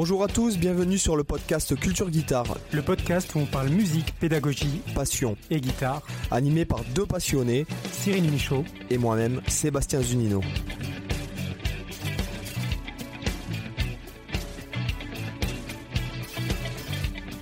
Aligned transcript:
Bonjour 0.00 0.22
à 0.22 0.28
tous, 0.28 0.58
bienvenue 0.58 0.96
sur 0.96 1.16
le 1.16 1.24
podcast 1.24 1.74
Culture 1.74 2.08
Guitare, 2.08 2.56
Le 2.72 2.82
podcast 2.82 3.34
où 3.34 3.40
on 3.40 3.46
parle 3.46 3.70
musique, 3.70 4.14
pédagogie 4.20 4.80
passion, 4.94 5.36
et 5.50 5.60
guitare. 5.60 6.02
animé 6.30 6.64
par 6.64 6.84
deux 6.94 7.04
passionnés 7.04 7.66
Cyril 7.90 8.30
Michaud. 8.30 8.62
et 8.90 8.96
moi-même, 8.96 9.40
Sébastien 9.48 10.00
Zunino. 10.00 10.40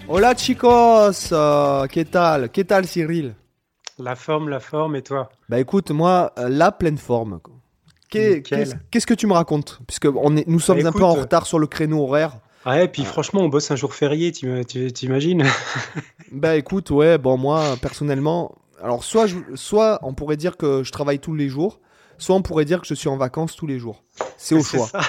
Hola 0.08 0.34
chicos, 0.34 1.28
euh, 1.32 1.86
¿qué 1.88 2.06
tal? 2.06 2.48
¿Qué 2.48 2.64
tal 2.64 2.86
Cyril? 2.86 3.34
La 3.98 4.16
forme, 4.16 4.48
la 4.48 4.60
forme, 4.60 4.96
et 4.96 5.02
toi? 5.02 5.28
Bah 5.50 5.60
écoute, 5.60 5.90
moi, 5.90 6.32
euh, 6.38 6.48
la 6.48 6.72
pleine 6.72 6.96
forme. 6.96 7.38
Qu'est-ce 8.08 9.06
que 9.06 9.12
tu 9.12 9.26
me 9.26 9.34
racontes? 9.34 9.80
Puisque 9.86 10.06
on 10.06 10.38
est, 10.38 10.48
nous 10.48 10.60
sommes 10.60 10.86
un 10.86 10.92
peu 10.92 11.04
en 11.04 11.16
euh, 11.16 11.20
retard 11.20 11.46
sur 11.46 11.58
le 11.58 11.66
créneau 11.66 12.02
horaire. 12.02 12.38
Ouais, 12.66 12.84
et 12.84 12.88
puis 12.88 13.04
franchement, 13.04 13.40
on 13.42 13.48
bosse 13.48 13.70
un 13.70 13.76
jour 13.76 13.94
férié, 13.94 14.32
t'imagines? 14.32 15.44
Bah 16.32 16.56
écoute, 16.56 16.90
ouais, 16.90 17.18
bon 17.18 17.36
moi 17.38 17.76
personnellement, 17.80 18.56
alors 18.82 19.04
soit, 19.04 19.26
je- 19.28 19.36
soit 19.54 20.00
on 20.02 20.12
pourrait 20.12 20.36
dire 20.36 20.56
que 20.56 20.82
je 20.82 20.90
travaille 20.90 21.20
tous 21.20 21.34
les 21.34 21.48
jours, 21.48 21.78
soit 22.18 22.34
on 22.34 22.42
pourrait 22.42 22.64
dire 22.64 22.80
que 22.80 22.86
je 22.88 22.94
suis 22.94 23.08
en 23.08 23.16
vacances 23.16 23.54
tous 23.54 23.68
les 23.68 23.78
jours. 23.78 24.02
C'est 24.36 24.54
au 24.58 24.62
choix. 24.64 24.86
ça. 24.88 25.00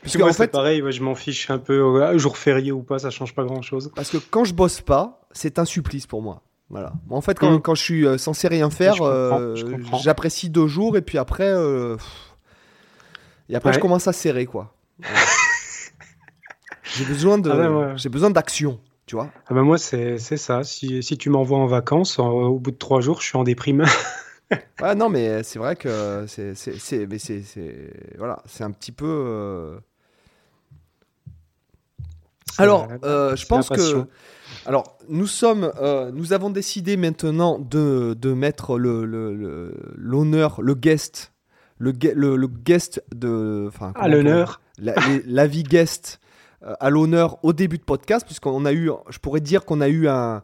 Puisque 0.00 0.18
moi, 0.20 0.30
en 0.30 0.32
fait, 0.32 0.48
pareil, 0.50 0.80
ouais, 0.80 0.92
je 0.92 1.02
m'en 1.02 1.14
fiche 1.14 1.50
un 1.50 1.58
peu. 1.58 1.82
ouais, 1.82 2.18
jour 2.18 2.38
férié 2.38 2.72
ou 2.72 2.82
pas, 2.82 2.98
ça 2.98 3.10
change 3.10 3.34
pas 3.34 3.44
grand-chose. 3.44 3.92
parce 3.94 4.08
que 4.10 4.16
quand 4.16 4.44
je 4.44 4.54
bosse 4.54 4.80
pas, 4.80 5.20
c'est 5.32 5.58
un 5.58 5.64
supplice 5.66 6.06
pour 6.06 6.22
moi. 6.22 6.40
Voilà. 6.70 6.92
En 7.10 7.20
fait, 7.20 7.38
quand, 7.38 7.50
Mm. 7.52 7.60
quand 7.60 7.74
je 7.74 7.82
suis 7.82 8.06
euh, 8.06 8.16
censé 8.18 8.48
rien 8.48 8.70
faire, 8.70 9.02
euh, 9.02 9.54
j'apprécie 10.02 10.48
deux 10.48 10.66
jours 10.68 10.96
et 10.96 11.02
puis 11.02 11.18
après, 11.18 11.48
euh, 11.50 11.96
et 13.50 13.54
après 13.56 13.72
je 13.72 13.76
Ouais. 13.76 13.82
commence 13.82 14.06
à 14.08 14.12
serrer 14.14 14.46
quoi. 14.46 14.74
j'ai 16.96 17.04
besoin 17.04 17.38
de, 17.38 17.50
Ah 17.50 17.70
ouais. 17.70 17.92
j'ai 17.96 18.08
besoin 18.08 18.30
d'action, 18.30 18.80
tu 19.06 19.16
vois. 19.16 19.30
Ah 19.48 19.54
bah 19.54 19.62
moi, 19.62 19.78
c'est 19.78 20.18
c'est 20.18 20.36
ça. 20.36 20.64
Si, 20.64 21.02
si 21.02 21.16
tu 21.18 21.30
m'envoies 21.30 21.58
en 21.58 21.66
vacances, 21.66 22.18
en- 22.18 22.30
au 22.30 22.58
bout 22.58 22.70
de 22.70 22.76
trois 22.76 23.00
jours, 23.00 23.20
je 23.20 23.26
suis 23.26 23.36
en 23.38 23.44
déprime. 23.44 23.84
Ouais, 24.80 24.94
non, 24.94 25.10
mais 25.10 25.42
c'est 25.42 25.58
vrai 25.58 25.76
que 25.76 26.24
c'est, 26.26 26.54
c'est, 26.54 26.78
c'est, 26.78 27.06
mais 27.06 27.18
c'est, 27.18 27.42
c'est- 27.42 27.92
voilà, 28.16 28.42
c'est 28.46 28.64
un 28.64 28.70
petit 28.70 28.92
peu. 28.92 29.04
euh, 29.06 29.78
Alors, 32.56 32.88
euh, 33.04 33.36
je 33.36 33.42
c'est 33.42 33.48
pense 33.48 33.68
la 33.70 33.76
que. 33.76 33.80
passion. 33.82 34.08
Alors, 34.64 34.96
nous 35.08 35.26
sommes, 35.26 35.70
euh, 35.80 36.10
nous 36.12 36.32
avons 36.32 36.48
décidé 36.48 36.96
maintenant 36.96 37.58
de, 37.58 38.14
de 38.18 38.32
mettre 38.32 38.78
le, 38.78 39.04
le- 39.04 39.34
le- 39.36 39.74
l'honneur, 39.96 40.62
le 40.62 40.74
guest, 40.74 41.32
le, 41.78 41.92
gue- 41.92 42.14
le, 42.14 42.36
le 42.36 42.46
guest 42.46 43.02
de, 43.14 43.66
enfin, 43.68 43.92
comment 43.94 44.06
on 44.06 44.10
l'honneur. 44.10 44.60
la, 44.78 44.94
les- 45.08 45.22
la 45.26 45.46
vie 45.46 45.62
guest 45.62 46.20
à 46.62 46.90
l'honneur 46.90 47.38
au 47.44 47.52
début 47.52 47.78
de 47.78 47.84
podcast, 47.84 48.24
puisqu'on 48.26 48.64
a 48.64 48.72
eu, 48.72 48.90
je 49.10 49.18
pourrais 49.18 49.40
dire 49.40 49.64
qu'on 49.64 49.80
a 49.80 49.88
eu 49.88 50.08
un, 50.08 50.42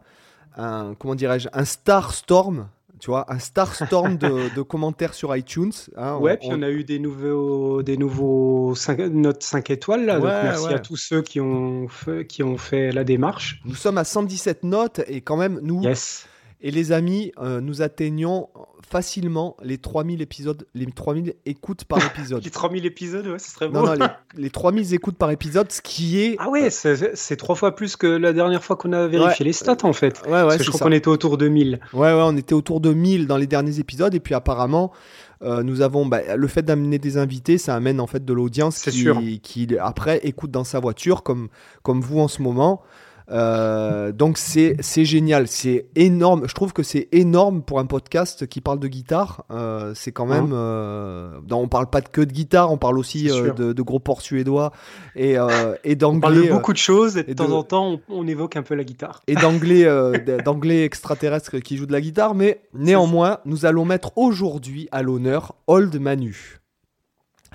un 0.57 0.95
comment 0.97 1.15
dirais-je, 1.15 1.49
un 1.53 1.65
star 1.65 2.13
storm, 2.13 2.67
tu 2.99 3.07
vois, 3.09 3.31
un 3.31 3.39
star 3.39 3.75
storm 3.75 4.17
de, 4.17 4.53
de 4.55 4.61
commentaires 4.61 5.13
sur 5.13 5.35
iTunes. 5.35 5.73
hein, 5.97 6.17
Ouais, 6.17 6.37
puis 6.37 6.47
on 6.51 6.61
a 6.61 6.69
eu 6.69 6.83
des 6.85 6.99
nouveaux, 6.99 7.83
des 7.83 7.97
nouveaux 7.97 8.73
notes 9.11 9.43
5 9.43 9.69
étoiles 9.69 10.05
là. 10.05 10.15
donc 10.15 10.23
merci 10.25 10.67
ouais. 10.67 10.73
à 10.75 10.79
tous 10.79 10.95
ceux 10.95 11.21
qui 11.21 11.41
ont 11.41 11.87
fait, 11.89 12.25
qui 12.25 12.41
ont 12.43 12.57
fait 12.57 12.91
la 12.93 13.03
démarche. 13.03 13.61
Nous 13.65 13.75
sommes 13.75 13.97
à 13.97 14.05
117 14.05 14.63
notes 14.63 15.01
et 15.07 15.19
quand 15.21 15.35
même, 15.37 15.59
nous, 15.61 15.83
Yes. 15.83 16.25
Et 16.61 16.71
les 16.71 16.91
amis, 16.91 17.31
euh, 17.37 17.61
nous 17.61 17.81
atteignons 17.81 18.49
facilement 18.87 19.57
les 19.63 19.77
3000 19.77 20.21
épisodes, 20.21 20.65
les 20.73 20.85
3000 20.85 21.33
écoutes 21.45 21.83
par 21.85 21.97
épisode. 22.05 22.43
Les 22.43 22.49
3000 22.49 22.85
épisodes, 22.85 23.27
ouais, 23.27 23.39
ce 23.39 23.51
serait 23.51 23.67
beau. 23.67 23.79
non, 23.85 23.95
non, 23.97 24.07
les, 24.35 24.43
les 24.43 24.49
3000 24.49 24.93
écoutes 24.93 25.17
par 25.17 25.31
épisode, 25.31 25.71
ce 25.71 25.81
qui 25.81 26.19
est. 26.21 26.35
Ah 26.39 26.49
ouais, 26.49 26.69
c'est 26.69 27.15
c'est 27.15 27.35
trois 27.35 27.55
fois 27.55 27.75
plus 27.75 27.95
que 27.95 28.07
la 28.07 28.31
dernière 28.33 28.63
fois 28.63 28.75
qu'on 28.75 28.93
a 28.93 29.07
vérifié 29.07 29.43
Ouais. 29.43 29.45
les 29.45 29.53
stats 29.53 29.77
en 29.83 29.93
fait. 29.93 30.21
Ouais, 30.25 30.31
ouais, 30.31 30.41
Parce 30.43 30.57
que 30.57 30.59
c'est 30.59 30.65
je 30.65 30.71
crois 30.71 30.87
qu'on 30.87 30.93
était 30.93 31.07
autour 31.07 31.37
de 31.37 31.47
1000. 31.47 31.79
Ouais, 31.93 31.99
ouais, 31.99 32.13
on 32.23 32.37
était 32.37 32.53
autour 32.53 32.79
de 32.79 32.93
1000 32.93 33.27
dans 33.27 33.37
les 33.37 33.47
derniers 33.47 33.79
épisodes. 33.79 34.13
Et 34.15 34.19
puis 34.19 34.33
apparemment, 34.35 34.91
euh, 35.41 35.61
nous 35.63 35.81
avons. 35.81 36.05
bah, 36.05 36.35
le 36.35 36.47
fait 36.47 36.61
d'amener 36.63 36.99
des 36.99 37.17
invités, 37.17 37.57
ça 37.57 37.75
amène 37.75 37.99
en 37.99 38.07
fait 38.07 38.23
de 38.23 38.33
l'audience 38.33 38.79
qui, 38.81 38.91
sûr. 38.91 39.19
qui, 39.43 39.67
après, 39.79 40.19
écoute 40.23 40.51
dans 40.51 40.63
sa 40.63 40.79
voiture, 40.79 41.23
comme, 41.23 41.49
comme 41.83 42.01
vous 42.01 42.19
en 42.19 42.27
ce 42.27 42.41
moment. 42.41 42.81
Euh, 43.31 44.11
donc 44.11 44.37
c'est 44.37 44.75
c'est 44.79 45.05
génial, 45.05 45.47
c'est 45.47 45.87
énorme. 45.95 46.43
Je 46.47 46.53
trouve 46.53 46.73
que 46.73 46.83
c'est 46.83 47.07
énorme 47.11 47.61
pour 47.63 47.79
un 47.79 47.85
podcast 47.85 48.45
qui 48.47 48.61
parle 48.61 48.79
de 48.79 48.87
guitare. 48.87 49.43
Euh, 49.51 49.93
c'est 49.95 50.11
quand 50.11 50.25
même. 50.27 50.51
euh, 50.53 51.31
non, 51.49 51.57
on 51.61 51.67
parle 51.67 51.89
pas 51.89 52.01
que 52.01 52.21
de 52.21 52.31
guitare, 52.31 52.71
on 52.71 52.77
parle 52.77 52.97
aussi 52.99 53.29
euh, 53.31 53.51
de, 53.53 53.73
de 53.73 53.81
gros 53.81 53.99
ports 53.99 54.21
suédois 54.21 54.71
et, 55.15 55.37
euh, 55.39 55.75
et 55.83 55.97
On 56.03 56.19
parle 56.19 56.35
d'anglais. 56.35 56.47
de 56.47 56.51
euh, 56.51 56.53
beaucoup 56.53 56.73
de 56.73 56.77
choses 56.77 57.17
et 57.17 57.23
de 57.23 57.31
et 57.31 57.35
temps 57.35 57.51
en 57.51 57.63
temps 57.63 57.91
on, 57.93 57.99
on 58.09 58.27
évoque 58.27 58.55
un 58.57 58.63
peu 58.63 58.75
la 58.75 58.83
guitare. 58.83 59.21
et 59.27 59.35
d'anglais 59.35 59.85
euh, 59.85 60.13
d'anglais 60.45 60.83
extraterrestres 60.83 61.59
qui 61.59 61.77
jouent 61.77 61.85
de 61.87 61.93
la 61.93 62.01
guitare, 62.01 62.35
mais 62.35 62.61
néanmoins, 62.73 63.39
nous 63.45 63.65
allons 63.65 63.85
mettre 63.85 64.11
aujourd'hui 64.17 64.87
à 64.91 65.01
l'honneur 65.01 65.55
Old 65.67 65.99
Manu. 65.99 66.59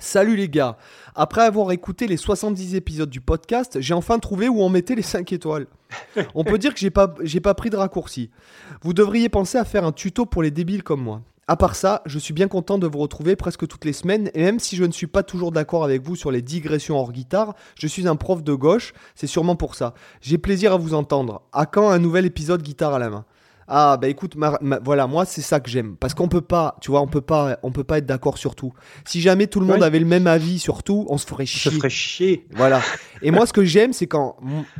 Salut 0.02 0.34
les 0.34 0.48
gars, 0.48 0.78
après 1.14 1.42
avoir 1.42 1.72
écouté 1.72 2.06
les 2.06 2.16
70 2.16 2.74
épisodes 2.74 3.10
du 3.10 3.20
podcast, 3.20 3.82
j'ai 3.82 3.92
enfin 3.92 4.18
trouvé 4.18 4.48
où 4.48 4.62
on 4.62 4.70
mettait 4.70 4.94
les 4.94 5.02
5 5.02 5.30
étoiles. 5.30 5.66
On 6.34 6.42
peut 6.42 6.56
dire 6.56 6.72
que 6.72 6.80
j'ai 6.80 6.88
pas, 6.88 7.54
pris 7.54 7.68
de 7.68 7.76
raccourci. 7.76 8.30
Vous 8.80 8.94
devriez 8.94 9.28
penser 9.28 9.58
à 9.58 9.64
faire 9.66 9.84
un 9.84 9.92
tuto 9.92 10.24
pour 10.24 10.42
les 10.42 10.50
débiles 10.50 10.82
comme 10.82 11.02
moi. 11.02 11.20
À 11.48 11.56
part 11.56 11.74
ça, 11.74 12.00
je 12.06 12.18
suis 12.18 12.32
bien 12.32 12.48
content 12.48 12.78
de 12.78 12.86
vous 12.86 12.98
retrouver 12.98 13.36
presque 13.36 13.68
toutes 13.68 13.84
les 13.84 13.92
semaines, 13.92 14.30
et 14.32 14.42
même 14.42 14.58
si 14.58 14.74
je 14.74 14.84
ne 14.84 14.92
suis 14.92 15.06
pas 15.06 15.22
toujours 15.22 15.52
d'accord 15.52 15.84
avec 15.84 16.00
vous 16.02 16.16
sur 16.16 16.30
les 16.30 16.40
digressions 16.40 16.98
hors 16.98 17.12
guitare, 17.12 17.54
je 17.74 17.86
suis 17.86 18.08
un 18.08 18.16
prof 18.16 18.42
de 18.42 18.54
gauche, 18.54 18.94
c'est 19.14 19.26
sûrement 19.26 19.56
pour 19.56 19.74
ça. 19.74 19.92
J'ai 20.22 20.38
plaisir 20.38 20.72
à 20.72 20.78
vous 20.78 20.94
entendre. 20.94 21.42
À 21.52 21.66
quand 21.66 21.90
un 21.90 21.98
nouvel 21.98 22.24
épisode 22.24 22.62
guitare 22.62 22.94
à 22.94 22.98
la 22.98 23.10
main? 23.10 23.26
Ah 23.72 23.96
bah 23.96 24.08
écoute, 24.08 24.34
ma- 24.34 24.58
ma- 24.60 24.80
voilà, 24.80 25.06
moi 25.06 25.24
c'est 25.24 25.42
ça 25.42 25.60
que 25.60 25.70
j'aime, 25.70 25.94
parce 25.96 26.12
qu'on 26.12 26.26
peut 26.26 26.40
pas, 26.40 26.76
tu 26.80 26.90
vois, 26.90 27.00
on 27.02 27.06
peut 27.06 27.20
pas, 27.20 27.56
on 27.62 27.70
peut 27.70 27.84
pas 27.84 27.98
être 27.98 28.06
d'accord 28.06 28.36
sur 28.36 28.56
tout. 28.56 28.72
Si 29.04 29.20
jamais 29.20 29.46
tout 29.46 29.60
le 29.60 29.66
monde 29.66 29.82
avait 29.84 30.00
le 30.00 30.06
même 30.06 30.26
avis 30.26 30.58
sur 30.58 30.82
tout, 30.82 31.06
on 31.08 31.18
se 31.18 31.24
ferait 31.26 31.46
Ça 31.46 31.52
chier. 31.70 31.70
ferait 31.70 31.88
chier. 31.90 32.46
Voilà. 32.50 32.80
Et 33.22 33.30
moi, 33.30 33.46
ce 33.46 33.52
que 33.52 33.62
j'aime, 33.64 33.92
c'est 33.92 34.08
quand 34.08 34.36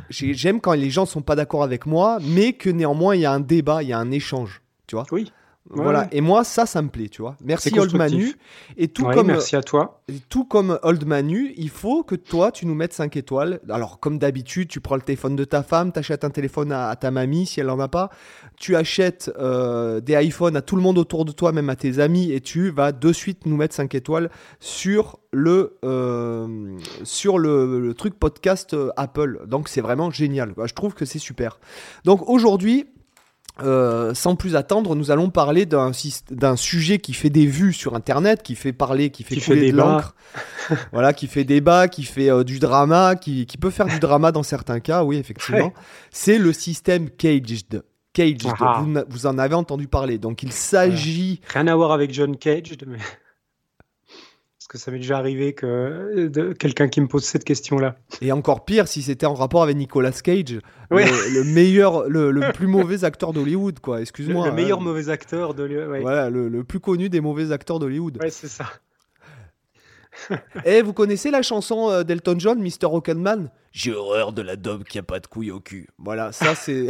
j'ai- 0.09 0.33
j'aime 0.33 0.59
quand 0.59 0.73
les 0.73 0.89
gens 0.89 1.05
sont 1.05 1.21
pas 1.21 1.35
d'accord 1.35 1.63
avec 1.63 1.85
moi, 1.85 2.19
mais 2.21 2.51
que 2.51 2.69
néanmoins 2.69 3.15
il 3.15 3.21
y 3.21 3.25
a 3.25 3.31
un 3.31 3.39
débat, 3.39 3.81
il 3.81 3.87
y 3.89 3.93
a 3.93 3.97
un 3.97 4.11
échange. 4.11 4.61
Tu 4.87 4.95
vois. 4.95 5.05
Oui. 5.11 5.31
Ouais, 5.69 5.83
voilà. 5.83 6.01
ouais. 6.01 6.07
Et 6.11 6.21
moi, 6.21 6.43
ça, 6.43 6.65
ça 6.65 6.81
me 6.81 6.89
plaît. 6.89 7.07
Tu 7.07 7.21
vois. 7.21 7.37
Merci 7.43 7.77
Old. 7.79 7.93
Manu. 7.95 8.33
Et 8.77 8.87
tout 8.87 9.05
Ouais, 9.05 9.13
comme 9.13 9.27
merci 9.27 9.55
à 9.55 9.61
toi. 9.61 10.01
tout 10.27 10.43
comme 10.43 10.79
Old 10.81 11.05
Manu, 11.05 11.53
il 11.55 11.69
faut 11.69 12.03
que 12.03 12.15
toi, 12.15 12.51
tu 12.51 12.65
nous 12.65 12.73
mettes 12.75 12.93
5 12.93 13.15
étoiles. 13.15 13.59
Alors, 13.69 13.99
comme 13.99 14.17
d'habitude, 14.17 14.67
tu 14.69 14.81
prends 14.81 14.95
le 14.95 15.01
téléphone 15.03 15.35
de 15.35 15.43
ta 15.45 15.61
femme, 15.63 15.91
tu 15.93 15.99
achètes 15.99 16.23
un 16.23 16.29
téléphone 16.31 16.71
à, 16.71 16.89
à 16.89 16.95
ta 16.95 17.11
mamie 17.11 17.45
si 17.45 17.59
elle 17.59 17.69
en 17.69 17.79
a 17.79 17.87
pas. 17.87 18.09
Tu 18.57 18.75
achètes 18.75 19.31
euh, 19.39 20.01
des 20.01 20.15
iPhones 20.25 20.55
à 20.55 20.61
tout 20.61 20.75
le 20.75 20.81
monde 20.81 20.97
autour 20.97 21.25
de 21.25 21.31
toi, 21.31 21.51
même 21.51 21.69
à 21.69 21.75
tes 21.75 21.99
amis, 21.99 22.31
et 22.31 22.41
tu 22.41 22.69
vas 22.71 22.91
de 22.91 23.13
suite 23.13 23.45
nous 23.45 23.55
mettre 23.55 23.75
5 23.75 23.93
étoiles 23.95 24.29
sur 24.59 25.19
le, 25.31 25.77
euh, 25.85 26.75
sur 27.03 27.37
le, 27.37 27.79
le 27.79 27.93
truc 27.93 28.15
podcast 28.19 28.73
euh, 28.73 28.89
Apple. 28.97 29.43
Donc, 29.47 29.69
c'est 29.69 29.81
vraiment 29.81 30.09
génial. 30.11 30.53
Je 30.65 30.73
trouve 30.73 30.95
que 30.95 31.05
c'est 31.05 31.19
super. 31.19 31.59
Donc, 32.03 32.27
aujourd'hui. 32.27 32.87
Euh, 33.61 34.13
sans 34.13 34.35
plus 34.35 34.55
attendre, 34.55 34.95
nous 34.95 35.11
allons 35.11 35.29
parler 35.29 35.65
d'un 35.65 35.91
sujet 36.55 36.97
qui 36.99 37.13
fait 37.13 37.29
des 37.29 37.45
vues 37.45 37.73
sur 37.73 37.95
Internet, 37.95 38.41
qui 38.43 38.55
fait 38.55 38.73
parler, 38.73 39.09
qui 39.09 39.23
fait 39.23 39.35
Qui 39.35 39.41
fait 39.41 39.51
couler 39.53 39.61
de 39.67 39.71
débat. 39.77 39.83
l'encre, 39.85 40.15
voilà, 40.91 41.13
qui 41.13 41.27
fait 41.27 41.43
débat, 41.43 41.87
qui 41.87 42.03
fait 42.03 42.29
euh, 42.31 42.43
du 42.43 42.59
drama, 42.59 43.15
qui, 43.15 43.45
qui 43.45 43.57
peut 43.57 43.69
faire 43.69 43.87
du 43.87 43.99
drama 43.99 44.31
dans 44.31 44.43
certains 44.43 44.79
cas, 44.79 45.03
oui, 45.03 45.17
effectivement. 45.17 45.65
Ouais. 45.67 45.73
C'est 46.11 46.37
le 46.37 46.53
système 46.53 47.09
caged. 47.09 47.83
Caged, 48.13 48.41
Ah. 48.59 48.79
vous, 48.81 48.91
na- 48.91 49.05
vous 49.07 49.25
en 49.25 49.37
avez 49.37 49.55
entendu 49.55 49.87
parler. 49.87 50.17
Donc 50.17 50.43
il 50.43 50.51
s'agit. 50.51 51.39
Rien 51.53 51.67
à 51.67 51.75
voir 51.75 51.91
avec 51.93 52.13
John 52.13 52.35
Cage, 52.35 52.73
mais... 52.85 52.97
que 54.71 54.77
ça 54.77 54.89
m'est 54.89 54.99
déjà 54.99 55.17
arrivé 55.17 55.51
que 55.51 56.29
de... 56.29 56.53
quelqu'un 56.53 56.87
qui 56.87 57.01
me 57.01 57.07
pose 57.07 57.25
cette 57.25 57.43
question-là. 57.43 57.97
Et 58.21 58.31
encore 58.31 58.63
pire 58.63 58.87
si 58.87 59.01
c'était 59.01 59.25
en 59.25 59.33
rapport 59.33 59.63
avec 59.63 59.75
Nicolas 59.75 60.13
Cage, 60.13 60.59
Ouais. 60.89 61.05
le, 61.05 61.33
le 61.33 61.43
meilleur, 61.43 62.07
le, 62.07 62.31
le 62.31 62.51
plus 62.53 62.67
mauvais 62.67 63.03
acteur 63.03 63.33
d'Hollywood, 63.33 63.81
quoi. 63.81 63.99
Excuse-moi. 63.99 64.47
le 64.47 64.53
meilleur 64.53 64.79
hein. 64.79 64.83
mauvais 64.83 65.09
acteur 65.09 65.55
de. 65.55 65.67
Ouais, 65.67 65.85
ouais. 65.87 65.99
Voilà, 65.99 66.29
le, 66.29 66.47
le 66.47 66.63
plus 66.63 66.79
connu 66.79 67.09
des 67.09 67.19
mauvais 67.19 67.51
acteurs 67.51 67.79
d'Hollywood. 67.79 68.17
c'est 68.29 68.47
ça. 68.47 68.65
Et 70.65 70.81
vous 70.81 70.93
connaissez 70.93 71.31
la 71.31 71.41
chanson 71.41 71.89
euh, 71.89 72.03
d'Elton 72.03 72.35
John, 72.39 72.61
Mr. 72.61 72.85
Rocketman? 72.85 73.51
J'ai 73.73 73.93
horreur 73.93 74.31
de 74.31 74.41
la 74.41 74.55
dobe 74.55 74.85
qui 74.85 74.99
a 74.99 75.03
pas 75.03 75.19
de 75.19 75.27
couilles 75.27 75.51
au 75.51 75.59
cul. 75.59 75.89
Voilà, 75.97 76.31
ça 76.31 76.55
c'est. 76.55 76.87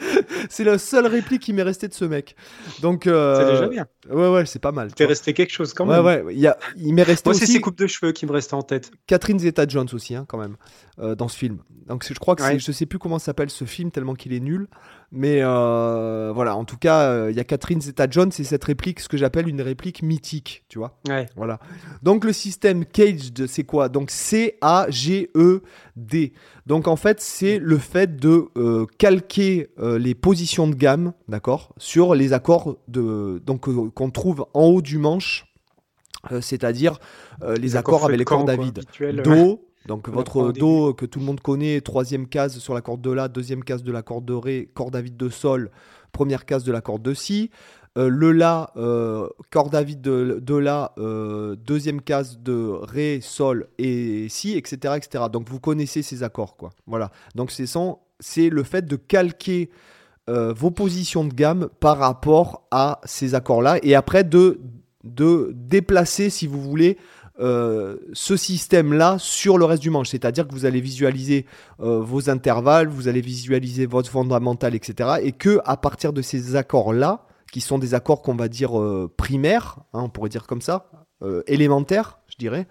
c'est 0.48 0.64
la 0.64 0.78
seule 0.78 1.06
réplique 1.06 1.42
qui 1.42 1.52
m'est 1.52 1.62
restée 1.62 1.88
de 1.88 1.94
ce 1.94 2.04
mec. 2.04 2.34
Donc, 2.80 3.06
euh, 3.06 3.36
c'est 3.36 3.52
déjà 3.52 3.68
bien. 3.68 3.86
Ouais, 4.08 4.28
ouais, 4.30 4.46
c'est 4.46 4.58
pas 4.58 4.72
mal. 4.72 4.94
T'es 4.94 5.04
resté 5.04 5.34
quelque 5.34 5.52
chose 5.52 5.74
quand 5.74 5.84
même. 5.84 6.02
Ouais, 6.04 6.22
ouais. 6.22 6.34
Il, 6.34 6.40
y 6.40 6.46
a... 6.46 6.56
il 6.76 6.94
m'est 6.94 7.02
resté 7.02 7.28
Moi, 7.28 7.36
aussi. 7.36 7.46
c'est 7.46 7.52
ses 7.52 7.60
coupes 7.60 7.76
de 7.76 7.86
cheveux 7.86 8.12
qui 8.12 8.24
me 8.24 8.32
restent 8.32 8.54
en 8.54 8.62
tête. 8.62 8.90
Catherine 9.06 9.38
Zeta-Jones 9.38 9.88
aussi, 9.92 10.14
hein, 10.14 10.24
quand 10.26 10.38
même, 10.38 10.56
euh, 10.98 11.14
dans 11.14 11.28
ce 11.28 11.36
film. 11.36 11.58
Donc, 11.86 12.06
je 12.08 12.18
crois 12.18 12.34
que 12.34 12.42
c'est, 12.42 12.58
je 12.58 12.72
sais 12.72 12.86
plus 12.86 12.98
comment 12.98 13.18
s'appelle 13.18 13.50
ce 13.50 13.66
film 13.66 13.90
tellement 13.90 14.14
qu'il 14.14 14.32
est 14.32 14.40
nul. 14.40 14.68
Mais 15.12 15.40
euh, 15.42 16.30
voilà, 16.32 16.54
en 16.56 16.64
tout 16.64 16.76
cas, 16.76 17.28
il 17.28 17.36
y 17.36 17.40
a 17.40 17.44
Catherine 17.44 17.80
Zeta-Jones 17.80 18.30
et 18.38 18.44
cette 18.44 18.62
réplique, 18.62 19.00
ce 19.00 19.08
que 19.08 19.16
j'appelle 19.16 19.48
une 19.48 19.60
réplique 19.60 20.02
mythique, 20.02 20.64
tu 20.68 20.78
vois. 20.78 21.00
Ouais. 21.08 21.26
Voilà. 21.36 21.58
Donc 22.02 22.24
le 22.24 22.32
système 22.32 22.84
Caged, 22.84 23.48
c'est 23.48 23.64
quoi? 23.64 23.88
Donc 23.88 24.12
C-A-G-E-D. 24.12 25.32
Donc 26.70 26.86
en 26.86 26.94
fait, 26.94 27.20
c'est 27.20 27.58
le 27.58 27.78
fait 27.78 28.14
de 28.14 28.46
euh, 28.56 28.86
calquer 28.96 29.70
euh, 29.80 29.98
les 29.98 30.14
positions 30.14 30.68
de 30.68 30.76
gamme, 30.76 31.12
d'accord, 31.26 31.74
sur 31.78 32.14
les 32.14 32.32
accords 32.32 32.76
de 32.86 33.42
donc 33.44 33.68
euh, 33.68 33.89
qu'on 33.94 34.10
trouve 34.10 34.46
en 34.54 34.64
haut 34.64 34.82
du 34.82 34.98
manche, 34.98 35.46
c'est-à-dire 36.40 36.98
les, 37.56 37.76
accords, 37.76 38.04
avec 38.04 38.18
les 38.18 38.24
cordes 38.24 38.46
David. 38.46 38.82
Do, 39.24 39.64
donc 39.86 40.08
votre 40.08 40.52
Do 40.52 40.92
que 40.92 41.06
tout 41.06 41.18
le 41.18 41.24
monde 41.24 41.40
connaît, 41.40 41.80
troisième 41.80 42.26
case 42.26 42.58
sur 42.58 42.74
la 42.74 42.82
corde 42.82 43.00
de 43.00 43.10
La, 43.10 43.28
deuxième 43.28 43.64
case 43.64 43.82
de 43.82 43.92
la 43.92 44.02
corde 44.02 44.24
de 44.24 44.34
Ré, 44.34 44.70
corde 44.74 44.92
David 44.92 45.16
de 45.16 45.28
Sol, 45.28 45.70
première 46.12 46.44
case 46.44 46.64
de 46.64 46.72
la 46.72 46.80
corde 46.80 47.02
de 47.02 47.14
Si. 47.14 47.50
Euh, 47.98 48.08
le 48.08 48.30
La, 48.30 48.70
euh, 48.76 49.28
corde 49.50 49.72
David 49.72 50.00
de, 50.00 50.38
de 50.40 50.54
La, 50.54 50.92
euh, 50.98 51.56
deuxième 51.56 52.00
case 52.00 52.38
de 52.38 52.78
Ré, 52.82 53.18
Sol 53.20 53.68
et 53.78 54.28
Si, 54.28 54.56
etc., 54.56 54.94
etc. 54.96 55.24
Donc 55.32 55.48
vous 55.48 55.58
connaissez 55.58 56.02
ces 56.02 56.22
accords, 56.22 56.56
quoi. 56.56 56.70
Voilà. 56.86 57.10
Donc 57.34 57.50
c'est 57.50 58.48
le 58.48 58.62
fait 58.62 58.86
de 58.86 58.96
calquer 58.96 59.70
vos 60.54 60.70
positions 60.70 61.24
de 61.24 61.34
gamme 61.34 61.68
par 61.80 61.98
rapport 61.98 62.66
à 62.70 63.00
ces 63.04 63.34
accords-là 63.34 63.78
et 63.82 63.94
après 63.94 64.22
de, 64.22 64.60
de 65.02 65.52
déplacer, 65.54 66.30
si 66.30 66.46
vous 66.46 66.60
voulez, 66.60 66.98
ce 67.38 68.36
système-là 68.36 69.16
sur 69.18 69.58
le 69.58 69.64
reste 69.64 69.82
du 69.82 69.90
manche. 69.90 70.10
C'est-à-dire 70.10 70.46
que 70.46 70.52
vous 70.52 70.66
allez 70.66 70.80
visualiser 70.80 71.46
vos 71.78 72.30
intervalles, 72.30 72.88
vous 72.88 73.08
allez 73.08 73.22
visualiser 73.22 73.86
votre 73.86 74.10
fondamental, 74.10 74.74
etc. 74.74 75.20
Et 75.22 75.32
que 75.32 75.58
à 75.64 75.76
partir 75.76 76.12
de 76.12 76.22
ces 76.22 76.54
accords-là, 76.54 77.26
qui 77.50 77.60
sont 77.60 77.78
des 77.78 77.94
accords 77.94 78.22
qu'on 78.22 78.34
va 78.34 78.48
dire 78.48 78.80
euh, 78.80 79.12
primaires, 79.16 79.78
hein, 79.92 80.02
on 80.04 80.08
pourrait 80.08 80.28
dire 80.28 80.46
comme 80.46 80.62
ça, 80.62 80.90
euh, 81.22 81.42
élémentaires, 81.46 82.18
je 82.28 82.36
dirais. 82.38 82.66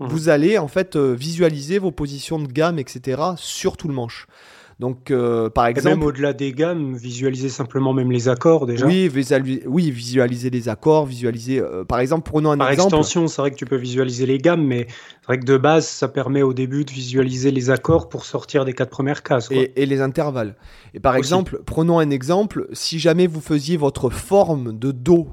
Mmh. 0.00 0.06
Vous 0.06 0.28
allez 0.28 0.58
en 0.58 0.68
fait 0.68 0.96
euh, 0.96 1.12
visualiser 1.12 1.78
vos 1.78 1.90
positions 1.90 2.38
de 2.38 2.46
gamme, 2.46 2.78
etc. 2.78 3.22
sur 3.36 3.76
tout 3.76 3.88
le 3.88 3.94
manche. 3.94 4.26
Donc, 4.80 5.10
euh, 5.10 5.50
par 5.50 5.66
exemple. 5.66 5.88
Et 5.88 5.90
même 5.94 6.02
au-delà 6.02 6.32
des 6.32 6.52
gammes, 6.52 6.94
visualiser 6.94 7.48
simplement 7.48 7.92
même 7.92 8.10
les 8.10 8.28
accords 8.28 8.66
déjà. 8.66 8.86
Oui, 8.86 9.10
oui 9.66 9.90
visualiser 9.90 10.50
les 10.50 10.68
accords, 10.68 11.06
visualiser. 11.06 11.60
Euh, 11.60 11.84
par 11.84 12.00
exemple, 12.00 12.28
prenons 12.28 12.50
un 12.50 12.58
par 12.58 12.70
exemple. 12.70 12.90
Par 12.90 12.98
extension, 12.98 13.28
c'est 13.28 13.40
vrai 13.40 13.50
que 13.50 13.56
tu 13.56 13.66
peux 13.66 13.76
visualiser 13.76 14.26
les 14.26 14.38
gammes, 14.38 14.64
mais 14.64 14.86
c'est 14.88 15.26
vrai 15.26 15.38
que 15.38 15.44
de 15.44 15.56
base, 15.56 15.86
ça 15.86 16.08
permet 16.08 16.42
au 16.42 16.52
début 16.52 16.84
de 16.84 16.90
visualiser 16.90 17.50
les 17.50 17.70
accords 17.70 18.08
pour 18.08 18.24
sortir 18.24 18.64
des 18.64 18.72
quatre 18.72 18.90
premières 18.90 19.22
cases. 19.22 19.48
Et, 19.50 19.72
et, 19.76 19.86
les 19.86 20.00
intervalles. 20.00 20.56
Et 20.92 21.00
par 21.00 21.16
exemple, 21.16 21.60
prenons 21.64 21.98
un 21.98 22.10
exemple. 22.10 22.68
Si 22.72 22.98
jamais 22.98 23.26
vous 23.26 23.40
faisiez 23.40 23.76
votre 23.76 24.10
forme 24.10 24.76
de 24.76 24.90
Do 24.90 25.28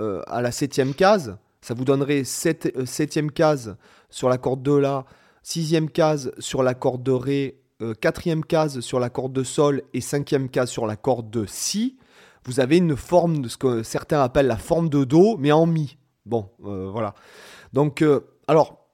euh, 0.00 0.22
à 0.26 0.40
la 0.40 0.52
septième 0.52 0.94
case, 0.94 1.36
ça 1.60 1.74
vous 1.74 1.84
donnerait 1.84 2.24
sept, 2.24 2.72
septième 2.86 3.30
case 3.30 3.76
sur 4.10 4.28
la 4.28 4.38
corde 4.38 4.62
de 4.62 4.72
La, 4.72 5.04
sixième 5.42 5.90
case 5.90 6.32
sur 6.38 6.62
la 6.62 6.74
corde 6.74 7.02
de 7.02 7.12
Ré 7.12 7.61
euh, 7.82 7.94
quatrième 7.94 8.44
case 8.44 8.80
sur 8.80 9.00
la 9.00 9.10
corde 9.10 9.32
de 9.32 9.42
Sol 9.42 9.82
et 9.92 10.00
cinquième 10.00 10.48
case 10.48 10.70
sur 10.70 10.86
la 10.86 10.96
corde 10.96 11.30
de 11.30 11.44
Si, 11.46 11.96
vous 12.44 12.60
avez 12.60 12.76
une 12.76 12.96
forme 12.96 13.42
de 13.42 13.48
ce 13.48 13.56
que 13.56 13.82
certains 13.82 14.22
appellent 14.22 14.46
la 14.46 14.56
forme 14.56 14.88
de 14.88 15.04
Do, 15.04 15.36
mais 15.38 15.52
en 15.52 15.66
Mi. 15.66 15.96
Bon, 16.24 16.48
euh, 16.64 16.88
voilà. 16.90 17.14
Donc, 17.72 18.02
euh, 18.02 18.20
alors, 18.46 18.86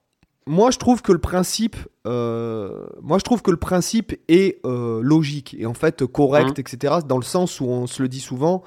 moi 0.47 0.71
je 0.71 0.79
trouve 0.79 1.01
que 1.01 1.11
le 1.11 1.19
principe, 1.19 1.77
moi 2.05 3.17
je 3.17 3.23
trouve 3.23 3.43
que 3.43 3.51
le 3.51 3.57
principe 3.57 4.15
est 4.27 4.59
logique 4.65 5.55
et 5.59 5.67
en 5.67 5.75
fait 5.75 6.05
correct, 6.07 6.57
mmh. 6.57 6.61
etc. 6.61 6.95
Dans 7.07 7.17
le 7.17 7.23
sens 7.23 7.59
où 7.59 7.65
on 7.65 7.85
se 7.85 8.01
le 8.01 8.09
dit 8.09 8.19
souvent. 8.19 8.63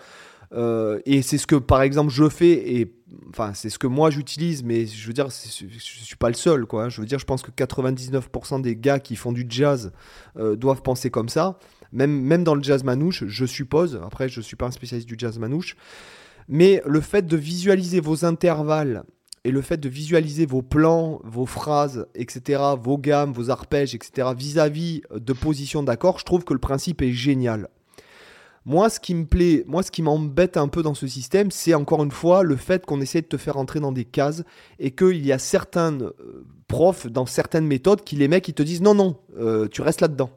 Et 0.54 1.22
c'est 1.22 1.38
ce 1.38 1.46
que 1.46 1.56
par 1.56 1.82
exemple 1.82 2.12
je 2.12 2.28
fais 2.28 2.78
et 2.80 2.94
enfin 3.30 3.52
c'est 3.54 3.70
ce 3.70 3.78
que 3.78 3.86
moi 3.86 4.10
j'utilise 4.10 4.62
mais 4.62 4.86
je 4.86 5.06
veux 5.06 5.12
dire 5.12 5.28
je 5.28 5.78
suis 5.78 6.16
pas 6.16 6.28
le 6.28 6.34
seul 6.34 6.66
quoi 6.66 6.88
je 6.88 7.00
veux 7.00 7.06
dire 7.06 7.18
je 7.18 7.24
pense 7.24 7.42
que 7.42 7.50
99% 7.50 8.60
des 8.60 8.76
gars 8.76 9.00
qui 9.00 9.16
font 9.16 9.32
du 9.32 9.46
jazz 9.48 9.92
euh, 10.36 10.56
doivent 10.56 10.82
penser 10.82 11.10
comme 11.10 11.28
ça 11.28 11.58
même 11.92 12.12
même 12.20 12.44
dans 12.44 12.54
le 12.54 12.62
jazz 12.62 12.84
manouche 12.84 13.24
je 13.26 13.46
suppose 13.46 14.00
après 14.04 14.28
je 14.28 14.40
suis 14.40 14.56
pas 14.56 14.66
un 14.66 14.70
spécialiste 14.70 15.08
du 15.08 15.16
jazz 15.18 15.38
manouche 15.38 15.76
mais 16.48 16.82
le 16.86 17.00
fait 17.00 17.26
de 17.26 17.36
visualiser 17.36 18.00
vos 18.00 18.24
intervalles 18.24 19.04
et 19.44 19.50
le 19.50 19.60
fait 19.60 19.76
de 19.76 19.88
visualiser 19.88 20.46
vos 20.46 20.62
plans, 20.62 21.20
vos 21.24 21.46
phrases, 21.46 22.06
etc., 22.14 22.62
vos 22.80 22.96
gammes, 22.96 23.32
vos 23.32 23.50
arpèges, 23.50 23.94
etc., 23.94 24.28
vis-à-vis 24.36 25.02
de 25.12 25.32
positions 25.32 25.82
d'accord, 25.82 26.18
je 26.18 26.24
trouve 26.24 26.44
que 26.44 26.52
le 26.52 26.60
principe 26.60 27.02
est 27.02 27.12
génial. 27.12 27.68
Moi, 28.64 28.88
ce 28.90 29.00
qui 29.00 29.14
me 29.14 29.26
plaît, 29.26 29.64
moi, 29.66 29.82
ce 29.82 29.90
qui 29.90 30.02
m'embête 30.02 30.56
un 30.56 30.68
peu 30.68 30.82
dans 30.82 30.94
ce 30.94 31.06
système, 31.06 31.50
c'est 31.50 31.74
encore 31.74 32.04
une 32.04 32.12
fois 32.12 32.42
le 32.42 32.56
fait 32.56 32.86
qu'on 32.86 33.00
essaie 33.00 33.20
de 33.20 33.26
te 33.26 33.36
faire 33.36 33.56
entrer 33.56 33.80
dans 33.80 33.92
des 33.92 34.04
cases 34.04 34.44
et 34.78 34.92
qu'il 34.92 35.24
y 35.26 35.32
a 35.32 35.38
certains 35.38 36.00
euh, 36.00 36.12
profs 36.68 37.06
dans 37.06 37.26
certaines 37.26 37.66
méthodes 37.66 38.02
qui 38.04 38.16
les 38.16 38.28
mecs 38.28 38.46
ils 38.48 38.54
te 38.54 38.62
disent 38.62 38.82
non 38.82 38.94
non, 38.94 39.16
euh, 39.38 39.66
tu 39.68 39.82
restes 39.82 40.00
là-dedans. 40.00 40.30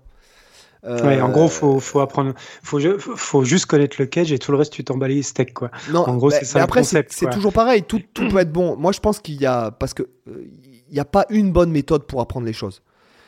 Ouais, 0.88 1.19
en 1.19 1.30
gros, 1.30 1.48
faut, 1.48 1.80
faut 1.80 2.00
apprendre, 2.00 2.33
faut, 2.62 2.80
faut 3.00 3.44
juste 3.44 3.66
connaître 3.66 3.95
le 3.98 4.06
cage 4.06 4.31
et 4.31 4.38
tout 4.38 4.51
le 4.51 4.57
reste, 4.60 4.72
tu 4.72 4.83
t'emballes 4.83 5.12
les 5.12 5.24
steaks, 5.24 5.54
quoi. 5.54 5.72
Non, 5.89 6.01
en 6.01 6.16
gros, 6.16 6.30
c'est 6.30 6.45
ça. 6.45 6.62
après, 6.62 6.83
c'est 6.83 7.30
toujours 7.31 7.54
pareil. 7.54 7.81
Tout, 7.81 8.01
tout 8.13 8.27
peut 8.27 8.38
être 8.38 8.51
bon. 8.51 8.77
Moi, 8.77 8.92
je 8.92 9.00
pense 9.00 9.19
qu'il 9.19 9.42
y 9.42 9.48
a, 9.48 9.72
parce 9.72 9.95
que 9.95 10.04
euh, 10.27 10.45
il 10.88 10.94
n'y 10.94 11.00
a 11.00 11.06
pas 11.06 11.25
une 11.30 11.51
bonne 11.51 11.72
méthode 11.72 12.06
pour 12.06 12.22
apprendre 12.22 12.45
les 12.45 12.54
choses. 12.54 12.83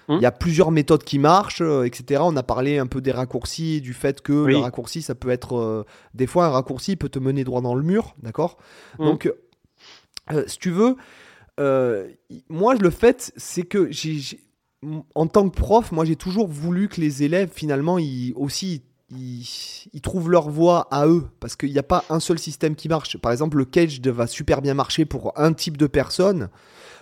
Il 0.09 0.21
y 0.21 0.25
a 0.25 0.31
plusieurs 0.31 0.71
méthodes 0.71 1.03
qui 1.03 1.19
marchent, 1.19 1.61
euh, 1.61 1.83
etc. 1.83 2.21
On 2.23 2.35
a 2.37 2.43
parlé 2.43 2.77
un 2.77 2.87
peu 2.87 3.01
des 3.01 3.11
raccourcis, 3.11 3.81
du 3.81 3.93
fait 3.93 4.21
que 4.21 4.31
le 4.31 4.57
raccourci, 4.57 5.01
ça 5.01 5.15
peut 5.15 5.29
être. 5.29 5.57
Euh, 5.57 5.83
des 6.13 6.27
fois, 6.27 6.45
un 6.45 6.49
raccourci 6.49 6.95
peut 6.95 7.09
te 7.09 7.19
mener 7.19 7.43
droit 7.43 7.61
dans 7.61 7.75
le 7.75 7.83
mur, 7.83 8.15
d'accord? 8.23 8.57
Mmh. 8.99 9.05
Donc, 9.05 9.33
euh, 10.31 10.43
si 10.47 10.59
tu 10.59 10.71
veux, 10.71 10.95
moi, 12.49 12.75
le 12.75 12.89
fait, 12.89 13.33
c'est 13.35 13.63
que 13.63 13.91
j'ai. 13.91 14.39
En 15.15 15.25
tant 15.25 15.49
que 15.49 15.55
prof, 15.55 15.91
moi 15.91 16.05
j'ai 16.05 16.15
toujours 16.15 16.47
voulu 16.47 16.87
que 16.87 17.01
les 17.01 17.23
élèves 17.23 17.49
finalement 17.51 17.97
ils, 17.97 18.31
aussi 18.35 18.83
ils, 19.09 20.01
trouvent 20.01 20.29
leur 20.29 20.49
voie 20.49 20.87
à 20.91 21.07
eux 21.07 21.25
parce 21.39 21.55
qu'il 21.55 21.71
n'y 21.71 21.79
a 21.79 21.83
pas 21.83 22.03
un 22.09 22.19
seul 22.19 22.37
système 22.37 22.75
qui 22.75 22.87
marche. 22.87 23.17
Par 23.17 23.31
exemple, 23.31 23.57
le 23.57 23.65
cage 23.65 23.99
va 24.01 24.27
super 24.27 24.61
bien 24.61 24.75
marcher 24.75 25.05
pour 25.05 25.33
un 25.35 25.53
type 25.53 25.77
de 25.77 25.87
personne. 25.87 26.49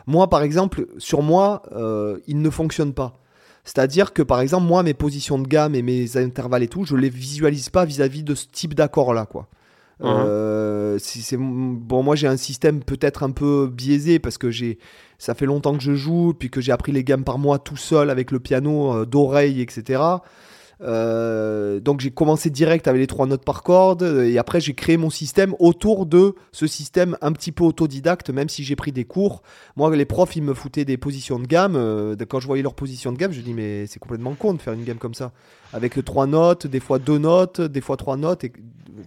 Moi, 0.07 0.29
par 0.29 0.43
exemple, 0.43 0.87
sur 0.97 1.21
moi, 1.21 1.63
euh, 1.73 2.19
il 2.27 2.41
ne 2.41 2.49
fonctionne 2.49 2.93
pas. 2.93 3.19
C'est-à-dire 3.63 4.13
que, 4.13 4.21
par 4.21 4.41
exemple, 4.41 4.67
moi, 4.67 4.83
mes 4.83 4.93
positions 4.93 5.39
de 5.39 5.47
gamme 5.47 5.73
et 5.73 5.81
mes 5.81 6.17
intervalles 6.17 6.63
et 6.63 6.67
tout, 6.67 6.85
je 6.85 6.95
les 6.95 7.09
visualise 7.09 7.69
pas 7.69 7.85
vis-à-vis 7.85 8.23
de 8.23 8.35
ce 8.35 8.45
type 8.51 8.75
d'accord-là, 8.75 9.25
quoi. 9.25 9.47
Uh-huh. 10.01 10.07
Euh, 10.07 10.97
c'est 10.99 11.37
bon 11.37 12.03
moi 12.03 12.17
j'ai 12.17 12.27
un 12.27 12.35
système 12.35 12.83
peut-être 12.83 13.23
un 13.23 13.31
peu 13.31 13.69
biaisé 13.71 14.19
parce 14.19 14.37
que 14.37 14.51
j'ai 14.51 14.77
ça 15.19 15.35
fait 15.35 15.45
longtemps 15.45 15.73
que 15.73 15.81
je 15.81 15.93
joue 15.93 16.33
puis 16.37 16.49
que 16.49 16.59
j'ai 16.59 16.73
appris 16.73 16.91
les 16.91 17.05
gammes 17.05 17.23
par 17.23 17.37
moi 17.37 17.59
tout 17.59 17.77
seul 17.77 18.09
avec 18.09 18.31
le 18.31 18.41
piano 18.41 18.93
euh, 18.93 19.05
d'oreille 19.05 19.61
etc 19.61 20.01
euh, 20.81 21.79
donc 21.79 22.01
j'ai 22.01 22.11
commencé 22.11 22.49
direct 22.49 22.87
avec 22.87 22.99
les 22.99 23.07
trois 23.07 23.27
notes 23.27 23.45
par 23.45 23.63
corde 23.63 24.03
et 24.03 24.37
après 24.37 24.59
j'ai 24.59 24.73
créé 24.73 24.97
mon 24.97 25.09
système 25.09 25.55
autour 25.59 26.05
de 26.05 26.35
ce 26.51 26.67
système 26.67 27.17
un 27.21 27.31
petit 27.31 27.51
peu 27.51 27.63
autodidacte 27.63 28.29
même 28.29 28.49
si 28.49 28.63
j'ai 28.63 28.75
pris 28.75 28.91
des 28.91 29.05
cours. 29.05 29.41
Moi 29.75 29.95
les 29.95 30.05
profs 30.05 30.35
ils 30.35 30.43
me 30.43 30.53
foutaient 30.53 30.85
des 30.85 30.97
positions 30.97 31.39
de 31.39 31.47
gamme. 31.47 31.75
Euh, 31.75 32.15
quand 32.27 32.39
je 32.39 32.47
voyais 32.47 32.63
leurs 32.63 32.75
positions 32.75 33.11
de 33.11 33.17
gamme 33.17 33.31
je 33.31 33.41
dis 33.41 33.53
mais 33.53 33.87
c'est 33.87 33.99
complètement 33.99 34.33
con 34.33 34.53
de 34.53 34.61
faire 34.61 34.73
une 34.73 34.83
gamme 34.83 34.97
comme 34.97 35.13
ça. 35.13 35.31
Avec 35.73 36.03
trois 36.05 36.27
notes, 36.27 36.67
des 36.67 36.79
fois 36.79 36.99
deux 36.99 37.17
notes, 37.17 37.61
des 37.61 37.81
fois 37.81 37.97
trois 37.97 38.17
notes. 38.17 38.43
Et, 38.43 38.53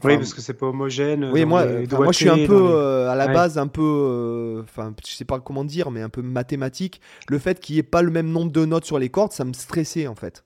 oui 0.05 0.17
parce 0.19 0.35
que 0.35 0.43
c'est 0.43 0.55
pas 0.55 0.67
homogène. 0.67 1.31
Oui 1.33 1.45
moi, 1.45 1.65
moi 1.93 2.13
je 2.13 2.17
suis 2.17 2.29
un 2.29 2.47
peu 2.47 2.71
euh, 2.73 3.11
à 3.11 3.15
la 3.15 3.29
base 3.29 3.59
un 3.59 3.69
peu, 3.69 4.63
enfin 4.65 4.95
je 5.07 5.13
sais 5.13 5.25
pas 5.25 5.41
comment 5.41 5.65
dire 5.65 5.91
mais 5.91 6.01
un 6.01 6.11
peu 6.11 6.23
mathématique. 6.23 7.01
Le 7.29 7.39
fait 7.39 7.61
qu'il 7.61 7.77
n'y 7.77 7.81
ait 7.81 7.85
pas 7.85 8.03
le 8.03 8.11
même 8.11 8.31
nombre 8.31 8.53
de 8.53 8.65
notes 8.65 8.85
sur 8.85 8.99
les 8.99 9.09
cordes 9.09 9.33
ça 9.33 9.45
me 9.45 9.53
stressait 9.53 10.07
en 10.07 10.15
fait. 10.15 10.45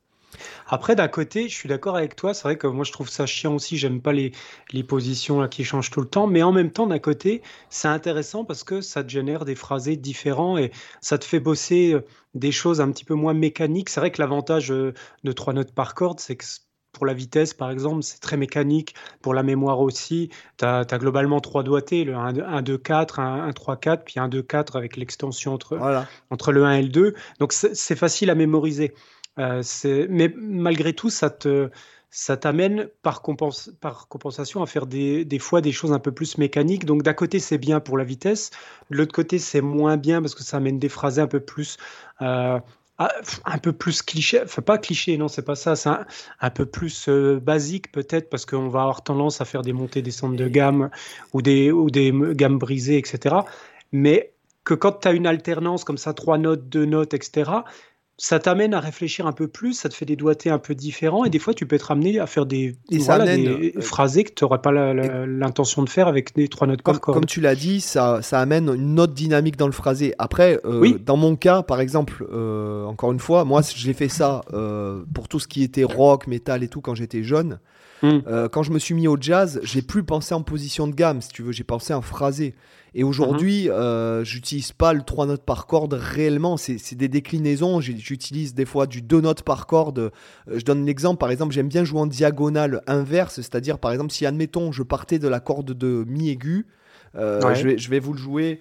Après, 0.69 0.95
d'un 0.97 1.09
côté, 1.09 1.49
je 1.49 1.55
suis 1.55 1.69
d'accord 1.69 1.97
avec 1.97 2.17
toi. 2.17 2.35
C'est 2.35 2.45
vrai 2.45 2.57
que 2.57 2.67
moi, 2.67 2.85
je 2.85 2.93
trouve 2.93 3.09
ça 3.09 3.27
chiant 3.27 3.55
aussi. 3.55 3.77
J'aime 3.77 4.01
pas 4.01 4.13
les, 4.13 4.33
les 4.73 4.85
positions 4.85 5.41
là, 5.41 5.49
qui 5.49 5.65
changent 5.65 5.91
tout 5.91 6.01
le 6.01 6.09
temps. 6.09 6.27
Mais 6.27 6.43
en 6.43 6.53
même 6.53 6.71
temps, 6.71 6.87
d'un 6.87 6.99
côté, 6.99 7.43
c'est 7.71 7.89
intéressant 7.89 8.45
parce 8.45 8.65
que 8.65 8.81
ça 8.81 9.03
te 9.05 9.09
génère 9.09 9.45
des 9.45 9.55
phrasés 9.55 9.97
différents 9.97 10.59
et 10.59 10.71
ça 11.01 11.19
te 11.19 11.25
fait 11.25 11.41
bosser 11.41 11.93
euh, 11.95 12.05
des 12.35 12.53
choses 12.53 12.81
un 12.81 12.91
petit 12.91 13.05
peu 13.05 13.15
moins 13.15 13.35
mécaniques. 13.35 13.89
C'est 13.89 14.01
vrai 14.01 14.11
que 14.11 14.21
l'avantage 14.21 14.73
euh, 14.73 14.95
de 15.25 15.33
trois 15.33 15.53
notes 15.53 15.73
par 15.73 15.95
corde, 15.95 16.21
c'est 16.21 16.37
que 16.37 16.45
pour 16.93 17.07
la 17.07 17.15
vitesse, 17.15 17.55
par 17.55 17.71
exemple, 17.71 18.03
c'est 18.03 18.21
très 18.21 18.37
mécanique. 18.37 18.95
Pour 19.23 19.35
la 19.35 19.43
mémoire 19.43 19.81
aussi, 19.81 20.29
tu 20.59 20.65
as, 20.65 20.85
globalement 20.85 21.41
trois 21.41 21.63
doigtés, 21.63 22.05
le 22.05 22.15
1, 22.15 22.63
2, 22.63 22.79
4, 22.79 23.19
1, 23.19 23.53
3, 23.53 23.77
4, 23.77 24.05
puis 24.05 24.21
1, 24.21 24.29
2, 24.29 24.43
4 24.43 24.77
avec 24.77 24.97
l'extension 24.97 25.55
entre, 25.55 25.79
entre 26.31 26.53
le 26.53 26.65
1 26.65 26.73
et 26.73 26.83
le 26.83 26.89
2. 26.89 27.15
Donc 27.41 27.53
c'est 27.53 27.97
facile 27.97 28.31
à 28.31 28.35
mémoriser. 28.35 28.93
Euh, 29.39 29.63
mais 30.09 30.33
malgré 30.37 30.93
tout, 30.93 31.11
ça 31.11 31.31
t'amène 32.37 32.89
par, 33.03 33.23
compensation 33.23 34.63
à 34.63 34.67
faire 34.67 34.87
des, 34.87 35.39
fois 35.41 35.61
des 35.61 35.73
choses 35.73 35.93
un 35.93 35.99
peu 35.99 36.13
plus 36.13 36.39
mécaniques. 36.39 36.85
Donc 36.85 37.03
d'un 37.03 37.15
côté 37.15 37.39
c'est 37.39 37.59
bien 37.59 37.81
pour 37.81 37.97
la 37.97 38.05
vitesse, 38.05 38.51
de 38.91 38.97
l'autre 38.97 39.13
côté 39.13 39.39
c'est 39.39 39.63
moins 39.63 39.97
bien 39.97 40.21
parce 40.21 40.35
que 40.35 40.43
ça 40.43 40.59
amène 40.59 40.79
des 40.79 40.89
phrases 40.89 41.19
un 41.19 41.27
peu 41.27 41.41
plus 41.41 41.79
euh, 42.21 42.59
un 42.99 43.59
peu 43.59 43.73
plus 43.73 44.03
cliché, 44.03 44.43
enfin 44.45 44.63
pas 44.63 44.79
cliché, 44.79 45.17
non, 45.17 45.29
c'est 45.29 45.43
pas 45.43 45.55
ça, 45.55 45.77
c'est 45.77 45.89
un, 46.41 46.51
peu 46.51 46.67
plus 46.67 47.09
euh, 47.09 47.41
basique 47.41 47.91
peut-être 47.91 48.31
parce 48.31 48.47
qu'on 48.47 48.69
va 48.69 48.83
avoir 48.83 49.03
tendance 49.03 49.41
à 49.41 49.45
faire 49.45 49.63
des 49.63 49.73
montées, 49.73 50.03
descentes 50.03 50.37
de 50.37 50.47
gamme 50.47 50.91
ou 51.33 51.43
des, 51.43 51.73
ou 51.73 51.91
des 51.91 52.13
gammes 52.35 52.59
brisées, 52.59 52.99
etc. 52.99 53.37
Mais 53.93 54.33
que 54.65 54.75
quand 54.75 55.01
tu 55.01 55.09
as 55.09 55.13
une 55.13 55.27
alternance 55.27 55.85
comme 55.85 55.99
ça, 55.99 56.13
trois 56.15 56.39
notes, 56.39 56.69
deux 56.69 56.85
notes, 56.85 57.15
etc., 57.15 57.51
ça 58.19 58.39
t'amène 58.39 58.75
à 58.75 58.81
réfléchir 58.81 59.27
un 59.27 59.33
peu 59.33 59.49
plus, 59.49 59.73
ça 59.73 59.89
te 59.89 59.95
fait 59.95 60.05
des 60.05 60.17
doigtés 60.17 60.51
un 60.51 60.59
peu 60.59 60.75
différents, 60.75 61.25
et 61.25 61.31
des 61.31 61.39
fois 61.39 61.55
tu 61.55 61.67
peux 61.67 61.77
être 61.77 61.91
amené 61.91 62.19
à 62.19 62.27
faire 62.27 62.47
des, 62.47 62.77
des 62.91 63.11
euh, 63.11 63.81
phrasés 63.81 64.25
que 64.25 64.33
tu 64.33 64.45
n'aurais 64.45 64.61
pas 64.61 64.71
l'intention 64.73 65.83
de 65.83 65.89
faire 65.89 66.09
avec 66.09 66.35
des 66.35 66.49
trois 66.49 66.67
notes 66.67 66.83
par 66.83 67.01
corde. 67.01 67.17
Comme 67.17 67.27
tu 67.27 67.41
l'as 67.41 67.55
dit, 67.55 67.81
ça, 67.81 68.21
ça 68.23 68.39
amène 68.39 68.69
une 68.69 69.01
autre 69.01 69.15
dynamique 69.15 69.57
dans 69.57 69.67
le 69.67 69.73
phrasé. 69.73 70.15
Après, 70.19 70.61
euh, 70.65 70.99
dans 70.99 71.17
mon 71.17 71.37
cas, 71.37 71.63
par 71.63 71.81
exemple, 71.81 72.27
euh, 72.33 72.85
encore 72.85 73.13
une 73.13 73.19
fois, 73.19 73.45
moi 73.45 73.63
j'ai 73.75 73.95
fait 73.95 74.09
ça 74.09 74.43
pour 75.15 75.29
tout 75.29 75.41
ce 75.41 75.49
qui 75.49 75.63
était 75.63 75.85
rock, 75.85 76.27
métal 76.27 76.63
et 76.63 76.69
tout 76.69 76.81
quand 76.81 76.95
j'étais 76.95 77.23
jeune. 77.23 77.59
Hmm. 78.03 78.49
quand 78.51 78.65
je 78.65 78.73
me 78.73 78.79
suis 78.79 78.95
mis 78.95 79.07
au 79.07 79.17
jazz, 79.21 79.61
j'ai 79.63 79.81
plus 79.81 80.03
pensé 80.03 80.35
en 80.35 80.43
position 80.43 80.89
de 80.89 80.95
gamme, 80.95 81.21
si 81.21 81.29
tu 81.29 81.43
veux, 81.43 81.53
j'ai 81.53 81.65
pensé 81.65 81.95
en 81.95 82.03
phrasé. 82.03 82.55
Et 82.95 83.05
aujourd'hui, 83.05 83.65
mhm. 83.65 83.71
euh, 83.73 84.25
j'utilise 84.25 84.73
pas 84.73 84.93
le 84.93 85.03
3 85.03 85.27
notes 85.27 85.45
par 85.45 85.67
corde 85.67 85.95
réellement, 85.95 86.57
c'est 86.57 86.95
des 86.95 87.09
déclinaisons. 87.09 87.81
J'utilise 87.81 88.55
des 88.55 88.67
fois 88.67 88.87
du 88.87 89.01
2 89.01 89.21
notes 89.21 89.43
par 89.43 89.67
corde. 89.67 89.99
Euh, 89.99 90.11
je 90.49 90.65
donne 90.65 90.85
l'exemple, 90.85 91.19
par 91.19 91.31
exemple, 91.31 91.55
j'aime 91.55 91.69
bien 91.69 91.85
jouer 91.85 92.01
en 92.01 92.07
diagonale 92.07 92.83
inverse, 92.87 93.37
c'est-à-dire, 93.37 93.79
par 93.79 93.93
exemple, 93.93 94.13
si 94.13 94.27
admettons, 94.27 94.73
je 94.73 94.83
partais 94.83 95.19
de 95.19 95.29
la 95.29 95.41
corde 95.41 95.73
de 95.73 96.05
mi 96.07 96.29
aigu, 96.29 96.67
euh, 97.15 97.55
je, 97.55 97.69
vais, 97.69 97.79
je, 97.79 97.89
vais, 97.89 97.99
vous 97.99 98.13
le 98.13 98.19
jouer. 98.19 98.61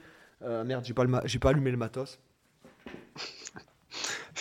merde, 0.65 0.85
j'ai 0.85 0.93
pas, 0.93 1.05
pas 1.05 1.49
allumé 1.49 1.71
le 1.71 1.77
matos. 1.77 2.19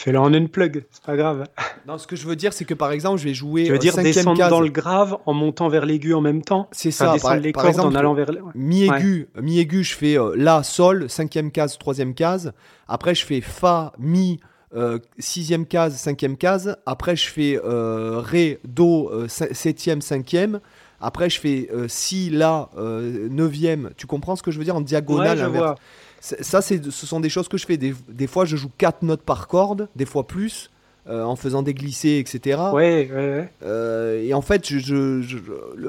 Fais-le 0.02 0.18
en 0.18 0.32
unplug, 0.32 0.86
c'est 0.90 1.04
pas 1.04 1.14
grave. 1.14 1.44
Non, 1.86 1.98
ce 1.98 2.06
que 2.06 2.16
je 2.16 2.26
veux 2.26 2.34
dire, 2.34 2.54
c'est 2.54 2.64
que 2.64 2.72
par 2.72 2.90
exemple, 2.90 3.20
je 3.20 3.24
vais 3.24 3.34
jouer. 3.34 3.64
Tu 3.64 3.72
veux 3.72 3.78
dire 3.78 3.94
descendre 3.96 4.48
dans 4.48 4.62
le 4.62 4.70
grave 4.70 5.18
en 5.26 5.34
montant 5.34 5.68
vers 5.68 5.84
l'aigu 5.84 6.14
en 6.14 6.22
même 6.22 6.40
temps? 6.40 6.68
C'est 6.72 6.90
ça. 6.90 7.16
Par, 7.20 7.36
les 7.36 7.52
par 7.52 7.66
exemple, 7.66 7.88
en 7.88 7.94
allant 7.94 8.14
vers 8.14 8.30
mi 8.54 8.84
aigu, 8.84 9.28
mi 9.42 9.58
aigu, 9.58 9.84
je 9.84 9.94
fais 9.94 10.18
euh, 10.18 10.32
la 10.38 10.62
sol, 10.62 11.10
cinquième 11.10 11.50
case, 11.50 11.76
troisième 11.76 12.14
case. 12.14 12.52
Après, 12.88 13.14
je 13.14 13.26
fais 13.26 13.42
fa, 13.42 13.92
mi. 13.98 14.40
Euh, 14.74 14.98
sixième 15.18 15.66
case, 15.66 15.96
cinquième 15.96 16.38
case. 16.38 16.78
Après, 16.86 17.14
je 17.14 17.28
fais 17.28 17.60
euh, 17.62 18.20
ré, 18.20 18.58
do, 18.64 19.10
septième, 19.28 20.00
cinquième. 20.00 20.60
Après, 21.02 21.28
je 21.28 21.38
fais 21.40 21.68
si, 21.88 22.30
la, 22.30 22.70
neuvième. 22.78 23.90
Tu 23.98 24.06
comprends 24.06 24.34
ce 24.34 24.42
que 24.42 24.50
je 24.50 24.56
veux 24.56 24.64
dire 24.64 24.76
en 24.76 24.80
diagonale 24.80 25.46
ouais, 25.46 25.74
ça, 26.20 26.60
ce 26.62 26.90
sont 26.90 27.20
des 27.20 27.30
choses 27.30 27.48
que 27.48 27.56
je 27.56 27.66
fais. 27.66 27.76
Des, 27.76 28.26
fois, 28.26 28.44
je 28.44 28.56
joue 28.56 28.70
4 28.78 29.02
notes 29.02 29.22
par 29.22 29.48
corde, 29.48 29.88
des 29.96 30.04
fois 30.04 30.26
plus, 30.26 30.70
euh, 31.08 31.24
en 31.24 31.34
faisant 31.34 31.62
des 31.62 31.74
glissés, 31.74 32.18
etc. 32.18 32.60
Ouais, 32.72 33.08
ouais, 33.10 33.14
ouais. 33.14 33.52
Euh, 33.62 34.22
et 34.22 34.34
en 34.34 34.42
fait, 34.42 34.66
je, 34.66 35.22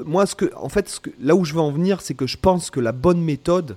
moi, 0.06 0.24
ce 0.26 0.34
que, 0.34 0.50
en 0.56 0.70
fait 0.70 0.88
ce 0.88 1.00
que, 1.00 1.10
là 1.20 1.34
où 1.34 1.44
je 1.44 1.52
veux 1.52 1.60
en 1.60 1.70
venir, 1.70 2.00
c'est 2.00 2.14
que 2.14 2.26
je 2.26 2.38
pense 2.38 2.70
que 2.70 2.80
la 2.80 2.92
bonne 2.92 3.20
méthode, 3.20 3.76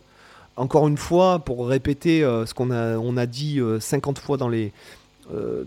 encore 0.56 0.88
une 0.88 0.98
fois, 0.98 1.40
pour 1.40 1.68
répéter 1.68 2.24
euh, 2.24 2.46
ce 2.46 2.54
qu'on 2.54 2.72
a, 2.72 2.98
on 2.98 3.18
a 3.18 3.26
dit 3.26 3.60
50 3.80 4.18
fois 4.20 4.38
dans 4.38 4.50
les, 4.50 4.72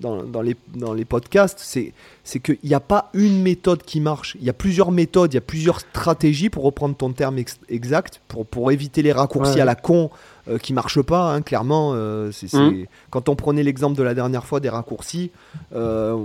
dans, 0.00 0.23
dans, 0.23 0.43
les, 0.43 0.57
dans 0.75 0.93
les 0.93 1.05
podcasts, 1.05 1.59
c'est, 1.61 1.93
c'est 2.23 2.38
qu'il 2.41 2.59
n'y 2.62 2.75
a 2.75 2.81
pas 2.81 3.11
une 3.12 3.43
méthode 3.43 3.83
qui 3.83 4.00
marche. 4.00 4.37
Il 4.41 4.47
y 4.47 4.50
a 4.50 4.53
plusieurs 4.53 4.93
méthodes, 4.93 5.33
il 5.33 5.37
y 5.37 5.38
a 5.38 5.43
plusieurs 5.43 5.81
stratégies, 5.81 6.50
pour 6.50 6.62
reprendre 6.62 6.95
ton 6.97 7.12
terme 7.12 7.38
exact, 7.69 8.21
pour, 8.29 8.47
pour 8.47 8.71
éviter 8.71 9.03
les 9.03 9.12
raccourcis 9.12 9.61
à 9.61 9.65
la 9.65 9.75
con 9.75 10.11
euh, 10.49 10.59
qui 10.59 10.73
marche 10.73 11.03
pas, 11.03 11.33
hein, 11.33 11.43
clairement. 11.43 11.93
Euh, 11.95 12.31
mmh. 12.53 12.85
Quand 13.11 13.29
on 13.29 13.37
prenait 13.37 13.62
l'exemple 13.62 13.97
de 13.97 14.03
la 14.03 14.15
dernière 14.15 14.45
fois 14.45 14.61
des 14.61 14.69
raccourcis, 14.69 15.31
euh, 15.75 16.17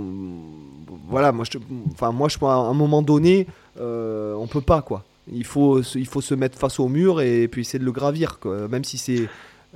voilà, 1.08 1.32
moi 1.32 1.44
je, 1.50 1.58
enfin, 1.92 2.12
moi, 2.12 2.28
je, 2.28 2.38
à 2.44 2.52
un 2.52 2.74
moment 2.74 3.02
donné, 3.02 3.46
on 3.78 4.46
peut 4.50 4.60
pas, 4.60 4.82
quoi. 4.82 5.04
Il 5.32 5.44
faut, 5.44 5.80
il 5.80 6.06
faut 6.06 6.20
se 6.20 6.34
mettre 6.34 6.58
face 6.58 6.78
au 6.78 6.86
mur 6.88 7.20
et 7.20 7.48
puis 7.48 7.62
essayer 7.62 7.78
de 7.78 7.84
le 7.84 7.92
gravir, 7.92 8.38
quoi, 8.38 8.68
même 8.68 8.84
si 8.84 8.98
c'est. 8.98 9.28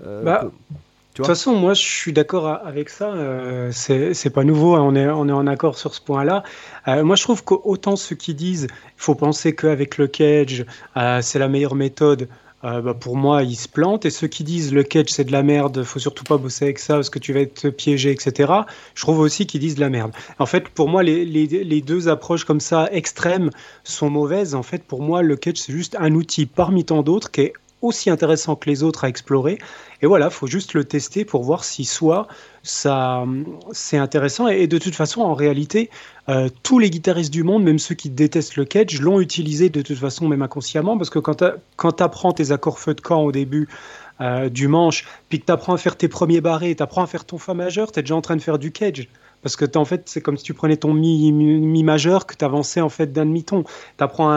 Bah, 0.05 0.51
de 1.19 1.25
toute 1.25 1.35
façon, 1.35 1.55
moi, 1.55 1.75
je 1.75 1.83
suis 1.83 2.13
d'accord 2.13 2.47
avec 2.47 2.89
ça. 2.89 3.11
Euh, 3.11 3.71
c'est 3.73 4.31
pas 4.31 4.45
nouveau. 4.45 4.75
Hein, 4.75 4.83
on, 4.83 4.95
est, 4.95 5.09
on 5.09 5.29
est 5.29 5.33
en 5.33 5.47
accord 5.47 5.77
sur 5.79 5.95
ce 5.95 6.01
point-là. 6.01 6.43
moi, 6.87 7.17
je 7.17 7.23
trouve 7.23 7.45
qu'autant 7.45 7.97
ceux 7.97 8.17
qui 8.17 8.35
disent 8.35 8.69
il 8.71 9.03
faut 9.03 9.15
penser 9.15 9.55
qu'avec 9.55 9.99
le 9.99 10.07
cage, 10.07 10.65
c'est 11.21 11.39
la 11.39 11.49
meilleure 11.49 11.75
méthode. 11.75 12.29
Euh, 12.65 12.81
bah, 12.81 12.95
pour 12.95 13.17
moi, 13.17 13.43
ils 13.45 13.57
se 13.57 13.69
plantent. 13.69 14.05
Et 14.05 14.11
ceux 14.11 14.27
qui 14.27 14.45
disent 14.45 14.73
le 14.73 14.83
catch 14.83 15.11
c'est 15.11 15.25
de 15.25 15.33
la 15.33 15.43
merde, 15.43 15.83
faut 15.85 15.99
surtout 15.99 16.25
pas 16.25 16.39
bosser 16.39 16.65
avec 16.65 16.79
ça 16.79 16.95
parce 16.95 17.11
que 17.11 17.19
tu 17.19 17.33
vas 17.33 17.41
être 17.41 17.71
piégé, 17.71 18.11
etc. 18.11 18.53
Je 18.95 19.03
trouve 19.03 19.21
aussi 19.21 19.47
qu'ils 19.47 19.61
disent 19.61 19.77
de 19.77 19.81
la 19.81 19.91
merde. 19.91 20.13
En 20.39 20.47
fait, 20.47 20.69
pour 20.69 20.89
moi, 20.89 21.03
les, 21.03 21.25
les, 21.25 21.47
les, 21.47 21.81
deux 21.81 22.09
approches 22.09 22.45
comme 22.45 22.61
ça 22.61 22.89
extrêmes 22.93 23.51
sont 23.85 24.11
mauvaises. 24.11 24.55
En 24.55 24.63
fait, 24.63 24.83
pour 24.83 25.03
moi, 25.03 25.23
le 25.23 25.37
catch 25.37 25.59
c'est 25.59 25.73
juste 25.73 25.97
un 26.01 26.15
outil 26.15 26.47
parmi 26.47 26.85
tant 26.85 27.03
d'autres 27.03 27.31
qui 27.31 27.43
est 27.43 27.53
aussi 27.81 28.11
intéressant 28.11 28.57
que 28.57 28.69
les 28.69 28.83
autres 28.83 29.05
à 29.05 29.09
explorer. 29.09 29.59
Et 30.01 30.07
voilà, 30.07 30.31
faut 30.31 30.47
juste 30.47 30.75
le 30.75 30.85
tester 30.85 31.25
pour 31.25 31.43
voir 31.43 31.65
si 31.65 31.85
soit 31.85 32.29
ça 32.63 33.25
c'est 33.73 33.97
intéressant. 33.97 34.49
Et, 34.49 34.67
de 34.67 34.79
toute 34.79 34.95
façon, 34.95 35.23
en 35.23 35.35
réalité, 35.35 35.91
euh, 36.29 36.49
tous 36.63 36.79
les 36.79 36.91
guitaristes 36.91 37.33
du 37.33 37.43
monde, 37.43 37.65
même 37.65 37.79
ceux 37.79 37.95
qui 37.95 38.11
détestent 38.11 38.57
le 38.57 38.65
catch, 38.65 39.01
l'ont 39.01 39.21
utilisé 39.21 39.71
de 39.71 39.83
toute 39.83 39.99
façon, 39.99 40.29
même 40.29 40.43
inconsciemment, 40.43 40.97
parce 40.97 41.11
que 41.11 41.19
quand 41.19 41.93
tu 41.93 42.03
apprends 42.03 42.33
tes 42.33 42.53
accords 42.53 42.79
feu 42.79 42.95
de 42.95 43.01
camp 43.01 43.23
au 43.23 43.33
début 43.33 43.69
euh, 44.21 44.49
du 44.49 44.69
manche, 44.69 45.05
puis 45.29 45.41
que 45.41 45.47
tu 45.47 45.53
apprends 45.53 45.75
à 45.75 45.79
faire 45.79 45.97
tes 45.97 46.09
premiers 46.09 46.41
barrés, 46.41 46.75
tu 46.75 46.83
apprends 46.83 47.03
à 47.03 47.07
faire 47.07 47.25
ton 47.25 47.39
fa 47.39 47.55
majeur, 47.55 47.93
tu 47.93 47.99
es 47.99 48.03
déjà 48.03 48.17
en 48.17 48.21
train 48.21 48.37
de 48.37 48.43
faire 48.43 48.59
du 48.59 48.73
catch. 48.73 49.09
Parce 49.43 49.57
que 49.57 49.65
en 49.77 49.85
fait, 49.85 50.03
c'est 50.07 50.21
comme 50.21 50.37
si 50.37 50.45
tu 50.45 50.55
prenais 50.55 50.77
ton 50.77 50.93
mi, 50.93 51.33
mi, 51.33 51.83
majeur 51.85 52.27
que 52.27 52.35
tu 52.35 52.45
avançais 52.45 52.81
en 52.81 52.89
fait 52.89 53.13
d'un 53.13 53.27
demi-ton. 53.27 53.63
Tu 53.63 54.05
apprends, 54.05 54.31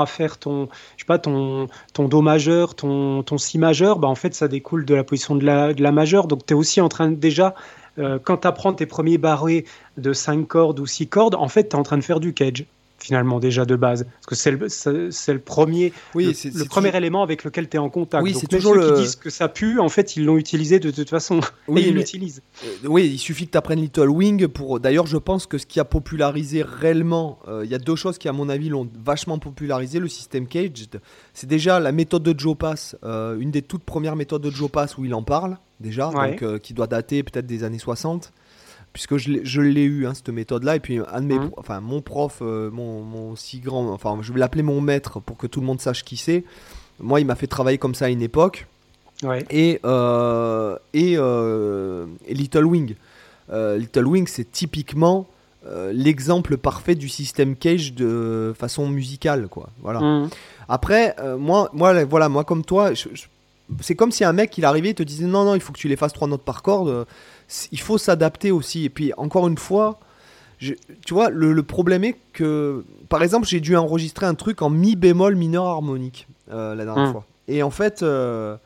à 0.00 0.06
faire 0.06 0.38
ton, 0.38 0.68
je 0.96 1.02
sais 1.02 1.06
pas, 1.06 1.18
ton, 1.18 1.68
ton 1.92 2.08
do 2.08 2.20
majeur, 2.20 2.74
ton, 2.74 3.22
ton 3.22 3.38
si 3.38 3.58
majeur. 3.58 3.98
Bah, 3.98 4.08
en 4.08 4.14
fait, 4.14 4.34
ça 4.34 4.48
découle 4.48 4.84
de 4.84 4.94
la 4.94 5.04
position 5.04 5.36
de 5.36 5.44
la, 5.44 5.72
de 5.72 5.82
la 5.82 5.92
majeure. 5.92 6.26
Donc, 6.26 6.46
tu 6.46 6.54
es 6.54 6.56
aussi 6.56 6.80
en 6.80 6.88
train 6.88 7.10
déjà, 7.10 7.54
euh, 7.98 8.18
quand 8.22 8.38
tu 8.38 8.48
apprends 8.48 8.72
tes 8.72 8.86
premiers 8.86 9.18
barrés 9.18 9.64
de 9.96 10.12
5 10.12 10.46
cordes 10.46 10.80
ou 10.80 10.86
6 10.86 11.08
cordes, 11.08 11.34
en 11.34 11.48
fait, 11.48 11.68
tu 11.68 11.76
es 11.76 11.78
en 11.78 11.82
train 11.82 11.98
de 11.98 12.04
faire 12.04 12.20
du 12.20 12.34
cage 12.34 12.66
finalement 13.02 13.40
déjà 13.40 13.64
de 13.64 13.76
base. 13.76 14.04
Parce 14.04 14.26
que 14.26 14.34
c'est 14.34 14.50
le, 14.52 15.10
c'est 15.10 15.32
le 15.32 15.38
premier 15.40 15.92
oui, 16.14 16.36
le, 16.54 16.64
premier 16.64 16.96
élément 16.96 17.22
avec 17.22 17.44
lequel 17.44 17.68
tu 17.68 17.76
es 17.76 17.80
en 17.80 17.90
contact. 17.90 18.22
Oui, 18.22 18.34
c'est 18.38 18.46
toujours 18.46 18.74
ceux 18.74 18.94
qui 18.94 19.02
disent 19.02 19.16
que 19.16 19.30
ça 19.30 19.48
pue 19.48 19.80
en 19.80 19.88
fait 19.88 20.16
ils 20.16 20.24
l'ont 20.24 20.38
utilisé 20.38 20.78
de 20.78 20.90
toute 20.90 21.10
façon. 21.10 21.40
Oui, 21.68 21.84
ils 21.86 21.94
l'utilisent. 21.94 22.42
Euh, 22.64 22.88
oui 22.88 23.08
il 23.12 23.18
suffit 23.18 23.46
que 23.46 23.52
tu 23.52 23.58
apprennes 23.58 23.80
Little 23.80 24.08
Wing 24.08 24.48
pour 24.48 24.80
d'ailleurs 24.80 25.06
je 25.06 25.16
pense 25.16 25.46
que 25.46 25.58
ce 25.58 25.66
qui 25.66 25.80
a 25.80 25.84
popularisé 25.84 26.62
réellement 26.62 27.38
euh, 27.48 27.62
il 27.64 27.70
y 27.70 27.74
a 27.74 27.78
deux 27.78 27.96
choses 27.96 28.18
qui 28.18 28.28
à 28.28 28.32
mon 28.32 28.48
avis 28.48 28.68
l'ont 28.68 28.88
vachement 29.04 29.38
popularisé 29.38 29.98
le 29.98 30.08
système 30.08 30.46
Caged. 30.46 31.00
C'est 31.34 31.46
déjà 31.46 31.80
la 31.80 31.92
méthode 31.92 32.22
de 32.22 32.38
Joe 32.38 32.56
Pass 32.56 32.96
euh, 33.04 33.38
une 33.38 33.50
des 33.50 33.62
toutes 33.62 33.84
premières 33.84 34.16
méthodes 34.16 34.42
de 34.42 34.50
Joe 34.50 34.70
Pass 34.70 34.98
où 34.98 35.04
il 35.04 35.14
en 35.14 35.22
parle 35.22 35.58
déjà 35.80 36.10
donc 36.10 36.60
qui 36.60 36.74
doit 36.74 36.86
dater 36.86 37.22
peut-être 37.22 37.46
des 37.46 37.64
années 37.64 37.78
60 37.78 38.32
puisque 38.92 39.16
je 39.16 39.60
l'ai 39.60 39.84
eu, 39.84 40.06
hein, 40.06 40.14
cette 40.14 40.28
méthode-là. 40.28 40.76
Et 40.76 40.80
puis, 40.80 40.98
un 40.98 41.20
de 41.20 41.26
mes, 41.26 41.38
mmh. 41.38 41.50
enfin, 41.56 41.80
mon 41.80 42.00
prof, 42.02 42.38
euh, 42.42 42.70
mon, 42.70 43.02
mon, 43.02 43.36
si 43.36 43.60
grand, 43.60 43.90
enfin, 43.90 44.18
je 44.20 44.32
vais 44.32 44.38
l'appeler 44.38 44.62
mon 44.62 44.80
maître 44.80 45.20
pour 45.20 45.36
que 45.36 45.46
tout 45.46 45.60
le 45.60 45.66
monde 45.66 45.80
sache 45.80 46.04
qui 46.04 46.16
c'est. 46.16 46.44
Moi, 47.00 47.20
il 47.20 47.26
m'a 47.26 47.34
fait 47.34 47.46
travailler 47.46 47.78
comme 47.78 47.94
ça 47.94 48.06
à 48.06 48.08
une 48.08 48.22
époque. 48.22 48.66
Et, 49.50 49.78
euh, 49.84 50.76
euh, 50.96 52.06
et, 52.26 52.34
Little 52.34 52.64
Wing. 52.64 52.94
Little 53.50 54.06
Wing, 54.06 54.26
c'est 54.26 54.50
typiquement 54.50 55.26
l'exemple 55.92 56.56
parfait 56.56 56.96
du 56.96 57.08
système 57.08 57.54
Cage 57.56 57.94
de 57.94 58.52
façon 58.58 58.88
musicale, 58.88 59.48
quoi. 59.48 59.70
Voilà. 59.80 60.00
Mmh. 60.00 60.30
Après, 60.68 61.14
moi, 61.38 61.70
moi, 61.72 62.04
voilà, 62.04 62.28
moi 62.28 62.44
comme 62.44 62.64
toi, 62.64 62.90
c'est 63.80 63.94
comme 63.94 64.10
si 64.10 64.24
un 64.24 64.32
mec 64.32 64.56
il 64.58 64.64
arrivait 64.64 64.90
et 64.90 64.94
te 64.94 65.02
disait 65.02 65.26
non 65.26 65.44
non, 65.44 65.54
il 65.54 65.60
faut 65.60 65.72
que 65.72 65.78
tu 65.78 65.88
les 65.88 65.96
fasses 65.96 66.12
trois 66.12 66.26
notes 66.26 66.42
par 66.42 66.62
corde 66.62 67.06
il 67.70 67.80
faut 67.80 67.98
s'adapter 67.98 68.50
aussi. 68.50 68.84
Et 68.84 68.90
puis, 68.90 69.12
encore 69.16 69.48
une 69.48 69.58
fois, 69.58 70.00
tu 70.58 71.14
vois, 71.14 71.30
le, 71.30 71.62
problème 71.62 72.04
est 72.04 72.16
que, 72.32 72.84
par 73.08 73.22
exemple, 73.22 73.46
j'ai 73.46 73.60
dû 73.60 73.76
enregistrer 73.76 74.26
un 74.26 74.34
truc 74.34 74.62
en 74.62 74.70
mi 74.70 74.96
bémol 74.96 75.34
mineur 75.34 75.66
harmonique 75.66 76.28
euh, 76.50 76.74
la 76.74 76.84
dernière 76.84 77.08
hmm. 77.08 77.12
fois. 77.12 77.26
Et 77.48 77.62
en 77.62 77.70
fait, 77.70 78.02
euh, 78.02 78.56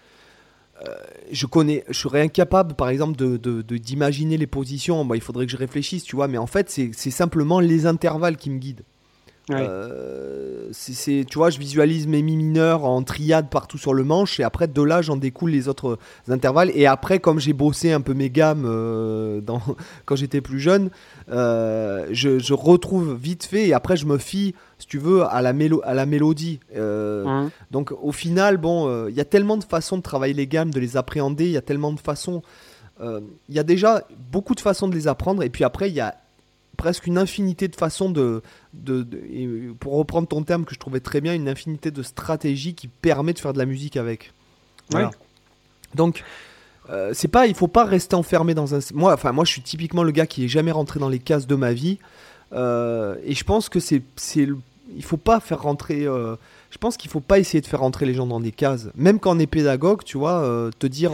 euh, 0.86 0.94
je 1.32 1.46
connais, 1.46 1.84
je 1.88 1.98
serais 1.98 2.20
incapable, 2.20 2.74
par 2.74 2.88
exemple, 2.88 3.16
de, 3.16 3.62
d'imaginer 3.62 4.36
les 4.36 4.46
positions. 4.46 5.06
il 5.14 5.20
faudrait 5.20 5.46
que 5.46 5.52
je 5.52 5.56
réfléchisse, 5.56 6.04
tu 6.04 6.16
vois. 6.16 6.28
Mais 6.28 6.38
en 6.38 6.46
fait, 6.46 6.70
c'est, 6.70 6.92
simplement 7.10 7.60
les 7.60 7.86
intervalles 7.86 8.36
qui 8.36 8.50
me 8.50 8.58
guident. 8.58 8.84
Euh, 9.50 10.68
c'est, 10.72 11.24
tu 11.28 11.38
vois, 11.38 11.50
je 11.50 11.58
visualise 11.58 12.06
mes 12.06 12.22
mi 12.22 12.36
mineurs 12.36 12.84
en 12.84 13.02
triade 13.02 13.48
partout 13.48 13.78
sur 13.78 13.94
le 13.94 14.02
manche 14.02 14.40
et 14.40 14.42
après 14.42 14.66
de 14.66 14.82
là 14.82 15.02
j'en 15.02 15.16
découle 15.16 15.50
les 15.50 15.68
autres 15.68 15.98
intervalles 16.28 16.70
et 16.74 16.86
après 16.86 17.20
comme 17.20 17.38
j'ai 17.38 17.52
bossé 17.52 17.92
un 17.92 18.00
peu 18.00 18.12
mes 18.12 18.28
gammes 18.28 18.64
euh, 18.66 19.40
dans, 19.40 19.62
quand 20.04 20.16
j'étais 20.16 20.40
plus 20.40 20.58
jeune, 20.58 20.90
euh, 21.30 22.06
je, 22.10 22.52
retrouve 22.52 23.14
vite 23.14 23.44
fait 23.44 23.68
et 23.68 23.74
après 23.74 23.96
je 23.96 24.06
me 24.06 24.18
fie, 24.18 24.54
si 24.78 24.86
tu 24.86 24.98
veux, 24.98 25.24
à 25.24 25.42
la, 25.42 25.52
mélo 25.52 25.80
à 25.84 25.94
la 25.94 26.06
mélodie. 26.06 26.58
Donc 27.70 27.92
au 28.02 28.12
final, 28.12 28.56
bon, 28.56 29.08
il 29.08 29.14
y 29.14 29.20
a 29.20 29.24
tellement 29.24 29.56
de 29.56 29.64
façons 29.64 29.98
de 29.98 30.02
travailler 30.02 30.34
les 30.34 30.46
gammes, 30.46 30.70
de 30.70 30.80
les 30.80 30.96
appréhender, 30.96 31.44
il 31.44 31.52
y 31.52 31.56
a 31.56 31.62
tellement 31.62 31.92
de 31.92 32.00
façons. 32.00 32.42
Il 33.00 33.54
y 33.54 33.58
a 33.58 33.62
déjà 33.62 34.02
beaucoup 34.32 34.54
de 34.54 34.60
façons 34.60 34.88
de 34.88 34.94
les 34.94 35.06
apprendre 35.06 35.42
et 35.42 35.50
puis 35.50 35.64
après 35.64 35.90
il 35.90 35.94
y 35.94 36.00
a 36.00 36.16
presque 36.76 37.06
une 37.06 37.18
infinité 37.18 37.68
de 37.68 37.76
façons 37.76 38.10
de, 38.10 38.42
de, 38.74 39.06
pour 39.80 39.94
reprendre 39.94 40.28
ton 40.28 40.42
terme 40.42 40.64
que 40.64 40.74
je 40.74 40.78
trouvais 40.78 41.00
très 41.00 41.20
bien, 41.20 41.34
une 41.34 41.48
infinité 41.48 41.90
de 41.90 42.02
stratégies 42.02 42.74
qui 42.74 42.88
permet 42.88 43.32
de 43.32 43.38
faire 43.38 43.52
de 43.52 43.58
la 43.58 43.66
musique 43.66 43.96
avec. 43.96 44.32
Voilà. 44.90 45.10
Donc, 45.94 46.22
euh, 46.90 47.10
c'est 47.14 47.28
pas, 47.28 47.46
il 47.46 47.54
faut 47.54 47.68
pas 47.68 47.84
rester 47.84 48.14
enfermé 48.14 48.54
dans 48.54 48.74
un. 48.74 48.78
Moi, 48.94 49.12
enfin, 49.12 49.32
moi, 49.32 49.44
je 49.44 49.50
suis 49.50 49.62
typiquement 49.62 50.02
le 50.02 50.12
gars 50.12 50.26
qui 50.26 50.44
est 50.44 50.48
jamais 50.48 50.70
rentré 50.70 51.00
dans 51.00 51.08
les 51.08 51.18
cases 51.18 51.46
de 51.46 51.54
ma 51.54 51.72
vie, 51.72 51.98
euh, 52.52 53.16
et 53.24 53.34
je 53.34 53.44
pense 53.44 53.68
que 53.68 53.80
c'est, 53.80 54.02
c'est, 54.16 54.48
il 54.94 55.04
faut 55.04 55.16
pas 55.16 55.40
faire 55.40 55.62
rentrer. 55.62 56.06
Euh, 56.06 56.36
je 56.70 56.78
pense 56.78 56.96
qu'il 56.96 57.10
faut 57.10 57.20
pas 57.20 57.38
essayer 57.38 57.60
de 57.60 57.66
faire 57.66 57.80
rentrer 57.80 58.06
les 58.06 58.14
gens 58.14 58.26
dans 58.26 58.40
des 58.40 58.52
cases, 58.52 58.88
même 58.94 59.18
quand 59.18 59.34
on 59.34 59.38
est 59.38 59.46
pédagogue, 59.46 60.04
tu 60.04 60.18
vois, 60.18 60.70
te 60.78 60.86
dire 60.86 61.12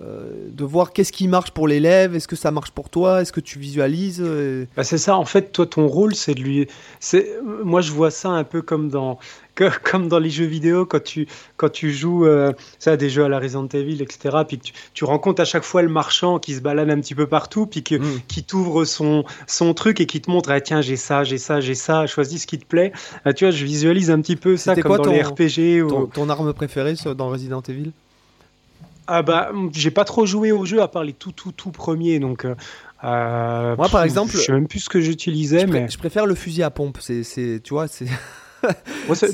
euh, 0.00 0.48
de 0.52 0.64
voir 0.64 0.92
qu'est-ce 0.92 1.10
qui 1.10 1.26
marche 1.26 1.50
pour 1.50 1.66
l'élève, 1.66 2.14
est-ce 2.14 2.28
que 2.28 2.36
ça 2.36 2.52
marche 2.52 2.70
pour 2.70 2.88
toi, 2.88 3.22
est-ce 3.22 3.32
que 3.32 3.40
tu 3.40 3.58
visualises 3.58 4.22
euh, 4.24 4.64
bah 4.76 4.84
C'est 4.84 4.98
ça, 4.98 5.16
en 5.16 5.24
fait, 5.24 5.50
toi, 5.50 5.66
ton 5.66 5.88
rôle, 5.88 6.14
c'est 6.14 6.34
de 6.34 6.40
lui. 6.40 6.68
Moi, 7.64 7.80
je 7.80 7.90
vois 7.90 8.12
ça 8.12 8.28
un 8.28 8.44
peu 8.44 8.62
comme 8.62 8.90
dans, 8.90 9.18
comme 9.82 10.06
dans 10.06 10.20
les 10.20 10.30
jeux 10.30 10.44
vidéo, 10.44 10.86
quand 10.86 11.02
tu, 11.02 11.26
quand 11.56 11.70
tu 11.70 11.90
joues 11.90 12.26
euh, 12.26 12.52
ça, 12.78 12.96
des 12.96 13.10
jeux 13.10 13.24
à 13.24 13.28
la 13.28 13.40
Resident 13.40 13.66
Evil, 13.66 14.00
etc., 14.00 14.38
puis 14.46 14.58
tu, 14.58 14.72
tu, 14.94 15.04
rencontres 15.04 15.42
à 15.42 15.44
chaque 15.44 15.64
fois 15.64 15.82
le 15.82 15.88
marchand 15.88 16.38
qui 16.38 16.54
se 16.54 16.60
balade 16.60 16.90
un 16.90 17.00
petit 17.00 17.16
peu 17.16 17.26
partout, 17.26 17.66
puis 17.66 17.82
que, 17.82 17.96
mm. 17.96 18.20
qui 18.28 18.44
t'ouvre 18.44 18.84
son, 18.84 19.24
son 19.48 19.74
truc 19.74 20.00
et 20.00 20.06
qui 20.06 20.20
te 20.20 20.30
montre 20.30 20.50
ah, 20.52 20.60
tiens, 20.60 20.80
j'ai 20.80 20.96
ça, 20.96 21.24
j'ai 21.24 21.38
ça, 21.38 21.60
j'ai 21.60 21.74
ça, 21.74 22.06
choisis 22.06 22.42
ce 22.42 22.46
qui 22.46 22.58
te 22.58 22.66
plaît. 22.66 22.92
Ah, 23.24 23.32
tu 23.32 23.46
vois, 23.46 23.50
je 23.50 23.64
visualise 23.64 24.12
un 24.12 24.20
petit 24.20 24.36
peu 24.36 24.56
ça 24.56 24.76
comme 24.76 24.96
dans 24.98 25.10
les 25.10 25.22
RPG. 25.22 25.82
Ou... 25.82 25.88
Ton, 25.88 26.06
ton 26.06 26.28
arme 26.28 26.52
préférée 26.52 26.94
dans 27.16 27.30
Resident 27.30 27.62
Evil? 27.62 27.90
Ah 29.08 29.22
bah, 29.22 29.50
j'ai 29.72 29.90
pas 29.90 30.04
trop 30.04 30.26
joué 30.26 30.52
au 30.52 30.64
jeu 30.64 30.82
à 30.82 30.88
part 30.88 31.02
les 31.02 31.14
tout 31.14 31.32
tout 31.32 31.52
tout 31.52 31.70
premiers, 31.70 32.18
donc. 32.18 32.44
Euh, 32.44 33.76
Moi, 33.76 33.88
par 33.88 34.02
exemple, 34.02 34.32
je 34.32 34.38
sais 34.38 34.52
même 34.52 34.68
plus 34.68 34.80
ce 34.80 34.88
que 34.88 35.00
j'utilisais, 35.00 35.66
mais 35.66 35.88
je 35.88 35.98
préfère 35.98 36.26
le 36.26 36.34
fusil 36.34 36.62
à 36.62 36.70
pompe. 36.70 36.98
C'est, 37.00 37.60
tu 37.62 37.74
vois, 37.74 37.86
c'est. 37.88 38.06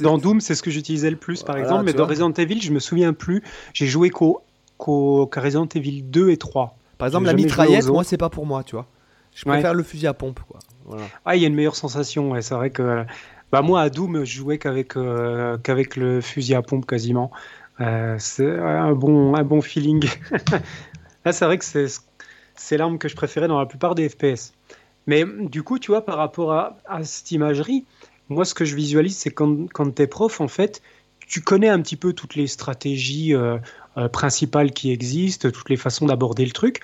dans 0.00 0.18
Doom, 0.18 0.40
c'est 0.40 0.54
ce 0.54 0.62
que 0.62 0.70
j'utilisais 0.70 1.10
le 1.10 1.16
plus, 1.16 1.42
par 1.42 1.56
exemple, 1.56 1.84
mais 1.84 1.92
dans 1.92 2.06
Resident 2.06 2.32
Evil, 2.32 2.60
je 2.62 2.72
me 2.72 2.78
souviens 2.78 3.12
plus. 3.12 3.42
J'ai 3.72 3.86
joué 3.86 4.10
qu'au 4.10 4.40
Resident 4.78 5.66
Evil 5.74 6.02
2 6.02 6.30
et 6.30 6.36
3. 6.36 6.76
Par 6.98 7.08
exemple, 7.08 7.26
la 7.26 7.34
mitraillette, 7.34 7.86
moi, 7.88 8.04
c'est 8.04 8.16
pas 8.16 8.30
pour 8.30 8.46
moi, 8.46 8.62
tu 8.62 8.76
vois. 8.76 8.86
Je 9.34 9.44
préfère 9.44 9.74
le 9.74 9.82
fusil 9.82 10.06
à 10.06 10.14
pompe, 10.14 10.40
quoi. 10.48 10.60
Ah, 11.24 11.34
il 11.34 11.42
y 11.42 11.44
a 11.44 11.48
une 11.48 11.54
meilleure 11.54 11.76
sensation, 11.76 12.30
ouais, 12.30 12.42
c'est 12.42 12.54
vrai 12.54 12.70
que. 12.70 13.04
Bah, 13.50 13.62
moi, 13.62 13.82
à 13.82 13.90
Doom, 13.90 14.24
je 14.24 14.36
jouais 14.36 14.58
qu'avec 14.58 14.96
euh, 14.96 15.56
qu'avec 15.58 15.96
le 15.96 16.20
fusil 16.20 16.54
à 16.54 16.62
pompe 16.62 16.86
quasiment. 16.86 17.30
Euh, 17.80 18.16
c'est 18.18 18.58
un 18.58 18.92
bon, 18.92 19.34
un 19.34 19.42
bon 19.42 19.60
feeling. 19.60 20.04
Là, 21.24 21.32
c'est 21.32 21.44
vrai 21.44 21.58
que 21.58 21.64
c'est, 21.64 21.86
c'est 22.54 22.76
l'arme 22.76 22.98
que 22.98 23.08
je 23.08 23.16
préférais 23.16 23.48
dans 23.48 23.58
la 23.58 23.66
plupart 23.66 23.94
des 23.94 24.08
FPS. 24.08 24.52
Mais 25.06 25.24
du 25.24 25.62
coup, 25.62 25.78
tu 25.78 25.90
vois, 25.90 26.04
par 26.04 26.16
rapport 26.16 26.52
à, 26.52 26.76
cette 27.02 27.30
imagerie, 27.32 27.84
moi, 28.28 28.44
ce 28.44 28.54
que 28.54 28.64
je 28.64 28.74
visualise, 28.74 29.16
c'est 29.16 29.30
quand, 29.30 29.70
quand 29.72 29.94
tu 29.94 30.02
es 30.02 30.06
prof, 30.06 30.40
en 30.40 30.48
fait, 30.48 30.80
tu 31.26 31.40
connais 31.40 31.68
un 31.68 31.80
petit 31.80 31.96
peu 31.96 32.12
toutes 32.12 32.34
les 32.34 32.46
stratégies 32.46 33.34
euh, 33.34 33.58
euh, 33.96 34.08
principales 34.08 34.72
qui 34.72 34.90
existent, 34.90 35.50
toutes 35.50 35.70
les 35.70 35.76
façons 35.76 36.06
d'aborder 36.06 36.44
le 36.44 36.52
truc. 36.52 36.80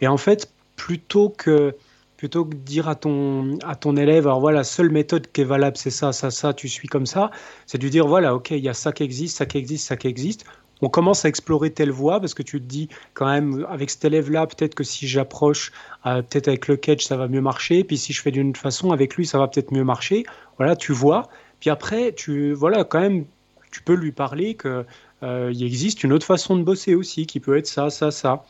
Et 0.00 0.08
en 0.08 0.16
fait, 0.16 0.52
plutôt 0.76 1.30
que 1.30 1.74
plutôt 2.16 2.44
que 2.44 2.54
dire 2.54 2.88
à 2.88 2.94
ton, 2.94 3.58
à 3.64 3.74
ton 3.76 3.96
élève, 3.96 4.26
alors 4.26 4.40
voilà, 4.40 4.58
la 4.58 4.64
seule 4.64 4.90
méthode 4.90 5.30
qui 5.32 5.40
est 5.40 5.44
valable, 5.44 5.76
c'est 5.76 5.90
ça, 5.90 6.12
ça, 6.12 6.30
ça, 6.30 6.54
tu 6.54 6.68
suis 6.68 6.88
comme 6.88 7.06
ça, 7.06 7.30
c'est 7.66 7.78
de 7.78 7.82
lui 7.82 7.90
dire, 7.90 8.06
voilà, 8.06 8.34
ok, 8.34 8.52
il 8.52 8.58
y 8.58 8.68
a 8.68 8.74
ça 8.74 8.92
qui 8.92 9.02
existe, 9.02 9.36
ça 9.36 9.46
qui 9.46 9.58
existe, 9.58 9.86
ça 9.86 9.96
qui 9.96 10.06
existe. 10.06 10.44
On 10.80 10.88
commence 10.88 11.24
à 11.24 11.28
explorer 11.28 11.70
telle 11.70 11.90
voie 11.90 12.20
parce 12.20 12.34
que 12.34 12.42
tu 12.42 12.60
te 12.60 12.66
dis 12.66 12.88
quand 13.14 13.26
même 13.26 13.66
avec 13.70 13.90
cet 13.90 14.04
élève-là, 14.04 14.46
peut-être 14.46 14.74
que 14.74 14.84
si 14.84 15.06
j'approche, 15.06 15.72
euh, 16.04 16.20
peut-être 16.22 16.48
avec 16.48 16.68
le 16.68 16.76
catch, 16.76 17.04
ça 17.04 17.16
va 17.16 17.28
mieux 17.28 17.40
marcher. 17.40 17.84
Puis 17.84 17.96
si 17.96 18.12
je 18.12 18.20
fais 18.20 18.30
d'une 18.30 18.54
façon 18.54 18.90
avec 18.90 19.16
lui, 19.16 19.24
ça 19.24 19.38
va 19.38 19.48
peut-être 19.48 19.72
mieux 19.72 19.84
marcher. 19.84 20.24
Voilà, 20.58 20.76
tu 20.76 20.92
vois. 20.92 21.28
Puis 21.60 21.70
après, 21.70 22.12
tu 22.12 22.52
voilà 22.52 22.84
quand 22.84 23.00
même, 23.00 23.24
tu 23.70 23.82
peux 23.82 23.94
lui 23.94 24.12
parler 24.12 24.54
que 24.54 24.84
euh, 25.22 25.50
il 25.54 25.64
existe 25.64 26.04
une 26.04 26.12
autre 26.12 26.26
façon 26.26 26.56
de 26.56 26.62
bosser 26.62 26.94
aussi, 26.94 27.26
qui 27.26 27.40
peut 27.40 27.56
être 27.56 27.66
ça, 27.66 27.88
ça, 27.88 28.10
ça. 28.10 28.44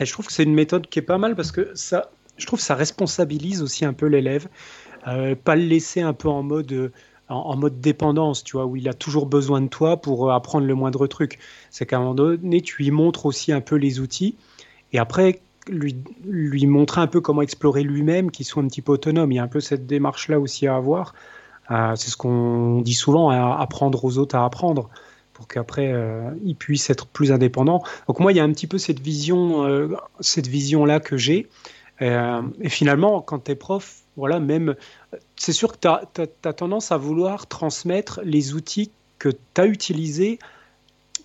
Et 0.00 0.04
je 0.04 0.12
trouve 0.12 0.26
que 0.26 0.32
c'est 0.32 0.42
une 0.42 0.54
méthode 0.54 0.88
qui 0.88 0.98
est 0.98 1.02
pas 1.02 1.18
mal 1.18 1.36
parce 1.36 1.52
que 1.52 1.70
ça, 1.74 2.10
je 2.36 2.46
trouve 2.46 2.58
que 2.58 2.64
ça 2.64 2.74
responsabilise 2.74 3.62
aussi 3.62 3.84
un 3.84 3.92
peu 3.92 4.06
l'élève, 4.06 4.48
euh, 5.06 5.34
pas 5.34 5.56
le 5.56 5.64
laisser 5.64 6.00
un 6.00 6.12
peu 6.12 6.28
en 6.28 6.42
mode 6.42 6.92
en, 7.28 7.56
mode 7.56 7.80
dépendance, 7.80 8.44
tu 8.44 8.56
vois, 8.56 8.66
où 8.66 8.76
il 8.76 8.88
a 8.88 8.94
toujours 8.94 9.26
besoin 9.26 9.60
de 9.60 9.68
toi 9.68 9.96
pour 9.96 10.28
euh, 10.28 10.34
apprendre 10.34 10.66
le 10.66 10.74
moindre 10.74 11.06
truc. 11.06 11.38
C'est 11.70 11.86
qu'à 11.86 11.96
un 11.96 12.00
moment 12.00 12.14
donné, 12.14 12.60
tu 12.60 12.82
lui 12.82 12.90
montres 12.90 13.26
aussi 13.26 13.52
un 13.52 13.60
peu 13.60 13.76
les 13.76 14.00
outils, 14.00 14.36
et 14.92 14.98
après 14.98 15.40
lui, 15.68 15.96
lui 16.26 16.66
montrer 16.66 17.00
un 17.00 17.06
peu 17.06 17.20
comment 17.20 17.42
explorer 17.42 17.82
lui-même, 17.82 18.30
qu'il 18.30 18.44
soit 18.44 18.62
un 18.62 18.68
petit 18.68 18.82
peu 18.82 18.92
autonome. 18.92 19.32
Il 19.32 19.36
y 19.36 19.38
a 19.38 19.42
un 19.42 19.48
peu 19.48 19.60
cette 19.60 19.86
démarche-là 19.86 20.38
aussi 20.38 20.66
à 20.66 20.76
avoir. 20.76 21.14
Euh, 21.70 21.94
c'est 21.96 22.10
ce 22.10 22.16
qu'on 22.18 22.82
dit 22.82 22.94
souvent, 22.94 23.30
à 23.30 23.56
apprendre 23.58 24.04
aux 24.04 24.18
autres 24.18 24.36
à 24.36 24.44
apprendre 24.44 24.90
pour 25.32 25.48
qu'après 25.48 25.90
euh, 25.90 26.30
il 26.44 26.54
puisse 26.54 26.90
être 26.90 27.06
plus 27.06 27.32
indépendant. 27.32 27.82
Donc 28.06 28.20
moi, 28.20 28.32
il 28.32 28.36
y 28.36 28.40
a 28.40 28.44
un 28.44 28.52
petit 28.52 28.66
peu 28.66 28.76
cette 28.76 29.00
vision, 29.00 29.88
cette 30.20 30.46
vision-là 30.46 31.00
que 31.00 31.16
j'ai. 31.16 31.48
Euh, 32.02 32.42
et 32.60 32.68
finalement, 32.68 33.20
quand 33.20 33.44
tu 33.44 33.52
es 33.52 33.54
prof, 33.54 34.00
voilà, 34.16 34.40
même, 34.40 34.74
c'est 35.36 35.52
sûr 35.52 35.72
que 35.72 35.78
tu 35.80 35.88
as, 35.88 36.52
tendance 36.52 36.92
à 36.92 36.96
vouloir 36.96 37.46
transmettre 37.46 38.20
les 38.24 38.54
outils 38.54 38.90
que 39.18 39.28
tu 39.28 39.60
as 39.60 39.66
utilisés 39.66 40.38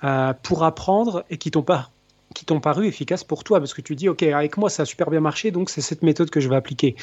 euh, 0.04 0.34
pour 0.44 0.64
apprendre 0.64 1.26
et 1.30 1.38
qui 1.38 1.52
t'ont 1.52 1.64
pas 1.64 1.90
qui 2.36 2.46
t'ont 2.46 2.60
paru 2.60 2.86
efficaces 2.86 3.24
pour 3.24 3.44
toi. 3.44 3.60
Parce 3.60 3.74
que 3.74 3.82
tu 3.82 3.96
dis 3.96 4.08
ok 4.08 4.22
avec 4.24 4.56
moi 4.58 4.70
ça 4.70 4.84
a 4.84 4.86
super 4.86 5.10
bien 5.10 5.20
marché 5.20 5.50
donc 5.50 5.72
c'est 5.72 5.82
cette 5.82 6.04
méthode 6.04 6.30
que 6.30 6.40
je 6.40 6.48
vais 6.48 6.56
appliquer. 6.56 6.96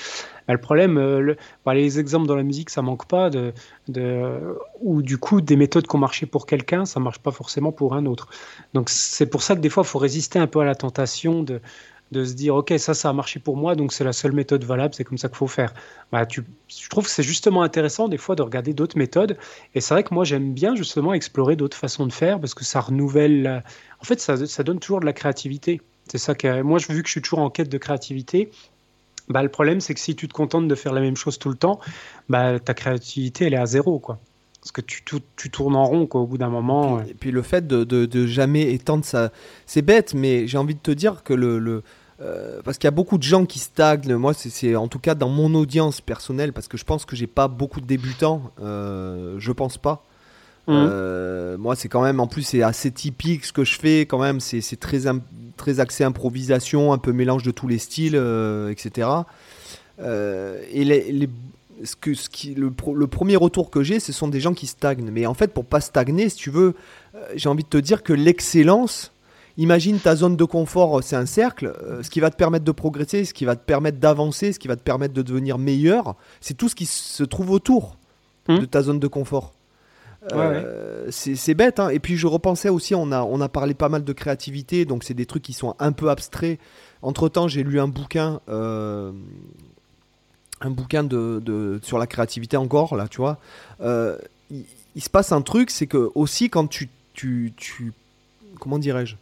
Bah, 0.47 0.55
le 0.55 0.61
problème 0.61 0.99
euh, 0.99 1.35
bah, 1.65 1.75
les 1.75 1.99
exemples 1.99 2.29
dans 2.29 2.37
la 2.37 2.45
musique 2.45 2.71
ça 2.71 2.81
manque 2.81 3.07
pas 3.07 3.29
de, 3.29 3.53
de 3.89 4.57
ou 4.81 5.03
du 5.03 5.19
coup 5.19 5.41
des 5.41 5.57
méthodes 5.57 5.89
qui 5.89 5.97
ont 5.97 5.99
marché 5.99 6.27
pour 6.27 6.47
quelqu'un 6.47 6.85
ça 6.85 7.01
marche 7.01 7.19
pas 7.19 7.33
forcément 7.33 7.73
pour 7.73 7.95
un 7.95 8.07
autre. 8.07 8.29
Donc 8.73 8.89
c'est 8.89 9.27
pour 9.27 9.43
ça 9.43 9.57
que 9.57 9.61
des 9.61 9.69
fois 9.69 9.83
il 9.85 9.89
faut 9.89 9.99
résister 9.99 10.39
un 10.39 10.47
peu 10.47 10.61
à 10.61 10.65
la 10.65 10.77
tentation 10.77 11.43
de 11.43 11.61
de 12.13 12.25
se 12.25 12.35
dire 12.35 12.55
ok 12.55 12.75
ça 12.79 12.95
ça 12.95 13.09
a 13.09 13.13
marché 13.13 13.41
pour 13.41 13.57
moi 13.57 13.75
donc 13.75 13.93
c'est 13.93 14.05
la 14.05 14.13
seule 14.13 14.33
méthode 14.33 14.65
valable 14.65 14.95
c'est 14.95 15.05
comme 15.05 15.19
ça 15.19 15.29
qu'il 15.29 15.37
faut 15.37 15.47
faire. 15.47 15.75
Bah, 16.13 16.25
tu, 16.25 16.45
je 16.69 16.89
trouve 16.89 17.05
que 17.05 17.11
c'est 17.11 17.23
justement 17.23 17.63
intéressant 17.63 18.09
des 18.09 18.19
fois 18.19 18.37
de 18.37 18.43
regarder 18.43 18.73
d'autres 18.73 18.97
méthodes. 18.97 19.37
Et 19.75 19.81
c'est 19.81 19.93
vrai 19.93 20.05
que 20.05 20.15
moi 20.15 20.25
j'aime 20.25 20.53
bien 20.53 20.75
justement 20.77 21.15
explorer 21.15 21.57
d'autres 21.57 21.77
façons 21.77 22.07
de 22.07 22.13
faire 22.13 22.39
parce 22.41 22.55
que 22.55 22.65
ça 22.65 22.81
renouvelle 22.81 23.63
en 24.01 24.05
fait 24.05 24.21
ça, 24.21 24.47
ça 24.47 24.63
donne 24.63 24.79
toujours 24.79 25.01
de 25.01 25.07
la 25.07 25.13
créativité. 25.13 25.81
C'est 26.09 26.19
ça 26.19 26.35
que 26.35 26.63
moi 26.63 26.79
vu 26.89 27.03
que 27.03 27.09
je 27.09 27.13
suis 27.13 27.23
toujours 27.23 27.41
en 27.41 27.51
quête 27.51 27.69
de 27.69 27.79
créativité 27.79 28.51
bah, 29.29 29.43
le 29.43 29.49
problème 29.49 29.81
c'est 29.81 29.95
que 29.95 30.01
si 30.01 30.15
tu 30.15 30.29
te 30.29 30.33
contentes 30.33 30.69
de 30.69 30.75
faire 30.77 30.93
la 30.93 31.01
même 31.01 31.17
chose 31.17 31.39
tout 31.39 31.49
le 31.49 31.57
temps 31.57 31.81
bah, 32.29 32.61
ta 32.61 32.75
créativité 32.75 33.47
elle 33.47 33.55
est 33.55 33.59
à 33.59 33.67
zéro 33.67 33.99
quoi 33.99 34.21
parce 34.67 34.73
que 34.73 34.81
tu, 34.81 35.05
tu, 35.37 35.51
tournes 35.51 35.77
en 35.77 35.85
rond 35.85 36.07
quoi, 36.07 36.23
au 36.23 36.27
bout 36.27 36.39
d'un 36.39 36.49
moment. 36.49 37.01
Et 37.03 37.15
puis, 37.15 37.31
le 37.31 37.43
fait 37.43 37.69
de, 37.69 37.85
de, 37.85 38.27
jamais 38.27 38.73
étendre 38.73 39.05
ça, 39.05 39.31
c'est 39.65 39.83
bête, 39.83 40.13
mais 40.13 40.49
j'ai 40.49 40.59
envie 40.59 40.75
de 40.75 40.81
te 40.81 40.91
dire 40.91 41.23
que 41.23 41.35
le, 41.35 41.61
le 41.61 41.85
euh, 42.21 42.61
parce 42.65 42.77
qu'il 42.77 42.87
y 42.87 42.89
a 42.89 42.93
beaucoup 42.93 43.17
de 43.17 43.23
gens 43.23 43.47
qui 43.47 43.61
stagnent. 43.61 44.17
Moi, 44.17 44.35
c'est 44.35 44.75
en 44.75 44.89
tout 44.89 44.99
cas 44.99 45.15
dans 45.15 45.29
mon 45.29 45.55
audience 45.55 46.01
personnelle, 46.01 46.53
parce 46.53 46.67
que 46.67 46.77
je 46.77 46.85
pense 46.85 47.05
que 47.05 47.15
j'ai 47.15 47.29
pas 47.29 47.47
beaucoup 47.47 47.81
de 47.81 47.87
débutants. 47.87 48.51
Euh, 48.61 49.37
je 49.39 49.53
pense 49.53 49.79
pas. 49.79 50.05
Mmh. 50.67 50.73
Euh, 50.73 51.57
moi, 51.59 51.77
c'est 51.77 51.89
quand 51.89 52.03
même, 52.03 52.19
en 52.19 52.27
plus, 52.27 52.43
c'est 52.43 52.63
assez 52.63 52.91
typique 52.91 53.45
ce 53.45 53.53
que 53.53 53.63
je 53.63 53.79
fais. 53.79 54.01
Quand 54.01 54.19
même, 54.19 54.41
c'est 54.41 54.81
très, 54.81 55.03
très 55.57 55.79
axé 55.79 56.03
improvisation, 56.03 56.93
un 56.93 56.99
peu 56.99 57.13
mélange 57.13 57.45
de 57.45 57.53
tous 57.53 57.69
les 57.69 57.79
styles, 57.79 58.21
etc. 58.69 59.09
et 60.01 60.85
les, 60.85 61.13
les, 61.13 61.29
ce 61.85 61.97
que, 61.97 62.15
ce 62.15 62.29
qui, 62.29 62.55
le, 62.55 62.73
le, 62.95 63.07
premier 63.07 63.37
retour 63.37 63.71
que 63.71 63.83
j'ai, 63.83 64.01
ce 64.01 64.13
sont 64.13 64.29
des 64.29 64.41
gens 64.41 64.55
qui 64.55 64.67
stagnent. 64.67 65.11
Mais 65.11 65.27
en 65.27 65.35
fait, 65.35 65.53
pour 65.53 65.65
pas 65.65 65.81
stagner, 65.81 66.29
si 66.29 66.37
tu 66.37 66.51
veux, 66.51 66.75
euh, 67.15 67.21
j'ai 67.35 67.49
envie 67.49 67.65
de 67.65 67.69
te 67.69 67.77
dire 67.77 68.03
que 68.03 68.13
l'excellence, 68.13 69.13
imagine 69.57 69.99
ta 69.99 70.17
zone 70.17 70.37
de 70.37 70.45
confort, 70.45 70.99
euh, 70.99 71.03
c'est 71.03 71.17
un 71.17 71.27
cercle. 71.27 71.75
Euh, 71.83 72.03
ce 72.03 72.11
qui 72.11 72.21
va 72.21 72.31
te 72.31 72.37
permettre 72.37 72.65
de 72.65 72.73
progresser, 72.73 73.25
ce 73.25 73.35
qui 73.35 73.45
va 73.45 73.57
te 73.57 73.65
permettre 73.65 73.99
d'avancer, 73.99 74.53
ce 74.53 74.59
qui 74.59 74.69
va 74.69 74.77
te 74.77 74.83
permettre 74.83 75.15
de 75.15 75.23
devenir 75.23 75.59
meilleur, 75.59 76.17
c'est 76.41 76.55
tout 76.55 76.69
ce 76.69 76.75
qui 76.75 76.87
se 76.87 77.25
trouve 77.25 77.51
autour 77.51 77.97
mmh. 78.49 78.59
de 78.59 78.65
ta 78.65 78.83
zone 78.83 79.01
de 79.01 79.09
confort. 79.09 79.53
C'est 81.11 81.55
bête, 81.55 81.79
hein. 81.79 81.89
et 81.91 82.01
puis 82.01 82.17
je 82.17 82.27
repensais 82.27 82.69
aussi, 82.69 82.97
on 82.97 83.13
a, 83.13 83.23
on 83.23 83.41
a 83.41 83.49
parlé 83.49 83.75
pas 83.75 83.89
mal 83.89 84.03
de 84.03 84.13
créativité, 84.13 84.85
donc 84.85 85.05
c'est 85.05 85.15
des 85.15 85.27
trucs 85.27 85.45
qui 85.45 85.53
sont 85.53 85.77
un 85.79 85.93
peu 85.93 86.11
abstraits. 86.11 86.59
Entre 87.01 87.29
temps, 87.29 87.47
j'ai 87.47 87.63
lu 87.63 87.79
un 87.79 87.87
bouquin 87.87 88.41
un 90.61 90.71
bouquin 90.71 91.05
de, 91.05 91.81
sur 91.83 91.99
la 91.99 92.07
créativité 92.07 92.57
encore, 92.57 92.97
là, 92.97 93.09
tu 93.09 93.19
vois. 93.19 93.39
il, 93.81 95.03
se 95.03 95.11
passe 95.11 95.33
un 95.33 95.43
truc, 95.43 95.71
c'est 95.71 95.87
que 95.87 96.11
aussi 96.15 96.49
quand 96.49 96.67
tu, 96.67 96.89
tu, 97.13 97.53
tu 97.57 97.93
comment 98.59 98.79
dirais-je? 98.79 99.17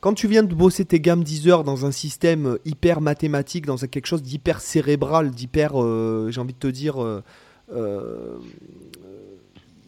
Quand 0.00 0.14
tu 0.14 0.28
viens 0.28 0.44
de 0.44 0.54
bosser 0.54 0.84
tes 0.84 1.00
gammes 1.00 1.24
10 1.24 1.48
heures 1.48 1.64
dans 1.64 1.84
un 1.84 1.90
système 1.90 2.58
hyper 2.64 3.00
mathématique, 3.00 3.66
dans 3.66 3.76
quelque 3.76 4.06
chose 4.06 4.22
d'hyper 4.22 4.60
cérébral, 4.60 5.30
d'hyper, 5.30 5.72
j'ai 6.30 6.40
envie 6.40 6.52
de 6.52 6.58
te 6.58 6.68
dire, 6.68 6.96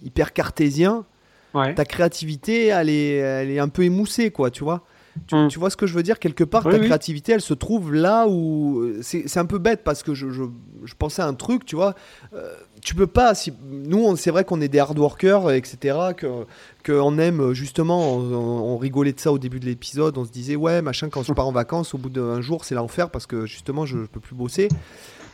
hyper 0.02 0.32
cartésien, 0.32 1.04
ta 1.52 1.84
créativité, 1.84 2.66
elle 2.66 2.88
est, 2.88 3.16
elle 3.16 3.50
est 3.50 3.58
un 3.58 3.68
peu 3.68 3.84
émoussée, 3.84 4.30
quoi, 4.30 4.50
tu 4.50 4.64
vois. 4.64 4.82
Tu, 5.26 5.34
hmm. 5.34 5.48
vois 5.56 5.70
ce 5.70 5.76
que 5.76 5.86
je 5.86 5.94
veux 5.94 6.02
dire? 6.02 6.18
Quelque 6.18 6.44
part, 6.44 6.62
ta 6.62 6.78
créativité, 6.78 7.32
elle 7.32 7.40
se 7.40 7.54
trouve 7.54 7.92
là 7.92 8.26
où. 8.28 8.92
C'est 9.02 9.38
un 9.38 9.44
peu 9.44 9.58
bête 9.58 9.82
parce 9.84 10.02
que 10.02 10.14
je, 10.14 10.30
je, 10.30 10.44
je, 10.84 10.94
pensais 10.94 11.20
à 11.20 11.26
un 11.26 11.34
truc, 11.34 11.64
tu 11.64 11.74
vois. 11.74 11.94
Euh, 12.32 12.54
tu 12.80 12.94
peux 12.94 13.06
pas. 13.06 13.34
Si... 13.34 13.52
Nous, 13.68 14.16
c'est 14.16 14.30
vrai 14.30 14.44
qu'on 14.44 14.60
est 14.60 14.68
des 14.68 14.78
hard 14.78 14.98
workers, 14.98 15.50
etc. 15.50 15.98
Que 16.16 16.46
qu'on 16.86 17.18
aime 17.18 17.52
justement. 17.52 18.14
On, 18.16 18.78
rigolait 18.78 19.12
de 19.12 19.20
ça 19.20 19.32
au 19.32 19.38
début 19.38 19.60
de 19.60 19.66
l'épisode. 19.66 20.16
On 20.16 20.24
se 20.24 20.30
disait, 20.30 20.56
ouais, 20.56 20.80
machin, 20.80 21.08
quand 21.10 21.22
je 21.22 21.32
pars 21.32 21.46
en 21.46 21.52
vacances, 21.52 21.92
au 21.92 21.98
bout 21.98 22.08
d'un 22.08 22.40
jour, 22.40 22.64
c'est 22.64 22.74
l'enfer 22.74 23.10
parce 23.10 23.26
que 23.26 23.46
justement, 23.46 23.84
je, 23.84 23.98
je 23.98 24.06
peux 24.06 24.20
plus 24.20 24.36
bosser. 24.36 24.68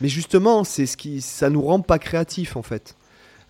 Mais 0.01 0.09
justement, 0.09 0.63
c'est 0.63 0.85
ce 0.85 0.97
qui. 0.97 1.21
Ça 1.21 1.49
nous 1.49 1.61
rend 1.61 1.81
pas 1.81 1.99
créatifs, 1.99 2.57
en 2.57 2.63
fait. 2.63 2.96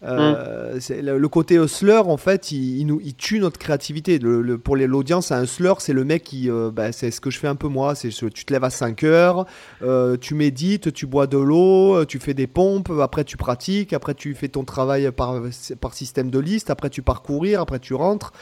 Euh, 0.04 0.80
le, 0.90 1.28
côté 1.28 1.56
hustler, 1.56 2.02
en 2.06 2.18
fait, 2.18 2.52
il, 2.52 2.86
nous, 2.86 3.00
il 3.04 3.16
tue 3.16 3.40
notre 3.40 3.58
créativité. 3.58 4.20
Le, 4.20 4.58
pour 4.58 4.76
l'audience, 4.78 5.32
un 5.32 5.44
hustler, 5.44 5.74
c'est 5.80 5.94
le 5.94 6.04
mec 6.04 6.24
qui. 6.24 6.50
Euh, 6.50 6.70
bah, 6.72 6.92
c'est 6.92 7.10
ce 7.10 7.20
que 7.20 7.32
je 7.32 7.40
fais 7.40 7.48
un 7.48 7.56
peu 7.56 7.68
moi. 7.68 7.96
C'est 7.96 8.10
tu 8.10 8.46
te 8.46 8.54
lèves 8.54 8.64
à 8.64 8.70
5 8.70 9.04
heures, 9.04 9.46
euh, 9.82 10.18
tu 10.18 10.36
médites, 10.36 10.94
tu 10.94 11.06
bois 11.06 11.28
de 11.28 11.38
l'eau, 11.38 12.06
tu 12.06 12.20
fais 12.20 12.34
des 12.34 12.48
pompes, 12.48 12.92
après 13.02 13.24
tu 13.24 13.38
pratiques, 13.38 13.94
après 13.94 14.14
tu 14.14 14.34
fais 14.36 14.48
ton 14.48 14.64
travail 14.64 15.12
par, 15.12 15.42
par 15.80 15.94
système 15.94 16.30
de 16.30 16.40
liste, 16.40 16.70
après 16.70 16.90
tu 16.90 17.02
pars 17.02 17.22
courir, 17.22 17.62
après 17.62 17.80
tu 17.80 17.94
rentres, 17.94 18.34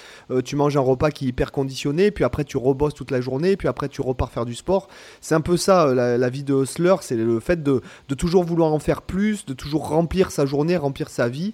tu 0.43 0.55
manges 0.55 0.77
un 0.77 0.81
repas 0.81 1.11
qui 1.11 1.25
est 1.25 1.29
hyper 1.29 1.51
conditionné, 1.51 2.11
puis 2.11 2.23
après 2.23 2.43
tu 2.43 2.57
rebosses 2.57 2.93
toute 2.93 3.11
la 3.11 3.21
journée, 3.21 3.57
puis 3.57 3.67
après 3.67 3.89
tu 3.89 4.01
repars 4.01 4.31
faire 4.31 4.45
du 4.45 4.55
sport. 4.55 4.87
C'est 5.21 5.35
un 5.35 5.41
peu 5.41 5.57
ça, 5.57 5.93
la, 5.93 6.29
vie 6.29 6.43
de 6.43 6.53
hustler, 6.53 6.95
c'est 7.01 7.15
le 7.15 7.39
fait 7.39 7.61
de, 7.61 7.81
de 8.09 8.15
toujours 8.15 8.43
vouloir 8.43 8.73
en 8.73 8.79
faire 8.79 9.01
plus, 9.01 9.45
de 9.45 9.53
toujours 9.53 9.89
remplir 9.89 10.31
sa 10.31 10.45
journée, 10.45 10.77
remplir 10.77 11.09
sa 11.09 11.29
vie. 11.29 11.44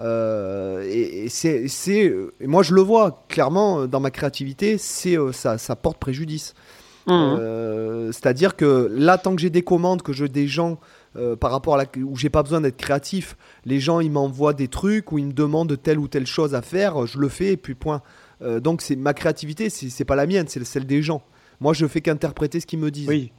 Euh, 0.00 0.82
et, 0.90 1.28
c'est, 1.28 1.68
c'est, 1.68 2.12
moi 2.40 2.62
je 2.62 2.74
le 2.74 2.82
vois 2.82 3.24
clairement 3.28 3.80
euh, 3.80 3.86
dans 3.86 4.00
ma 4.00 4.10
créativité, 4.10 4.78
c'est 4.78 5.18
euh, 5.18 5.32
ça, 5.32 5.58
ça 5.58 5.76
porte 5.76 5.98
préjudice. 5.98 6.54
Mmh. 7.08 8.10
c'est-à-dire 8.10 8.56
que 8.56 8.90
là, 8.90 9.16
tant 9.16 9.36
que 9.36 9.40
j'ai 9.40 9.48
des 9.48 9.62
commandes, 9.62 10.02
que 10.02 10.12
je 10.12 10.24
des 10.24 10.48
gens 10.48 10.80
par 11.38 11.52
rapport 11.52 11.74
à 11.74 11.76
la, 11.76 11.84
où 12.04 12.16
j'ai 12.16 12.30
pas 12.30 12.42
besoin 12.42 12.60
d'être 12.60 12.76
créatif, 12.76 13.36
les 13.64 13.78
gens 13.78 14.00
ils 14.00 14.10
m'envoient 14.10 14.54
des 14.54 14.66
trucs 14.66 15.12
ou 15.12 15.18
ils 15.18 15.26
me 15.26 15.32
demandent 15.32 15.80
telle 15.80 16.00
ou 16.00 16.08
telle 16.08 16.26
chose 16.26 16.52
à 16.56 16.62
faire, 16.62 17.06
je 17.06 17.20
le 17.20 17.28
fais 17.28 17.52
et 17.52 17.56
puis 17.56 17.76
point. 17.76 18.02
donc 18.58 18.82
c'est 18.82 18.96
ma 18.96 19.14
créativité, 19.14 19.70
c'est, 19.70 19.88
c'est 19.88 20.04
pas 20.04 20.16
la 20.16 20.26
mienne, 20.26 20.46
c'est 20.48 20.64
celle 20.64 20.84
des 20.84 21.00
gens. 21.00 21.22
Moi, 21.60 21.72
je 21.72 21.86
fais 21.86 22.00
qu'interpréter 22.00 22.60
ce 22.60 22.66
qu'ils 22.66 22.78
me 22.78 22.90
disent. 22.90 23.08
Oui. 23.08 23.32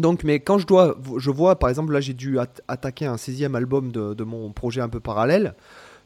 Donc, 0.00 0.24
mais 0.24 0.40
quand 0.40 0.58
je 0.58 0.66
dois, 0.66 0.96
je 1.18 1.30
vois, 1.30 1.58
par 1.58 1.68
exemple, 1.68 1.92
là, 1.92 2.00
j'ai 2.00 2.14
dû 2.14 2.38
attaquer 2.68 3.06
un 3.06 3.16
16e 3.16 3.54
album 3.54 3.92
de, 3.92 4.24
mon 4.24 4.50
projet 4.50 4.80
un 4.80 4.88
peu 4.88 5.00
parallèle. 5.00 5.54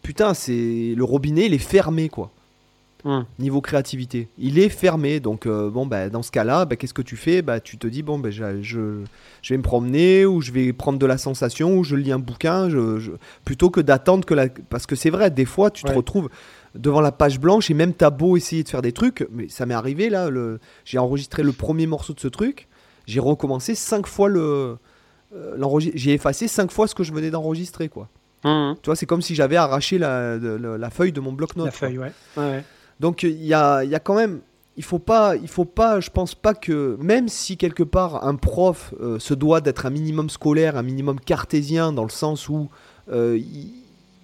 Putain, 0.03 0.35
c'est 0.35 0.95
le 0.97 1.05
robinet, 1.05 1.47
il 1.47 1.55
est 1.55 1.59
fermé, 1.59 2.09
quoi. 2.09 2.31
Hum. 3.07 3.27
Niveau 3.39 3.61
créativité, 3.61 4.29
il 4.39 4.59
est 4.59 4.71
fermé. 4.71 5.21
Donc, 5.21 5.47
euh, 5.47 5.69
bon, 5.69 5.85
bah, 5.85 6.09
dans 6.09 6.23
ce 6.23 6.31
cas-là, 6.31 6.65
bah, 6.65 6.77
qu'est-ce 6.77 6.95
que 6.95 7.03
tu 7.03 7.17
fais? 7.17 7.43
Bah, 7.43 7.61
Tu 7.61 7.77
te 7.77 7.87
dis, 7.87 8.03
bon, 8.03 8.19
bah, 8.19 8.31
je, 8.31 8.63
je, 8.63 9.03
vais 9.51 9.57
me 9.59 9.63
promener, 9.63 10.25
ou 10.25 10.41
je 10.41 10.53
vais 10.53 10.73
prendre 10.73 10.99
de 10.99 11.07
la 11.07 11.19
sensation, 11.19 11.77
ou 11.77 11.85
je 11.85 11.97
lis 11.97 12.13
un 12.13 12.19
bouquin, 12.19 12.71
je, 12.71 13.13
plutôt 13.45 13.69
que 13.69 13.81
d'attendre 13.81 14.25
que 14.25 14.33
la. 14.33 14.49
Parce 14.49 14.87
que 14.87 14.97
c'est 14.97 15.11
vrai, 15.11 15.31
des 15.31 15.45
fois, 15.45 15.71
tu 15.71 15.85
te 15.85 15.93
retrouves 15.93 16.31
devant 16.75 17.01
la 17.01 17.13
page 17.13 17.39
blanche 17.39 17.71
et 17.71 17.75
même 17.75 17.93
t'as 17.93 18.11
beau 18.11 18.37
essayer 18.37 18.63
de 18.65 18.69
faire 18.69 18.83
des 18.83 18.93
trucs, 18.93 19.27
mais 19.31 19.49
ça 19.49 19.67
m'est 19.67 19.75
arrivé 19.75 20.09
là. 20.09 20.31
Le... 20.31 20.59
J'ai 20.85 20.99
enregistré 20.99 21.43
le 21.43 21.53
premier 21.53 21.87
morceau 21.87 22.15
de 22.15 22.21
ce 22.21 22.29
truc 22.29 22.69
j'ai 23.07 23.21
recommencé 23.21 23.75
cinq 23.75 24.07
fois 24.07 24.29
le. 24.29 24.77
Euh, 25.35 25.79
j'ai 25.95 26.13
effacé 26.13 26.49
cinq 26.49 26.71
fois 26.71 26.87
ce 26.87 26.95
que 26.95 27.03
je 27.03 27.13
venais 27.13 27.31
d'enregistrer, 27.31 27.89
quoi. 27.89 28.09
Mmh. 28.45 28.75
Tu 28.83 28.87
vois, 28.87 28.97
c'est 28.97 29.07
comme 29.07 29.23
si 29.23 29.35
j'avais 29.35 29.57
arraché 29.57 29.99
la, 29.99 30.37
la, 30.37 30.91
feuille 30.91 31.13
de 31.13 31.21
mon 31.21 31.33
bloc-notes. 31.33 31.67
La 31.67 31.73
feuille, 31.73 31.99
ouais. 31.99 32.13
ouais. 32.37 32.63
Donc 33.01 33.23
il 33.23 33.45
y 33.45 33.55
a, 33.55 33.83
y 33.85 33.95
a, 33.95 34.01
quand 34.01 34.15
même. 34.15 34.41
Il 34.77 34.85
faut 34.85 34.99
pas, 34.99 35.37
il 35.37 35.49
faut 35.49 35.65
pas, 35.65 36.01
je 36.01 36.11
pense 36.11 36.35
pas 36.35 36.53
que 36.53 36.97
même 37.01 37.29
si 37.29 37.57
quelque 37.57 37.85
part 37.85 38.27
un 38.27 38.35
prof 38.35 38.93
euh, 39.01 39.21
se 39.21 39.33
doit 39.33 39.61
d'être 39.61 39.87
un 39.87 39.91
minimum 39.91 40.29
scolaire, 40.29 40.77
un 40.77 40.83
minimum 40.83 41.21
cartésien 41.21 41.93
dans 41.93 42.03
le 42.03 42.11
sens 42.11 42.49
où 42.49 42.69
euh, 43.11 43.41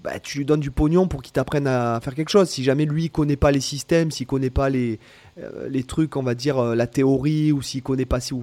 bah, 0.02 0.18
tu 0.18 0.38
lui 0.38 0.44
donnes 0.44 0.60
du 0.60 0.70
pognon 0.70 1.08
pour 1.08 1.22
qu'il 1.22 1.32
t'apprenne 1.32 1.66
à 1.66 2.00
faire 2.00 2.14
quelque 2.14 2.30
chose. 2.30 2.48
Si 2.48 2.64
jamais 2.64 2.86
lui 2.86 3.04
il 3.04 3.10
connaît 3.10 3.36
pas 3.36 3.50
les 3.50 3.60
systèmes, 3.60 4.10
s'il 4.10 4.26
connaît 4.26 4.50
pas 4.50 4.70
les, 4.70 4.98
euh, 5.38 5.68
les 5.68 5.82
trucs, 5.82 6.16
on 6.16 6.22
va 6.22 6.34
dire, 6.34 6.58
euh, 6.58 6.74
la 6.74 6.86
théorie, 6.86 7.52
ou 7.52 7.60
s'il 7.60 7.82
connaît 7.82 8.06
pas 8.06 8.20
si. 8.20 8.34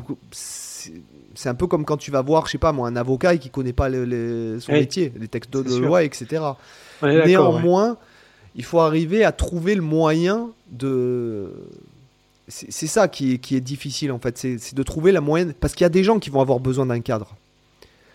C'est 1.34 1.50
un 1.50 1.56
peu 1.56 1.68
comme 1.68 1.86
quand 1.86 1.98
tu 1.98 2.12
vas 2.12 2.22
voir, 2.22 2.46
je 2.46 2.54
sais 2.54 2.58
pas 2.58 2.72
moi, 2.72 2.88
un 2.88 2.96
avocat 2.96 3.36
et 3.36 3.40
qui 3.40 3.50
connaît 3.50 3.74
pas 3.74 3.90
son 3.90 4.72
métier, 4.72 5.14
les 5.20 5.28
textes 5.28 5.52
de, 5.52 5.78
loi, 5.78 6.04
etc. 6.04 6.44
Néanmoins, 7.02 7.98
il 8.56 8.64
faut 8.64 8.80
arriver 8.80 9.24
à 9.24 9.32
trouver 9.32 9.76
le 9.76 9.82
moyen 9.82 10.52
de. 10.72 11.52
C'est 12.48 12.88
ça 12.88 13.08
qui 13.08 13.34
est, 13.34 13.38
qui 13.40 13.58
est 13.58 13.62
difficile 13.62 14.12
en 14.12 14.20
fait, 14.20 14.38
c'est 14.38 14.74
de 14.74 14.84
trouver 14.84 15.12
la 15.12 15.22
moyenne. 15.22 15.54
Parce 15.60 15.74
qu'il 15.74 15.84
y 15.84 15.86
a 15.86 15.90
des 15.90 16.04
gens 16.04 16.18
qui 16.18 16.30
vont 16.30 16.42
avoir 16.42 16.60
besoin 16.60 16.86
d'un 16.86 17.02
cadre. 17.02 17.36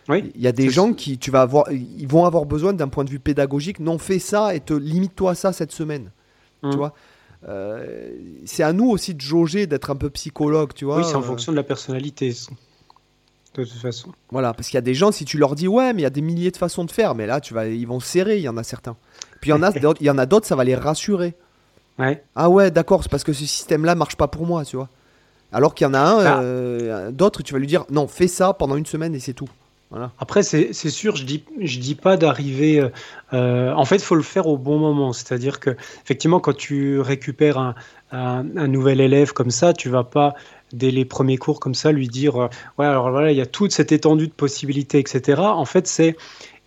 Oui, 0.08 0.32
il 0.34 0.40
y 0.40 0.48
a 0.48 0.52
des 0.52 0.68
gens 0.68 0.92
qui 0.94 1.18
tu 1.18 1.30
vas 1.30 1.42
avoir, 1.42 1.70
ils 1.70 2.08
vont 2.08 2.24
avoir 2.24 2.44
besoin 2.44 2.72
d'un 2.72 2.88
point 2.88 3.04
de 3.04 3.10
vue 3.10 3.20
pédagogique. 3.20 3.78
Non, 3.78 3.98
fais 3.98 4.18
ça 4.18 4.54
et 4.54 4.60
te 4.60 4.74
limite-toi 4.74 5.32
à 5.32 5.34
ça 5.34 5.52
cette 5.52 5.72
semaine. 5.72 6.10
Tu 6.62 6.68
mmh. 6.68 6.76
vois 6.76 6.94
euh, 7.48 8.12
c'est 8.44 8.62
à 8.62 8.72
nous 8.72 8.88
aussi 8.88 9.14
de 9.14 9.20
jauger, 9.20 9.66
d'être 9.66 9.90
un 9.90 9.96
peu 9.96 10.10
psychologue, 10.10 10.72
tu 10.74 10.84
vois. 10.84 10.98
Oui, 10.98 11.04
c'est 11.04 11.16
en 11.16 11.22
fonction 11.22 11.52
de 11.52 11.56
la 11.56 11.62
personnalité, 11.62 12.32
de 13.54 13.64
toute 13.64 13.72
façon. 13.72 14.12
Voilà, 14.30 14.54
parce 14.54 14.68
qu'il 14.68 14.76
y 14.76 14.78
a 14.78 14.82
des 14.82 14.94
gens, 14.94 15.12
si 15.12 15.24
tu 15.24 15.38
leur 15.38 15.54
dis 15.54 15.68
ouais, 15.68 15.92
mais 15.92 16.02
il 16.02 16.04
y 16.04 16.06
a 16.06 16.10
des 16.10 16.20
milliers 16.20 16.50
de 16.50 16.56
façons 16.56 16.84
de 16.84 16.90
faire, 16.90 17.14
mais 17.14 17.26
là, 17.26 17.40
tu 17.40 17.52
vas, 17.52 17.66
ils 17.66 17.86
vont 17.86 18.00
serrer, 18.00 18.36
il 18.36 18.42
y 18.42 18.48
en 18.48 18.56
a 18.56 18.62
certains. 18.62 18.96
Puis 19.40 19.50
il 19.50 19.54
y 19.54 19.54
en 19.54 19.62
a, 19.62 19.70
il 20.00 20.06
y 20.06 20.10
en 20.10 20.18
a 20.18 20.26
d'autres, 20.26 20.46
ça 20.46 20.56
va 20.56 20.64
les 20.64 20.76
rassurer. 20.76 21.34
Ouais. 21.98 22.24
Ah 22.34 22.48
ouais, 22.48 22.70
d'accord, 22.70 23.02
c'est 23.02 23.10
parce 23.10 23.24
que 23.24 23.32
ce 23.32 23.44
système-là 23.44 23.94
marche 23.94 24.16
pas 24.16 24.28
pour 24.28 24.46
moi, 24.46 24.64
tu 24.64 24.76
vois. 24.76 24.88
Alors 25.50 25.74
qu'il 25.74 25.86
y 25.86 25.90
en 25.90 25.94
a 25.94 26.00
un, 26.00 26.24
ah. 26.24 26.40
euh, 26.40 27.10
d'autres, 27.10 27.42
tu 27.42 27.52
vas 27.52 27.58
lui 27.58 27.66
dire 27.66 27.84
non, 27.90 28.06
fais 28.06 28.28
ça 28.28 28.54
pendant 28.54 28.76
une 28.76 28.86
semaine 28.86 29.14
et 29.14 29.20
c'est 29.20 29.34
tout. 29.34 29.48
Après, 30.18 30.42
c'est 30.42 30.72
sûr, 30.72 31.16
je 31.16 31.24
dis, 31.24 31.44
je 31.60 31.78
dis 31.78 31.94
pas 31.94 32.16
d'arriver. 32.16 32.80
Euh, 32.80 32.88
euh, 33.32 33.72
en 33.72 33.84
fait, 33.84 33.96
il 33.96 34.02
faut 34.02 34.14
le 34.14 34.22
faire 34.22 34.46
au 34.46 34.56
bon 34.56 34.78
moment. 34.78 35.12
C'est-à-dire 35.12 35.60
que, 35.60 35.70
effectivement, 36.02 36.40
quand 36.40 36.56
tu 36.56 37.00
récupères 37.00 37.74
un, 38.10 38.42
nouvel 38.68 39.00
élève 39.00 39.32
comme 39.32 39.50
ça, 39.50 39.72
tu 39.72 39.88
vas 39.88 40.04
pas 40.04 40.34
dès 40.72 40.90
les 40.90 41.04
premiers 41.04 41.36
cours 41.36 41.60
comme 41.60 41.74
ça 41.74 41.92
lui 41.92 42.08
dire 42.08 42.44
euh, 42.44 42.48
ouais 42.78 42.86
alors 42.86 43.10
voilà 43.10 43.30
il 43.30 43.36
y 43.36 43.42
a 43.42 43.46
toute 43.46 43.72
cette 43.72 43.92
étendue 43.92 44.26
de 44.26 44.32
possibilités 44.32 44.98
etc. 44.98 45.42
En 45.42 45.66
fait, 45.66 45.86
c'est 45.86 46.16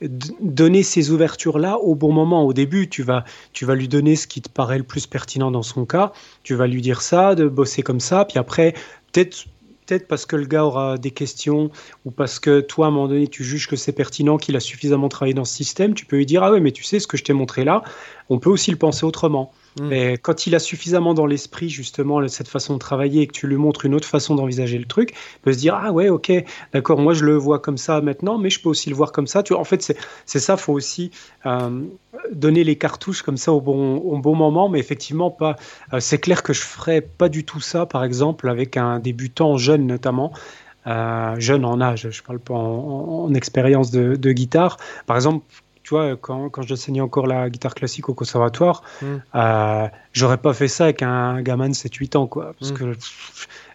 donner 0.02 0.84
ces 0.84 1.10
ouvertures 1.10 1.58
là 1.58 1.78
au 1.78 1.96
bon 1.96 2.12
moment. 2.12 2.44
Au 2.44 2.54
début, 2.54 2.90
tu 2.90 3.02
vas 3.02 3.24
tu 3.54 3.66
vas 3.66 3.76
lui 3.76 3.88
donner 3.88 4.16
ce 4.16 4.28
qui 4.28 4.42
te 4.42 4.50
paraît 4.50 4.78
le 4.78 4.84
plus 4.84 5.08
pertinent 5.08 5.52
dans 5.52 5.64
son 5.64 5.86
cas. 5.86 6.12
Tu 6.44 6.54
vas 6.56 6.68
lui 6.68 6.82
dire 6.82 7.02
ça, 7.02 7.36
de 7.36 7.48
bosser 7.48 7.82
comme 7.82 8.00
ça, 8.00 8.26
puis 8.26 8.38
après 8.38 8.74
peut-être 9.12 9.46
peut-être 9.86 10.08
parce 10.08 10.26
que 10.26 10.36
le 10.36 10.46
gars 10.46 10.66
aura 10.66 10.98
des 10.98 11.12
questions 11.12 11.70
ou 12.06 12.12
parce 12.12 12.40
que 12.40 12.62
toi, 12.62 12.88
à 12.88 12.90
un 12.90 12.92
moment 12.92 13.08
donné, 13.08 13.28
tu 13.28 13.44
juges 13.44 13.68
que 13.68 13.76
c'est 13.76 13.92
pertinent, 13.92 14.38
qu'il 14.38 14.56
a 14.56 14.60
suffisamment 14.60 15.10
travaillé 15.10 15.34
dans 15.34 15.46
ce 15.46 15.56
système, 15.56 15.94
tu 15.94 16.06
peux 16.06 16.18
lui 16.18 16.26
dire 16.26 16.44
Ah 16.44 16.52
ouais, 16.52 16.60
mais 16.60 16.72
tu 16.72 16.84
sais, 16.84 17.00
ce 17.00 17.08
que 17.08 17.18
je 17.18 17.24
t'ai 17.24 17.34
montré 17.34 17.64
là, 17.64 17.84
on 18.30 18.40
peut 18.40 18.50
aussi 18.50 18.72
le 18.72 18.78
penser 18.78 19.06
autrement. 19.06 19.52
Mm. 19.80 19.88
Mais 19.88 20.18
quand 20.18 20.48
il 20.48 20.56
a 20.56 20.60
suffisamment 20.60 21.14
dans 21.14 21.26
l'esprit 21.26 21.70
justement 21.70 22.26
cette 22.28 22.48
façon 22.48 22.76
de 22.76 22.80
travailler 22.80 23.24
et 23.24 23.28
que 23.28 23.34
tu 23.34 23.48
lui 23.48 23.58
montres 23.58 23.86
une 23.86 23.94
autre 23.94 24.08
façon 24.08 24.36
d'envisager 24.36 24.78
le 24.78 24.86
truc, 24.86 25.12
il 25.12 25.42
peut 25.42 25.54
se 25.54 25.58
dire 25.58 25.76
ah 25.76 25.92
ouais 25.92 26.10
ok 26.10 26.32
d'accord 26.74 27.00
moi 27.00 27.14
je 27.14 27.26
le 27.26 27.36
vois 27.36 27.60
comme 27.60 27.78
ça 27.78 28.02
maintenant 28.02 28.38
mais 28.38 28.50
je 28.50 28.62
peux 28.62 28.70
aussi 28.70 28.90
le 28.90 28.96
voir 28.96 29.12
comme 29.12 29.28
ça. 29.28 29.44
Tu 29.44 29.54
en 29.54 29.64
fait 29.64 29.96
c'est 30.26 30.40
ça 30.40 30.58
faut 30.58 30.74
aussi 30.74 31.12
euh, 31.46 31.82
donner 32.32 32.64
les 32.64 32.78
cartouches 32.78 33.22
comme 33.22 33.38
ça 33.38 33.52
au 33.52 33.62
bon 33.62 33.98
au 33.98 34.18
bon 34.20 34.36
moment 34.36 34.70
mais 34.70 34.80
effectivement 34.80 35.32
pas. 35.32 35.56
Euh, 35.94 36.00
c'est 36.00 36.20
clair 36.20 36.44
que 36.44 36.54
je 36.54 36.62
ferais 36.62 37.02
pas 37.02 37.30
du 37.30 37.44
tout 37.44 37.62
ça 37.62 37.86
par 37.86 38.04
exemple 38.04 38.50
avec 38.50 38.78
un 38.78 39.00
débutant 39.00 39.58
jeune 39.58 39.86
notamment. 39.88 40.32
Euh, 40.88 41.36
jeune 41.40 41.66
en 41.66 41.82
âge, 41.82 42.10
je 42.12 42.22
parle 42.22 42.38
pas 42.38 42.54
en, 42.54 43.34
expérience 43.34 43.90
de, 43.90 44.16
de, 44.16 44.32
guitare. 44.32 44.78
Par 45.08 45.16
exemple, 45.16 45.44
tu 45.86 45.92
vois, 45.92 46.18
quand, 46.18 46.50
quand 46.50 46.64
j'enseignais 46.64 47.00
encore 47.00 47.28
la 47.28 47.48
guitare 47.48 47.76
classique 47.76 48.10
au 48.10 48.16
conservatoire, 48.16 48.82
mm. 49.04 49.06
euh, 49.36 49.88
j'aurais 50.14 50.40
pas 50.40 50.52
fait 50.56 50.68
ça 50.68 50.86
avec 50.86 51.04
un 51.04 51.44
gamin 51.44 51.70
de 51.70 51.76
7-8 51.76 52.18
ans, 52.18 52.26
quoi. 52.26 52.56
Parce 52.60 52.72
mm. 52.72 52.76
que 52.76 52.98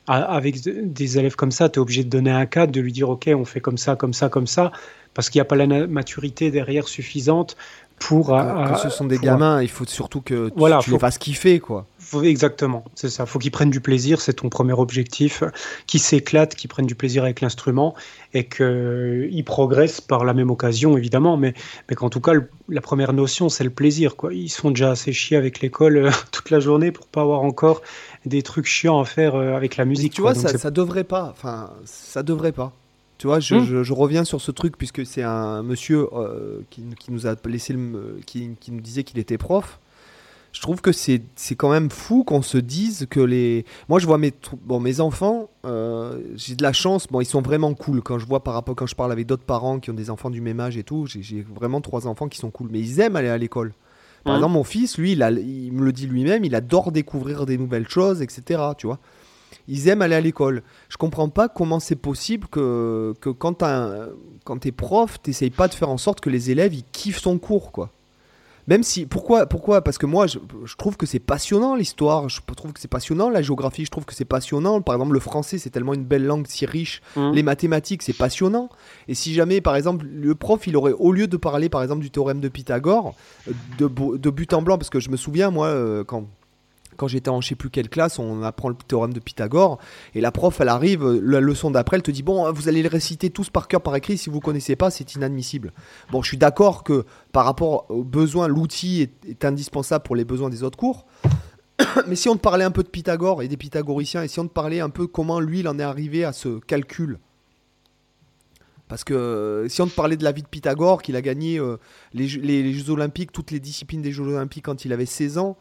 avec 0.09 0.61
des 0.61 1.19
élèves 1.19 1.37
comme 1.37 1.53
ça, 1.53 1.69
tu 1.69 1.79
es 1.79 1.79
obligé 1.79 2.03
de 2.03 2.09
donner 2.09 2.33
un 2.33 2.47
cadre, 2.47 2.73
de 2.73 2.81
lui 2.81 2.91
dire, 2.91 3.09
OK, 3.09 3.31
on 3.33 3.45
fait 3.45 3.61
comme 3.61 3.79
ça, 3.79 3.95
comme 3.95 4.13
ça, 4.13 4.29
comme 4.29 4.49
ça, 4.49 4.73
parce 5.15 5.31
qu'il 5.31 5.39
n'y 5.39 5.43
a 5.43 5.45
pas 5.45 5.55
la 5.55 5.87
maturité 5.87 6.51
derrière 6.51 6.89
suffisante 6.89 7.57
pour. 8.01 8.29
Quand, 8.29 8.77
ce 8.77 8.89
sont 8.89 9.05
des 9.05 9.19
gamins, 9.19 9.63
il 9.63 9.69
faut 9.69 9.85
surtout 9.85 10.21
que 10.21 10.49
tu, 10.49 10.55
voilà, 10.57 10.81
tu 10.83 10.91
les 10.91 10.99
fasses 10.99 11.19
kiffer, 11.19 11.61
quoi. 11.61 11.87
exactement, 12.25 12.85
c'est 12.97 13.11
ça. 13.11 13.27
Faut 13.27 13.39
qu'ils 13.39 13.53
prennent 13.53 13.71
du 13.71 13.81
plaisir, 13.81 14.21
c'est 14.21 14.33
ton 14.33 14.49
premier 14.49 14.73
objectif. 14.73 15.45
Qu'ils 15.87 16.01
s'éclatent, 16.01 16.57
qu'ils 16.57 16.69
prennent 16.69 16.87
du 16.87 16.97
plaisir 16.97 17.23
avec 17.23 17.41
l'instrument 17.41 17.95
et 18.35 18.49
qu'ils 18.49 19.45
progressent 19.45 20.01
par 20.01 20.25
la 20.25 20.35
même 20.35 20.51
occasion, 20.51 20.97
évidemment. 20.97 21.37
Mais, 21.37 21.55
mais 21.89 21.95
qu'en 21.95 22.11
tout 22.11 22.21
cas, 22.21 22.33
la 22.69 22.81
première 22.81 23.13
notion, 23.13 23.49
c'est 23.49 23.65
le 23.65 23.71
plaisir, 23.71 24.17
quoi. 24.17 24.35
Ils 24.35 24.49
sont 24.49 24.71
déjà 24.71 24.91
assez 24.91 25.13
chiés 25.13 25.37
avec 25.37 25.61
l'école 25.61 25.97
euh, 25.99 26.11
toute 26.33 26.51
la 26.51 26.59
journée 26.59 26.91
pour 26.91 27.07
pas 27.07 27.21
avoir 27.21 27.43
encore 27.43 27.83
des 28.27 28.43
trucs 28.43 28.67
chiants 28.67 29.01
à 29.01 29.05
faire 29.05 29.35
euh, 29.37 29.55
avec 29.55 29.77
la 29.77 29.85
musique. 29.85 30.15
tu 30.15 30.23
vois, 30.23 30.35
ça, 30.35 30.57
ça 30.57 30.71
devrait 30.71 31.05
pas. 31.05 31.29
Enfin, 31.31 31.71
ça 31.85 32.23
devrait 32.23 32.53
pas. 32.53 32.73
Tu 33.21 33.27
vois, 33.27 33.39
je, 33.39 33.55
hmm. 33.55 33.83
je, 33.83 33.93
reviens 33.93 34.25
sur 34.25 34.41
ce 34.41 34.51
truc 34.51 34.79
puisque 34.79 35.05
c'est 35.05 35.23
un 35.23 35.63
monsieur 35.63 36.09
euh, 36.15 36.63
qui, 36.71 36.83
qui, 36.99 37.13
nous 37.13 37.27
a 37.27 37.35
laissé 37.45 37.75
le, 37.75 38.19
qui, 38.25 38.53
qui 38.59 38.73
nous 38.73 38.81
disait 38.81 39.05
qu'il 39.05 39.19
était 39.19 39.37
prof. 39.37 39.79
Je 40.53 40.63
trouve 40.63 40.81
que 40.81 40.91
c'est 40.91 41.21
quand 41.55 41.69
même 41.69 41.91
fou 41.91 42.25
qu'on 42.25 42.41
se 42.41 42.57
dise 42.57 43.07
que 43.11 43.21
les. 43.21 43.67
Moi, 43.91 43.99
je 43.99 44.07
vois 44.07 44.17
mes, 44.17 44.33
bon, 44.63 44.81
mes 44.81 45.01
enfants, 45.01 45.51
euh, 45.67 46.19
j'ai 46.35 46.55
de 46.55 46.63
la 46.63 46.73
chance. 46.73 47.09
Bon, 47.09 47.21
ils 47.21 47.27
sont 47.27 47.43
vraiment 47.43 47.75
cool. 47.75 48.01
Quand 48.01 48.19
je 48.19 48.25
vois 48.25 48.43
par 48.43 48.55
rapport, 48.55 48.75
quand 48.75 48.87
je 48.87 48.95
parle 48.95 49.13
avec 49.13 49.27
d'autres 49.27 49.45
parents 49.45 49.81
qui 49.81 49.91
ont 49.91 49.95
des 49.95 50.09
enfants 50.09 50.31
du 50.31 50.41
même 50.41 50.59
âge 50.59 50.79
et 50.79 50.83
tout, 50.83 51.05
j'ai 51.07 51.43
vraiment 51.43 51.83
trois 51.83 52.07
enfants 52.07 52.27
qui 52.27 52.39
sont 52.39 52.51
cool. 52.51 52.71
Mais 52.73 52.81
ils 52.81 53.01
aiment 53.01 53.17
aller 53.17 53.29
à 53.29 53.37
l'école. 53.37 53.75
Par 54.25 54.33
hmm. 54.33 54.37
exemple, 54.39 54.55
mon 54.55 54.65
fils, 54.65 54.97
lui, 54.97 55.13
il, 55.13 55.23
a, 55.23 55.31
il 55.31 55.73
me 55.75 55.85
le 55.85 55.93
dit 55.93 56.07
lui-même, 56.07 56.43
il 56.43 56.55
adore 56.55 56.91
découvrir 56.91 57.45
des 57.45 57.59
nouvelles 57.59 57.89
choses, 57.89 58.23
etc. 58.23 58.63
Tu 58.79 58.87
vois 58.87 58.99
ils 59.69 59.89
aiment 59.89 60.03
aller 60.03 60.15
à 60.15 60.21
l'école. 60.21 60.63
Je 60.89 60.97
comprends 60.97 61.29
pas 61.29 61.49
comment 61.49 61.81
c'est 61.81 61.97
possible 61.97 62.49
que, 62.49 63.15
que 63.21 63.31
quand 63.31 63.55
tu 64.61 64.69
es 64.69 64.73
prof, 64.73 65.21
tu 65.23 65.51
pas 65.51 65.69
de 65.69 65.75
faire 65.75 65.91
en 65.91 65.99
sorte 65.99 66.21
que 66.21 66.31
les 66.31 66.51
élèves 66.51 66.75
ils 66.75 66.85
kiffent 66.93 67.21
son 67.21 67.39
cours, 67.39 67.73
quoi. 67.73 67.91
Même 68.71 68.85
si, 68.85 69.05
pourquoi, 69.05 69.47
pourquoi? 69.47 69.83
Parce 69.83 69.99
que 69.99 70.07
moi, 70.07 70.29
je, 70.29 70.39
trouve 70.77 70.97
que 70.97 71.05
c'est 71.05 71.19
passionnant 71.19 71.75
l'histoire, 71.75 72.29
je 72.29 72.41
trouve 72.55 72.73
que 72.73 72.79
c'est 72.79 72.87
passionnant 72.87 73.29
la 73.29 73.43
géographie, 73.43 73.85
je 73.85 73.91
trouve 73.91 74.05
que 74.05 74.15
c'est 74.15 74.25
passionnant. 74.25 74.81
Par 74.81 74.95
exemple, 74.95 75.13
le 75.13 75.19
français, 75.19 75.59
c'est 75.59 75.71
tellement 75.71 75.93
une 75.93 76.05
belle 76.05 76.25
langue, 76.25 76.47
si 76.47 76.67
riche. 76.67 77.03
Mmh. 77.17 77.33
Les 77.33 77.43
mathématiques, 77.43 78.03
c'est 78.03 78.13
passionnant. 78.13 78.69
Et 79.09 79.15
si 79.15 79.35
jamais, 79.35 79.61
par 79.61 79.75
exemple, 79.75 80.07
le 80.07 80.35
prof, 80.37 80.69
il 80.69 80.77
aurait, 80.77 80.93
au 80.93 81.11
lieu 81.11 81.27
de 81.27 81.37
parler, 81.37 81.69
par 81.69 81.83
exemple, 81.83 82.03
du 82.03 82.13
théorème 82.13 82.39
de 82.39 82.49
Pythagore, 82.49 83.17
de, 83.79 83.89
de 83.89 84.31
but 84.31 84.53
en 84.53 84.63
blanc, 84.63 84.79
parce 84.79 84.91
que 84.91 85.01
je 85.01 85.11
me 85.11 85.17
souviens, 85.17 85.51
moi, 85.51 85.67
euh, 85.67 86.05
quand 86.05 86.27
quand 87.01 87.09
j'étais 87.09 87.31
en 87.31 87.41
je 87.41 87.49
sais 87.49 87.55
plus 87.55 87.71
quelle 87.71 87.89
classe, 87.89 88.19
on 88.19 88.43
apprend 88.43 88.69
le 88.69 88.75
théorème 88.75 89.15
de 89.15 89.21
Pythagore, 89.21 89.79
et 90.15 90.21
la 90.21 90.31
prof, 90.31 90.61
elle 90.61 90.69
arrive, 90.69 91.11
la 91.11 91.41
leçon 91.41 91.71
d'après, 91.71 91.97
elle 91.97 92.03
te 92.03 92.11
dit, 92.11 92.23
bon, 92.23 92.53
vous 92.53 92.69
allez 92.69 92.83
le 92.83 92.91
réciter 92.91 93.31
tous 93.31 93.49
par 93.49 93.69
cœur, 93.69 93.81
par 93.81 93.97
écrit, 93.97 94.19
si 94.19 94.29
vous 94.29 94.37
ne 94.37 94.43
connaissez 94.43 94.77
pas, 94.77 94.91
c'est 94.91 95.15
inadmissible. 95.15 95.73
Bon, 96.13 96.21
je 96.21 96.29
suis 96.29 96.37
d'accord 96.37 96.85
que 96.85 97.07
par 97.33 97.47
rapport 97.47 97.87
aux 97.89 98.05
besoins, 98.05 98.49
l'outil 98.49 99.09
est, 99.27 99.45
indispensable 99.47 100.05
pour 100.05 100.15
les 100.15 100.27
besoins 100.27 100.51
des 100.51 100.63
autres 100.63 100.77
cours, 100.77 101.07
mais 102.07 102.17
si 102.17 102.29
on 102.29 102.37
te 102.37 102.43
parlait 102.43 102.65
un 102.65 102.71
peu 102.71 102.83
de 102.83 102.91
Pythagore 102.91 103.43
et 103.43 103.49
des 103.49 103.57
pythagoriciens, 103.57 104.23
et 104.23 104.29
si 104.29 104.39
on 104.39 104.47
te 104.47 104.53
parlait 104.53 104.81
un 104.81 104.91
peu 104.91 105.07
comment 105.07 105.41
lui, 105.41 105.61
il 105.61 105.69
en 105.69 105.79
est 105.79 105.83
arrivé 105.83 106.25
à 106.27 106.35
ce 106.35 106.59
calcul, 106.59 107.19
parce 108.89 109.05
que 109.05 109.15
euh, 109.15 109.69
si 109.71 109.81
on 109.81 109.87
te 109.87 109.95
parlait 109.95 110.19
de 110.19 110.25
la 110.25 110.33
vie 110.33 110.43
de 110.43 110.49
Pythagore, 110.49 111.01
qu'il 111.01 111.17
a 111.17 111.23
gagné 111.23 111.59
euh, 111.59 111.79
les, 112.13 112.27
les, 112.27 112.75
Jeux 112.75 112.91
Olympiques, 112.91 113.33
toutes 113.33 113.53
les 113.53 113.61
disciplines 113.61 114.03
des 114.03 114.13
Jeux 114.13 114.25
Olympiques 114.25 114.67
quand 114.67 114.85
il 114.85 114.93
avait 114.93 115.07
16 115.07 115.39
ans, 115.39 115.57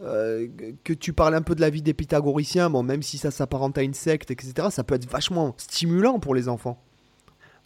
euh, 0.00 0.48
que 0.82 0.92
tu 0.92 1.12
parles 1.12 1.34
un 1.34 1.42
peu 1.42 1.54
de 1.54 1.60
la 1.60 1.70
vie 1.70 1.82
des 1.82 1.94
pythagoriciens, 1.94 2.70
bon, 2.70 2.82
même 2.82 3.02
si 3.02 3.18
ça 3.18 3.30
s'apparente 3.30 3.78
à 3.78 3.82
une 3.82 3.94
secte, 3.94 4.30
etc., 4.30 4.68
ça 4.70 4.84
peut 4.84 4.94
être 4.94 5.08
vachement 5.08 5.54
stimulant 5.56 6.18
pour 6.18 6.34
les 6.34 6.48
enfants. 6.48 6.80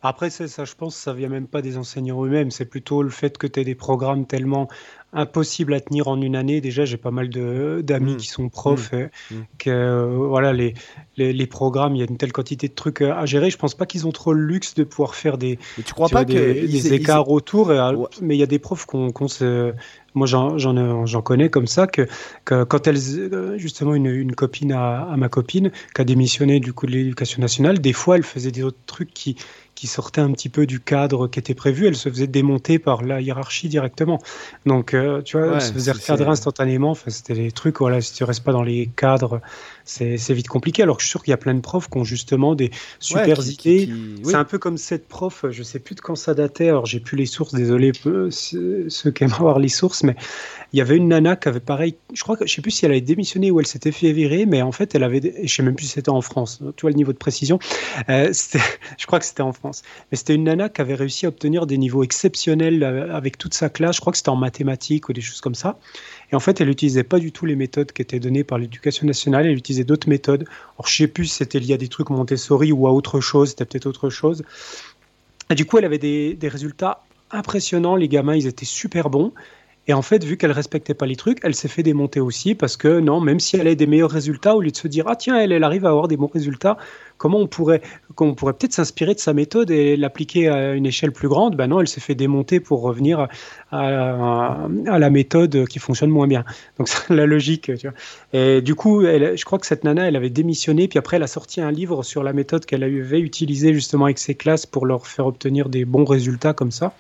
Après, 0.01 0.31
ça, 0.31 0.65
je 0.65 0.75
pense, 0.75 0.95
ça 0.95 1.13
vient 1.13 1.29
même 1.29 1.49
pas 1.49 1.61
des 1.61 1.77
enseignants 1.77 2.25
eux-mêmes. 2.25 2.53
C'est 2.53 2.67
plutôt 2.67 3.03
le 3.03 3.11
fait 3.11 3.37
que 3.37 3.49
tu 3.49 3.61
aies 3.61 3.65
des 3.65 3.75
programmes 3.75 4.27
tellement 4.27 4.69
impossibles 5.13 5.75
à 5.75 5.81
tenir 5.81 6.09
en 6.09 6.21
une 6.21 6.37
année. 6.37 6.61
Déjà, 6.61 6.85
j'ai 6.85 6.97
pas 6.97 7.11
mal 7.11 7.29
d'amis 7.31 8.15
mmh. 8.15 8.17
qui 8.17 8.27
sont 8.27 8.49
profs, 8.49 8.93
mmh. 8.93 8.97
Mmh. 9.31 9.35
que 9.59 9.71
euh, 9.71 10.07
voilà, 10.29 10.53
les, 10.53 10.75
les, 11.17 11.47
programmes, 11.47 11.97
il 11.97 12.01
y 12.01 12.03
a 12.03 12.07
une 12.09 12.17
telle 12.17 12.33
quantité 12.33 12.69
de 12.69 12.75
trucs 12.75 13.01
à 13.03 13.25
gérer. 13.27 13.51
Je 13.51 13.57
pense 13.57 13.75
pas 13.75 13.87
qu'ils 13.87 14.07
ont 14.07 14.13
trop 14.13 14.33
le 14.33 14.43
luxe 14.43 14.75
de 14.75 14.85
pouvoir 14.85 15.15
faire 15.15 15.39
des, 15.39 15.59
tu 15.85 15.95
crois 15.95 16.09
pas 16.09 16.25
des, 16.25 16.93
écarts 16.93 17.31
autour. 17.31 17.73
Mais 18.21 18.37
il 18.37 18.39
y 18.39 18.43
a 18.43 18.47
des 18.47 18.59
profs 18.59 18.87
qu'on 18.87 19.29
se 19.29 19.75
moi, 20.15 20.27
j'en 20.27 21.23
connais 21.23 21.49
comme 21.49 21.67
ça 21.67 21.87
que, 21.87 22.07
quand 22.45 22.87
elle, 22.87 22.99
justement, 23.57 23.95
une, 23.95 24.35
copine 24.35 24.73
à, 24.73 25.15
ma 25.17 25.29
copine 25.29 25.71
qui 25.95 26.01
a 26.01 26.05
démissionné 26.05 26.61
du 26.61 26.73
coup 26.73 26.87
de 26.87 26.93
l'éducation 26.93 27.41
nationale, 27.41 27.79
des 27.79 27.93
fois, 27.93 28.17
elle 28.17 28.25
faisait 28.25 28.51
des 28.51 28.63
autres 28.63 28.79
trucs 28.87 29.13
qui, 29.13 29.37
qui 29.79 29.87
sortaient 29.87 30.21
un 30.21 30.33
petit 30.33 30.49
peu 30.49 30.67
du 30.67 30.81
cadre 30.81 31.29
qui 31.29 31.39
était 31.39 31.55
prévu. 31.55 31.87
Elle 31.87 31.95
se 31.95 32.09
faisait 32.09 32.27
démonter 32.27 32.81
par 32.81 33.03
la 33.03 33.21
hiérarchie 33.21 33.69
directement. 33.69 34.19
Donc, 34.67 34.93
euh, 34.93 35.23
tu 35.23 35.39
vois, 35.39 35.55
elle 35.55 35.61
se 35.61 35.73
faisait 35.73 35.93
recadrer 35.93 36.29
instantanément. 36.29 36.91
Enfin, 36.91 37.11
c'était 37.11 37.35
des 37.35 37.53
trucs, 37.53 37.79
voilà, 37.79 38.01
si 38.01 38.13
tu 38.13 38.25
restes 38.25 38.43
pas 38.43 38.53
dans 38.53 38.65
les 38.65 38.91
cadres 38.97 39.41
c'est 39.89 40.35
vite 40.35 40.49
compliqué. 40.49 40.83
Alors 40.83 40.97
que 40.97 41.03
je 41.03 41.07
suis 41.07 41.13
sûr 41.13 41.23
qu'il 41.23 41.31
y 41.31 41.35
a 41.35 41.39
plein 41.39 41.55
de 41.55 41.61
profs 41.61 41.89
qui 41.89 41.99
ont 41.99 42.05
justement 42.05 42.55
des 42.55 42.71
super 42.99 43.41
idées. 43.47 43.89
C'est 44.23 44.35
un 44.35 44.45
peu 44.45 44.59
comme 44.59 44.77
cette 44.77 45.09
prof, 45.09 45.47
je 45.51 45.63
sais 45.63 45.79
plus 45.79 45.95
de 45.95 46.01
quand 46.01 46.15
ça 46.15 46.35
datait, 46.35 46.69
alors 46.69 46.87
j'ai 46.87 47.01
plus 47.01 47.17
les 47.17 47.27
sources, 47.27 47.55
désolé 47.55 47.93
ceux 48.31 49.11
qui 49.15 49.25
aiment 49.25 49.33
avoir 49.39 49.59
les 49.59 49.69
sources, 49.69 50.03
mais 50.03 50.17
il 50.73 50.79
y 50.79 50.83
avait 50.83 50.97
une 50.97 51.09
nana 51.09 51.37
qui 51.37 51.49
avait 51.49 51.61
pareil, 51.61 51.97
je 52.13 52.23
crois 52.23 52.37
que 52.37 52.47
je 52.47 52.53
sais 52.53 52.61
plus 52.61 52.71
si 52.71 52.85
elle 52.85 52.91
avait 52.91 53.01
démissionné 53.01 53.51
ou 53.51 53.61
elle 53.61 53.67
s'était 53.67 53.93
fait 53.93 54.13
virer, 54.13 54.45
mais 54.47 54.61
en 54.63 54.73
fait 54.73 54.95
elle 54.95 55.03
avait, 55.03 55.35
je 55.43 55.53
sais 55.53 55.63
même 55.63 55.75
plus 55.75 55.87
si 55.87 55.93
c'était 55.93 56.11
en 56.11 56.21
France, 56.21 56.61
tu 56.77 56.83
vois 56.83 56.91
le 56.91 56.97
niveau 56.97 57.13
de 57.13 57.19
précision, 57.19 57.59
euh, 58.11 58.33
je 58.99 59.07
crois 59.07 59.19
que 59.19 59.25
c'était 59.25 59.43
en 59.43 59.53
France, 59.53 59.83
mais 60.11 60.19
c'était 60.19 60.35
une 60.35 60.45
nana 60.45 60.69
qui 60.69 60.81
avait 60.81 60.95
réussi 60.95 61.27
à 61.27 61.31
obtenir 61.31 61.67
des 61.67 61.79
niveaux 61.79 62.03
exceptionnels 62.03 62.83
euh, 62.83 63.15
avec 63.15 63.39
toute 63.39 63.55
sa 63.55 63.69
classe, 63.71 63.97
je 63.97 64.01
crois 64.01 64.13
que 64.13 64.19
c'était 64.19 64.29
en 64.29 64.37
mathématiques 64.37 65.09
ou 65.09 65.13
des 65.13 65.21
choses 65.21 65.41
comme 65.41 65.55
ça. 65.55 65.79
Et 66.31 66.37
en 66.37 66.41
fait, 66.41 66.61
elle 66.61 66.69
n'utilisait 66.69 67.05
pas 67.05 67.19
du 67.19 67.33
tout 67.33 67.47
les 67.47 67.57
méthodes 67.57 67.93
qui 67.93 68.03
étaient 68.03 68.21
données 68.21 68.45
par 68.45 68.59
l'éducation 68.59 69.07
nationale, 69.07 69.47
elle 69.47 69.57
utilisait 69.57 69.85
d'autres 69.85 70.09
méthodes. 70.09 70.45
Alors, 70.77 70.87
je 70.87 70.97
sais 70.97 71.09
plus 71.09 71.27
si 71.27 71.37
c'était 71.37 71.59
lié 71.59 71.75
à 71.75 71.77
des 71.79 71.89
trucs 71.89 72.11
Montessori 72.11 72.73
ou 72.73 72.87
à 72.87 72.93
autre 72.93 73.21
chose, 73.21 73.51
c'était 73.51 73.65
peut-être 73.65 73.87
autre 73.87 74.11
chose. 74.11 74.45
Et 75.51 75.55
du 75.55 75.65
coup, 75.65 75.79
elle 75.79 75.87
avait 75.87 75.99
des, 75.99 76.35
des 76.35 76.49
résultats 76.49 77.03
impressionnants, 77.31 77.97
les 77.97 78.09
gamins, 78.09 78.37
ils 78.37 78.47
étaient 78.47 78.67
super 78.67 79.09
bons. 79.09 79.33
Et 79.89 79.95
en 79.95 80.03
fait, 80.03 80.23
vu 80.23 80.37
qu'elle 80.37 80.53
respectait 80.53 80.93
pas 80.93 81.07
les 81.07 81.17
trucs, 81.17 81.39
elle 81.43 81.55
s'est 81.55 81.67
fait 81.67 81.83
démonter 81.83 82.21
aussi 82.21 82.55
parce 82.55 82.77
que 82.77 83.01
non, 83.01 83.23
même 83.23 83.41
si 83.41 83.57
elle 83.57 83.67
a 83.67 83.75
des 83.75 83.87
meilleurs 83.87 84.11
résultats, 84.11 84.55
au 84.55 84.61
lieu 84.61 84.71
de 84.71 84.77
se 84.77 84.87
dire 84.87 85.07
ah 85.09 85.17
tiens 85.17 85.41
elle, 85.41 85.51
elle 85.51 85.65
arrive 85.65 85.87
à 85.87 85.89
avoir 85.89 86.09
des 86.09 86.19
bons 86.19 86.31
résultats, 86.33 86.77
comment 87.17 87.39
on 87.39 87.47
pourrait, 87.47 87.81
on 88.21 88.35
pourrait 88.35 88.53
peut-être 88.53 88.75
s'inspirer 88.75 89.15
de 89.15 89.19
sa 89.19 89.33
méthode 89.33 89.71
et 89.71 89.97
l'appliquer 89.97 90.49
à 90.49 90.75
une 90.75 90.85
échelle 90.85 91.13
plus 91.13 91.29
grande? 91.29 91.57
Ben 91.57 91.69
non, 91.69 91.81
elle 91.81 91.89
s'est 91.89 92.03
fait 92.03 92.15
démonter 92.15 92.61
pour 92.61 92.83
revenir 92.83 93.29
à, 93.73 94.69
la 94.85 95.11
méthode 95.11 95.67
qui 95.67 95.79
fonctionne 95.79 96.11
moins 96.11 96.27
bien. 96.27 96.45
Donc 96.77 96.89
c'est 96.89 97.09
la 97.09 97.25
logique. 97.25 97.73
Et 98.35 98.61
du 98.61 98.75
coup, 98.75 99.03
je 99.03 99.45
crois 99.47 99.59
que 99.59 99.67
cette 99.67 99.85
nana, 99.85 100.07
elle 100.07 100.17
avait 100.17 100.29
démissionné, 100.29 100.87
puis 100.89 100.99
après 100.99 101.17
elle 101.17 101.23
a 101.23 101.29
sorti 101.29 101.63
un 101.63 101.71
livre 101.71 102.03
sur 102.03 102.23
la 102.23 102.35
méthode 102.35 102.67
qu'elle 102.67 102.85
avait 102.85 103.21
utilisée 103.21 103.73
justement 103.73 104.05
avec 104.05 104.19
ses 104.19 104.35
classes 104.35 104.67
pour 104.67 104.85
leur 104.85 105.07
faire 105.07 105.25
obtenir 105.25 105.71
des 105.71 105.87
bons 105.87 106.05
résultats 106.05 106.53
comme 106.53 106.73
ça. 106.73 106.93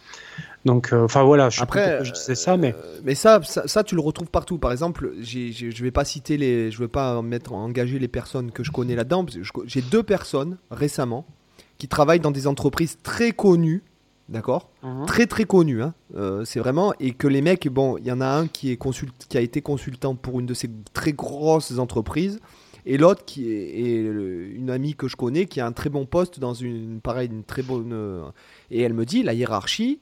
Donc, 0.64 0.92
euh, 0.92 1.04
enfin 1.04 1.22
voilà, 1.22 1.50
je 1.50 1.62
Après, 1.62 2.04
je 2.04 2.12
disais 2.12 2.34
ça, 2.34 2.56
mais 2.56 2.74
euh, 2.74 3.00
mais 3.04 3.14
ça, 3.14 3.40
ça, 3.42 3.84
tu 3.84 3.94
le 3.94 4.00
retrouves 4.00 4.28
partout. 4.28 4.58
Par 4.58 4.72
exemple, 4.72 5.12
je 5.20 5.50
je 5.52 5.82
vais 5.82 5.90
pas 5.90 6.04
citer 6.04 6.36
les, 6.36 6.70
je 6.70 6.78
vais 6.78 6.88
pas 6.88 7.22
mettre 7.22 7.52
engager 7.52 7.98
les 7.98 8.08
personnes 8.08 8.50
que 8.50 8.64
je 8.64 8.70
connais 8.70 8.96
là-dedans. 8.96 9.24
J'ai 9.66 9.82
deux 9.82 10.02
personnes 10.02 10.58
récemment 10.70 11.26
qui 11.78 11.86
travaillent 11.86 12.20
dans 12.20 12.32
des 12.32 12.48
entreprises 12.48 12.98
très 13.02 13.30
connues, 13.30 13.84
d'accord, 14.28 14.70
mhm. 14.82 15.06
très 15.06 15.26
très 15.26 15.44
connues. 15.44 15.82
Hein. 15.82 15.94
Euh, 16.16 16.44
c'est 16.44 16.58
vraiment 16.58 16.92
et 16.98 17.12
que 17.12 17.28
les 17.28 17.40
mecs, 17.40 17.68
bon, 17.68 17.96
il 17.96 18.06
y 18.06 18.12
en 18.12 18.20
a 18.20 18.26
un 18.26 18.48
qui 18.48 18.72
est 18.72 18.76
consult, 18.76 19.12
qui 19.28 19.38
a 19.38 19.40
été 19.40 19.62
consultant 19.62 20.16
pour 20.16 20.40
une 20.40 20.46
de 20.46 20.54
ces 20.54 20.68
très 20.92 21.12
grosses 21.12 21.78
entreprises. 21.78 22.40
Et 22.84 22.96
l'autre 22.96 23.24
qui 23.26 23.52
est, 23.52 24.00
une 24.00 24.70
amie 24.70 24.94
que 24.94 25.08
je 25.08 25.16
connais 25.16 25.44
qui 25.44 25.60
a 25.60 25.66
un 25.66 25.72
très 25.72 25.90
bon 25.90 26.06
poste 26.06 26.40
dans 26.40 26.54
une 26.54 27.00
pareil 27.00 27.28
une 27.28 27.44
très 27.44 27.60
bonne 27.62 27.94
et 28.70 28.80
elle 28.80 28.94
me 28.94 29.04
dit 29.04 29.22
la 29.22 29.34
hiérarchie 29.34 30.00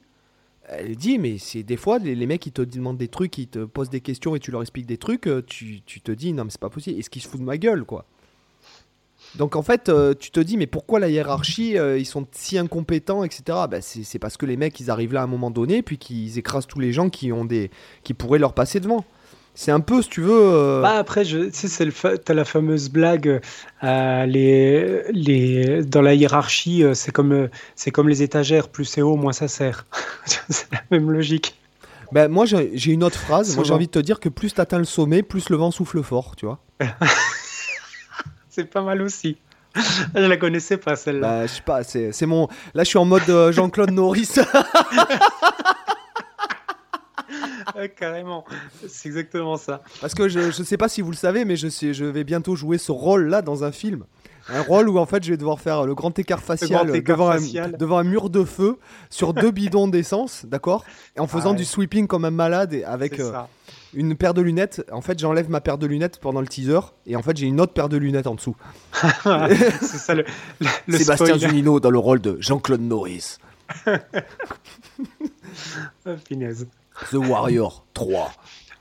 elle 0.67 0.95
dit, 0.95 1.17
mais 1.17 1.37
c'est 1.37 1.63
des 1.63 1.77
fois, 1.77 1.97
les, 1.99 2.25
mecs, 2.25 2.45
ils 2.45 2.51
te 2.51 2.61
demandent 2.61 2.97
des 2.97 3.07
trucs, 3.07 3.37
ils 3.37 3.47
te 3.47 3.65
posent 3.65 3.89
des 3.89 4.01
questions 4.01 4.35
et 4.35 4.39
tu 4.39 4.51
leur 4.51 4.61
expliques 4.61 4.85
des 4.85 4.97
trucs, 4.97 5.27
euh, 5.27 5.41
tu, 5.45 5.81
tu 5.85 6.01
te 6.01 6.11
dis, 6.11 6.33
non, 6.33 6.43
mais 6.43 6.49
c'est 6.49 6.59
pas 6.59 6.69
possible. 6.69 6.99
Est-ce 6.99 7.09
qu'ils 7.09 7.21
se 7.21 7.27
foutent 7.27 7.41
de 7.41 7.45
ma 7.45 7.57
gueule, 7.57 7.85
quoi 7.85 8.05
Donc, 9.35 9.55
en 9.55 9.63
fait, 9.63 9.87
euh, 9.87 10.13
tu 10.13 10.29
te 10.31 10.39
dis, 10.39 10.57
mais 10.57 10.67
pourquoi 10.67 10.99
la 10.99 11.09
hiérarchie, 11.09 11.77
euh, 11.77 11.97
ils 11.97 12.05
sont 12.05 12.27
si 12.31 12.57
incompétents, 12.57 13.23
etc. 13.23 13.59
Ben, 13.69 13.81
c'est 13.81 14.19
parce 14.19 14.35
que 14.35 14.45
les 14.45 14.57
mecs, 14.57 14.79
ils 14.79 14.91
arrivent 14.91 15.13
là 15.13 15.21
à 15.21 15.23
un 15.23 15.27
moment 15.27 15.51
donné, 15.51 15.81
puis 15.81 15.97
qu'ils 15.97 16.37
écrasent 16.37 16.67
tous 16.67 16.79
les 16.79 16.91
gens 16.91 17.09
qui, 17.09 17.31
ont 17.31 17.45
des, 17.45 17.71
qui 18.03 18.13
pourraient 18.13 18.39
leur 18.39 18.53
passer 18.53 18.79
devant. 18.79 19.05
C'est 19.59 19.71
un 19.71 19.79
peu, 19.79 20.03
si 20.03 20.09
tu 20.09 20.21
veux. 20.21 20.39
Euh, 20.39 20.81
bah 20.83 20.99
après, 20.99 21.25
je, 21.25 21.49
tu 21.49 21.67
sais, 21.67 21.89
t'as 22.23 22.33
la 22.35 22.45
fameuse 22.45 22.89
blague, 22.89 23.41
euh, 23.83 24.25
les, 24.27 25.01
les, 25.11 25.83
dans 25.83 26.03
la 26.03 26.13
hiérarchie, 26.13 26.83
euh, 26.83 26.93
c'est 26.93 27.11
comme, 27.11 27.49
c'est 27.73 27.89
comme 27.89 28.07
les 28.07 28.21
étagères, 28.21 28.69
plus 28.69 28.85
c'est 28.85 29.01
haut, 29.01 29.15
moins 29.15 29.33
ça 29.33 29.47
sert. 29.47 29.87
c'est 30.49 30.71
la 30.71 30.81
même 30.91 31.09
logique. 31.09 31.59
Ben, 32.11 32.27
moi, 32.27 32.45
j'ai 32.45 32.91
une 32.91 33.03
autre 33.03 33.17
phrase. 33.17 33.55
Moi, 33.55 33.65
j'ai 33.65 33.73
envie 33.73 33.87
de 33.87 33.91
te 33.91 33.97
dire 33.97 34.19
que 34.19 34.29
plus 34.29 34.53
tu 34.53 34.61
atteins 34.61 34.77
le 34.77 34.85
sommet, 34.85 35.23
plus 35.23 35.49
le 35.49 35.57
vent 35.57 35.71
souffle 35.71 36.03
fort, 36.03 36.35
tu 36.35 36.45
vois. 36.45 36.59
c'est 38.49 38.69
pas 38.69 38.83
mal 38.83 39.01
aussi. 39.01 39.37
Je 39.75 40.19
la 40.19 40.37
connaissais 40.37 40.77
pas 40.77 40.95
celle-là. 40.95 41.27
Bah, 41.27 41.47
je 41.47 41.53
sais 41.53 41.61
pas, 41.63 41.83
c'est 41.83 42.25
mon. 42.27 42.47
Là, 42.75 42.83
je 42.83 42.89
suis 42.89 42.99
en 42.99 43.05
mode 43.05 43.51
Jean-Claude 43.51 43.89
Norris. 43.89 44.35
carrément, 47.97 48.45
c'est 48.87 49.09
exactement 49.09 49.57
ça. 49.57 49.81
Parce 50.01 50.13
que 50.13 50.27
je 50.27 50.39
ne 50.39 50.51
sais 50.51 50.77
pas 50.77 50.89
si 50.89 51.01
vous 51.01 51.11
le 51.11 51.17
savez, 51.17 51.45
mais 51.45 51.55
je, 51.55 51.67
sais, 51.67 51.93
je 51.93 52.05
vais 52.05 52.23
bientôt 52.23 52.55
jouer 52.55 52.77
ce 52.77 52.91
rôle-là 52.91 53.41
dans 53.41 53.63
un 53.63 53.71
film. 53.71 54.03
Un 54.49 54.61
rôle 54.61 54.87
où 54.87 54.97
en 54.97 55.05
fait 55.05 55.23
je 55.23 55.31
vais 55.31 55.37
devoir 55.37 55.59
faire 55.59 55.85
le 55.85 55.93
grand 55.93 56.17
écart 56.17 56.41
facial, 56.41 56.87
devant, 57.03 57.29
Un, 57.29 57.39
devant, 57.69 57.97
Un, 57.97 58.03
mur 58.03 58.29
de 58.29 58.45
feu 58.45 58.77
sur 59.09 59.33
deux 59.33 59.51
bidons 59.57 59.87
d'essence, 59.89 60.45
d'accord? 60.45 60.85
Et 61.15 61.19
en 61.19 61.27
faisant 61.27 61.53
du 61.53 61.65
sweeping 61.65 62.07
comme 62.07 62.23
un 62.23 62.31
malade 62.31 62.73
et 62.73 62.85
avec 62.85 63.19
euh, 63.19 63.33
une 63.93 64.15
paire 64.15 64.33
de 64.33 64.41
lunettes. 64.41 64.85
En 64.91 65.01
fait, 65.01 65.19
j'enlève 65.19 65.49
ma 65.49 65.59
paire 65.59 65.77
de 65.77 65.85
lunettes 65.85 66.19
pendant 66.19 66.39
le 66.39 66.47
teaser 66.47 66.79
et 67.05 67.17
en 67.17 67.21
fait 67.21 67.35
j'ai 67.35 67.47
une 67.47 67.59
autre 67.59 67.73
paire 67.73 67.89
de 67.89 67.97
lunettes 67.97 68.27
en 68.27 68.35
dessous. 68.35 68.55
c'est 68.93 69.97
ça 69.97 70.15
le, 70.15 70.23
Sébastien 70.89 71.37
Zunino 71.37 71.81
dans 71.81 71.91
le 71.91 71.99
rôle 71.99 72.21
de 72.21 72.37
Jean-Claude 72.39 72.81
Norris. 72.81 73.37
oh, 73.85 73.91
The 77.11 77.15
Warrior 77.15 77.85
3. 77.93 78.31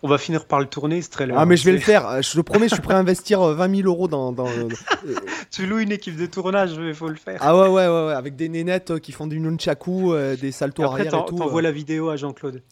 On 0.03 0.09
va 0.09 0.19
finir 0.19 0.47
par 0.47 0.61
le 0.61 0.67
tourner 0.67 1.01
ce 1.03 1.11
trailer. 1.11 1.37
Ah 1.39 1.47
mais 1.47 1.57
je 1.57 1.65
vais 1.65 1.73
le 1.73 1.79
faire, 1.79 2.23
je 2.23 2.37
le 2.37 2.43
promets, 2.43 2.69
je 2.69 2.75
suis 2.75 2.83
prêt 2.83 2.95
à 2.95 2.99
investir 2.99 3.41
20 3.41 3.65
euh, 3.65 3.77
000 3.77 3.89
euros 3.89 4.09
dans... 4.09 4.31
dans... 4.31 4.47
tu 5.51 5.67
loues 5.67 5.79
une 5.79 5.91
équipe 5.91 6.17
de 6.17 6.27
tournage, 6.27 6.73
il 6.79 6.95
faut 6.95 7.09
le 7.09 7.17
faire. 7.17 7.39
Ah 7.43 7.57
ouais, 7.57 7.69
ouais, 7.69 7.89
ouais, 7.89 8.13
avec 8.13 8.37
des 8.37 8.49
nénettes 8.49 8.93
euh, 8.93 8.99
qui 8.99 9.13
font 9.13 9.27
du 9.27 9.41
nunchaku, 9.41 10.13
euh, 10.13 10.37
des 10.37 10.53
saltos 10.53 10.85
arrière 10.85 11.15
et 11.15 11.25
tout. 11.27 11.37
T'envoies 11.37 11.63
la 11.63 11.73
vidéo 11.73 12.11
à 12.11 12.17
Jean-Claude. 12.17 12.63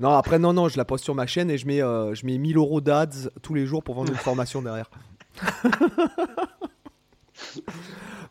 Non, 0.00 0.10
après, 0.10 0.38
non, 0.38 0.52
non, 0.52 0.68
je 0.68 0.78
la 0.78 0.84
poste 0.84 1.04
sur 1.04 1.14
ma 1.14 1.26
chaîne 1.26 1.50
et 1.50 1.58
je 1.58 1.66
mets, 1.66 1.78
je 1.78 2.26
mets 2.26 2.38
1000 2.38 2.56
euros 2.56 2.80
d'ads 2.80 3.28
tous 3.42 3.54
les 3.54 3.66
jours 3.66 3.82
pour 3.82 3.94
vendre 3.94 4.10
une 4.10 4.16
formation 4.18 4.62
derrière. 4.62 4.90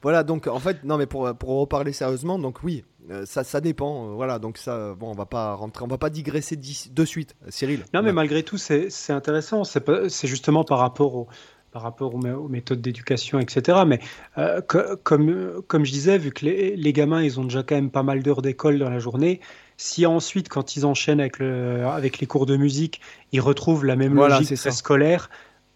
voilà, 0.01 0.23
donc 0.23 0.47
en 0.47 0.59
fait, 0.59 0.83
non, 0.83 0.97
mais 0.97 1.05
pour, 1.05 1.33
pour 1.35 1.59
reparler 1.59 1.93
sérieusement, 1.93 2.39
donc 2.39 2.63
oui, 2.63 2.83
euh, 3.09 3.25
ça, 3.25 3.43
ça 3.43 3.61
dépend. 3.61 4.05
Euh, 4.05 4.13
voilà, 4.13 4.39
donc 4.39 4.57
ça, 4.57 4.93
bon, 4.93 5.09
on 5.09 5.15
va 5.15 5.25
pas 5.25 5.53
rentrer, 5.53 5.83
on 5.83 5.87
va 5.87 5.97
pas 5.97 6.09
digresser 6.09 6.55
de 6.55 7.05
suite, 7.05 7.35
Cyril. 7.49 7.83
Non, 7.93 8.01
mais 8.01 8.13
malgré 8.13 8.43
tout, 8.43 8.57
c'est 8.57 8.89
intéressant. 9.09 9.63
C'est 9.63 10.27
justement 10.27 10.63
par 10.63 10.79
rapport 10.79 11.15
au, 11.15 11.27
par 11.71 11.81
rapport 11.81 12.13
aux, 12.13 12.47
méthodes 12.47 12.81
d'éducation, 12.81 13.39
etc. 13.39 13.79
Mais 13.87 13.99
euh, 14.37 14.61
comme, 14.61 15.61
comme 15.67 15.85
je 15.85 15.91
disais, 15.91 16.17
vu 16.17 16.31
que 16.31 16.45
les, 16.45 16.75
les, 16.75 16.93
gamins, 16.93 17.23
ils 17.23 17.39
ont 17.39 17.43
déjà 17.43 17.63
quand 17.63 17.75
même 17.75 17.91
pas 17.91 18.03
mal 18.03 18.21
d'heures 18.23 18.41
d'école 18.41 18.77
dans 18.77 18.89
la 18.89 18.99
journée, 18.99 19.41
si 19.77 20.05
ensuite, 20.05 20.47
quand 20.47 20.75
ils 20.75 20.85
enchaînent 20.85 21.19
avec, 21.19 21.39
le, 21.39 21.85
avec 21.87 22.19
les 22.19 22.27
cours 22.27 22.45
de 22.45 22.55
musique, 22.55 23.01
ils 23.31 23.41
retrouvent 23.41 23.85
la 23.85 23.95
même 23.95 24.13
logique 24.13 24.55
scolaire, 24.55 25.29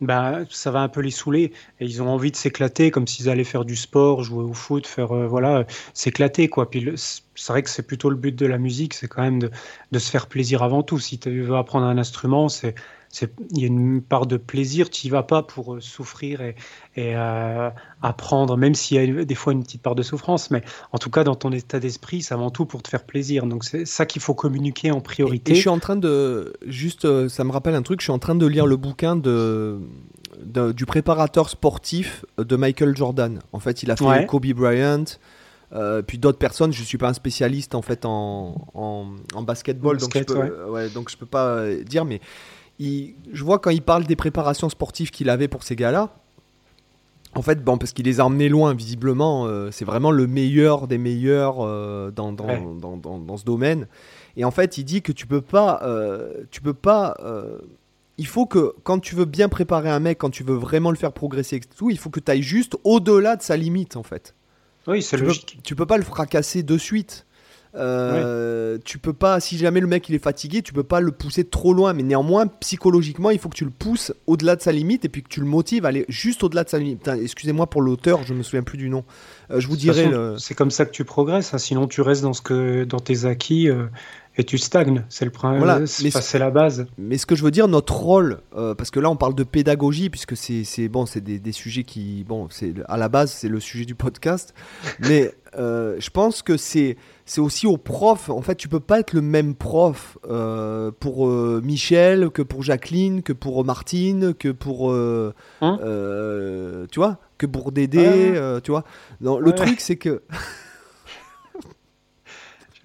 bah, 0.05 0.39
ça 0.49 0.71
va 0.71 0.81
un 0.81 0.89
peu 0.89 1.01
les 1.01 1.11
saouler 1.11 1.51
et 1.79 1.85
ils 1.85 2.01
ont 2.01 2.09
envie 2.09 2.31
de 2.31 2.35
s'éclater 2.35 2.91
comme 2.91 3.07
s'ils 3.07 3.29
allaient 3.29 3.43
faire 3.43 3.65
du 3.65 3.75
sport, 3.75 4.23
jouer 4.23 4.43
au 4.43 4.53
foot, 4.53 4.87
faire 4.87 5.11
euh, 5.15 5.27
voilà, 5.27 5.65
s'éclater 5.93 6.47
quoi. 6.47 6.69
Puis 6.69 6.95
c'est 7.35 7.53
vrai 7.53 7.63
que 7.63 7.69
c'est 7.69 7.85
plutôt 7.85 8.09
le 8.09 8.15
but 8.15 8.35
de 8.35 8.45
la 8.45 8.57
musique, 8.57 8.93
c'est 8.93 9.07
quand 9.07 9.21
même 9.21 9.39
de, 9.39 9.51
de, 9.91 9.99
se 9.99 10.09
faire 10.09 10.27
plaisir 10.27 10.63
avant 10.63 10.83
tout. 10.83 10.99
Si 10.99 11.19
tu 11.19 11.41
veux 11.41 11.55
apprendre 11.55 11.85
un 11.85 11.97
instrument, 11.97 12.49
c'est 12.49 12.75
il 13.51 13.59
y 13.59 13.63
a 13.63 13.67
une 13.67 14.01
part 14.01 14.25
de 14.25 14.37
plaisir, 14.37 14.89
tu 14.89 15.07
n'y 15.07 15.11
vas 15.11 15.23
pas 15.23 15.43
pour 15.43 15.75
euh, 15.75 15.81
souffrir 15.81 16.41
et, 16.41 16.55
et 16.95 17.15
euh, 17.15 17.69
apprendre, 18.01 18.57
même 18.57 18.75
s'il 18.75 18.97
y 18.97 19.19
a 19.19 19.25
des 19.25 19.35
fois 19.35 19.53
une 19.53 19.63
petite 19.63 19.81
part 19.81 19.95
de 19.95 20.03
souffrance, 20.03 20.51
mais 20.51 20.63
en 20.91 20.97
tout 20.97 21.09
cas 21.09 21.23
dans 21.23 21.35
ton 21.35 21.51
état 21.51 21.79
d'esprit, 21.79 22.21
c'est 22.21 22.33
avant 22.33 22.49
tout 22.49 22.65
pour 22.65 22.83
te 22.83 22.89
faire 22.89 23.03
plaisir. 23.03 23.45
Donc 23.45 23.63
c'est 23.63 23.85
ça 23.85 24.05
qu'il 24.05 24.21
faut 24.21 24.33
communiquer 24.33 24.91
en 24.91 25.01
priorité. 25.01 25.51
Et, 25.53 25.55
je 25.55 25.61
suis 25.61 25.69
en 25.69 25.79
train 25.79 25.95
de, 25.95 26.53
juste, 26.65 27.05
euh, 27.05 27.29
ça 27.29 27.43
me 27.43 27.51
rappelle 27.51 27.75
un 27.75 27.83
truc, 27.83 28.01
je 28.01 28.05
suis 28.05 28.13
en 28.13 28.19
train 28.19 28.35
de 28.35 28.45
lire 28.45 28.65
le 28.65 28.77
bouquin 28.77 29.15
de, 29.15 29.79
du 30.73 30.85
préparateur 30.85 31.49
sportif 31.49 32.25
de 32.37 32.55
Michael 32.55 32.95
Jordan. 32.95 33.39
En 33.53 33.59
fait, 33.59 33.83
il 33.83 33.91
a 33.91 33.95
fait 33.95 34.25
Kobe 34.25 34.47
Bryant. 34.47 35.05
Puis 36.07 36.17
d'autres 36.17 36.37
personnes, 36.37 36.71
je 36.71 36.83
suis 36.83 36.97
pas 36.97 37.09
un 37.09 37.13
spécialiste 37.13 37.75
en 37.75 37.81
fait 37.81 38.05
en, 38.05 38.55
en, 38.73 39.41
basketball, 39.43 39.97
donc, 39.97 40.17
je 40.17 40.23
peux, 40.23 40.69
ouais. 40.69 40.89
donc 40.89 41.09
je 41.09 41.17
peux 41.17 41.25
pas 41.25 41.65
dire, 41.83 42.05
mais 42.05 42.21
je 42.79 43.43
vois 43.43 43.59
quand 43.59 43.69
il 43.69 43.81
parle 43.81 44.05
des 44.05 44.15
préparations 44.15 44.69
sportives 44.69 45.11
qu'il 45.11 45.29
avait 45.29 45.47
pour 45.47 45.63
ces 45.63 45.75
gars-là. 45.75 46.13
En 47.37 47.41
fait, 47.41 47.61
bon, 47.61 47.77
parce 47.77 47.91
qu'il 47.91 48.05
les 48.05 48.21
a 48.21 48.25
emmenés 48.25 48.47
loin, 48.47 48.73
visiblement, 48.73 49.45
euh, 49.45 49.69
c'est 49.69 49.83
vraiment 49.83 50.11
le 50.11 50.25
meilleur 50.25 50.87
des 50.87 50.97
meilleurs 50.97 51.57
euh, 51.59 52.09
dans, 52.09 52.31
dans, 52.31 52.97
dans, 52.97 53.37
ce 53.37 53.43
domaine. 53.43 53.87
Et 54.37 54.45
en 54.45 54.51
fait, 54.51 54.77
il 54.77 54.85
dit 54.85 55.01
que 55.01 55.11
tu 55.11 55.27
peux 55.27 55.41
pas, 55.41 55.81
euh, 55.83 56.45
tu 56.49 56.61
peux 56.61 56.73
pas. 56.73 57.17
il 58.17 58.27
faut 58.27 58.45
que 58.45 58.73
quand 58.83 58.99
tu 58.99 59.15
veux 59.15 59.25
bien 59.25 59.49
préparer 59.49 59.89
un 59.89 59.99
mec, 59.99 60.17
quand 60.17 60.29
tu 60.29 60.43
veux 60.43 60.55
vraiment 60.55 60.91
le 60.91 60.97
faire 60.97 61.11
progresser 61.11 61.57
et 61.57 61.59
tout, 61.59 61.89
il 61.89 61.97
faut 61.97 62.09
que 62.09 62.21
tu 62.21 62.31
ailles 62.31 62.41
juste 62.41 62.77
au-delà 62.85 63.35
de 63.35 63.41
sa 63.41 63.57
limite, 63.57 63.97
en 63.97 64.03
fait. 64.03 64.33
Oui, 64.87 65.01
c'est 65.01 65.17
logique. 65.17 65.59
tu 65.63 65.75
peux 65.75 65.85
pas 65.85 65.97
le 65.97 66.03
fracasser 66.03 66.63
de 66.63 66.77
suite. 66.77 67.25
Euh, 67.77 68.77
tu 68.85 68.99
peux 68.99 69.13
pas, 69.13 69.39
si 69.39 69.57
jamais 69.57 69.79
le 69.79 69.87
mec 69.87 70.07
il 70.07 70.15
est 70.15 70.23
fatigué, 70.23 70.61
tu 70.61 70.71
peux 70.71 70.83
pas 70.83 71.01
le 71.01 71.11
pousser 71.11 71.43
trop 71.43 71.73
loin, 71.73 71.93
mais 71.93 72.03
néanmoins 72.03 72.47
psychologiquement 72.47 73.31
il 73.31 73.39
faut 73.39 73.49
que 73.49 73.57
tu 73.57 73.65
le 73.65 73.71
pousses 73.71 74.13
au-delà 74.27 74.55
de 74.55 74.61
sa 74.61 74.71
limite 74.71 75.03
et 75.03 75.09
puis 75.09 75.23
que 75.23 75.27
tu 75.27 75.41
le 75.41 75.45
motives 75.45 75.85
à 75.85 75.89
aller 75.89 76.05
juste 76.07 76.43
au-delà 76.43 76.63
de 76.63 76.69
sa 76.69 76.77
limite. 76.77 77.07
Excusez-moi 77.07 77.67
pour 77.67 77.81
l'auteur, 77.81 78.23
je 78.23 78.33
me 78.33 78.43
souviens 78.43 78.63
plus 78.63 78.77
du 78.77 78.89
nom. 78.89 79.03
Euh, 79.51 79.59
je 79.59 79.67
vous 79.67 79.75
dirai. 79.75 80.09
C'est 80.37 80.55
comme 80.55 80.71
ça 80.71 80.85
que 80.85 80.91
tu 80.91 81.03
progresses, 81.03 81.53
hein. 81.53 81.57
sinon 81.57 81.87
tu 81.87 82.01
restes 82.01 82.21
dans 82.21 82.33
ce 82.33 82.41
que 82.41 82.85
dans 82.85 82.99
tes 82.99 83.25
acquis. 83.25 83.69
Euh, 83.69 83.87
et 84.37 84.43
tu 84.43 84.57
stagnes, 84.57 85.05
c'est 85.09 85.25
le 85.25 85.31
problème, 85.31 85.59
voilà, 85.59 85.85
c'est 85.85 86.39
la 86.39 86.51
base. 86.51 86.87
Mais 86.97 87.17
ce 87.17 87.25
que 87.25 87.35
je 87.35 87.43
veux 87.43 87.51
dire, 87.51 87.67
notre 87.67 87.95
rôle, 87.95 88.39
parce 88.51 88.91
que 88.91 88.99
là 88.99 89.09
on 89.09 89.15
parle 89.15 89.35
de 89.35 89.43
pédagogie, 89.43 90.09
puisque 90.09 90.35
c'est 90.35 90.87
bon, 90.89 91.05
c'est 91.05 91.21
des, 91.21 91.39
des, 91.39 91.51
sujets 91.51 91.83
qui, 91.83 92.23
bon, 92.27 92.47
c'est 92.49 92.73
à 92.87 92.97
la 92.97 93.09
base 93.09 93.31
c'est 93.31 93.49
le 93.49 93.59
sujet 93.59 93.85
du 93.85 93.95
podcast, 93.95 94.53
mais 94.99 95.33
je 95.55 96.09
pense 96.09 96.41
que 96.41 96.57
c'est 96.57 96.97
c'est 97.25 97.41
aussi 97.41 97.65
aux 97.65 97.77
profs. 97.77 98.29
En 98.29 98.41
fait, 98.41 98.55
tu 98.55 98.69
peux 98.69 98.79
pas 98.79 98.99
être 98.99 99.13
le 99.13 99.21
même 99.21 99.55
prof 99.55 100.17
euh, 100.29 100.91
pour 100.99 101.27
euh, 101.27 101.59
Michel 101.63 102.29
que 102.29 102.43
pour 102.43 102.61
Jacqueline, 102.61 103.23
que 103.23 103.33
pour 103.33 103.65
Martine, 103.65 104.33
que 104.33 104.49
pour 104.49 104.91
euh, 104.91 105.33
hein 105.61 105.77
tu 106.91 106.99
vois, 106.99 107.17
que 107.37 107.47
pour 107.47 107.71
Dédé, 107.71 108.59
tu 108.63 108.71
vois. 108.71 108.83
Non, 109.21 109.39
le 109.39 109.51
truc 109.53 109.79
c'est 109.79 109.97
que 109.97 110.21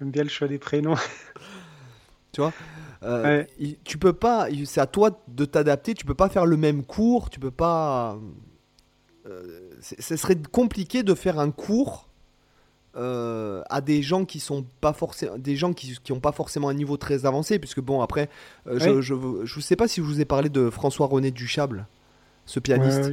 j'aime 0.01 0.11
bien 0.11 0.23
le 0.23 0.29
choix 0.29 0.47
des 0.47 0.57
prénoms. 0.57 0.95
tu 2.33 2.41
vois. 2.41 2.53
tu 3.85 3.97
peux 3.97 4.13
pas, 4.13 4.47
c'est 4.65 4.81
à 4.81 4.87
toi 4.87 5.21
de 5.27 5.45
t'adapter. 5.45 5.93
Tu 5.93 6.05
peux 6.05 6.15
pas 6.15 6.27
faire 6.27 6.45
le 6.45 6.57
même 6.57 6.83
cours. 6.83 7.29
Tu 7.29 7.39
peux 7.39 7.51
pas. 7.51 8.19
ce 9.81 10.17
serait 10.17 10.37
compliqué 10.51 11.03
de 11.03 11.13
faire 11.13 11.39
un 11.39 11.51
cours 11.51 12.09
euh, 12.97 13.63
à 13.69 13.79
des 13.79 14.01
gens 14.01 14.25
qui 14.25 14.41
sont 14.41 14.65
pas 14.81 14.91
forcément 14.91 15.37
des 15.37 15.55
gens 15.55 15.71
qui 15.71 15.97
qui 16.03 16.11
ont 16.11 16.19
pas 16.19 16.33
forcément 16.33 16.67
un 16.67 16.73
niveau 16.73 16.97
très 16.97 17.25
avancé 17.25 17.57
puisque 17.57 17.79
bon 17.79 18.01
après 18.01 18.27
euh, 18.67 18.79
je, 18.79 18.99
je 18.99 19.15
je 19.45 19.59
sais 19.61 19.77
pas 19.77 19.87
si 19.87 20.01
je 20.01 20.05
vous 20.05 20.19
ai 20.19 20.25
parlé 20.25 20.49
de 20.49 20.69
François 20.69 21.07
René 21.07 21.31
Duchable 21.31 21.87
ce 22.45 22.59
pianiste 22.59 23.11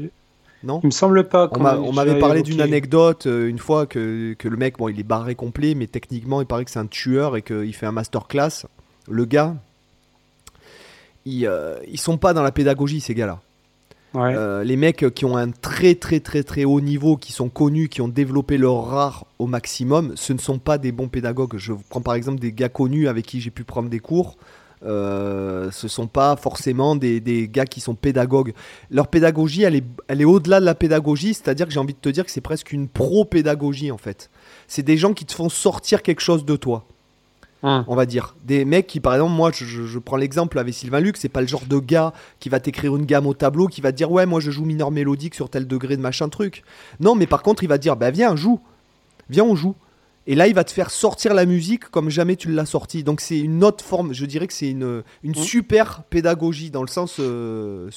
non 0.63 0.81
il 0.83 0.87
me 0.87 0.91
semble 0.91 1.29
pas 1.29 1.51
on 1.53 1.93
m'avait 1.93 2.19
parlé 2.19 2.43
d'une 2.43 2.61
anecdote 2.61 3.27
euh, 3.27 3.49
une 3.49 3.59
fois 3.59 3.87
que, 3.87 4.35
que, 4.35 4.49
le 4.49 4.57
mec 4.57 4.79
bon 4.79 4.89
il 4.89 4.99
est 4.99 5.05
barré 5.05 5.35
complet 5.35 5.75
mais 5.75 5.87
techniquement 5.87 6.41
il 6.41 6.47
paraît 6.47 6.65
que 6.65 6.71
c'est 6.71 6.79
un 6.79 6.87
tueur 6.87 7.37
et 7.37 7.43
qu'il 7.43 7.75
fait 7.75 7.87
un 7.87 7.93
masterclass 7.93 8.67
le 9.09 9.25
gars 9.25 9.55
ils, 11.25 11.51
ils 11.87 12.01
sont 12.01 12.17
pas 12.17 12.33
dans 12.33 12.43
la 12.43 12.53
pédagogie 12.53 13.01
ces 13.01 13.15
gars 13.15 13.27
là 13.27 13.41
euh, 14.17 14.65
les 14.65 14.77
mecs 14.77 15.13
qui 15.15 15.25
ont 15.25 15.37
un 15.37 15.51
très 15.51 15.95
très 15.95 16.21
très 16.21 16.43
très 16.43 16.65
haut 16.65 16.81
niveau, 16.81 17.17
qui 17.17 17.33
sont 17.33 17.49
connus, 17.49 17.89
qui 17.89 18.01
ont 18.01 18.09
développé 18.09 18.57
leur 18.57 18.87
rare 18.87 19.27
au 19.39 19.47
maximum, 19.47 20.13
ce 20.17 20.33
ne 20.33 20.39
sont 20.39 20.59
pas 20.59 20.79
des 20.79 20.93
bons 20.93 21.09
pédagogues. 21.09 21.57
Je 21.57 21.73
prends 21.89 22.01
par 22.01 22.15
exemple 22.15 22.41
des 22.41 22.53
gars 22.53 22.69
connus 22.69 23.09
avec 23.09 23.27
qui 23.27 23.41
j'ai 23.41 23.51
pu 23.51 23.65
prendre 23.65 23.89
des 23.89 24.01
cours. 24.01 24.37
Euh, 24.85 25.71
ce 25.73 25.89
sont 25.89 26.07
pas 26.07 26.37
forcément 26.37 26.95
des, 26.95 27.21
des, 27.21 27.49
gars 27.49 27.67
qui 27.67 27.81
sont 27.81 27.95
pédagogues. 27.95 28.55
Leur 28.91 29.09
pédagogie, 29.09 29.63
elle 29.63 29.75
est, 29.75 29.85
elle 30.07 30.21
est 30.21 30.25
au-delà 30.25 30.61
de 30.61 30.65
la 30.65 30.75
pédagogie, 30.75 31.35
c'est-à-dire 31.35 31.67
que 31.67 31.73
j'ai 31.73 31.81
envie 31.81 31.95
de 31.95 31.99
te 31.99 32.09
dire 32.09 32.25
que 32.25 32.31
c'est 32.31 32.41
presque 32.41 32.73
une 32.73 32.89
pro-pédagogie 32.89 33.91
en 33.91 33.99
fait. 33.99 34.31
C'est 34.69 34.85
des 34.85 34.97
gens 34.97 35.15
qui 35.15 35.25
te 35.25 35.33
font 35.33 35.49
sortir 35.49 36.03
quelque 36.03 36.21
chose 36.21 36.45
de 36.45 36.57
toi. 36.57 36.85
Hein. 37.65 37.85
on 37.89 37.97
va 37.97 38.07
dire. 38.07 38.37
Des 38.45 38.65
mecs 38.65 38.87
qui, 38.87 39.01
par 39.01 39.15
exemple, 39.15 39.33
moi, 39.33 39.51
je, 39.53 39.99
prends 39.99 40.17
l'exemple 40.17 40.61
avec 40.61 40.75
Sylvain 40.75 41.01
Luc, 41.01 41.17
c'est 41.17 41.29
pas 41.29 41.41
le 41.41 41.49
genre 41.49 41.65
de 41.69 41.79
gars 41.79 42.13
qui 42.39 42.49
va 42.49 42.61
t'écrire 42.61 42.95
une 42.95 43.05
gamme 43.05 43.27
au 43.27 43.35
tableau, 43.35 43.67
qui 43.67 43.81
va 43.81 43.91
te 43.91 43.97
dire, 43.97 44.13
ouais, 44.13 44.27
moi 44.27 44.39
je 44.39 44.53
joue 44.53 44.65
mineur 44.65 44.93
mélodique 44.93 45.35
sur 45.35 45.51
tel 45.51 45.67
degré 45.67 45.97
de 45.97 46.01
machin 46.01 46.29
truc. 46.29 46.63
Non, 47.01 47.17
mais 47.17 47.27
par 47.27 47.43
contre, 47.43 47.65
il 47.65 47.69
va 47.69 47.77
te 47.77 47.83
dire, 47.83 47.97
bah 47.97 48.13
viens, 48.13 48.37
joue. 48.37 48.61
Viens, 49.29 49.43
on 49.43 49.57
joue. 49.57 49.75
Et 50.31 50.35
là, 50.35 50.47
il 50.47 50.55
va 50.55 50.63
te 50.63 50.71
faire 50.71 50.91
sortir 50.91 51.33
la 51.33 51.47
musique 51.47 51.87
comme 51.87 52.11
jamais 52.11 52.37
tu 52.37 52.53
l'as 52.53 52.67
sorti. 52.67 53.03
Donc, 53.03 53.23
c'est 53.23 53.39
une 53.39 53.65
autre 53.65 53.83
forme. 53.83 54.13
Je 54.13 54.27
dirais 54.27 54.47
que 54.47 54.53
c'est 54.53 54.69
une, 54.69 55.03
une 55.23 55.37
hein. 55.37 55.43
super 55.43 56.03
pédagogie 56.05 56.71
dans 56.71 56.83
le 56.83 56.89
sens. 56.89 57.17
Euh, 57.19 57.89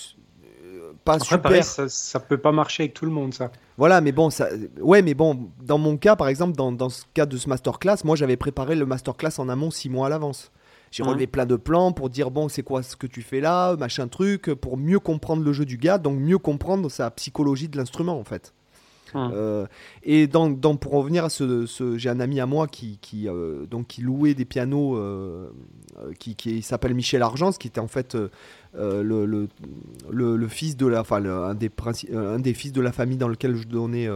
pas 1.04 1.20
super. 1.20 1.64
ça, 1.64 1.90
ça 1.90 2.22
peut 2.22 2.38
pas 2.38 2.54
marcher 2.54 2.84
avec 2.84 2.94
tout 2.94 3.04
le 3.04 3.12
monde, 3.12 3.34
ça. 3.34 3.52
Voilà, 3.78 4.00
mais 4.00 4.14
bon, 4.14 4.30
ça, 4.30 4.48
ouais, 4.80 5.02
mais 5.02 5.14
bon, 5.14 5.50
dans 5.62 5.78
mon 5.78 5.98
cas, 5.98 6.16
par 6.16 6.30
exemple, 6.30 6.56
dans, 6.56 6.72
dans 6.72 6.88
ce 6.88 7.04
cas 7.14 7.26
de 7.26 7.36
ce 7.36 7.50
masterclass, 7.50 7.98
moi 8.06 8.16
j'avais 8.16 8.38
préparé 8.38 8.76
le 8.76 8.86
masterclass 8.86 9.40
en 9.40 9.50
amont 9.50 9.70
six 9.70 9.90
mois 9.90 10.08
à 10.08 10.10
l'avance. 10.10 10.52
J'ai 10.92 11.04
relevé 11.04 11.26
plein 11.26 11.46
de 11.46 11.56
plans 11.56 11.94
pour 11.94 12.10
dire 12.10 12.32
bon, 12.32 12.50
c'est 12.50 12.64
quoi 12.64 12.84
ce 12.84 12.98
que 12.98 13.08
tu 13.08 13.22
fais 13.22 13.40
là, 13.40 13.76
machin 13.78 14.10
truc, 14.10 14.54
pour 14.54 14.78
mieux 14.78 15.00
comprendre 15.00 15.42
le 15.42 15.54
jeu 15.54 15.66
du 15.66 15.78
gars, 15.78 15.98
donc 15.98 16.20
mieux 16.20 16.38
comprendre 16.38 16.92
sa 16.92 17.10
psychologie 17.12 17.70
de 17.70 17.78
l'instrument 17.78 18.20
en 18.20 18.26
fait. 18.26 18.54
Euh, 19.16 19.66
et 20.04 20.28
dans, 20.28 20.50
dans, 20.50 20.76
pour 20.76 20.94
revenir 20.94 21.26
à 21.26 21.30
ce, 21.30 21.66
ce 21.66 21.98
j'ai 21.98 22.10
un 22.10 22.20
ami 22.20 22.40
à 22.40 22.46
moi 22.46 22.68
qui, 22.68 22.98
qui, 23.02 23.28
euh, 23.28 23.66
donc, 23.66 23.88
qui 23.88 24.02
louait 24.02 24.34
des 24.34 24.46
pianos 24.46 24.96
euh, 24.96 25.50
qui, 26.20 26.36
qui 26.36 26.62
s'appelle 26.62 26.94
Michel 26.94 27.22
Argence, 27.22 27.58
qui 27.58 27.68
était 27.68 27.80
en 27.80 27.88
fait 27.88 28.16
le, 28.74 29.26
le, 29.26 29.48
le, 30.10 30.48
fils 30.48 30.78
de 30.78 30.88
la, 30.88 31.02
enfin, 31.02 31.24
un, 31.26 31.54
des 31.54 31.70
un 32.16 32.40
des 32.40 32.54
fils 32.54 32.72
de 32.72 32.82
la 32.82 32.92
famille 32.92 33.18
dans 33.18 33.28
lequel 33.28 33.56
je 33.56 33.68
donnais, 33.68 34.08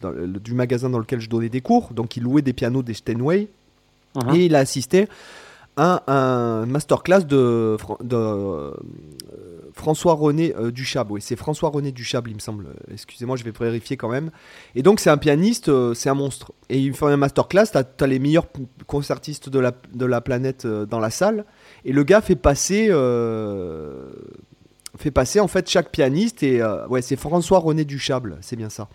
dans, 0.00 0.12
du 0.12 0.54
magasin 0.54 0.90
dans 0.90 0.98
lequel 0.98 1.20
je 1.20 1.28
donnais 1.28 1.48
des 1.48 1.60
cours. 1.60 1.92
Donc 1.94 2.16
il 2.16 2.24
louait 2.24 2.42
des 2.42 2.52
pianos 2.52 2.82
des 2.82 2.94
Steinway. 2.94 3.48
Uh-huh. 4.16 4.36
Et 4.36 4.46
il 4.46 4.56
a 4.56 4.58
assisté 4.58 5.06
à 5.76 6.02
un 6.12 6.66
masterclass 6.66 7.24
de, 7.24 7.76
de 8.02 8.72
François 9.80 10.12
René 10.12 10.54
euh, 10.56 10.70
Duchable. 10.70 11.12
Oui, 11.12 11.22
c'est 11.22 11.36
François 11.36 11.70
René 11.70 11.90
Duchable, 11.90 12.30
il 12.30 12.34
me 12.34 12.40
semble. 12.40 12.66
Excusez-moi, 12.92 13.36
je 13.36 13.44
vais 13.44 13.50
vérifier 13.50 13.96
quand 13.96 14.10
même. 14.10 14.30
Et 14.74 14.82
donc, 14.82 15.00
c'est 15.00 15.08
un 15.08 15.16
pianiste, 15.16 15.70
euh, 15.70 15.94
c'est 15.94 16.10
un 16.10 16.14
monstre. 16.14 16.52
Et 16.68 16.78
il 16.78 16.92
fait 16.92 17.06
un 17.06 17.16
masterclass, 17.16 17.64
tu 17.72 18.04
as, 18.04 18.06
les 18.06 18.18
meilleurs 18.18 18.46
concertistes 18.86 19.48
de 19.48 19.58
la, 19.58 19.72
de 19.94 20.04
la 20.04 20.20
planète 20.20 20.66
euh, 20.66 20.84
dans 20.84 21.00
la 21.00 21.08
salle. 21.08 21.46
Et 21.86 21.92
le 21.92 22.04
gars 22.04 22.20
fait 22.20 22.36
passer, 22.36 22.88
fait 24.98 25.10
passer 25.10 25.40
en 25.40 25.48
fait 25.48 25.68
chaque 25.68 25.90
pianiste. 25.90 26.42
Et 26.42 26.62
ouais, 26.90 27.00
c'est 27.00 27.16
François 27.16 27.58
René 27.58 27.86
Duchable, 27.86 28.36
c'est 28.42 28.56
bien 28.56 28.68
ça. 28.68 28.88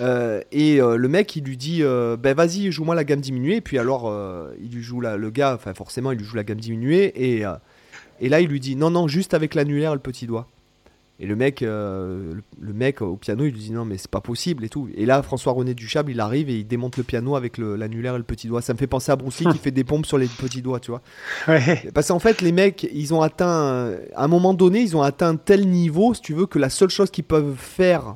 et 0.00 0.78
le 0.78 1.08
mec, 1.08 1.36
il 1.36 1.44
lui 1.44 1.58
dit 1.58 1.82
Ben 1.82 2.34
vas-y, 2.34 2.72
joue-moi 2.72 2.94
la 2.94 3.04
gamme 3.04 3.20
diminuée. 3.20 3.56
Et 3.56 3.60
puis 3.60 3.78
alors, 3.78 4.10
il 4.58 4.70
lui 4.70 4.82
joue 4.82 5.02
la, 5.02 5.18
le 5.18 5.28
gars, 5.28 5.54
enfin 5.54 5.74
forcément, 5.74 6.12
il 6.12 6.18
lui 6.18 6.24
joue 6.24 6.36
la 6.36 6.44
gamme 6.44 6.60
diminuée. 6.60 7.12
Et 7.14 7.44
et 8.20 8.28
là, 8.28 8.40
il 8.40 8.48
lui 8.48 8.60
dit 8.60 8.76
non, 8.76 8.90
non, 8.90 9.08
juste 9.08 9.34
avec 9.34 9.54
l'annulaire 9.54 9.92
et 9.92 9.94
le 9.94 10.00
petit 10.00 10.26
doigt. 10.26 10.46
Et 11.20 11.26
le 11.26 11.34
mec, 11.34 11.62
euh, 11.62 12.34
le, 12.60 12.72
mec 12.72 13.02
au 13.02 13.16
piano, 13.16 13.44
il 13.44 13.52
lui 13.52 13.58
dit 13.58 13.72
non, 13.72 13.84
mais 13.84 13.98
c'est 13.98 14.10
pas 14.10 14.20
possible 14.20 14.64
et 14.64 14.68
tout. 14.68 14.88
Et 14.94 15.04
là, 15.04 15.20
François-René 15.22 15.74
Duchable, 15.74 16.12
il 16.12 16.20
arrive 16.20 16.48
et 16.48 16.60
il 16.60 16.66
démonte 16.66 16.96
le 16.96 17.02
piano 17.02 17.34
avec 17.34 17.58
l'annulaire 17.58 18.14
et 18.14 18.18
le 18.18 18.24
petit 18.24 18.46
doigt. 18.46 18.62
Ça 18.62 18.72
me 18.72 18.78
fait 18.78 18.86
penser 18.86 19.10
à 19.10 19.16
Bruce 19.16 19.40
Lee 19.40 19.46
qui 19.50 19.58
fait 19.62 19.72
des 19.72 19.82
pompes 19.82 20.06
sur 20.06 20.16
les 20.16 20.28
petits 20.28 20.62
doigts, 20.62 20.78
tu 20.78 20.92
vois. 20.92 21.02
Parce 21.92 22.08
qu'en 22.08 22.20
fait, 22.20 22.40
les 22.40 22.52
mecs, 22.52 22.88
ils 22.92 23.12
ont 23.14 23.22
atteint, 23.22 23.96
à 24.14 24.24
un 24.24 24.28
moment 24.28 24.54
donné, 24.54 24.80
ils 24.80 24.96
ont 24.96 25.02
atteint 25.02 25.34
tel 25.34 25.68
niveau, 25.68 26.14
si 26.14 26.20
tu 26.20 26.34
veux, 26.34 26.46
que 26.46 26.60
la 26.60 26.70
seule 26.70 26.90
chose 26.90 27.10
qu'ils 27.10 27.24
peuvent 27.24 27.56
faire, 27.56 28.14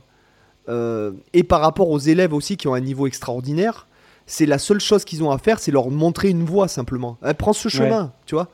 euh, 0.68 1.11
et 1.32 1.42
par 1.42 1.61
rapport 1.61 1.90
aux 1.90 1.98
élèves 1.98 2.32
aussi 2.32 2.57
qui 2.57 2.68
ont 2.68 2.74
un 2.74 2.80
niveau 2.80 3.07
extraordinaire, 3.07 3.88
c'est 4.26 4.46
la 4.46 4.59
seule 4.59 4.80
chose 4.80 5.05
qu'ils 5.05 5.24
ont 5.24 5.30
à 5.30 5.38
faire, 5.38 5.59
c'est 5.59 5.72
leur 5.72 5.90
montrer 5.90 6.28
une 6.28 6.44
voie 6.44 6.68
simplement. 6.68 7.18
Eh, 7.26 7.34
prends 7.34 7.53
ce 7.53 7.68
chemin, 7.68 8.12
tu 8.26 8.34
vois. 8.34 8.48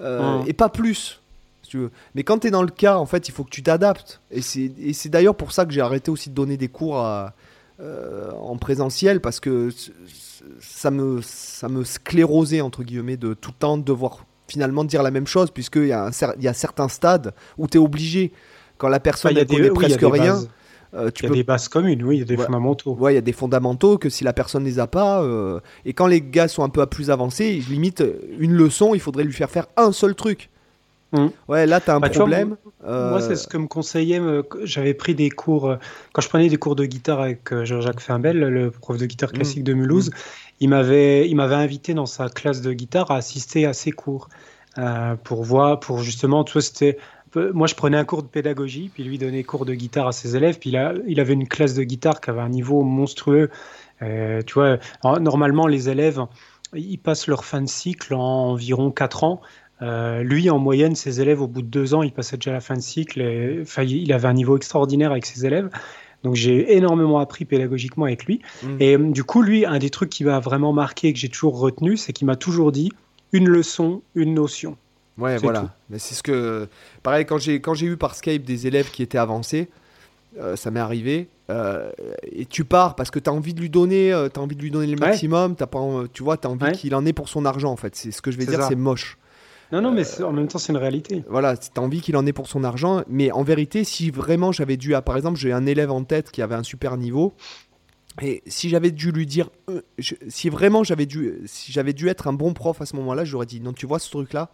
Euh, 0.00 0.42
et 0.46 0.52
pas 0.52 0.68
plus. 0.68 1.20
Si 1.62 1.70
tu 1.70 1.78
veux. 1.78 1.90
Mais 2.14 2.22
quand 2.22 2.40
tu 2.40 2.48
es 2.48 2.50
dans 2.50 2.62
le 2.62 2.70
cas, 2.70 2.96
en 2.96 3.06
fait, 3.06 3.28
il 3.28 3.32
faut 3.32 3.44
que 3.44 3.50
tu 3.50 3.62
t'adaptes. 3.62 4.20
Et 4.30 4.42
c'est 4.42 5.08
d'ailleurs 5.08 5.36
pour 5.36 5.52
ça 5.52 5.64
que 5.64 5.72
j'ai 5.72 5.80
arrêté 5.80 6.10
aussi 6.10 6.30
de 6.30 6.34
donner 6.34 6.56
des 6.56 6.68
cours 6.68 6.98
euh, 7.00 8.30
en 8.32 8.56
présentiel 8.56 9.20
parce 9.20 9.40
que 9.40 9.70
ça 10.60 10.90
me, 10.90 11.20
ça 11.22 11.68
me 11.68 11.84
sclérosait, 11.84 12.60
entre 12.60 12.82
guillemets, 12.82 13.16
de 13.16 13.34
tout 13.34 13.50
le 13.50 13.58
temps 13.58 13.78
devoir 13.78 14.24
finalement 14.46 14.84
dire 14.84 15.02
la 15.02 15.10
même 15.10 15.26
chose, 15.26 15.50
puisqu'il 15.50 15.86
y, 15.86 15.92
a 15.92 16.10
y 16.38 16.48
a 16.48 16.52
certains 16.52 16.88
stades 16.88 17.32
où 17.56 17.66
tu 17.66 17.78
es 17.78 17.80
obligé, 17.80 18.32
quand 18.76 18.88
la 18.88 19.00
personne 19.00 19.34
ne 19.34 19.44
connaît 19.44 19.70
presque 19.70 20.02
rien. 20.02 20.42
Euh, 20.94 21.10
tu 21.10 21.24
il 21.24 21.28
y 21.28 21.32
a 21.32 21.34
des 21.34 21.44
bases 21.44 21.68
communes, 21.68 22.02
oui, 22.04 22.16
il 22.16 22.18
y 22.20 22.22
a 22.22 22.24
des 22.24 22.36
fondamentaux. 22.36 22.96
Ouais, 22.98 23.12
il 23.12 23.14
y 23.16 23.18
a 23.18 23.22
des 23.22 23.32
fondamentaux 23.32 23.98
que 23.98 24.08
si 24.08 24.24
la 24.24 24.32
personne 24.32 24.62
ne 24.62 24.68
les 24.68 24.78
a 24.78 24.86
pas, 24.86 25.22
euh, 25.22 25.60
et 25.84 25.92
quand 25.92 26.06
les 26.06 26.20
gars 26.20 26.48
sont 26.48 26.62
un 26.62 26.68
peu 26.68 26.80
à 26.80 26.86
plus 26.86 27.10
avancés, 27.10 27.62
limite 27.68 28.04
une 28.38 28.52
leçon, 28.52 28.94
il 28.94 29.00
faudrait 29.00 29.24
lui 29.24 29.32
faire 29.32 29.50
faire 29.50 29.66
un 29.76 29.92
seul 29.92 30.14
truc. 30.14 30.50
Mmh. 31.12 31.26
Ouais, 31.48 31.66
là, 31.66 31.80
tu 31.80 31.90
as 31.90 31.96
un 31.96 32.00
bah, 32.00 32.10
problème. 32.10 32.56
moi, 32.84 33.20
c'est 33.20 33.36
ce 33.36 33.46
que 33.48 33.56
me 33.56 33.66
conseillait. 33.66 34.20
J'avais 34.62 34.94
pris 34.94 35.14
des 35.14 35.30
cours. 35.30 35.76
quand 36.12 36.22
je 36.22 36.28
prenais 36.28 36.48
des 36.48 36.56
cours 36.56 36.76
de 36.76 36.84
guitare 36.84 37.20
avec 37.20 37.54
Jean-Jacques 37.64 38.00
Fimbel, 38.00 38.38
le 38.38 38.70
prof 38.70 38.96
de 38.96 39.06
guitare 39.06 39.30
mmh. 39.30 39.32
classique 39.32 39.64
de 39.64 39.74
Mulhouse, 39.74 40.10
mmh. 40.10 40.14
il 40.60 40.68
m'avait 40.68 41.28
il 41.28 41.34
m'avait 41.34 41.54
invité 41.54 41.94
dans 41.94 42.06
sa 42.06 42.28
classe 42.28 42.60
de 42.62 42.72
guitare 42.72 43.10
à 43.10 43.16
assister 43.16 43.66
à 43.66 43.72
ses 43.72 43.90
cours. 43.90 44.28
Euh, 44.76 45.14
pour 45.22 45.44
voir, 45.44 45.78
pour 45.78 46.00
justement, 46.00 46.42
tu 46.42 46.54
vois, 46.54 46.62
c'était 46.62 46.98
moi, 47.36 47.66
je 47.66 47.74
prenais 47.74 47.96
un 47.96 48.04
cours 48.04 48.22
de 48.22 48.28
pédagogie, 48.28 48.90
puis 48.92 49.04
lui 49.04 49.18
donnait 49.18 49.44
cours 49.44 49.64
de 49.64 49.74
guitare 49.74 50.08
à 50.08 50.12
ses 50.12 50.36
élèves. 50.36 50.58
Puis 50.58 50.70
là, 50.70 50.94
il 51.06 51.20
avait 51.20 51.34
une 51.34 51.48
classe 51.48 51.74
de 51.74 51.82
guitare 51.82 52.20
qui 52.20 52.30
avait 52.30 52.40
un 52.40 52.48
niveau 52.48 52.82
monstrueux. 52.82 53.50
Euh, 54.02 54.42
tu 54.42 54.54
vois, 54.54 54.78
normalement, 55.20 55.66
les 55.66 55.88
élèves, 55.88 56.20
ils 56.74 56.98
passent 56.98 57.26
leur 57.26 57.44
fin 57.44 57.62
de 57.62 57.68
cycle 57.68 58.14
en 58.14 58.50
environ 58.50 58.90
4 58.90 59.24
ans. 59.24 59.40
Euh, 59.82 60.22
lui, 60.22 60.50
en 60.50 60.58
moyenne, 60.58 60.94
ses 60.94 61.20
élèves, 61.20 61.42
au 61.42 61.46
bout 61.46 61.62
de 61.62 61.66
2 61.66 61.94
ans, 61.94 62.02
il 62.02 62.12
passait 62.12 62.36
déjà 62.36 62.52
la 62.52 62.60
fin 62.60 62.74
de 62.74 62.80
cycle. 62.80 63.22
enfin, 63.62 63.82
il 63.82 64.12
avait 64.12 64.28
un 64.28 64.34
niveau 64.34 64.56
extraordinaire 64.56 65.10
avec 65.10 65.26
ses 65.26 65.46
élèves. 65.46 65.70
Donc 66.22 66.36
j'ai 66.36 66.74
énormément 66.74 67.18
appris 67.18 67.44
pédagogiquement 67.44 68.06
avec 68.06 68.24
lui. 68.24 68.40
Mmh. 68.62 68.76
Et 68.80 68.96
du 68.96 69.24
coup, 69.24 69.42
lui, 69.42 69.66
un 69.66 69.78
des 69.78 69.90
trucs 69.90 70.08
qui 70.08 70.24
m'a 70.24 70.40
vraiment 70.40 70.72
marqué 70.72 71.08
et 71.08 71.12
que 71.12 71.18
j'ai 71.18 71.28
toujours 71.28 71.58
retenu, 71.58 71.98
c'est 71.98 72.14
qu'il 72.14 72.26
m'a 72.26 72.36
toujours 72.36 72.72
dit 72.72 72.90
une 73.32 73.46
leçon, 73.46 74.00
une 74.14 74.32
notion. 74.32 74.78
Ouais, 75.18 75.36
voilà. 75.38 75.74
Mais 75.90 75.98
c'est 75.98 76.14
ce 76.14 76.22
que. 76.22 76.68
Pareil, 77.02 77.24
quand 77.26 77.38
j'ai, 77.38 77.60
quand 77.60 77.74
j'ai 77.74 77.86
eu 77.86 77.96
par 77.96 78.14
Skype 78.14 78.44
des 78.44 78.66
élèves 78.66 78.90
qui 78.90 79.02
étaient 79.02 79.18
avancés, 79.18 79.68
euh, 80.38 80.56
ça 80.56 80.70
m'est 80.70 80.80
arrivé. 80.80 81.28
Euh, 81.50 81.90
et 82.22 82.46
tu 82.46 82.64
pars 82.64 82.96
parce 82.96 83.10
que 83.10 83.18
tu 83.18 83.28
as 83.28 83.32
envie 83.32 83.54
de 83.54 83.60
lui 83.60 83.70
donner, 83.70 84.12
euh, 84.12 84.28
as 84.34 84.40
envie 84.40 84.56
de 84.56 84.62
lui 84.62 84.70
donner 84.70 84.86
le 84.86 84.96
maximum. 84.96 85.54
As 85.60 85.66
pas, 85.66 85.80
tu 86.12 86.22
vois, 86.22 86.36
tu 86.36 86.46
as 86.46 86.50
envie 86.50 86.72
qu'il 86.72 86.94
en 86.94 87.06
ait 87.06 87.12
pour 87.12 87.28
son 87.28 87.44
argent, 87.44 87.70
en 87.70 87.76
fait. 87.76 87.94
C'est 87.94 88.10
ce 88.10 88.22
que 88.22 88.30
je 88.30 88.38
vais 88.38 88.46
dire, 88.46 88.62
c'est 88.64 88.74
moche. 88.74 89.18
Non, 89.72 89.80
non, 89.80 89.92
mais 89.92 90.04
en 90.22 90.32
même 90.32 90.46
temps, 90.46 90.58
c'est 90.58 90.72
une 90.72 90.78
réalité. 90.78 91.24
Voilà, 91.28 91.56
tu 91.56 91.68
as 91.76 91.80
envie 91.80 92.00
qu'il 92.00 92.16
en 92.16 92.26
ait 92.26 92.32
pour 92.32 92.48
son 92.48 92.64
argent. 92.64 93.02
Mais 93.08 93.32
en 93.32 93.42
vérité, 93.42 93.84
si 93.84 94.10
vraiment 94.10 94.52
j'avais 94.52 94.76
dû. 94.76 94.94
Par 95.04 95.16
exemple, 95.16 95.38
j'ai 95.38 95.52
un 95.52 95.66
élève 95.66 95.90
en 95.90 96.04
tête 96.04 96.30
qui 96.30 96.42
avait 96.42 96.54
un 96.54 96.62
super 96.62 96.96
niveau. 96.96 97.34
Et 98.22 98.42
si 98.46 98.68
j'avais 98.68 98.92
dû 98.92 99.10
lui 99.10 99.26
dire, 99.26 99.50
si 100.28 100.48
vraiment 100.48 100.84
j'avais 100.84 101.06
dû, 101.06 101.40
si 101.46 101.72
j'avais 101.72 101.92
dû 101.92 102.08
être 102.08 102.28
un 102.28 102.32
bon 102.32 102.52
prof 102.52 102.80
à 102.80 102.86
ce 102.86 102.94
moment-là, 102.96 103.24
j'aurais 103.24 103.46
dit 103.46 103.60
non, 103.60 103.72
tu 103.72 103.86
vois 103.86 103.98
ce 103.98 104.08
truc-là, 104.08 104.50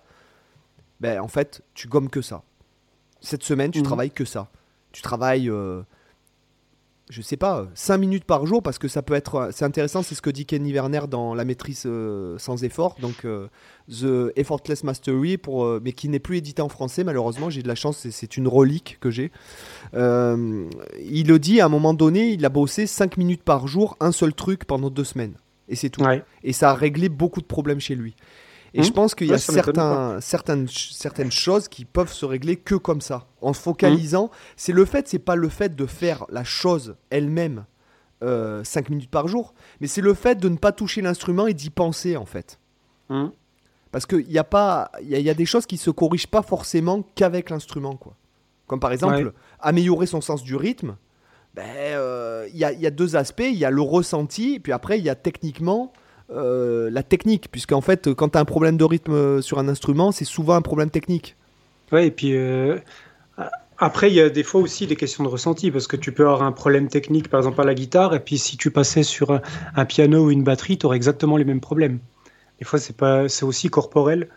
ben, 1.01 1.21
en 1.21 1.29
fait, 1.29 1.63
tu 1.75 1.89
gommes 1.89 2.11
que 2.11 2.23
ça. 2.23 2.43
Cette 3.21 3.43
semaine, 3.43 3.71
tu 3.71 3.81
mhm. 3.81 3.85
travailles 3.85 4.11
que 4.11 4.25
ça. 4.25 4.49
Tu 4.93 5.03
travailles, 5.03 5.49
euh, 5.49 5.83
je 7.11 7.23
sais 7.23 7.37
pas, 7.37 7.67
5 7.75 7.99
minutes 7.99 8.25
par 8.25 8.47
jour 8.47 8.63
parce 8.63 8.79
que 8.79 8.89
ça 8.89 9.03
peut 9.03 9.15
être. 9.15 9.51
C'est 9.53 9.65
intéressant, 9.65 10.03
c'est 10.03 10.15
ce 10.15 10.23
que 10.23 10.31
dit 10.31 10.47
Kenny 10.47 10.73
Werner 10.73 11.03
dans 11.09 11.35
La 11.35 11.45
maîtrise 11.45 11.85
euh, 11.87 12.39
sans 12.39 12.65
effort, 12.65 12.97
donc 13.01 13.25
euh, 13.25 13.49
The 13.89 14.33
Effortless 14.37 14.85
Mastery, 14.85 15.37
pour, 15.37 15.65
euh, 15.65 15.81
mais 15.83 15.93
qui 15.93 16.09
n'est 16.09 16.19
plus 16.19 16.39
édité 16.39 16.63
en 16.63 16.69
français, 16.69 17.05
malheureusement. 17.05 17.51
J'ai 17.51 17.63
de 17.63 17.69
la 17.69 17.75
chance, 17.75 18.09
c'est 18.11 18.37
une 18.37 18.49
relique 18.49 18.99
que 19.01 19.11
j'ai. 19.11 19.33
il 19.95 21.27
le 21.27 21.39
dit 21.39 21.61
à 21.61 21.67
un 21.67 21.71
moment 21.71 21.95
donné, 21.95 22.31
il 22.31 22.45
a 22.45 22.49
bossé 22.49 22.87
5 22.87 23.17
minutes 23.17 23.43
par 23.43 23.67
jour, 23.67 23.97
un 24.01 24.13
seul 24.13 24.33
truc 24.33 24.65
pendant 24.65 24.91
deux 24.91 25.05
semaines. 25.05 25.35
Et 25.69 25.77
c'est 25.77 25.91
tout. 25.91 26.05
Et 26.43 26.53
ça 26.53 26.71
a 26.71 26.75
réglé 26.75 27.09
beaucoup 27.09 27.41
de 27.41 27.47
problèmes 27.47 27.81
chez 27.81 27.95
lui. 27.95 28.15
Et 28.75 28.83
je 28.83 28.91
hmm. 28.91 28.95
pense 28.95 29.15
qu'il 29.15 29.27
y 29.27 29.33
a 29.33 29.39
certains, 29.39 30.21
certaines, 30.21 30.69
certaines 30.69 31.33
choses 31.33 31.69
qui 31.69 31.85
peuvent 31.85 32.13
se 32.13 32.25
régler 32.25 32.57
que 32.57 32.75
comme 32.77 33.01
ça, 33.01 33.27
en 33.41 33.53
se 33.53 33.61
focalisant. 33.61 34.27
Hmm. 34.27 34.37
C'est 34.57 34.73
le 34.73 34.85
fait, 34.85 35.09
c'est 35.09 35.19
pas 35.19 35.37
le 35.37 35.49
fait 35.49 35.75
de 35.75 35.87
faire 35.87 36.25
la 36.31 36.45
chose 36.45 36.97
elle-même 37.11 37.65
euh, 38.23 38.63
5 38.65 38.91
minutes 38.91 39.11
par 39.11 39.29
jour, 39.29 39.55
mais 39.81 39.87
c'est 39.87 40.03
le 40.03 40.15
fait 40.15 40.37
de 40.37 40.49
ne 40.49 40.57
pas 40.57 40.73
toucher 40.73 41.01
l'instrument 41.01 41.47
et 41.47 41.55
d'y 41.55 41.71
penser 41.71 42.17
en 42.17 42.27
fait. 42.27 42.61
Hmm. 43.09 43.29
Parce 43.91 44.07
qu'il 44.07 44.31
y 44.31 44.39
a 44.39 44.45
pas, 44.45 44.93
il 45.03 45.09
y, 45.09 45.31
a 45.31 45.35
des 45.35 45.47
choses 45.47 45.67
qui 45.67 45.77
se 45.77 45.91
corrigent 45.91 46.29
pas 46.29 46.43
forcément 46.43 47.03
qu'avec 47.17 47.51
l'instrument 47.51 47.97
quoi. 47.97 48.15
Comme 48.69 48.79
par 48.79 48.93
exemple 48.93 49.33
améliorer 49.59 50.07
son 50.07 50.21
sens 50.21 50.45
du 50.45 50.55
rythme. 50.55 50.97
Ben, 51.55 51.65
euh, 51.67 52.47
il 52.53 52.59
y, 52.59 52.65
a, 52.65 52.71
y, 52.71 52.87
a, 52.87 52.93
deux 52.93 53.17
aspects. 53.17 53.43
Il 53.45 53.59
y 53.59 53.65
a 53.65 53.71
le 53.73 53.83
ressenti, 53.83 54.61
puis 54.61 54.71
après 54.71 55.01
il 55.01 55.05
y 55.05 55.09
a 55.09 55.17
techniquement 55.17 55.93
euh, 56.33 56.91
la 56.91 57.03
technique, 57.03 57.51
puisqu'en 57.51 57.81
fait, 57.81 58.13
quand 58.15 58.31
tu 58.31 58.39
as 58.39 58.41
un 58.41 58.45
problème 58.45 58.77
de 58.77 58.85
rythme 58.85 59.13
euh, 59.13 59.43
sur 59.43 59.59
un 59.59 59.69
instrument, 59.69 60.13
c'est 60.13 60.25
souvent 60.25 60.55
un 60.55 60.63
problème 60.63 60.91
technique. 60.91 61.35
Ouais, 61.91 62.07
et 62.07 62.11
puis 62.13 62.37
euh, 62.37 62.79
après, 63.79 64.11
il 64.11 64.15
y 64.15 64.21
a 64.21 64.31
des 64.31 64.45
fois 64.45 64.61
aussi 64.61 64.87
des 64.87 64.95
questions 64.95 65.25
de 65.25 65.29
ressenti, 65.29 65.73
parce 65.73 65.89
que 65.89 65.97
tu 65.97 66.13
peux 66.13 66.23
avoir 66.23 66.43
un 66.43 66.53
problème 66.53 66.87
technique, 66.89 67.29
par 67.29 67.41
exemple 67.41 67.61
à 67.61 67.65
la 67.65 67.75
guitare, 67.75 68.15
et 68.15 68.21
puis 68.21 68.39
si 68.39 68.57
tu 68.57 68.71
passais 68.71 69.03
sur 69.03 69.41
un, 69.75 69.85
piano 69.87 70.27
ou 70.27 70.31
une 70.31 70.45
batterie, 70.45 70.79
tu 70.79 70.87
aurais 70.87 70.97
exactement 70.97 71.37
les 71.37 71.45
mêmes 71.45 71.61
problèmes. 71.61 71.99
Des 72.61 72.65
fois, 72.65 72.79
c'est 72.79 72.97
pas, 72.97 73.29
c'est 73.29 73.45
aussi 73.45 73.69
corporel. 73.69 74.29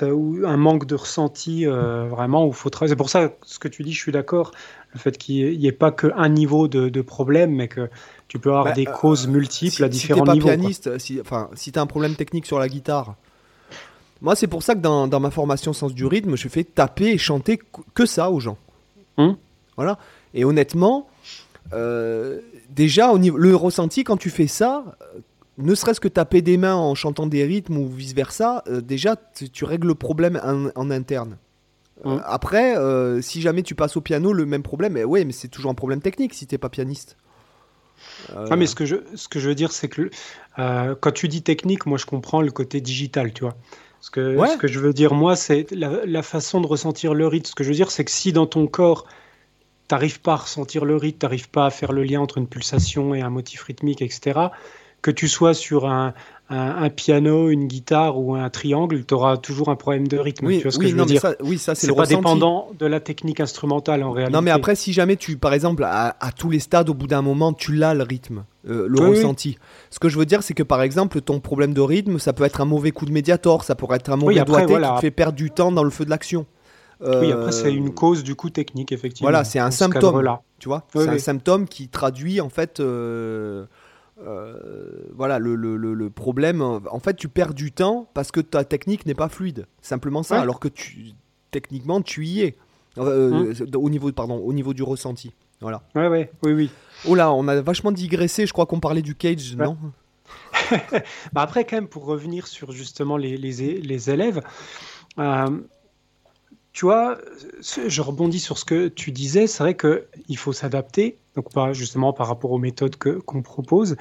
As 0.00 0.06
un 0.06 0.56
manque 0.56 0.86
de 0.86 0.96
ressenti 0.96 1.66
vraiment 1.66 2.46
où 2.46 2.52
faut. 2.52 2.68
C'est 2.86 2.96
pour 2.96 3.10
ça, 3.10 3.32
ce 3.42 3.60
que 3.60 3.68
tu 3.68 3.84
dis, 3.84 3.92
je 3.92 4.00
suis 4.00 4.12
d'accord, 4.12 4.50
le 4.92 4.98
fait 4.98 5.16
qu'il 5.16 5.56
n'y 5.56 5.66
ait 5.66 5.72
pas 5.72 5.92
qu'un 5.92 6.28
niveau 6.28 6.66
de 6.68 7.00
problème, 7.00 7.54
mais 7.54 7.68
que 7.68 7.88
tu 8.28 8.38
peux 8.38 8.50
avoir 8.50 8.64
bah, 8.64 8.72
des 8.72 8.86
causes 8.86 9.26
euh, 9.26 9.30
multiples 9.30 9.84
à 9.84 9.88
différents 9.88 10.24
si 10.24 10.32
niveaux. 10.32 10.46
pianiste, 10.46 10.98
si, 10.98 11.20
enfin, 11.20 11.50
si 11.54 11.72
tu 11.72 11.78
as 11.78 11.82
un 11.82 11.86
problème 11.86 12.14
technique 12.14 12.46
sur 12.46 12.58
la 12.58 12.68
guitare, 12.68 13.16
moi 14.20 14.34
c'est 14.34 14.46
pour 14.46 14.62
ça 14.62 14.74
que 14.74 14.80
dans, 14.80 15.06
dans, 15.06 15.20
ma 15.20 15.30
formation 15.30 15.72
sens 15.72 15.94
du 15.94 16.06
rythme, 16.06 16.36
je 16.36 16.48
fais 16.48 16.64
taper 16.64 17.10
et 17.10 17.18
chanter 17.18 17.58
que 17.94 18.06
ça 18.06 18.30
aux 18.30 18.40
gens. 18.40 18.58
Hum. 19.18 19.36
Voilà. 19.76 19.98
Et 20.32 20.44
honnêtement, 20.44 21.08
euh, 21.72 22.40
déjà 22.70 23.12
au 23.12 23.18
niveau, 23.18 23.36
le 23.36 23.54
ressenti 23.54 24.04
quand 24.04 24.16
tu 24.16 24.30
fais 24.30 24.46
ça, 24.46 24.84
euh, 25.14 25.20
ne 25.58 25.74
serait-ce 25.74 26.00
que 26.00 26.08
taper 26.08 26.42
des 26.42 26.56
mains 26.56 26.74
en 26.74 26.94
chantant 26.94 27.26
des 27.26 27.44
rythmes 27.44 27.76
ou 27.76 27.88
vice 27.88 28.14
versa, 28.14 28.64
déjà 28.82 29.14
tu, 29.52 29.64
règles 29.64 29.86
le 29.86 29.94
problème 29.94 30.40
en, 30.74 30.90
interne. 30.90 31.36
Hum. 32.02 32.20
après, 32.26 32.74
si 33.22 33.40
jamais 33.40 33.62
tu 33.62 33.76
passes 33.76 33.96
au 33.96 34.00
piano, 34.00 34.32
le 34.32 34.46
même 34.46 34.64
problème, 34.64 34.96
eh 34.96 35.04
ouais, 35.04 35.24
mais 35.24 35.32
c'est 35.32 35.46
toujours 35.46 35.70
un 35.70 35.74
problème 35.74 36.00
technique 36.00 36.34
si 36.34 36.48
t'es 36.48 36.58
pas 36.58 36.68
pianiste. 36.68 37.16
Euh, 38.30 38.46
ah, 38.50 38.56
mais 38.56 38.66
ce 38.66 38.74
que 38.74 38.84
je, 38.84 38.96
ce 39.14 39.28
que 39.28 39.38
je 39.38 39.48
veux 39.48 39.54
dire, 39.54 39.72
c'est 39.72 39.88
que 39.88 40.10
euh, 40.58 40.94
quand 41.00 41.12
tu 41.12 41.28
dis 41.28 41.42
technique, 41.42 41.86
moi 41.86 41.98
je 41.98 42.06
comprends 42.06 42.40
le 42.40 42.50
côté 42.50 42.80
digital, 42.80 43.32
tu 43.32 43.42
vois. 43.42 43.56
Ce 44.00 44.10
que, 44.10 44.36
ce 44.46 44.58
que 44.58 44.68
je 44.68 44.80
veux 44.80 44.92
dire, 44.92 45.14
moi, 45.14 45.34
c'est 45.34 45.70
la, 45.70 46.22
façon 46.22 46.60
de 46.60 46.66
ressentir 46.66 47.14
le 47.14 47.26
rythme. 47.26 47.46
Ce 47.46 47.54
que 47.54 47.64
je 47.64 47.70
veux 47.70 47.74
dire, 47.74 47.90
c'est 47.90 48.04
que 48.04 48.10
si 48.10 48.34
dans 48.34 48.44
ton 48.44 48.66
corps, 48.66 49.06
t'arrives 49.88 50.20
pas 50.20 50.34
à 50.34 50.36
ressentir 50.36 50.84
le 50.84 50.96
rythme, 50.96 51.16
t'arrives 51.16 51.48
pas 51.48 51.64
à 51.64 51.70
faire 51.70 51.90
le 51.90 52.04
lien 52.04 52.20
entre 52.20 52.36
une 52.36 52.46
pulsation 52.46 53.14
et 53.14 53.22
un 53.22 53.30
motif 53.30 53.62
rythmique, 53.62 54.02
etc., 54.02 54.48
que 55.00 55.10
tu 55.10 55.26
sois 55.26 55.54
sur 55.54 55.86
un, 55.86 56.12
un, 56.50 56.90
piano, 56.90 57.48
une 57.48 57.66
guitare 57.66 58.18
ou 58.18 58.34
un 58.34 58.50
triangle, 58.50 59.04
tu 59.06 59.14
auras 59.14 59.38
toujours 59.38 59.70
un 59.70 59.76
problème 59.76 60.06
de 60.06 60.18
rythme. 60.18 60.46
Oui, 60.46 60.62
ce 60.68 60.78
que 60.78 60.86
je 60.86 60.94
veux 60.94 61.04
dire 61.06 61.20
ça, 61.20 61.34
oui, 61.40 61.58
ça 61.58 61.74
c'est 61.74 61.92
pas 61.94 62.06
dépendant 62.06 62.68
de 62.78 62.86
la 62.86 63.00
technique 63.00 63.40
instrumentale 63.40 64.02
en 64.02 64.12
réalité. 64.12 64.34
Non, 64.34 64.42
mais 64.42 64.50
après, 64.50 64.74
si 64.74 64.92
jamais 64.92 65.16
tu, 65.16 65.36
par 65.36 65.54
exemple, 65.54 65.84
à, 65.84 66.14
tous 66.36 66.50
les 66.50 66.60
stades, 66.60 66.90
au 66.90 66.94
bout 66.94 67.06
d'un 67.06 67.22
moment, 67.22 67.52
tu 67.52 67.72
l'as 67.72 67.94
le 67.94 68.02
rythme, 68.02 68.44
euh, 68.68 68.86
le 68.88 69.00
ressenti. 69.00 69.58
Ce 69.90 69.98
que 69.98 70.08
je 70.08 70.18
veux 70.18 70.26
dire, 70.26 70.42
c'est 70.42 70.54
que 70.54 70.62
par 70.62 70.82
exemple, 70.82 71.20
ton 71.22 71.40
problème 71.40 71.72
de 71.72 71.80
rythme, 71.80 72.18
ça 72.18 72.32
peut 72.32 72.44
être 72.44 72.60
un 72.60 72.66
mauvais 72.66 72.90
coup 72.90 73.06
de 73.06 73.12
médiator, 73.12 73.64
ça 73.64 73.74
pourrait 73.74 73.96
être 73.96 74.10
un 74.10 74.16
mauvais 74.16 74.44
doigté 74.44 74.74
qui 74.74 74.80
te 74.80 75.00
fait 75.00 75.10
perdre 75.10 75.36
du 75.36 75.50
temps 75.50 75.72
dans 75.72 75.84
le 75.84 75.90
feu 75.90 76.04
de 76.04 76.10
l'action. 76.10 76.44
oui, 77.00 77.32
après, 77.32 77.52
c'est 77.52 77.72
une 77.72 77.88
euh, 77.88 77.92
cause 77.92 78.22
du 78.22 78.34
coup 78.34 78.50
technique, 78.50 78.92
effectivement. 78.92 79.30
Voilà, 79.30 79.44
c'est 79.44 79.60
un 79.60 79.70
symptôme. 79.70 80.22
Tu 80.58 80.68
vois, 80.68 80.86
c'est 80.94 81.08
un 81.08 81.18
symptôme 81.18 81.66
qui 81.66 81.88
traduit 81.88 82.42
en 82.42 82.50
fait. 82.50 82.80
Euh, 82.80 83.64
euh, 84.22 85.08
voilà, 85.12 85.38
le, 85.38 85.56
le, 85.56 85.76
le, 85.76 86.10
problème, 86.10 86.62
en 86.62 87.00
fait, 87.00 87.14
tu 87.14 87.28
perds 87.28 87.54
du 87.54 87.72
temps 87.72 88.08
parce 88.14 88.30
que 88.30 88.40
ta 88.40 88.64
technique 88.64 89.06
n'est 89.06 89.14
pas 89.14 89.28
fluide. 89.28 89.66
Simplement 89.82 90.22
ça, 90.22 90.40
alors 90.40 90.60
que 90.60 90.68
tu, 90.68 91.12
techniquement, 91.50 92.00
tu 92.00 92.24
y 92.26 92.42
es. 92.42 92.56
Euh, 92.98 93.52
hum. 93.52 93.54
au, 93.74 93.90
niveau, 93.90 94.12
pardon, 94.12 94.36
au 94.36 94.52
niveau 94.52 94.72
du 94.72 94.84
ressenti. 94.84 95.32
Voilà. 95.60 95.82
Ouais, 95.96 96.06
ouais, 96.06 96.30
oui, 96.44 96.52
oui. 96.52 96.70
Oh 97.06 97.14
là, 97.14 97.32
on 97.32 97.48
a 97.48 97.60
vachement 97.60 97.90
digressé, 97.90 98.46
je 98.46 98.52
crois 98.52 98.66
qu'on 98.66 98.80
parlait 98.80 99.02
du 99.02 99.14
cage, 99.14 99.56
non 99.56 99.76
bah 101.32 101.42
Après, 101.42 101.64
quand 101.64 101.76
même, 101.76 101.88
pour 101.88 102.04
revenir 102.04 102.46
sur 102.46 102.70
justement 102.70 103.16
les, 103.16 103.36
les, 103.36 103.80
les 103.80 104.10
élèves, 104.10 104.40
euh, 105.18 105.60
tu 106.74 106.86
vois, 106.86 107.18
je 107.60 108.02
rebondis 108.02 108.40
sur 108.40 108.58
ce 108.58 108.64
que 108.64 108.88
tu 108.88 109.12
disais, 109.12 109.46
c'est 109.46 109.62
vrai 109.62 109.76
qu'il 109.76 110.36
faut 110.36 110.52
s'adapter, 110.52 111.18
donc 111.36 111.52
pas 111.52 111.72
justement 111.72 112.12
par 112.12 112.26
rapport 112.26 112.50
aux 112.50 112.58
méthodes 112.58 112.96
qu'on 112.96 113.42
propose, 113.42 113.96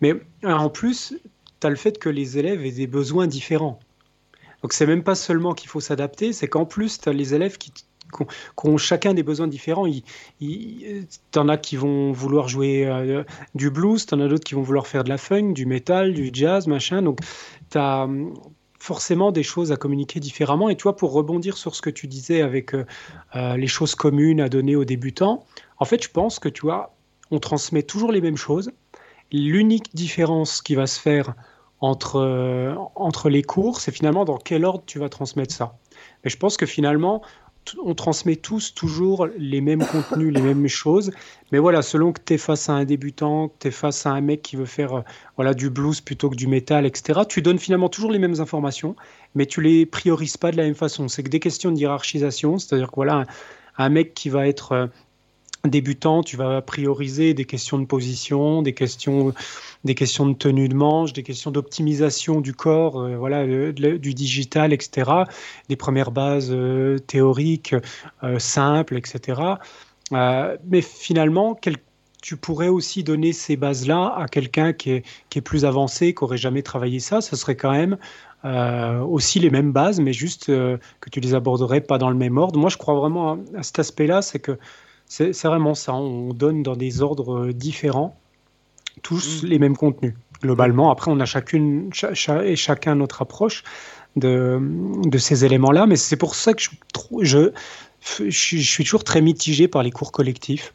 mais 0.00 0.14
euh, 0.44 0.52
en 0.52 0.68
plus, 0.68 1.14
tu 1.60 1.66
as 1.66 1.70
le 1.70 1.76
fait 1.76 2.00
que 2.00 2.08
les 2.08 2.36
élèves 2.36 2.66
aient 2.66 2.72
des 2.72 2.88
besoins 2.88 3.28
différents. 3.28 3.78
Donc 4.62 4.72
c'est 4.72 4.86
même 4.86 5.04
pas 5.04 5.14
seulement 5.14 5.54
qu'il 5.54 5.68
faut 5.68 5.78
s'adapter, 5.78 6.32
c'est 6.32 6.48
qu'en 6.48 6.64
plus, 6.64 7.00
tu 7.00 7.08
as 7.08 7.12
les 7.12 7.32
élèves 7.32 7.58
qui, 7.58 7.72
ont 8.64 8.76
chacun 8.76 9.14
des 9.14 9.22
besoins 9.22 9.46
différents. 9.46 9.86
Il, 9.86 10.02
il, 10.40 11.06
en 11.36 11.48
as 11.48 11.58
qui 11.58 11.76
vont 11.76 12.10
vouloir 12.10 12.48
jouer 12.48 12.86
euh, 12.86 13.22
du 13.54 13.70
blues, 13.70 14.04
tu 14.04 14.14
en 14.14 14.20
as 14.20 14.26
d'autres 14.26 14.44
qui 14.44 14.56
vont 14.56 14.62
vouloir 14.62 14.88
faire 14.88 15.04
de 15.04 15.10
la 15.10 15.18
funk, 15.18 15.52
du 15.52 15.64
metal, 15.64 16.12
du 16.12 16.30
jazz, 16.32 16.66
machin. 16.66 17.02
Donc 17.02 17.20
tu 17.70 17.78
as, 17.78 18.08
forcément 18.86 19.32
des 19.32 19.42
choses 19.42 19.72
à 19.72 19.76
communiquer 19.76 20.20
différemment. 20.20 20.68
Et 20.68 20.76
toi, 20.76 20.94
pour 20.94 21.12
rebondir 21.12 21.56
sur 21.56 21.74
ce 21.74 21.82
que 21.82 21.90
tu 21.90 22.06
disais 22.06 22.40
avec 22.40 22.72
euh, 22.72 22.86
euh, 23.34 23.56
les 23.56 23.66
choses 23.66 23.96
communes 23.96 24.40
à 24.40 24.48
donner 24.48 24.76
aux 24.76 24.84
débutants, 24.84 25.44
en 25.78 25.84
fait, 25.84 26.02
je 26.04 26.08
pense 26.08 26.38
que 26.38 26.48
tu 26.48 26.62
vois, 26.62 26.94
on 27.32 27.40
transmet 27.40 27.82
toujours 27.82 28.12
les 28.12 28.20
mêmes 28.20 28.36
choses. 28.36 28.70
L'unique 29.32 29.92
différence 29.94 30.62
qui 30.62 30.76
va 30.76 30.86
se 30.86 31.00
faire 31.00 31.34
entre, 31.80 32.20
euh, 32.20 32.76
entre 32.94 33.28
les 33.28 33.42
cours, 33.42 33.80
c'est 33.80 33.90
finalement 33.90 34.24
dans 34.24 34.38
quel 34.38 34.64
ordre 34.64 34.84
tu 34.86 35.00
vas 35.00 35.08
transmettre 35.08 35.52
ça. 35.52 35.76
Mais 36.22 36.30
je 36.30 36.36
pense 36.36 36.56
que 36.56 36.64
finalement, 36.64 37.22
on 37.84 37.94
transmet 37.94 38.36
tous 38.36 38.74
toujours 38.74 39.28
les 39.38 39.60
mêmes 39.60 39.84
contenus, 39.84 40.32
les 40.32 40.40
mêmes 40.40 40.68
choses. 40.68 41.10
Mais 41.52 41.58
voilà, 41.58 41.82
selon 41.82 42.12
que 42.12 42.20
tu 42.24 42.34
es 42.34 42.38
face 42.38 42.68
à 42.68 42.74
un 42.74 42.84
débutant, 42.84 43.48
que 43.48 43.54
tu 43.60 43.68
es 43.68 43.70
face 43.70 44.06
à 44.06 44.10
un 44.10 44.20
mec 44.20 44.42
qui 44.42 44.56
veut 44.56 44.66
faire 44.66 44.94
euh, 44.94 45.02
voilà, 45.36 45.54
du 45.54 45.70
blues 45.70 46.00
plutôt 46.00 46.30
que 46.30 46.36
du 46.36 46.46
métal, 46.46 46.86
etc., 46.86 47.20
tu 47.28 47.42
donnes 47.42 47.58
finalement 47.58 47.88
toujours 47.88 48.12
les 48.12 48.18
mêmes 48.18 48.40
informations, 48.40 48.96
mais 49.34 49.46
tu 49.46 49.60
les 49.60 49.86
priorises 49.86 50.36
pas 50.36 50.50
de 50.50 50.56
la 50.56 50.64
même 50.64 50.74
façon. 50.74 51.08
C'est 51.08 51.22
que 51.22 51.30
des 51.30 51.40
questions 51.40 51.72
de 51.72 51.78
hiérarchisation, 51.78 52.58
c'est-à-dire 52.58 52.88
que 52.88 52.96
voilà, 52.96 53.24
un 53.78 53.88
mec 53.88 54.14
qui 54.14 54.28
va 54.28 54.46
être 54.46 54.72
euh, 54.72 54.86
débutant, 55.68 56.22
tu 56.22 56.36
vas 56.36 56.62
prioriser 56.62 57.34
des 57.34 57.44
questions 57.44 57.78
de 57.78 57.84
position, 57.84 58.62
des 58.62 58.72
questions, 58.72 59.32
des 59.84 59.94
questions 59.94 60.26
de 60.26 60.34
tenue 60.34 60.68
de 60.68 60.74
manche, 60.74 61.12
des 61.12 61.22
questions 61.22 61.50
d'optimisation 61.50 62.40
du 62.40 62.52
corps, 62.52 63.00
euh, 63.00 63.16
voilà, 63.16 63.46
du 63.46 64.14
digital, 64.14 64.72
etc. 64.72 65.10
Des 65.68 65.76
premières 65.76 66.10
bases 66.10 66.50
euh, 66.50 66.98
théoriques 66.98 67.74
euh, 68.22 68.38
simples, 68.38 68.96
etc. 68.96 69.40
mais 70.12 70.82
finalement, 70.82 71.58
tu 72.22 72.36
pourrais 72.36 72.68
aussi 72.68 73.02
donner 73.02 73.32
ces 73.32 73.56
bases-là 73.56 74.14
à 74.16 74.26
quelqu'un 74.26 74.72
qui 74.72 74.90
est, 74.90 75.40
plus 75.40 75.64
avancé, 75.64 76.14
qui 76.14 76.24
aurait 76.24 76.36
jamais 76.36 76.62
travaillé 76.62 77.00
ça. 77.00 77.20
Ce 77.20 77.36
serait 77.36 77.56
quand 77.56 77.72
même 77.72 77.96
aussi 79.08 79.40
les 79.40 79.50
mêmes 79.50 79.72
bases, 79.72 79.98
mais 79.98 80.12
juste 80.12 80.46
que 80.46 81.10
tu 81.10 81.18
les 81.18 81.34
aborderais 81.34 81.80
pas 81.80 81.98
dans 81.98 82.10
le 82.10 82.16
même 82.16 82.38
ordre. 82.38 82.60
Moi, 82.60 82.70
je 82.70 82.76
crois 82.76 82.94
vraiment 82.94 83.38
à 83.56 83.62
cet 83.64 83.80
aspect-là, 83.80 84.22
c'est 84.22 84.38
que 84.38 84.56
c'est 85.06 85.32
vraiment 85.44 85.74
ça. 85.74 85.94
On 85.94 86.32
donne 86.32 86.62
dans 86.62 86.76
des 86.76 87.02
ordres 87.02 87.52
différents, 87.52 88.18
tous 89.02 89.42
mm. 89.42 89.46
les 89.46 89.58
mêmes 89.58 89.76
contenus. 89.76 90.14
Globalement, 90.42 90.90
après, 90.90 91.10
on 91.10 91.20
a 91.20 91.24
chacune 91.24 91.90
et 92.44 92.56
chacun 92.56 92.94
notre 92.94 93.22
approche 93.22 93.64
de, 94.16 94.58
de 95.04 95.18
ces 95.18 95.44
éléments-là. 95.44 95.86
Mais 95.86 95.96
c'est 95.96 96.16
pour 96.16 96.34
ça 96.34 96.52
que 96.52 96.62
je, 96.62 96.70
je, 97.22 97.50
je, 98.28 98.60
suis 98.60 98.84
toujours 98.84 99.04
très 99.04 99.20
mitigé 99.20 99.68
par 99.68 99.82
les 99.82 99.90
cours 99.90 100.12
collectifs. 100.12 100.74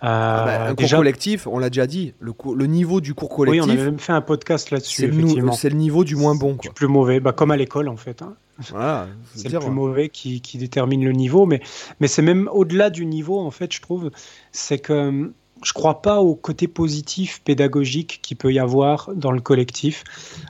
Ah 0.00 0.44
bah, 0.46 0.64
un 0.68 0.74
cours 0.74 0.88
collectif, 0.88 1.46
on 1.48 1.58
l'a 1.58 1.70
déjà 1.70 1.86
dit, 1.86 2.14
le, 2.20 2.32
le, 2.54 2.66
niveau 2.66 3.00
du 3.00 3.14
cours 3.14 3.28
collectif. 3.28 3.64
Oui, 3.64 3.68
on 3.68 3.80
a 3.80 3.84
même 3.84 3.98
fait 3.98 4.12
un 4.12 4.20
podcast 4.20 4.70
là-dessus. 4.70 5.02
C'est 5.02 5.06
le, 5.08 5.74
niveau 5.74 6.04
du 6.04 6.14
moins 6.14 6.36
bon. 6.36 6.54
Du 6.54 6.70
plus 6.70 6.86
mauvais, 6.86 7.18
bah, 7.18 7.32
comme 7.32 7.50
à 7.50 7.56
l'école 7.56 7.88
en 7.88 7.96
fait. 7.96 8.22
Hein. 8.22 8.36
c'est 9.34 9.48
le 9.48 9.58
plus 9.58 9.70
mauvais 9.70 10.08
qui, 10.08 10.40
qui, 10.40 10.58
détermine 10.58 11.04
le 11.04 11.12
niveau, 11.12 11.46
mais, 11.46 11.60
mais 11.98 12.06
c'est 12.06 12.22
même 12.22 12.48
au-delà 12.52 12.90
du 12.90 13.06
niveau 13.06 13.40
en 13.40 13.50
fait, 13.50 13.72
je 13.72 13.80
trouve. 13.80 14.10
C'est 14.52 14.78
que 14.78 15.32
je 15.64 15.72
crois 15.72 16.02
pas 16.02 16.20
au 16.20 16.36
côté 16.36 16.68
positif 16.68 17.42
pédagogique 17.44 18.20
qu'il 18.22 18.36
peut 18.36 18.52
y 18.52 18.60
avoir 18.60 19.10
dans 19.14 19.32
le 19.32 19.40
collectif, 19.40 20.04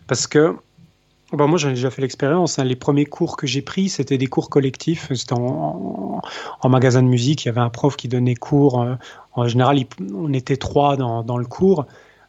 parce 0.07 0.26
que 0.26 0.57
Bon, 1.33 1.47
moi, 1.47 1.59
j'en 1.59 1.68
ai 1.68 1.74
déjà 1.74 1.91
fait 1.91 2.01
l'expérience. 2.01 2.59
Hein. 2.59 2.64
Les 2.64 2.76
premiers 2.76 3.05
cours 3.05 3.37
que 3.37 3.47
j'ai 3.47 3.61
pris, 3.61 3.91
c'était 3.91 4.16
des 4.16 4.29
cours 4.29 4.49
collectifs. 4.49 5.12
C'était 5.12 5.35
en, 5.35 6.22
en, 6.61 6.68
magasin 6.68 7.03
de 7.03 7.09
musique. 7.09 7.45
Il 7.45 7.49
y 7.49 7.51
avait 7.51 7.61
un 7.61 7.68
prof 7.68 7.97
qui 7.97 8.09
donnait 8.09 8.35
cours. 8.35 8.81
Euh, 8.81 8.95
en 9.35 9.47
général, 9.47 9.79
on 10.14 10.33
était 10.33 10.57
trois 10.57 10.97
dans, 10.97 11.22
dans 11.22 11.37
le 11.37 11.45
cours. 11.45 11.87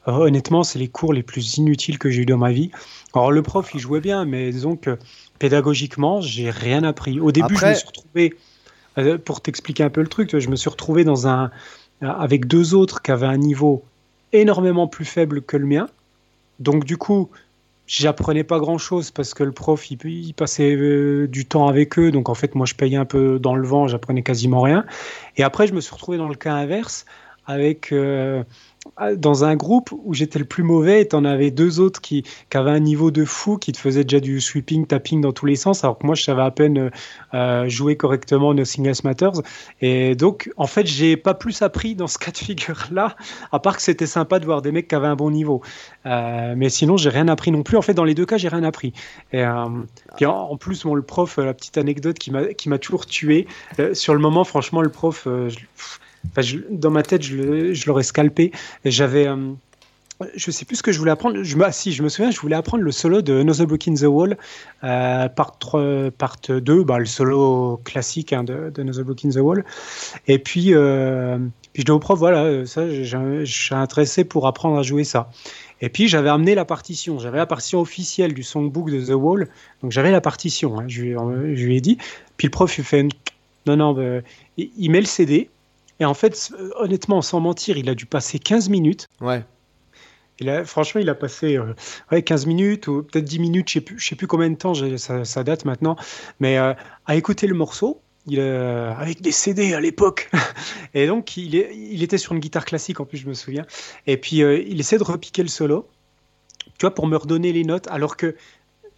Euh, 0.07 0.11
honnêtement, 0.11 0.63
c'est 0.63 0.79
les 0.79 0.89
cours 0.89 1.13
les 1.13 1.23
plus 1.23 1.57
inutiles 1.57 1.97
que 1.97 2.09
j'ai 2.09 2.23
eu 2.23 2.25
dans 2.25 2.37
ma 2.37 2.51
vie. 2.51 2.71
Alors, 3.13 3.31
le 3.31 3.41
prof, 3.41 3.69
il 3.73 3.79
jouait 3.79 4.01
bien, 4.01 4.25
mais 4.25 4.51
disons 4.51 4.75
que 4.75 4.97
pédagogiquement, 5.39 6.19
j'ai 6.19 6.49
rien 6.49 6.83
appris. 6.83 7.21
Au 7.21 7.31
début, 7.31 7.55
je 7.55 7.65
me 7.65 7.73
suis 7.73 7.87
retrouvé, 7.87 8.33
euh, 8.97 9.17
pour 9.17 9.39
t'expliquer 9.39 9.83
un 9.83 9.89
peu 9.89 10.01
le 10.01 10.07
truc, 10.07 10.37
je 10.37 10.49
me 10.49 10.57
suis 10.57 10.69
retrouvé 10.69 11.05
dans 11.05 11.25
un, 11.25 11.51
avec 12.01 12.47
deux 12.47 12.73
autres 12.73 13.01
qui 13.01 13.11
avaient 13.11 13.27
un 13.27 13.37
niveau 13.37 13.83
énormément 14.33 14.87
plus 14.87 15.05
faible 15.05 15.41
que 15.41 15.55
le 15.55 15.65
mien. 15.65 15.87
Donc, 16.59 16.83
du 16.83 16.97
coup, 16.97 17.29
j'apprenais 17.89 18.43
pas 18.43 18.59
grand 18.59 18.77
chose 18.77 19.09
parce 19.09 19.33
que 19.33 19.43
le 19.43 19.51
prof 19.51 19.89
il, 19.89 20.33
passait 20.35 20.75
euh, 20.75 21.27
du 21.27 21.45
temps 21.45 21.67
avec 21.67 21.97
eux. 21.97 22.11
Donc 22.11 22.29
en 22.29 22.35
fait 22.35 22.53
moi 22.55 22.65
je 22.65 22.75
payais 22.75 22.97
un 22.97 23.05
peu 23.05 23.39
dans 23.39 23.55
le 23.55 23.67
vent 23.67 23.87
j'apprenais 23.87 24.21
quasiment 24.21 24.61
rien. 24.61 24.85
Et 25.37 25.43
après 25.43 25.65
je 25.67 25.73
me 25.73 25.81
suis 25.81 25.93
retrouvé 25.93 26.17
dans 26.17 26.29
le 26.29 26.35
cas 26.35 26.53
inverse 26.53 27.05
avec 27.47 27.91
euh, 27.91 28.43
dans 29.17 29.45
un 29.45 29.55
groupe 29.55 29.91
où 30.03 30.13
j'étais 30.13 30.39
le 30.39 30.45
plus 30.45 30.63
mauvais 30.63 31.01
et 31.01 31.07
t'en 31.07 31.25
avais 31.25 31.51
deux 31.51 31.79
autres 31.79 32.01
qui, 32.01 32.23
qui, 32.23 32.57
avaient 32.57 32.71
un 32.71 32.79
niveau 32.79 33.11
de 33.11 33.25
fou, 33.25 33.57
qui 33.57 33.71
te 33.71 33.77
faisaient 33.77 34.03
déjà 34.03 34.19
du 34.19 34.41
sweeping, 34.41 34.85
tapping 34.85 35.21
dans 35.21 35.31
tous 35.31 35.45
les 35.45 35.55
sens, 35.55 35.83
alors 35.83 35.97
que 35.97 36.05
moi 36.05 36.15
je 36.15 36.23
savais 36.23 36.41
à 36.41 36.51
peine 36.51 36.91
euh, 37.33 37.69
jouer 37.69 37.95
correctement 37.95 38.53
Nothing 38.53 38.87
Else 38.87 39.03
Matters. 39.03 39.41
Et 39.81 40.15
donc, 40.15 40.51
en 40.57 40.67
fait, 40.67 40.85
j'ai 40.85 41.17
pas 41.17 41.33
plus 41.33 41.61
appris 41.61 41.95
dans 41.95 42.07
ce 42.07 42.17
cas 42.17 42.31
de 42.31 42.37
figure-là, 42.37 43.15
à 43.51 43.59
part 43.59 43.77
que 43.77 43.81
c'était 43.81 44.07
sympa 44.07 44.39
de 44.39 44.45
voir 44.45 44.61
des 44.61 44.71
mecs 44.71 44.87
qui 44.87 44.95
avaient 44.95 45.07
un 45.07 45.15
bon 45.15 45.31
niveau. 45.31 45.61
Euh, 46.05 46.53
mais 46.57 46.69
sinon, 46.69 46.97
j'ai 46.97 47.09
rien 47.09 47.27
appris 47.27 47.51
non 47.51 47.63
plus. 47.63 47.77
En 47.77 47.81
fait, 47.81 47.93
dans 47.93 48.03
les 48.03 48.15
deux 48.15 48.25
cas, 48.25 48.37
j'ai 48.37 48.49
rien 48.49 48.63
appris. 48.63 48.93
Et 49.31 49.43
euh, 49.43 49.65
puis 50.15 50.25
en, 50.25 50.57
plus, 50.57 50.83
bon, 50.83 50.95
le 50.95 51.01
prof, 51.01 51.37
la 51.37 51.53
petite 51.53 51.77
anecdote 51.77 52.19
qui 52.19 52.31
m'a 52.31 52.77
toujours 52.77 53.05
tué. 53.05 53.47
sur 53.93 54.13
le 54.13 54.19
moment, 54.19 54.43
franchement, 54.43 54.81
le 54.81 54.89
prof, 54.89 55.27
dans 56.69 56.91
ma 56.91 57.03
tête, 57.03 57.23
je 57.23 57.87
l'aurais 57.87 58.03
scalpé. 58.03 58.51
J'avais. 58.85 59.27
Euh, 59.27 59.53
je 60.35 60.51
sais 60.51 60.65
plus 60.65 60.75
ce 60.75 60.83
que 60.83 60.91
je 60.91 60.99
voulais 60.99 61.11
apprendre. 61.11 61.43
Je, 61.43 61.57
ah, 61.61 61.71
si, 61.71 61.93
je 61.93 62.03
me 62.03 62.09
souviens, 62.09 62.31
je 62.31 62.39
voulais 62.39 62.55
apprendre 62.55 62.83
le 62.83 62.91
solo 62.91 63.21
de 63.21 63.39
Another 63.39 63.65
Book 63.65 63.87
in 63.87 63.93
the 63.93 64.03
Wall, 64.03 64.37
euh, 64.83 65.29
part, 65.29 65.57
3, 65.59 66.11
part 66.17 66.35
2, 66.49 66.83
bah, 66.83 66.99
le 66.99 67.05
solo 67.05 67.79
classique 67.85 68.33
hein, 68.33 68.43
de, 68.43 68.69
de 68.69 68.81
Another 68.81 69.05
Book 69.05 69.23
in 69.23 69.29
the 69.29 69.37
Wall. 69.37 69.63
Et 70.27 70.39
puis, 70.39 70.73
euh, 70.73 71.37
puis 71.71 71.81
je 71.81 71.85
dis 71.85 71.91
au 71.91 71.99
prof, 71.99 72.19
voilà, 72.19 72.65
ça, 72.65 72.89
je 72.89 73.43
suis 73.45 73.75
intéressé 73.75 74.25
pour 74.25 74.45
apprendre 74.45 74.77
à 74.77 74.83
jouer 74.83 75.05
ça. 75.05 75.29
Et 75.81 75.87
puis 75.87 76.09
j'avais 76.09 76.29
amené 76.29 76.55
la 76.55 76.65
partition, 76.65 77.19
j'avais 77.19 77.37
la 77.37 77.45
partition 77.45 77.79
officielle 77.79 78.33
du 78.33 78.43
songbook 78.43 78.91
de 78.91 78.99
The 78.99 79.15
Wall, 79.15 79.47
donc 79.81 79.93
j'avais 79.93 80.11
la 80.11 80.19
partition, 80.19 80.77
hein, 80.77 80.83
je, 80.89 81.01
lui 81.03 81.77
ai 81.77 81.79
dit. 81.79 81.97
Puis 82.35 82.47
le 82.47 82.51
prof, 82.51 82.77
il 82.77 82.83
fait, 82.83 83.07
non, 83.65 83.77
non, 83.77 84.21
il 84.57 84.91
met 84.91 84.99
le 84.99 85.05
CD, 85.05 85.49
et 85.99 86.05
en 86.05 86.13
fait, 86.13 86.51
honnêtement, 86.75 87.21
sans 87.21 87.39
mentir, 87.39 87.77
il 87.77 87.89
a 87.89 87.95
dû 87.95 88.05
passer 88.05 88.39
15 88.39 88.69
minutes. 88.69 89.07
Ouais. 89.21 89.43
Il 90.39 90.63
franchement, 90.65 91.01
il 91.01 91.09
a 91.09 91.15
passé 91.15 91.59
ouais, 92.11 92.23
15 92.23 92.45
minutes 92.45 92.87
ou 92.87 93.03
peut-être 93.03 93.25
10 93.25 93.39
minutes, 93.39 93.69
je 93.69 93.79
ne 93.79 93.83
sais, 93.85 94.09
sais, 94.09 94.15
plus 94.15 94.27
combien 94.27 94.49
de 94.49 94.55
temps, 94.55 94.73
ça, 94.73 95.25
ça, 95.25 95.43
date 95.43 95.65
maintenant, 95.65 95.97
mais 96.39 96.57
à 96.57 96.77
écouter 97.09 97.47
le 97.47 97.55
morceau. 97.55 98.01
Il, 98.27 98.39
avec 98.39 99.21
des 99.21 99.31
CD 99.31 99.73
à 99.73 99.79
l'époque. 99.79 100.29
Et 100.93 101.07
donc, 101.07 101.35
il, 101.35 101.55
est, 101.55 101.75
il, 101.75 102.03
était 102.03 102.17
sur 102.17 102.33
une 102.33 102.39
guitare 102.39 102.63
classique, 102.63 102.99
en 102.99 103.05
plus, 103.05 103.17
je 103.17 103.27
me 103.27 103.33
souviens. 103.33 103.65
Et 104.07 104.17
puis, 104.17 104.37
il 104.37 104.79
essaie 104.79 104.97
de 104.97 105.03
repiquer 105.03 105.41
le 105.41 105.49
solo, 105.49 105.89
tu 106.77 106.85
vois, 106.85 106.93
pour 106.93 107.07
me 107.07 107.17
redonner 107.17 107.51
les 107.51 107.63
notes, 107.63 107.87
alors 107.87 108.17
que 108.17 108.35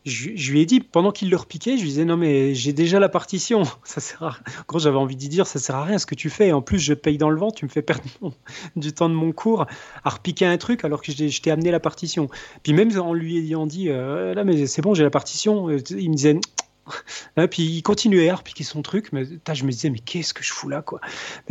je, 0.05 0.51
lui 0.51 0.61
ai 0.61 0.65
dit, 0.65 0.79
pendant 0.79 1.11
qu'il 1.11 1.29
le 1.29 1.37
repiquait, 1.37 1.77
je 1.77 1.83
lui 1.83 1.89
disais 1.89 2.05
non 2.05 2.17
mais 2.17 2.55
j'ai 2.55 2.73
déjà 2.73 2.99
la 2.99 3.09
partition, 3.09 3.63
ça 3.83 4.01
sert 4.01 4.23
à... 4.23 4.37
gros 4.67 4.79
j'avais 4.79 4.97
envie 4.97 5.15
d'y 5.15 5.29
dire 5.29 5.45
ça 5.45 5.59
sert 5.59 5.75
à 5.75 5.83
rien 5.83 5.99
ce 5.99 6.05
que 6.05 6.15
tu 6.15 6.29
fais, 6.29 6.51
en 6.51 6.61
plus 6.61 6.79
je 6.79 6.93
paye 6.93 7.17
dans 7.17 7.29
le 7.29 7.37
vent, 7.37 7.51
tu 7.51 7.65
me 7.65 7.69
fais 7.69 7.83
perdre 7.83 8.03
du 8.75 8.93
temps 8.93 9.09
de 9.09 9.13
mon 9.13 9.31
cours 9.31 9.67
à 10.03 10.09
repiquer 10.09 10.45
un 10.45 10.57
truc 10.57 10.83
alors 10.85 11.01
que 11.01 11.11
je 11.11 11.41
t'ai 11.41 11.51
amené 11.51 11.69
la 11.71 11.79
partition. 11.79 12.29
Puis 12.63 12.73
même 12.73 12.97
en 12.99 13.13
lui 13.13 13.37
ayant 13.37 13.67
dit 13.67 13.89
euh, 13.89 14.33
là 14.33 14.43
mais 14.43 14.65
c'est 14.65 14.81
bon 14.81 14.93
j'ai 14.95 15.03
la 15.03 15.11
partition, 15.11 15.69
euh, 15.69 15.77
il 15.91 16.09
me 16.09 16.15
disait 16.15 16.39
et 17.37 17.47
puis 17.47 17.63
il 17.63 17.83
continuait 17.83 18.29
à 18.29 18.35
repiquer 18.35 18.63
son 18.63 18.81
truc, 18.81 19.09
mais 19.13 19.25
je 19.25 19.63
me 19.65 19.71
disais 19.71 19.91
mais 19.91 19.99
qu'est-ce 19.99 20.33
que 20.33 20.43
je 20.43 20.51
fous 20.51 20.69
là 20.69 20.81
quoi. 20.81 20.99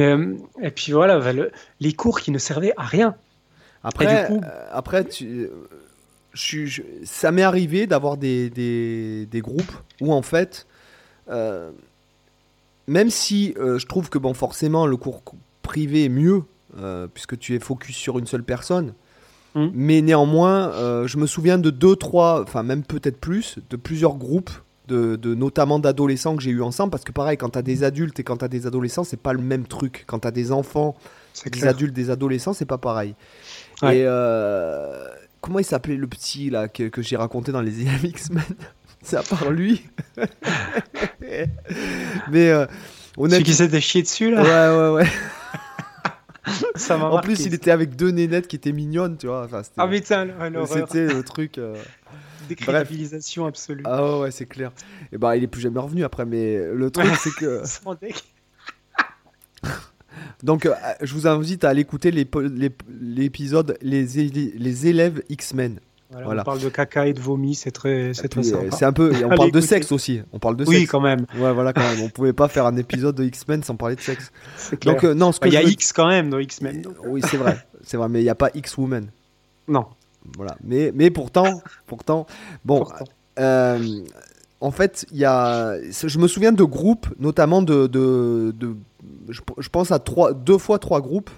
Euh, 0.01 0.35
et 0.61 0.73
puis 0.73 0.91
voilà 0.91 1.21
les 1.79 1.93
cours 1.93 2.21
qui 2.21 2.33
ne 2.33 2.39
servaient 2.39 2.73
à 2.77 2.85
rien. 2.85 3.15
Après, 3.83 4.29
après 4.73 5.05
tu 5.05 5.49
ça 6.35 7.33
m'est 7.33 7.43
arrivé 7.43 7.87
d'avoir 7.87 8.17
des, 8.17 8.51
des, 8.51 9.41
groupes 9.41 9.73
où 10.01 10.13
en 10.13 10.23
fait, 10.23 10.67
euh, 11.29 11.71
même 12.87 13.11
si 13.11 13.55
euh, 13.59 13.79
je 13.79 13.87
trouve 13.87 14.11
que 14.11 14.19
bon, 14.19 14.35
forcément 14.35 14.87
le 14.87 14.97
cours 14.97 15.23
privé 15.63 16.05
est 16.05 16.11
mieux, 16.11 16.43
euh, 16.79 17.09
puisque 17.13 17.39
tu 17.39 17.55
es 17.55 17.59
focus 17.59 17.97
sur 17.97 18.19
une 18.19 18.27
seule 18.27 18.45
personne, 18.45 18.95
mmh. 19.55 19.67
mais 19.75 20.01
néanmoins, 20.03 20.73
je 21.07 21.17
me 21.19 21.27
souviens 21.27 21.59
de 21.59 21.71
deux, 21.71 21.97
trois, 21.97 22.43
enfin 22.43 22.63
même 22.63 22.85
peut-être 22.85 23.19
plus, 23.19 23.59
de 23.69 23.77
plusieurs 23.77 24.17
groupes. 24.17 24.51
De, 24.89 25.15
de 25.15 25.37
notamment 25.37 25.79
d'adolescents 25.79 26.35
que 26.35 26.43
j'ai 26.43 26.51
eu 26.51 26.63
ensemble 26.63 26.91
parce 26.91 27.05
que 27.05 27.13
pareil 27.13 27.37
quand 27.37 27.51
tu 27.51 27.59
as 27.61 27.63
des 27.63 27.85
adultes 27.85 28.19
et 28.19 28.25
quand 28.25 28.39
tu 28.39 28.45
as 28.45 28.49
des 28.49 28.67
adolescents 28.67 29.05
c'est 29.05 29.21
pas 29.21 29.33
le 29.33 29.39
même 29.39 29.65
truc 29.69 30.03
quand 30.09 30.19
tu 30.19 30.27
as 30.27 30.33
des 30.33 30.51
enfants 30.51 30.97
des 31.47 31.65
adultes 31.65 31.95
des 31.95 32.11
adolescents 32.11 32.55
c'est 32.55 32.65
pas 32.65 32.77
pareil 32.77 33.15
et 33.85 34.05
Comment 35.41 35.59
il 35.59 35.65
s'appelait 35.65 35.97
le 35.97 36.07
petit 36.07 36.51
là 36.51 36.69
que, 36.69 36.85
que 36.85 37.03
j'ai 37.03 37.17
raconté 37.17 37.53
dans 37.53 37.63
les 37.63 37.83
X-Men 37.83 38.45
C'est 39.03 39.17
à 39.17 39.23
part 39.23 39.51
lui. 39.51 39.83
Mais 42.31 42.51
euh, 42.51 42.67
Celui 43.17 43.43
qui 43.43 43.55
s'était 43.55 43.81
chié 43.81 44.03
dessus 44.03 44.31
là? 44.31 44.43
Ouais, 44.43 44.77
ouais, 44.77 45.03
ouais. 45.03 45.09
Ça 46.75 46.99
en 46.99 47.21
plus, 47.21 47.47
il 47.47 47.55
était 47.55 47.71
avec 47.71 47.97
deux 47.97 48.11
nénettes 48.11 48.49
qui 48.49 48.57
étaient 48.57 48.73
mignonnes, 48.73 49.17
tu 49.17 49.27
vois. 49.27 49.45
Enfin, 49.45 49.63
ah 49.77 49.89
putain, 49.89 50.29
C'était 50.67 51.07
le 51.07 51.23
truc. 51.23 51.59
Euh... 51.59 51.77
Décrédibilisation 52.49 53.47
absolue. 53.47 53.85
Ah 53.87 54.19
ouais, 54.19 54.31
c'est 54.31 54.47
clair. 54.47 54.73
Et 55.13 55.19
bah, 55.19 55.37
il 55.37 55.45
est 55.45 55.47
plus 55.49 55.61
jamais 55.61 55.79
revenu 55.79 56.03
après, 56.05 56.27
mais 56.27 56.59
le 56.73 56.91
truc, 56.91 57.07
c'est 57.17 57.35
que. 57.35 57.63
Donc, 60.43 60.67
euh, 60.67 60.75
je 61.03 61.13
vous 61.15 61.27
invite 61.27 61.65
à 61.65 61.71
aller 61.71 61.83
écouter 61.83 62.11
l'épisode 62.11 63.77
les, 63.83 64.05
les, 64.05 64.87
élèves 64.87 65.23
X-Men. 65.29 65.81
Voilà, 66.11 66.43
On 66.43 66.45
parle 66.45 66.61
de 66.61 66.69
caca 66.69 67.07
et 67.07 67.13
de 67.13 67.21
vomi, 67.21 67.55
c'est 67.55 67.71
très, 67.71 68.13
c'est 68.15 68.29
très 68.29 68.43
sympa. 68.43 68.77
C'est 68.77 68.85
un 68.85 68.93
peu, 68.93 69.13
on 69.25 69.29
parle 69.29 69.53
de 69.53 69.61
sexe 69.61 69.93
aussi. 69.93 70.23
On 70.33 70.39
parle 70.39 70.57
de 70.57 70.65
oui, 70.65 70.87
quand 70.87 71.01
même. 71.01 71.27
Ouais, 71.39 71.53
voilà, 71.53 71.73
quand 71.73 71.83
même. 71.83 72.01
On 72.03 72.09
pouvait 72.15 72.33
pas 72.33 72.49
faire 72.49 72.67
un 72.67 72.77
épisode 72.77 73.15
de 73.15 73.25
X-Men 73.25 73.63
sans 73.63 73.77
parler 73.77 73.97
de 73.97 74.01
sexe. 74.01 74.33
Donc, 74.83 75.05
euh, 75.05 75.15
non, 75.15 75.31
ce 75.31 75.39
que 75.39 75.49
il 75.49 75.55
y 75.55 75.57
a 75.57 75.63
X 75.63 75.93
quand 75.93 76.09
même 76.09 76.31
dans 76.31 76.39
X-Men. 76.39 76.83
Oui, 77.07 77.23
c'est 77.29 77.37
vrai, 77.37 77.59
c'est 77.85 77.97
vrai, 77.97 78.09
mais 78.09 78.21
il 78.21 78.25
n'y 78.25 78.31
a 78.31 78.35
pas 78.35 78.51
X-Woman. 78.55 79.11
Non. 79.69 79.87
Voilà, 80.37 80.57
mais, 80.63 80.91
mais 80.95 81.11
pourtant, 81.11 81.63
pourtant, 81.87 82.27
bon. 82.65 82.85
Euh, 83.39 83.79
en 84.61 84.71
fait, 84.71 85.07
il 85.13 85.19
y 85.19 85.25
a, 85.25 85.77
je 85.81 86.19
me 86.19 86.29
souviens 86.29 86.53
de 86.53 86.65
groupes, 86.65 87.07
notamment 87.19 87.63
de, 87.63 87.87
de, 87.87 88.55
de 88.57 88.77
je, 89.29 89.69
pense 89.69 89.93
à 89.93 89.99
trois, 89.99 90.33
deux 90.33 90.59
fois 90.59 90.79
trois 90.79 91.01
groupes. 91.01 91.31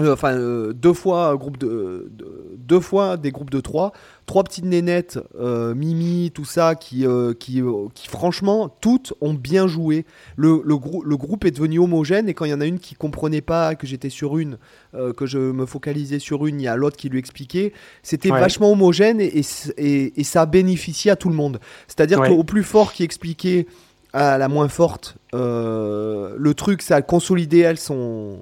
Euh, 0.00 0.12
enfin, 0.12 0.34
euh, 0.34 0.72
deux 0.72 0.92
fois 0.92 1.36
groupe 1.36 1.56
de, 1.56 2.10
deux 2.56 2.80
fois 2.80 3.16
des 3.16 3.30
groupes 3.30 3.50
de 3.50 3.60
trois, 3.60 3.92
trois 4.26 4.42
petites 4.42 4.64
nénettes, 4.64 5.20
euh, 5.38 5.72
Mimi, 5.72 6.32
tout 6.34 6.44
ça, 6.44 6.74
qui, 6.74 7.06
qui, 7.38 7.62
qui, 7.94 8.08
franchement, 8.08 8.76
toutes 8.80 9.14
ont 9.20 9.34
bien 9.34 9.68
joué. 9.68 10.04
Le, 10.34 10.62
le, 10.64 10.74
le, 11.04 11.16
groupe 11.16 11.44
est 11.44 11.52
devenu 11.52 11.78
homogène 11.78 12.28
et 12.28 12.34
quand 12.34 12.44
il 12.44 12.50
y 12.50 12.54
en 12.54 12.60
a 12.60 12.66
une 12.66 12.80
qui 12.80 12.96
comprenait 12.96 13.40
pas 13.40 13.76
que 13.76 13.86
j'étais 13.86 14.10
sur 14.10 14.36
une, 14.36 14.58
que 15.16 15.26
je 15.26 15.38
me 15.38 15.64
focalisais 15.64 16.18
sur 16.18 16.44
une, 16.46 16.60
il 16.60 16.64
y 16.64 16.68
a 16.68 16.74
l'autre 16.74 16.96
qui 16.96 17.08
lui 17.08 17.20
expliquait. 17.20 17.72
C'était 18.02 18.30
vachement 18.30 18.72
homogène 18.72 19.20
et, 19.20 19.42
et, 19.76 20.20
et, 20.20 20.24
ça 20.24 20.42
a 20.42 20.46
bénéficié 20.46 21.12
à 21.12 21.16
tout 21.16 21.28
le 21.28 21.36
monde. 21.36 21.60
C'est-à-dire 21.86 22.20
qu'au 22.20 22.42
plus 22.42 22.64
fort 22.64 22.92
qui 22.92 23.04
expliquait 23.04 23.68
à 24.14 24.38
la 24.38 24.46
moins 24.46 24.68
forte, 24.68 25.16
euh, 25.34 26.36
le 26.38 26.54
truc, 26.54 26.82
ça 26.82 26.96
a 26.96 27.02
consolidé 27.02 27.58
elle 27.58 27.78
son, 27.78 28.38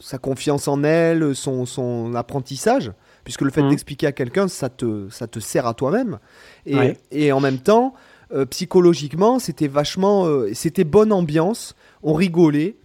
sa 0.00 0.16
confiance 0.16 0.66
en 0.66 0.82
elle, 0.82 1.36
son, 1.36 1.66
son 1.66 2.14
apprentissage, 2.14 2.90
puisque 3.22 3.42
le 3.42 3.50
fait 3.50 3.62
mhm. 3.62 3.68
d'expliquer 3.68 4.06
à 4.06 4.12
quelqu'un, 4.12 4.48
ça 4.48 4.70
te, 4.70 5.10
ça 5.10 5.26
te 5.26 5.40
sert 5.40 5.66
à 5.66 5.74
toi-même. 5.74 6.18
Et, 6.64 6.94
et, 7.10 7.32
en 7.32 7.40
même 7.40 7.58
temps, 7.58 7.92
euh, 8.32 8.46
psychologiquement, 8.46 9.38
c'était 9.38 9.68
vachement, 9.68 10.24
euh, 10.24 10.50
c'était 10.54 10.84
bonne 10.84 11.12
ambiance, 11.12 11.76
on 12.02 12.14
rigolait. 12.14 12.76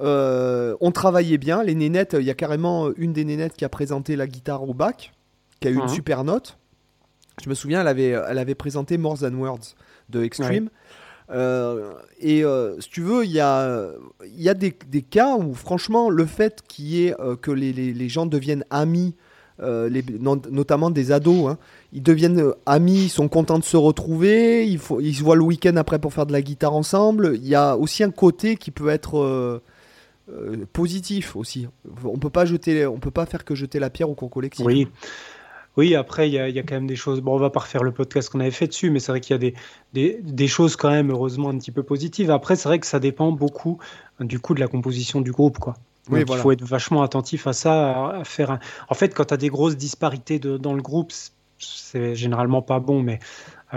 on 0.00 0.90
travaillait 0.94 1.38
bien, 1.38 1.62
les 1.62 1.74
nénettes, 1.74 2.16
il 2.18 2.24
y 2.24 2.30
a 2.30 2.34
carrément 2.34 2.88
une 2.96 3.12
des 3.12 3.26
nénettes 3.26 3.54
qui 3.54 3.66
a 3.66 3.68
présenté 3.68 4.16
la 4.16 4.26
guitare 4.26 4.62
au 4.62 4.72
bac, 4.72 5.12
qui 5.60 5.68
a 5.68 5.70
eu 5.70 5.74
une 5.74 5.82
mhm. 5.82 5.88
super 5.88 6.24
note. 6.24 6.56
Je 7.42 7.50
me 7.50 7.54
souviens, 7.54 7.82
elle 7.82 7.88
avait, 7.88 8.14
elle 8.28 8.38
avait 8.38 8.54
présenté 8.54 8.96
More 8.96 9.18
Than 9.18 9.34
Words 9.34 9.74
de 10.08 10.22
Extreme. 10.22 10.70
Et 11.30 12.44
euh, 12.44 12.80
si 12.80 12.90
tu 12.90 13.00
veux, 13.00 13.24
il 13.24 13.32
y 13.32 13.40
a, 13.40 13.88
y 14.26 14.48
a 14.48 14.54
des, 14.54 14.72
cas 14.72 15.36
où, 15.36 15.54
franchement, 15.54 16.10
le 16.10 16.26
fait 16.26 16.62
y 16.78 17.12
euh, 17.18 17.36
que 17.36 17.50
les, 17.50 17.72
les, 17.72 18.08
gens 18.08 18.26
deviennent 18.26 18.64
amis, 18.70 19.14
les, 19.58 20.04
notamment 20.50 20.90
des 20.90 21.12
ados, 21.12 21.50
hein, 21.50 21.58
ils 21.92 22.02
deviennent 22.02 22.52
amis, 22.66 23.04
ils 23.04 23.10
sont 23.10 23.28
contents 23.28 23.58
de 23.58 23.64
se 23.64 23.76
retrouver, 23.76 24.68
ils, 24.68 24.80
ils 25.00 25.14
se 25.14 25.22
voient 25.22 25.36
le 25.36 25.42
week-end 25.42 25.76
après 25.76 25.98
pour 25.98 26.12
faire 26.12 26.26
de 26.26 26.32
la 26.32 26.42
guitare 26.42 26.74
ensemble. 26.74 27.32
Il 27.36 27.46
y 27.46 27.54
a 27.54 27.76
aussi 27.76 28.02
un 28.02 28.10
côté 28.10 28.56
qui 28.56 28.70
peut 28.70 28.88
être 28.88 29.62
positif 30.72 31.36
aussi. 31.36 31.68
On 32.04 32.18
peut 32.18 32.30
peut 32.98 33.10
pas 33.10 33.26
faire 33.26 33.44
que 33.44 33.54
jeter 33.54 33.78
la 33.78 33.90
pierre 33.90 34.10
au 34.10 34.14
cours 34.14 34.30
collectif. 34.30 34.66
Oui. 34.66 34.88
Oui, 35.76 35.94
après, 35.94 36.28
il 36.28 36.32
y, 36.32 36.36
y 36.36 36.58
a, 36.58 36.62
quand 36.62 36.74
même 36.74 36.86
des 36.86 36.96
choses. 36.96 37.20
Bon, 37.20 37.34
on 37.34 37.38
va 37.38 37.50
pas 37.50 37.60
refaire 37.60 37.82
le 37.82 37.92
podcast 37.92 38.28
qu'on 38.28 38.40
avait 38.40 38.50
fait 38.50 38.68
dessus, 38.68 38.90
mais 38.90 39.00
c'est 39.00 39.10
vrai 39.10 39.20
qu'il 39.20 39.34
y 39.34 39.36
a 39.36 39.38
des, 39.38 39.54
des, 39.92 40.20
des, 40.22 40.46
choses 40.46 40.76
quand 40.76 40.90
même, 40.90 41.10
heureusement, 41.10 41.48
un 41.48 41.58
petit 41.58 41.72
peu 41.72 41.82
positives. 41.82 42.30
Après, 42.30 42.54
c'est 42.54 42.68
vrai 42.68 42.78
que 42.78 42.86
ça 42.86 43.00
dépend 43.00 43.32
beaucoup, 43.32 43.78
du 44.20 44.38
coup, 44.38 44.54
de 44.54 44.60
la 44.60 44.68
composition 44.68 45.20
du 45.20 45.32
groupe, 45.32 45.58
quoi. 45.58 45.74
Oui, 46.10 46.22
Il 46.28 46.36
faut 46.36 46.52
être 46.52 46.62
vachement 46.62 47.02
attentif 47.02 47.46
à 47.46 47.54
ça, 47.54 48.08
à 48.08 48.24
faire 48.24 48.50
un... 48.50 48.58
En 48.88 48.94
fait, 48.94 49.14
quand 49.14 49.24
tu 49.24 49.34
as 49.34 49.38
des 49.38 49.48
grosses 49.48 49.76
disparités 49.76 50.38
de, 50.38 50.58
dans 50.58 50.74
le 50.74 50.82
groupe, 50.82 51.12
c'est 51.58 52.14
généralement 52.14 52.60
pas 52.60 52.78
bon, 52.78 53.02
mais 53.02 53.20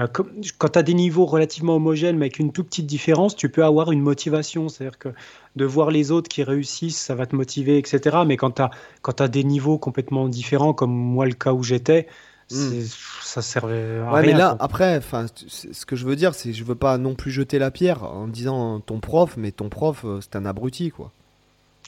quand 0.06 0.70
tu 0.70 0.80
as 0.80 0.84
des 0.84 0.94
niveaux 0.94 1.26
relativement 1.26 1.76
homogènes, 1.76 2.18
mais 2.18 2.26
avec 2.26 2.40
une 2.40 2.52
toute 2.52 2.68
petite 2.68 2.86
différence, 2.86 3.36
tu 3.36 3.50
peux 3.50 3.64
avoir 3.64 3.92
une 3.92 4.02
motivation. 4.02 4.70
C'est-à-dire 4.70 5.00
que 5.00 5.10
de 5.56 5.66
voir 5.66 5.90
les 5.90 6.12
autres 6.12 6.30
qui 6.30 6.44
réussissent, 6.44 7.00
ça 7.00 7.16
va 7.16 7.26
te 7.26 7.36
motiver, 7.36 7.78
etc. 7.78 8.18
Mais 8.26 8.38
quand 8.38 8.52
tu 8.52 8.62
as, 8.62 8.70
as, 9.06 9.28
des 9.28 9.44
niveaux 9.44 9.78
complètement 9.78 10.28
différents, 10.28 10.74
comme 10.74 10.92
moi 10.92 11.26
le 11.26 11.34
cas 11.34 11.54
où 11.54 11.64
j'étais, 11.64 12.08
hmm. 12.52 12.82
ça 13.24 13.42
servait 13.42 14.00
à 14.00 14.14
ouais, 14.14 14.22
rien. 14.22 14.32
Mais 14.34 14.38
là, 14.38 14.58
après, 14.60 15.02
ce 15.48 15.86
que 15.86 15.96
je 15.96 16.06
veux 16.06 16.16
dire, 16.16 16.36
c'est 16.36 16.52
que 16.52 16.56
je 16.56 16.64
veux 16.64 16.76
pas 16.76 16.98
non 16.98 17.16
plus 17.16 17.32
jeter 17.32 17.58
la 17.58 17.72
pierre 17.72 18.04
en 18.04 18.28
disant 18.28 18.80
ton 18.82 19.00
prof, 19.00 19.36
mais 19.38 19.52
ton 19.52 19.70
prof, 19.70 20.04
euh, 20.06 20.20
c'est 20.22 20.36
un 20.36 20.46
abruti, 20.46 20.92
quoi. 20.92 21.12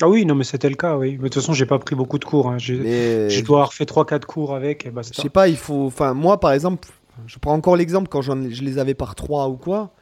Ah 0.01 0.07
oui, 0.07 0.25
non, 0.25 0.33
mais 0.33 0.45
c'était 0.45 0.69
le 0.69 0.77
cas, 0.77 0.95
oui. 0.95 1.11
Mais 1.11 1.17
de 1.17 1.23
toute 1.23 1.35
façon, 1.35 1.51
j'ai 1.51 1.65
pas 1.65 1.77
pris 1.77 1.93
beaucoup 1.93 2.19
de 2.19 2.25
cours. 2.25 2.49
Hein. 2.49 2.57
Je 2.57 3.43
dois 3.43 3.57
avoir 3.57 3.73
fait 3.73 3.83
3-4 3.83 4.21
cours 4.21 4.55
avec. 4.55 4.85
Et 4.85 4.93
je 4.95 5.21
sais 5.21 5.29
pas, 5.29 5.49
il 5.49 5.57
faut. 5.57 5.87
Enfin, 5.87 6.13
moi, 6.13 6.39
par 6.39 6.53
exemple, 6.53 6.87
je 7.27 7.37
prends 7.39 7.53
encore 7.53 7.75
l'exemple 7.75 8.07
quand 8.09 8.21
je 8.21 8.63
les 8.63 8.77
avais 8.77 8.93
par 8.93 9.15
3 9.15 9.49
ou 9.49 9.57
quoi. 9.57 9.93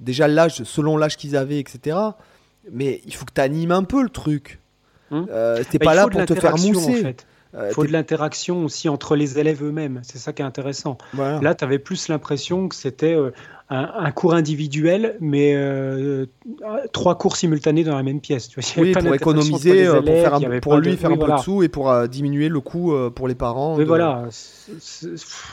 Déjà, 0.00 0.28
l'âge, 0.28 0.62
selon 0.64 0.96
l'âge 0.96 1.16
qu'ils 1.16 1.36
avaient, 1.36 1.58
etc. 1.58 1.96
Mais 2.70 3.00
il 3.06 3.14
faut 3.14 3.24
que 3.24 3.32
tu 3.32 3.40
animes 3.40 3.72
un 3.72 3.84
peu 3.84 4.02
le 4.02 4.08
truc. 4.08 4.60
Hum. 5.10 5.26
Euh, 5.30 5.62
T'es 5.70 5.78
bah, 5.78 5.86
pas 5.86 5.94
là 5.94 6.08
pour 6.08 6.24
te 6.24 6.34
faire 6.34 6.56
mousser. 6.56 7.00
En 7.00 7.02
fait. 7.02 7.26
Euh, 7.54 7.68
il 7.70 7.74
faut 7.74 7.84
de 7.84 7.92
l'interaction 7.92 8.64
aussi 8.64 8.88
entre 8.88 9.14
les 9.14 9.38
élèves 9.38 9.62
eux-mêmes. 9.62 10.00
C'est 10.04 10.18
ça 10.18 10.32
qui 10.32 10.40
est 10.40 10.44
intéressant. 10.44 10.96
Là, 11.16 11.54
tu 11.54 11.64
avais 11.64 11.78
plus 11.78 12.08
l'impression 12.08 12.68
que 12.68 12.74
c'était 12.74 13.14
euh, 13.14 13.30
un, 13.68 14.10
cours 14.10 14.34
individuel, 14.34 15.16
mais 15.20 15.52
euh, 15.54 16.26
trois 16.92 17.18
cours 17.18 17.36
simultanés 17.36 17.84
dans 17.84 17.94
la 17.94 18.02
même 18.02 18.20
pièce. 18.20 18.48
Tu 18.48 18.58
vois, 18.58 18.82
oui, 18.82 18.92
pour 18.92 19.14
économiser, 19.14 19.86
pour, 19.86 20.04
faire 20.04 20.60
pour 20.62 20.76
lui 20.78 20.96
faire 20.96 21.10
un 21.10 21.16
peu 21.16 21.32
de 21.32 21.36
sous 21.38 21.62
et 21.62 21.68
pour 21.68 22.08
diminuer 22.08 22.48
le 22.48 22.60
coût 22.60 22.94
pour 23.14 23.28
les 23.28 23.34
parents. 23.34 23.76
Mais 23.76 23.84
voilà. 23.84 24.24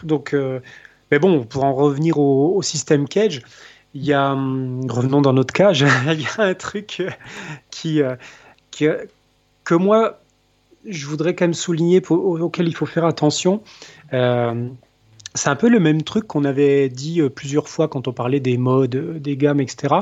Donc, 0.03 0.35
mais 1.11 1.19
bon, 1.19 1.43
pour 1.43 1.63
en 1.63 1.73
revenir 1.73 2.17
au, 2.19 2.61
système 2.61 3.07
Cage, 3.07 3.41
il 3.93 4.05
y 4.05 4.13
a, 4.13 4.33
hum, 4.33 4.85
revenons 4.89 5.21
dans 5.21 5.33
notre 5.33 5.53
cage, 5.53 5.85
il 6.11 6.21
y 6.21 6.27
a 6.37 6.43
un 6.43 6.53
truc 6.53 7.03
qui, 7.71 8.01
qui 8.71 8.87
que 9.63 9.75
moi 9.75 10.19
je 10.85 11.05
voudrais 11.07 11.35
quand 11.35 11.45
même 11.45 11.53
souligner 11.53 12.01
auquel 12.09 12.67
il 12.67 12.75
faut 12.75 12.85
faire 12.85 13.05
attention. 13.05 13.61
c'est 14.11 15.49
un 15.49 15.55
peu 15.55 15.69
le 15.69 15.79
même 15.79 16.03
truc 16.03 16.25
qu'on 16.27 16.45
avait 16.45 16.89
dit 16.89 17.21
plusieurs 17.35 17.67
fois 17.67 17.87
quand 17.87 18.07
on 18.07 18.13
parlait 18.13 18.39
des 18.39 18.57
modes, 18.57 19.19
des 19.21 19.35
gammes, 19.35 19.59
etc. 19.59 19.95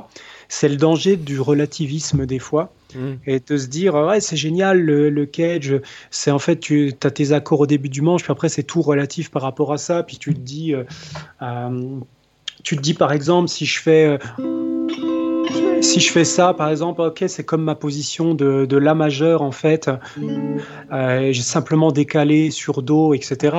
C'est 0.49 0.69
le 0.69 0.77
danger 0.77 1.17
du 1.17 1.39
relativisme 1.39 2.25
des 2.25 2.39
fois. 2.39 2.71
Mm. 2.95 3.13
Et 3.25 3.39
de 3.39 3.57
se 3.57 3.67
dire, 3.67 3.95
ouais, 3.95 4.19
c'est 4.19 4.37
génial, 4.37 4.79
le, 4.79 5.25
cage, 5.25 5.75
c'est 6.09 6.31
en 6.31 6.39
fait, 6.39 6.59
tu 6.59 6.93
as 7.03 7.11
tes 7.11 7.31
accords 7.31 7.61
au 7.61 7.67
début 7.67 7.89
du 7.89 8.01
manche, 8.01 8.23
puis 8.23 8.31
après, 8.31 8.49
c'est 8.49 8.63
tout 8.63 8.81
relatif 8.81 9.29
par 9.29 9.41
rapport 9.41 9.73
à 9.73 9.77
ça. 9.77 10.03
Puis 10.03 10.17
tu 10.17 10.33
te 10.33 10.39
dis, 10.39 10.73
euh, 10.73 10.83
euh, 11.41 11.99
tu 12.63 12.77
te 12.77 12.81
dis 12.81 12.93
par 12.93 13.11
exemple, 13.11 13.49
si 13.49 13.65
je 13.65 13.81
fais. 13.81 14.05
Euh, 14.05 14.17
si 15.79 15.99
je 15.99 16.11
fais 16.11 16.25
ça, 16.25 16.53
par 16.55 16.69
exemple, 16.69 17.01
ok, 17.01 17.23
c'est 17.27 17.43
comme 17.43 17.63
ma 17.63 17.75
position 17.75 18.33
de, 18.33 18.65
de 18.65 18.77
La 18.77 18.95
majeur, 18.95 19.43
en 19.43 19.51
fait. 19.51 19.89
j'ai 20.91 21.33
simplement 21.41 21.91
décalé 21.91 22.49
sur 22.49 22.81
Do, 22.81 23.13
etc. 23.13 23.55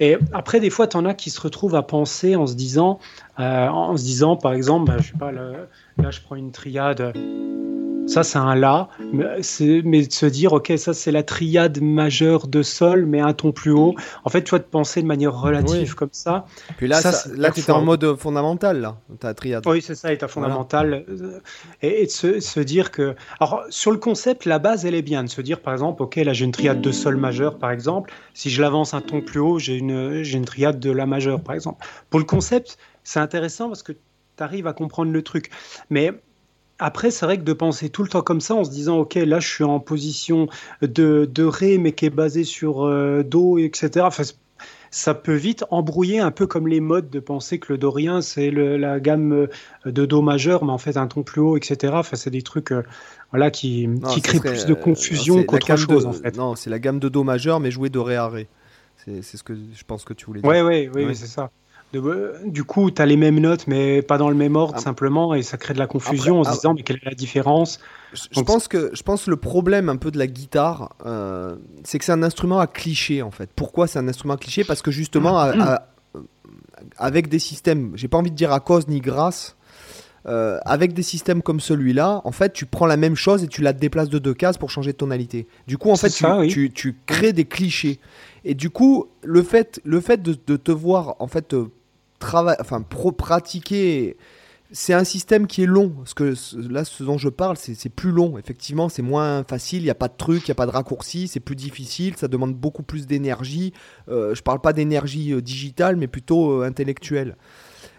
Et 0.00 0.18
après, 0.32 0.58
des 0.58 0.70
fois, 0.70 0.88
tu 0.88 0.96
en 0.96 1.04
as 1.04 1.14
qui 1.14 1.30
se 1.30 1.40
retrouvent 1.40 1.76
à 1.76 1.82
penser 1.82 2.34
en 2.34 2.46
se 2.46 2.54
disant, 2.54 2.98
en 3.38 3.96
se 3.96 4.02
disant 4.02 4.36
par 4.36 4.54
exemple, 4.54 4.90
bah, 4.90 4.96
je 4.98 5.12
sais 5.12 5.18
pas, 5.18 5.30
là, 5.30 6.10
je 6.10 6.20
prends 6.20 6.34
une 6.34 6.50
triade 6.50 7.12
ça, 8.06 8.22
c'est 8.22 8.38
un 8.38 8.54
La, 8.54 8.88
mais, 9.12 10.06
de 10.06 10.12
se 10.12 10.26
dire, 10.26 10.52
ok, 10.52 10.72
ça, 10.76 10.94
c'est 10.94 11.10
la 11.10 11.22
triade 11.22 11.80
majeure 11.82 12.46
de 12.46 12.62
Sol, 12.62 13.04
mais 13.06 13.20
un 13.20 13.32
ton 13.32 13.52
plus 13.52 13.72
haut. 13.72 13.94
En 14.24 14.30
fait, 14.30 14.42
tu 14.44 14.50
vois, 14.50 14.60
de 14.60 14.64
penser 14.64 15.02
de 15.02 15.06
manière 15.06 15.34
relative 15.34 15.94
comme 15.94 16.10
ça. 16.12 16.46
Puis 16.76 16.86
là, 16.86 17.00
là 17.34 17.50
tu 17.50 17.60
es 17.60 17.70
en 17.70 17.82
mode 17.82 18.16
fondamental, 18.16 18.80
là, 18.80 18.96
ta 19.18 19.34
triade. 19.34 19.66
Oui, 19.66 19.82
c'est 19.82 19.94
ça, 19.94 20.12
état 20.12 20.28
fondamental. 20.28 21.04
Et, 21.82 22.02
et, 22.02 22.06
de 22.06 22.10
se, 22.10 22.60
dire 22.60 22.90
que. 22.90 23.14
Alors, 23.40 23.64
sur 23.70 23.90
le 23.90 23.98
concept, 23.98 24.44
la 24.44 24.58
base, 24.58 24.86
elle 24.86 24.94
est 24.94 25.02
bien. 25.02 25.24
De 25.24 25.28
se 25.28 25.40
dire, 25.40 25.60
par 25.60 25.72
exemple, 25.72 26.02
ok, 26.02 26.16
là, 26.16 26.32
j'ai 26.32 26.44
une 26.44 26.52
triade 26.52 26.80
de 26.80 26.92
Sol 26.92 27.16
majeur, 27.16 27.58
par 27.58 27.70
exemple. 27.70 28.12
Si 28.34 28.50
je 28.50 28.62
l'avance 28.62 28.94
un 28.94 29.00
ton 29.00 29.20
plus 29.20 29.40
haut, 29.40 29.58
j'ai 29.58 29.76
une, 29.76 30.22
une 30.24 30.44
triade 30.44 30.78
de 30.78 30.90
La 30.90 31.06
majeur, 31.06 31.40
par 31.40 31.54
exemple. 31.54 31.84
Pour 32.10 32.20
le 32.20 32.26
concept, 32.26 32.78
c'est 33.04 33.20
intéressant 33.20 33.68
parce 33.68 33.82
que 33.82 33.92
tu 33.92 34.42
arrives 34.42 34.66
à 34.66 34.72
comprendre 34.72 35.12
le 35.12 35.22
truc. 35.22 35.50
Mais 35.90 36.12
après, 36.78 37.10
c'est 37.10 37.24
vrai 37.24 37.38
que 37.38 37.42
de 37.42 37.52
penser 37.52 37.88
tout 37.88 38.02
le 38.02 38.08
temps 38.08 38.22
comme 38.22 38.40
ça, 38.40 38.54
en 38.54 38.64
se 38.64 38.70
disant, 38.70 38.98
OK, 38.98 39.14
là, 39.14 39.40
je 39.40 39.48
suis 39.48 39.64
en 39.64 39.80
position 39.80 40.48
de, 40.82 41.28
de 41.30 41.44
Ré, 41.44 41.78
mais 41.78 41.92
qui 41.92 42.06
est 42.06 42.10
basé 42.10 42.44
sur 42.44 42.84
euh, 42.84 43.22
Do, 43.22 43.58
etc. 43.58 44.04
Enfin, 44.06 44.24
ça 44.90 45.14
peut 45.14 45.34
vite 45.34 45.64
embrouiller 45.70 46.20
un 46.20 46.30
peu 46.30 46.46
comme 46.46 46.68
les 46.68 46.80
modes 46.80 47.10
de 47.10 47.20
penser 47.20 47.58
que 47.58 47.72
le 47.72 47.78
dorien, 47.78 48.20
c'est 48.20 48.50
la 48.50 49.00
gamme 49.00 49.32
euh, 49.32 49.46
de 49.90 50.06
Do 50.06 50.22
majeur, 50.22 50.64
mais 50.64 50.72
en 50.72 50.78
fait 50.78 50.96
un 50.96 51.06
ton 51.06 51.22
plus 51.22 51.40
haut, 51.40 51.56
etc. 51.56 51.94
Enfin, 51.96 52.16
c'est 52.16 52.30
des 52.30 52.42
trucs 52.42 52.72
euh, 52.72 52.82
voilà, 53.30 53.50
qui, 53.50 53.88
qui 54.10 54.20
créent 54.20 54.40
plus 54.40 54.66
de 54.66 54.74
confusion 54.74 55.44
qu'autre 55.44 55.76
chose, 55.76 56.06
en 56.06 56.12
fait. 56.12 56.36
Non, 56.36 56.56
c'est 56.56 56.70
la 56.70 56.78
gamme 56.78 56.98
de 56.98 57.08
Do 57.08 57.24
majeur, 57.24 57.58
mais 57.60 57.70
jouée 57.70 57.90
de 57.90 57.98
Ré 57.98 58.16
à 58.16 58.28
Ré. 58.28 58.48
C'est 58.96 59.36
ce 59.36 59.44
que 59.44 59.54
je 59.54 59.84
pense 59.84 60.04
que 60.04 60.12
tu 60.14 60.26
voulais 60.26 60.40
dire. 60.40 60.50
Ouais, 60.50 60.62
ouais, 60.62 60.90
oui, 60.92 61.14
c'est 61.14 61.26
ça 61.26 61.50
du 61.92 62.64
coup, 62.64 62.90
tu 62.90 63.00
as 63.00 63.06
les 63.06 63.16
mêmes 63.16 63.40
notes, 63.40 63.66
mais 63.66 64.02
pas 64.02 64.18
dans 64.18 64.28
le 64.28 64.34
même 64.34 64.56
ordre, 64.56 64.74
ah. 64.76 64.80
simplement, 64.80 65.34
et 65.34 65.42
ça 65.42 65.56
crée 65.56 65.74
de 65.74 65.78
la 65.78 65.86
confusion 65.86 66.40
en 66.40 66.44
se 66.44 66.50
ah. 66.50 66.52
disant, 66.52 66.74
mais 66.74 66.82
quelle 66.82 66.96
est 66.96 67.04
la 67.06 67.14
différence? 67.14 67.78
Je, 68.12 68.40
pense 68.40 68.68
que, 68.68 68.90
je 68.92 69.02
pense 69.02 69.26
le 69.26 69.36
problème 69.36 69.88
un 69.88 69.96
peu 69.96 70.10
de 70.10 70.18
la 70.18 70.26
guitare, 70.26 70.94
euh, 71.04 71.56
c'est 71.84 71.98
que 71.98 72.04
c'est 72.04 72.12
un 72.12 72.22
instrument 72.22 72.58
à 72.58 72.66
cliché, 72.66 73.22
en 73.22 73.30
fait. 73.30 73.50
Pourquoi 73.54 73.86
c'est 73.86 73.98
un 73.98 74.08
instrument 74.08 74.34
à 74.34 74.38
cliché? 74.38 74.64
Parce 74.64 74.82
que 74.82 74.90
justement, 74.90 75.38
avec 76.98 77.28
des 77.28 77.38
systèmes, 77.38 77.92
j'ai 77.94 78.08
pas 78.08 78.18
envie 78.18 78.30
de 78.30 78.36
dire 78.36 78.52
à 78.52 78.60
cause 78.60 78.88
ni 78.88 79.00
grâce, 79.00 79.56
euh, 80.28 80.58
avec 80.64 80.92
des 80.92 81.04
systèmes 81.04 81.40
comme 81.40 81.60
celui-là, 81.60 82.20
en 82.24 82.32
fait, 82.32 82.52
tu 82.52 82.66
prends 82.66 82.86
la 82.86 82.96
même 82.96 83.14
chose 83.14 83.44
et 83.44 83.46
tu 83.46 83.62
la 83.62 83.72
déplaces 83.72 84.08
de 84.08 84.18
deux 84.18 84.34
cases 84.34 84.58
pour 84.58 84.70
changer 84.70 84.90
de 84.90 84.96
tonalité. 84.96 85.46
Du 85.68 85.78
coup, 85.78 85.90
en 85.90 85.96
fait, 85.96 86.10
tu, 86.48 86.72
tu, 86.72 86.96
crées 87.06 87.32
des 87.32 87.44
clichés. 87.44 88.00
Et 88.48 88.54
du 88.54 88.70
coup, 88.70 89.08
le 89.24 89.42
fait, 89.42 89.80
le 89.84 90.00
fait 90.00 90.22
de, 90.22 90.34
te 90.34 90.70
voir 90.70 91.16
en 91.18 91.26
fait 91.26 91.54
travail, 92.20 92.56
enfin, 92.60 92.80
pratiquer. 92.80 94.16
C'est 94.70 94.94
un 94.94 95.02
système 95.02 95.48
qui 95.48 95.62
est 95.64 95.66
long, 95.66 95.90
parce 95.90 96.14
que 96.14 96.34
là, 96.56 96.84
ce 96.84 97.02
dont 97.02 97.18
je 97.18 97.28
parle, 97.28 97.56
c'est 97.56 97.88
plus 97.88 98.12
long. 98.12 98.38
Effectivement, 98.38 98.88
c'est 98.88 99.02
moins 99.02 99.42
facile, 99.44 99.80
il 99.80 99.84
n'y 99.84 99.90
a 99.90 99.96
pas 99.96 100.08
de 100.08 100.16
truc, 100.16 100.46
il 100.46 100.50
n'y 100.50 100.52
a 100.52 100.56
pas 100.56 100.66
de 100.66 100.70
raccourci, 100.70 101.28
c'est 101.28 101.40
plus 101.40 101.56
difficile, 101.56 102.16
ça 102.16 102.28
demande 102.28 102.54
beaucoup 102.54 102.84
plus 102.84 103.06
d'énergie. 103.06 103.72
Euh, 104.08 104.34
je 104.34 104.42
parle 104.42 104.60
pas 104.60 104.72
d'énergie 104.72 105.32
euh, 105.32 105.40
digitale, 105.40 105.96
mais 105.96 106.06
plutôt 106.06 106.62
euh, 106.62 106.66
intellectuelle. 106.66 107.36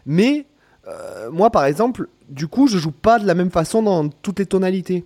Mais, 0.06 0.46
euh, 0.88 1.30
moi, 1.30 1.50
par 1.52 1.66
exemple, 1.66 2.08
du 2.30 2.48
coup, 2.48 2.68
je 2.68 2.78
joue 2.78 2.92
pas 2.92 3.20
de 3.20 3.28
la 3.28 3.34
même 3.34 3.52
façon 3.52 3.84
dans 3.84 4.08
toutes 4.08 4.40
les 4.40 4.46
tonalités. 4.46 5.06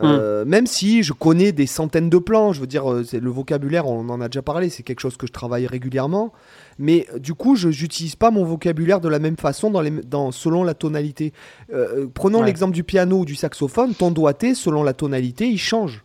Hmm. 0.00 0.42
Même 0.44 0.66
si 0.66 1.04
je 1.04 1.12
connais 1.12 1.52
des 1.52 1.66
centaines 1.66 2.10
de 2.10 2.18
plans, 2.18 2.52
je 2.52 2.60
veux 2.60 2.66
dire, 2.66 2.84
le 2.90 3.30
vocabulaire, 3.30 3.86
on 3.86 4.08
en 4.08 4.20
a 4.20 4.28
déjà 4.28 4.42
parlé, 4.42 4.68
c'est 4.68 4.82
quelque 4.82 5.00
chose 5.00 5.16
que 5.16 5.26
je 5.26 5.32
travaille 5.32 5.68
régulièrement 5.68 6.32
mais 6.78 7.06
euh, 7.12 7.18
du 7.18 7.34
coup, 7.34 7.56
je 7.56 7.68
n'utilise 7.68 8.16
pas 8.16 8.30
mon 8.30 8.44
vocabulaire 8.44 9.00
de 9.00 9.08
la 9.08 9.18
même 9.18 9.36
façon 9.36 9.70
dans 9.70 9.80
les, 9.80 9.90
dans, 9.90 10.32
selon 10.32 10.64
la 10.64 10.74
tonalité. 10.74 11.32
Euh, 11.72 12.04
euh, 12.04 12.06
prenons 12.12 12.42
l'exemple 12.42 12.72
du 12.72 12.84
piano 12.84 13.20
ou 13.20 13.24
du 13.24 13.34
saxophone, 13.34 13.94
ton 13.94 14.10
doigté, 14.10 14.54
selon 14.54 14.82
la 14.82 14.94
tonalité, 14.94 15.46
il 15.46 15.58
change. 15.58 16.04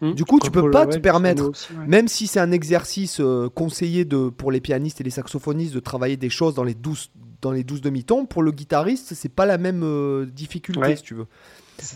Hmm. 0.00 0.14
Du 0.14 0.24
coup, 0.24 0.40
tu 0.40 0.50
peux 0.50 0.70
pas 0.70 0.86
te 0.86 0.98
permettre, 0.98 1.52
même 1.86 2.08
si 2.08 2.26
c'est 2.26 2.40
un 2.40 2.50
exercice 2.50 3.20
conseillé 3.54 4.04
de, 4.04 4.30
pour 4.30 4.50
les 4.50 4.60
pianistes 4.60 5.00
et 5.00 5.04
les 5.04 5.10
saxophonistes 5.10 5.74
de 5.74 5.80
travailler 5.80 6.16
des 6.16 6.30
choses 6.30 6.54
dans 6.54 6.64
les 6.64 6.74
douze 6.74 7.10
dans 7.40 7.50
les 7.50 7.64
12 7.64 7.80
demi-tons, 7.80 8.24
pour 8.24 8.44
le 8.44 8.52
guitariste, 8.52 9.14
c'est 9.14 9.28
pas 9.28 9.46
la 9.46 9.58
même 9.58 10.26
difficulté, 10.32 10.94
si 10.94 11.02
tu 11.02 11.14
veux. 11.14 11.26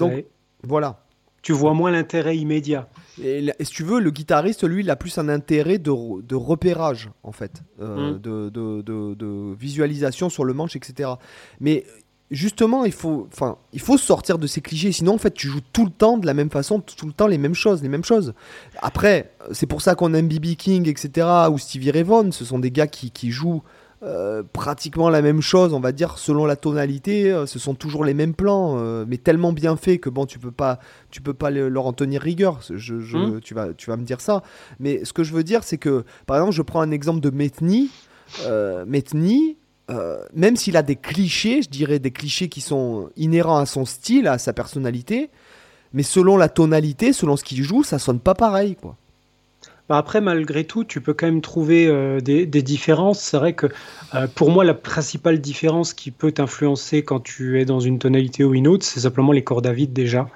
Donc, 0.00 0.24
voilà 0.66 1.06
tu 1.46 1.52
vois 1.52 1.74
moins 1.74 1.92
l'intérêt 1.92 2.36
immédiat. 2.36 2.88
Et, 3.22 3.52
si 3.60 3.70
tu 3.70 3.84
veux, 3.84 4.00
le 4.00 4.10
guitariste, 4.10 4.64
lui, 4.64 4.82
il 4.82 4.90
a 4.90 4.96
plus 4.96 5.16
un 5.16 5.28
intérêt 5.28 5.78
de, 5.78 5.92
de 6.20 6.34
repérage, 6.34 7.08
en 7.22 7.30
fait, 7.30 7.62
euh, 7.80 8.14
mm. 8.14 8.18
de, 8.18 8.48
de, 8.48 9.14
de, 9.14 9.54
visualisation 9.54 10.28
sur 10.28 10.44
le 10.44 10.54
manche, 10.54 10.74
etc. 10.74 11.08
Mais 11.60 11.84
justement, 12.32 12.84
il 12.84 12.90
faut, 12.90 13.28
enfin, 13.32 13.58
il 13.72 13.80
faut 13.80 13.96
sortir 13.96 14.38
de 14.38 14.48
ces 14.48 14.60
clichés. 14.60 14.90
Sinon, 14.90 15.14
en 15.14 15.18
fait, 15.18 15.34
tu 15.34 15.46
joues 15.46 15.60
tout 15.72 15.84
le 15.84 15.92
temps 15.92 16.18
de 16.18 16.26
la 16.26 16.34
même 16.34 16.50
façon, 16.50 16.80
tout 16.80 17.06
le 17.06 17.12
temps 17.12 17.28
les 17.28 17.38
mêmes 17.38 17.54
choses, 17.54 17.80
les 17.80 17.88
mêmes 17.88 18.04
choses. 18.04 18.34
Après, 18.78 19.30
c'est 19.52 19.66
pour 19.66 19.82
ça 19.82 19.94
qu'on 19.94 20.14
aime 20.14 20.26
BB 20.26 20.56
King, 20.56 20.88
etc., 20.88 21.28
ou 21.52 21.58
Stevie 21.58 21.92
Ray 21.92 22.02
Vaughan. 22.02 22.32
Ce 22.32 22.44
sont 22.44 22.58
des 22.58 22.72
gars 22.72 22.88
qui, 22.88 23.12
qui 23.12 23.30
jouent 23.30 23.62
euh, 24.02 24.42
pratiquement 24.52 25.08
la 25.08 25.22
même 25.22 25.40
chose, 25.40 25.72
on 25.72 25.80
va 25.80 25.90
dire, 25.90 26.18
selon 26.18 26.44
la 26.44 26.56
tonalité. 26.56 27.32
Euh, 27.32 27.46
ce 27.46 27.58
sont 27.58 27.74
toujours 27.74 28.04
les 28.04 28.12
mêmes 28.12 28.34
plans, 28.34 28.76
euh, 28.78 29.06
mais 29.08 29.16
tellement 29.16 29.52
bien 29.54 29.76
faits 29.76 30.00
que 30.00 30.10
bon, 30.10 30.26
tu 30.26 30.38
peux 30.38 30.50
pas, 30.50 30.78
tu 31.10 31.22
peux 31.22 31.32
pas 31.32 31.50
leur 31.50 31.86
en 31.86 31.94
tenir 31.94 32.20
rigueur. 32.20 32.60
Je, 32.68 32.94
hmm. 32.94 33.40
tu, 33.40 33.54
vas, 33.54 33.72
tu 33.72 33.88
vas 33.88 33.96
me 33.96 34.04
dire 34.04 34.20
ça. 34.20 34.42
Mais 34.80 35.04
ce 35.04 35.14
que 35.14 35.24
je 35.24 35.32
veux 35.32 35.44
dire, 35.44 35.64
c'est 35.64 35.78
que, 35.78 36.04
par 36.26 36.36
exemple, 36.36 36.52
je 36.52 36.62
prends 36.62 36.82
un 36.82 36.90
exemple 36.90 37.20
de 37.20 37.30
Metni. 37.30 37.90
Metni, 38.86 39.56
même 40.34 40.56
s'il 40.56 40.76
a 40.76 40.82
des 40.82 40.96
clichés, 40.96 41.62
je 41.62 41.70
dirais 41.70 41.98
des 41.98 42.10
clichés 42.10 42.48
qui 42.48 42.60
sont 42.60 43.08
inhérents 43.16 43.58
à 43.58 43.66
son 43.66 43.86
style, 43.86 44.26
à 44.26 44.36
sa 44.36 44.52
personnalité, 44.52 45.30
mais 45.94 46.02
selon 46.02 46.36
la 46.36 46.48
tonalité, 46.48 47.12
selon 47.12 47.36
ce 47.36 47.44
qu'il 47.44 47.62
joue, 47.62 47.82
ça 47.82 47.98
sonne 47.98 48.20
pas 48.20 48.34
pareil, 48.34 48.76
quoi. 48.76 48.96
Bah, 49.88 49.98
après, 49.98 50.20
malgré 50.20 50.64
tout, 50.64 50.84
tu 50.84 51.00
peux 51.00 51.14
quand 51.14 51.26
même 51.26 51.40
trouver 51.40 51.86
euh, 51.86 52.20
des, 52.20 52.46
différences. 52.46 53.20
C'est 53.20 53.36
vrai 53.36 53.52
que 53.52 53.66
euh, 54.14 54.26
pour 54.34 54.50
moi, 54.50 54.64
la 54.64 54.74
principale 54.74 55.40
différence 55.40 55.94
qui 55.94 56.10
peut 56.10 56.32
t'influencer 56.32 57.04
quand 57.04 57.20
tu 57.20 57.60
es 57.60 57.64
dans 57.64 57.80
une 57.80 57.98
tonalité 57.98 58.42
ou 58.42 58.54
une 58.54 58.66
autre, 58.66 58.84
c'est 58.84 59.00
simplement 59.00 59.32
les 59.32 59.44
cordes 59.44 59.66
à 59.66 59.72
vide 59.72 59.92
déjà. 59.92 60.28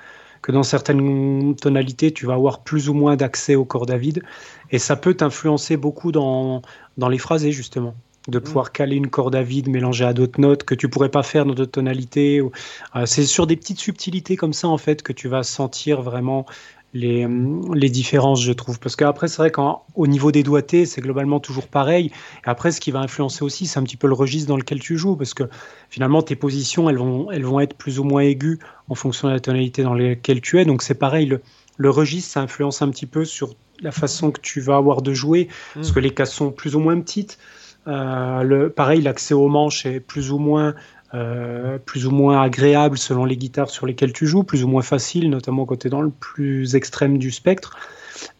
Que 0.42 0.52
dans 0.52 0.62
certaines 0.62 1.54
tonalités, 1.56 2.12
tu 2.12 2.26
vas 2.26 2.34
avoir 2.34 2.60
plus 2.60 2.88
ou 2.88 2.94
moins 2.94 3.16
d'accès 3.16 3.56
aux 3.56 3.64
cordes 3.64 3.90
à 3.90 3.98
vide. 3.98 4.22
Et 4.70 4.78
ça 4.78 4.96
peut 4.96 5.14
t'influencer 5.14 5.76
beaucoup 5.76 6.12
dans, 6.12 6.62
dans 6.96 7.08
les 7.08 7.18
phrasés, 7.18 7.52
justement 7.52 7.94
de 8.28 8.38
mmh. 8.38 8.42
pouvoir 8.42 8.72
caler 8.72 8.96
une 8.96 9.08
corde 9.08 9.34
à 9.34 9.42
vide 9.42 9.68
mélangée 9.68 10.04
à 10.04 10.12
d'autres 10.12 10.40
notes 10.40 10.64
que 10.64 10.74
tu 10.74 10.88
pourrais 10.88 11.08
pas 11.08 11.22
faire 11.22 11.46
dans 11.46 11.54
d'autres 11.54 11.72
tonalités. 11.72 12.40
Euh, 12.40 13.06
c'est 13.06 13.24
sur 13.24 13.46
des 13.46 13.56
petites 13.56 13.80
subtilités 13.80 14.36
comme 14.36 14.52
ça 14.52 14.68
en 14.68 14.78
fait 14.78 15.02
que 15.02 15.12
tu 15.12 15.28
vas 15.28 15.42
sentir 15.42 16.02
vraiment 16.02 16.46
les, 16.92 17.26
les 17.74 17.88
différences, 17.88 18.42
je 18.42 18.52
trouve. 18.52 18.80
Parce 18.80 18.96
qu'après, 18.96 19.28
c'est 19.28 19.38
vrai 19.38 19.50
qu'au 19.50 20.06
niveau 20.06 20.32
des 20.32 20.42
doigtés, 20.42 20.86
c'est 20.86 21.00
globalement 21.00 21.38
toujours 21.38 21.68
pareil. 21.68 22.10
Et 22.46 22.48
après, 22.48 22.72
ce 22.72 22.80
qui 22.80 22.90
va 22.90 23.00
influencer 23.00 23.44
aussi, 23.44 23.66
c'est 23.66 23.78
un 23.78 23.84
petit 23.84 23.96
peu 23.96 24.08
le 24.08 24.14
registre 24.14 24.48
dans 24.48 24.56
lequel 24.56 24.80
tu 24.80 24.98
joues. 24.98 25.16
Parce 25.16 25.34
que 25.34 25.44
finalement, 25.88 26.22
tes 26.22 26.36
positions, 26.36 26.90
elles 26.90 26.98
vont, 26.98 27.30
elles 27.30 27.44
vont 27.44 27.60
être 27.60 27.74
plus 27.74 27.98
ou 27.98 28.04
moins 28.04 28.22
aiguës 28.22 28.58
en 28.88 28.94
fonction 28.94 29.28
de 29.28 29.34
la 29.34 29.40
tonalité 29.40 29.82
dans 29.82 29.94
laquelle 29.94 30.40
tu 30.40 30.58
es. 30.58 30.64
Donc, 30.64 30.82
c'est 30.82 30.94
pareil. 30.94 31.26
Le, 31.26 31.40
le, 31.76 31.90
registre, 31.90 32.32
ça 32.32 32.40
influence 32.40 32.82
un 32.82 32.90
petit 32.90 33.06
peu 33.06 33.24
sur 33.24 33.54
la 33.80 33.92
façon 33.92 34.30
que 34.30 34.40
tu 34.40 34.60
vas 34.60 34.76
avoir 34.76 35.02
de 35.02 35.14
jouer. 35.14 35.48
Parce 35.74 35.90
mmh. 35.90 35.94
que 35.94 36.00
les 36.00 36.10
cases 36.10 36.32
sont 36.32 36.50
plus 36.50 36.74
ou 36.74 36.80
moins 36.80 37.00
petites. 37.00 37.38
Euh, 37.86 38.42
le, 38.42 38.70
pareil, 38.70 39.00
l'accès 39.00 39.34
aux 39.34 39.48
manches 39.48 39.86
est 39.86 40.00
plus 40.00 40.32
ou 40.32 40.38
moins 40.38 40.74
euh, 41.14 41.78
plus 41.78 42.06
ou 42.06 42.10
moins 42.10 42.40
agréable 42.42 42.98
selon 42.98 43.24
les 43.24 43.36
guitares 43.36 43.70
sur 43.70 43.86
lesquelles 43.86 44.12
tu 44.12 44.26
joues, 44.26 44.44
plus 44.44 44.64
ou 44.64 44.68
moins 44.68 44.82
facile, 44.82 45.30
notamment 45.30 45.66
quand 45.66 45.76
tu 45.76 45.86
es 45.88 45.90
dans 45.90 46.02
le 46.02 46.10
plus 46.10 46.74
extrême 46.76 47.18
du 47.18 47.30
spectre. 47.30 47.76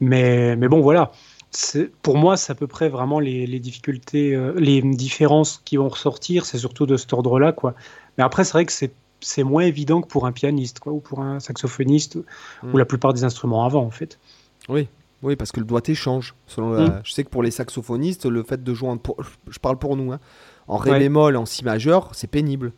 Mais, 0.01 0.57
mais 0.57 0.69
bon, 0.69 0.81
voilà. 0.81 1.13
Pour 2.03 2.17
moi, 2.17 2.37
c'est 2.37 2.53
à 2.53 2.55
peu 2.55 2.69
près 2.69 2.89
vraiment 2.89 3.19
les, 3.19 3.47
les 3.47 3.59
difficultés, 3.59 4.35
euh, 4.35 4.53
les 4.57 4.83
différences 4.83 5.61
qui 5.65 5.77
vont 5.77 5.89
ressortir, 5.89 6.47
c'est 6.47 6.59
surtout 6.59 6.87
de 6.87 6.97
cet 6.97 7.13
ordre-là. 7.13 7.53
quoi. 7.53 7.75
Mais 8.17 8.25
après, 8.25 8.45
c'est 8.45 8.53
vrai 8.53 8.67
que 8.67 8.73
c'est 8.73 9.43
moins 9.43 9.65
évident 9.65 10.01
que 10.01 10.07
pour 10.07 10.27
un 10.27 10.33
pianiste 10.33 10.79
quoi, 10.79 10.93
ou 10.93 11.01
pour 11.01 11.21
un 11.21 11.41
saxophoniste 11.41 12.17
ou 12.17 12.25
hmm. 12.63 12.79
la 12.79 12.85
plupart 12.85 13.13
des 13.13 13.25
instruments 13.25 13.65
avant 13.65 13.85
en 13.85 13.91
fait. 13.91 14.19
Oui, 14.69 14.89
oui, 15.23 15.37
parce 15.37 15.53
que 15.53 15.61
le 15.61 15.67
doigté 15.67 15.95
change. 15.95 16.35
Selon 16.47 16.73
la- 16.73 16.89
Mm. 16.89 17.01
Je 17.05 17.13
sais 17.13 17.25
que 17.25 17.29
pour 17.29 17.43
les 17.43 17.51
saxophonistes, 17.51 18.27
le 18.27 18.43
fait 18.43 18.63
de 18.63 18.75
jouer 18.75 18.89
en. 18.89 18.99
Je 19.49 19.59
parle 19.59 19.79
pour 19.79 19.97
nous, 19.97 20.13
hein. 20.13 20.21
En 20.71 20.77
ré 20.77 20.99
bémol, 20.99 21.37
en 21.37 21.47
si 21.47 21.65
majeur, 21.65 22.09
c'est 22.13 22.29
pénible. 22.31 22.73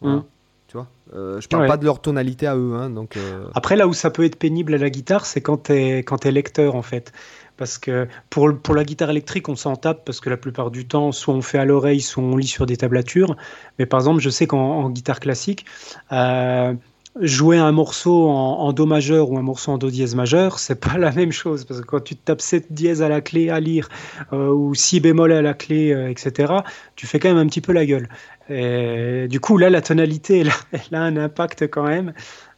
Voilà. 0.00 0.18
Mm. 0.18 0.24
Tu 0.68 0.76
vois 0.76 0.86
Euh, 1.14 1.40
Je 1.40 1.48
parle 1.48 1.64
Ouais. 1.64 1.68
pas 1.68 1.76
de 1.76 1.84
leur 1.84 2.00
tonalité 2.00 2.46
à 2.46 2.56
eux, 2.56 2.74
hein, 2.74 2.88
donc. 2.88 3.16
euh, 3.16 3.44
Après, 3.54 3.76
là 3.76 3.86
où 3.86 3.92
ça 3.92 4.10
peut 4.10 4.24
être 4.24 4.36
pénible 4.36 4.74
à 4.74 4.78
la 4.78 4.88
guitare, 4.90 5.26
c'est 5.26 5.40
quand 5.42 5.64
tu 5.64 5.72
es, 5.72 5.98
quand 6.02 6.24
lecteur, 6.24 6.74
en 6.74 6.82
fait. 6.82 7.12
Parce 7.58 7.76
que 7.78 8.08
pour, 8.30 8.50
pour 8.62 8.74
la 8.74 8.82
guitare 8.82 9.10
électrique, 9.10 9.48
on 9.48 9.56
s'en 9.56 9.76
tape 9.76 10.04
parce 10.06 10.20
que 10.20 10.30
la 10.30 10.38
plupart 10.38 10.70
du 10.70 10.86
temps, 10.86 11.12
soit 11.12 11.34
on 11.34 11.42
fait 11.42 11.58
à 11.58 11.64
l'oreille, 11.66 12.00
soit 12.00 12.22
on 12.22 12.36
lit 12.36 12.46
sur 12.46 12.64
des 12.64 12.78
tablatures. 12.78 13.36
Mais 13.78 13.84
par 13.86 14.00
exemple, 14.00 14.20
je 14.20 14.30
sais 14.30 14.46
qu'en 14.46 14.58
en 14.84 14.90
guitare 14.90 15.20
classique, 15.20 15.66
euh, 16.12 16.72
jouer 17.20 17.58
un 17.58 17.72
morceau 17.72 18.28
en, 18.30 18.58
en 18.60 18.72
Do 18.72 18.86
majeur 18.86 19.30
ou 19.30 19.38
un 19.38 19.42
morceau 19.42 19.72
en 19.72 19.78
Do 19.78 19.90
dièse 19.90 20.14
majeur, 20.14 20.58
c'est 20.58 20.80
pas 20.80 20.96
la 20.98 21.12
même 21.12 21.32
chose. 21.32 21.64
Parce 21.64 21.80
que 21.80 21.86
quand 21.86 22.00
tu 22.02 22.16
tapes 22.16 22.40
7 22.40 22.72
dièse 22.72 23.02
à 23.02 23.08
la 23.08 23.20
clé 23.20 23.50
à 23.50 23.60
lire, 23.60 23.88
euh, 24.32 24.48
ou 24.50 24.74
6 24.74 25.00
bémol 25.00 25.32
à 25.32 25.42
la 25.42 25.54
clé, 25.54 25.92
euh, 25.92 26.08
etc., 26.10 26.52
tu 26.96 27.06
fais 27.06 27.18
quand 27.18 27.28
même 27.28 27.38
un 27.38 27.46
petit 27.46 27.60
peu 27.60 27.72
la 27.72 27.84
gueule. 27.86 28.08
Et 28.48 29.26
du 29.28 29.40
coup, 29.40 29.58
là, 29.58 29.70
la 29.70 29.82
tonalité, 29.82 30.40
elle, 30.40 30.48
a- 30.50 30.54
elle 30.72 30.94
a 30.98 31.02
un 31.02 31.16
impact 31.16 31.62
quand 31.68 31.84
même 31.84 32.12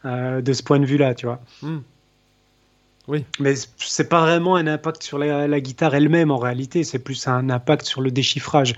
euh, 0.05 0.41
de 0.41 0.53
ce 0.53 0.63
point 0.63 0.79
de 0.79 0.87
vue-là, 0.87 1.15
tu 1.15 1.27
vois. 1.27 1.41
hmm. 1.63 1.79
Oui. 3.07 3.27
Mais 3.39 3.53
c'est 3.77 4.09
pas 4.09 4.23
vraiment 4.23 4.57
un 4.57 4.67
impact 4.67 5.03
sur 5.03 5.19
la, 5.19 5.47
la 5.47 5.61
guitare 5.61 5.95
elle-même 5.95 6.31
en 6.31 6.39
réalité, 6.39 6.85
c'est 6.85 6.99
plus 6.99 7.29
un 7.29 7.51
impact 7.51 7.85
sur 7.85 8.01
le 8.01 8.11
déchiffrage. 8.11 8.75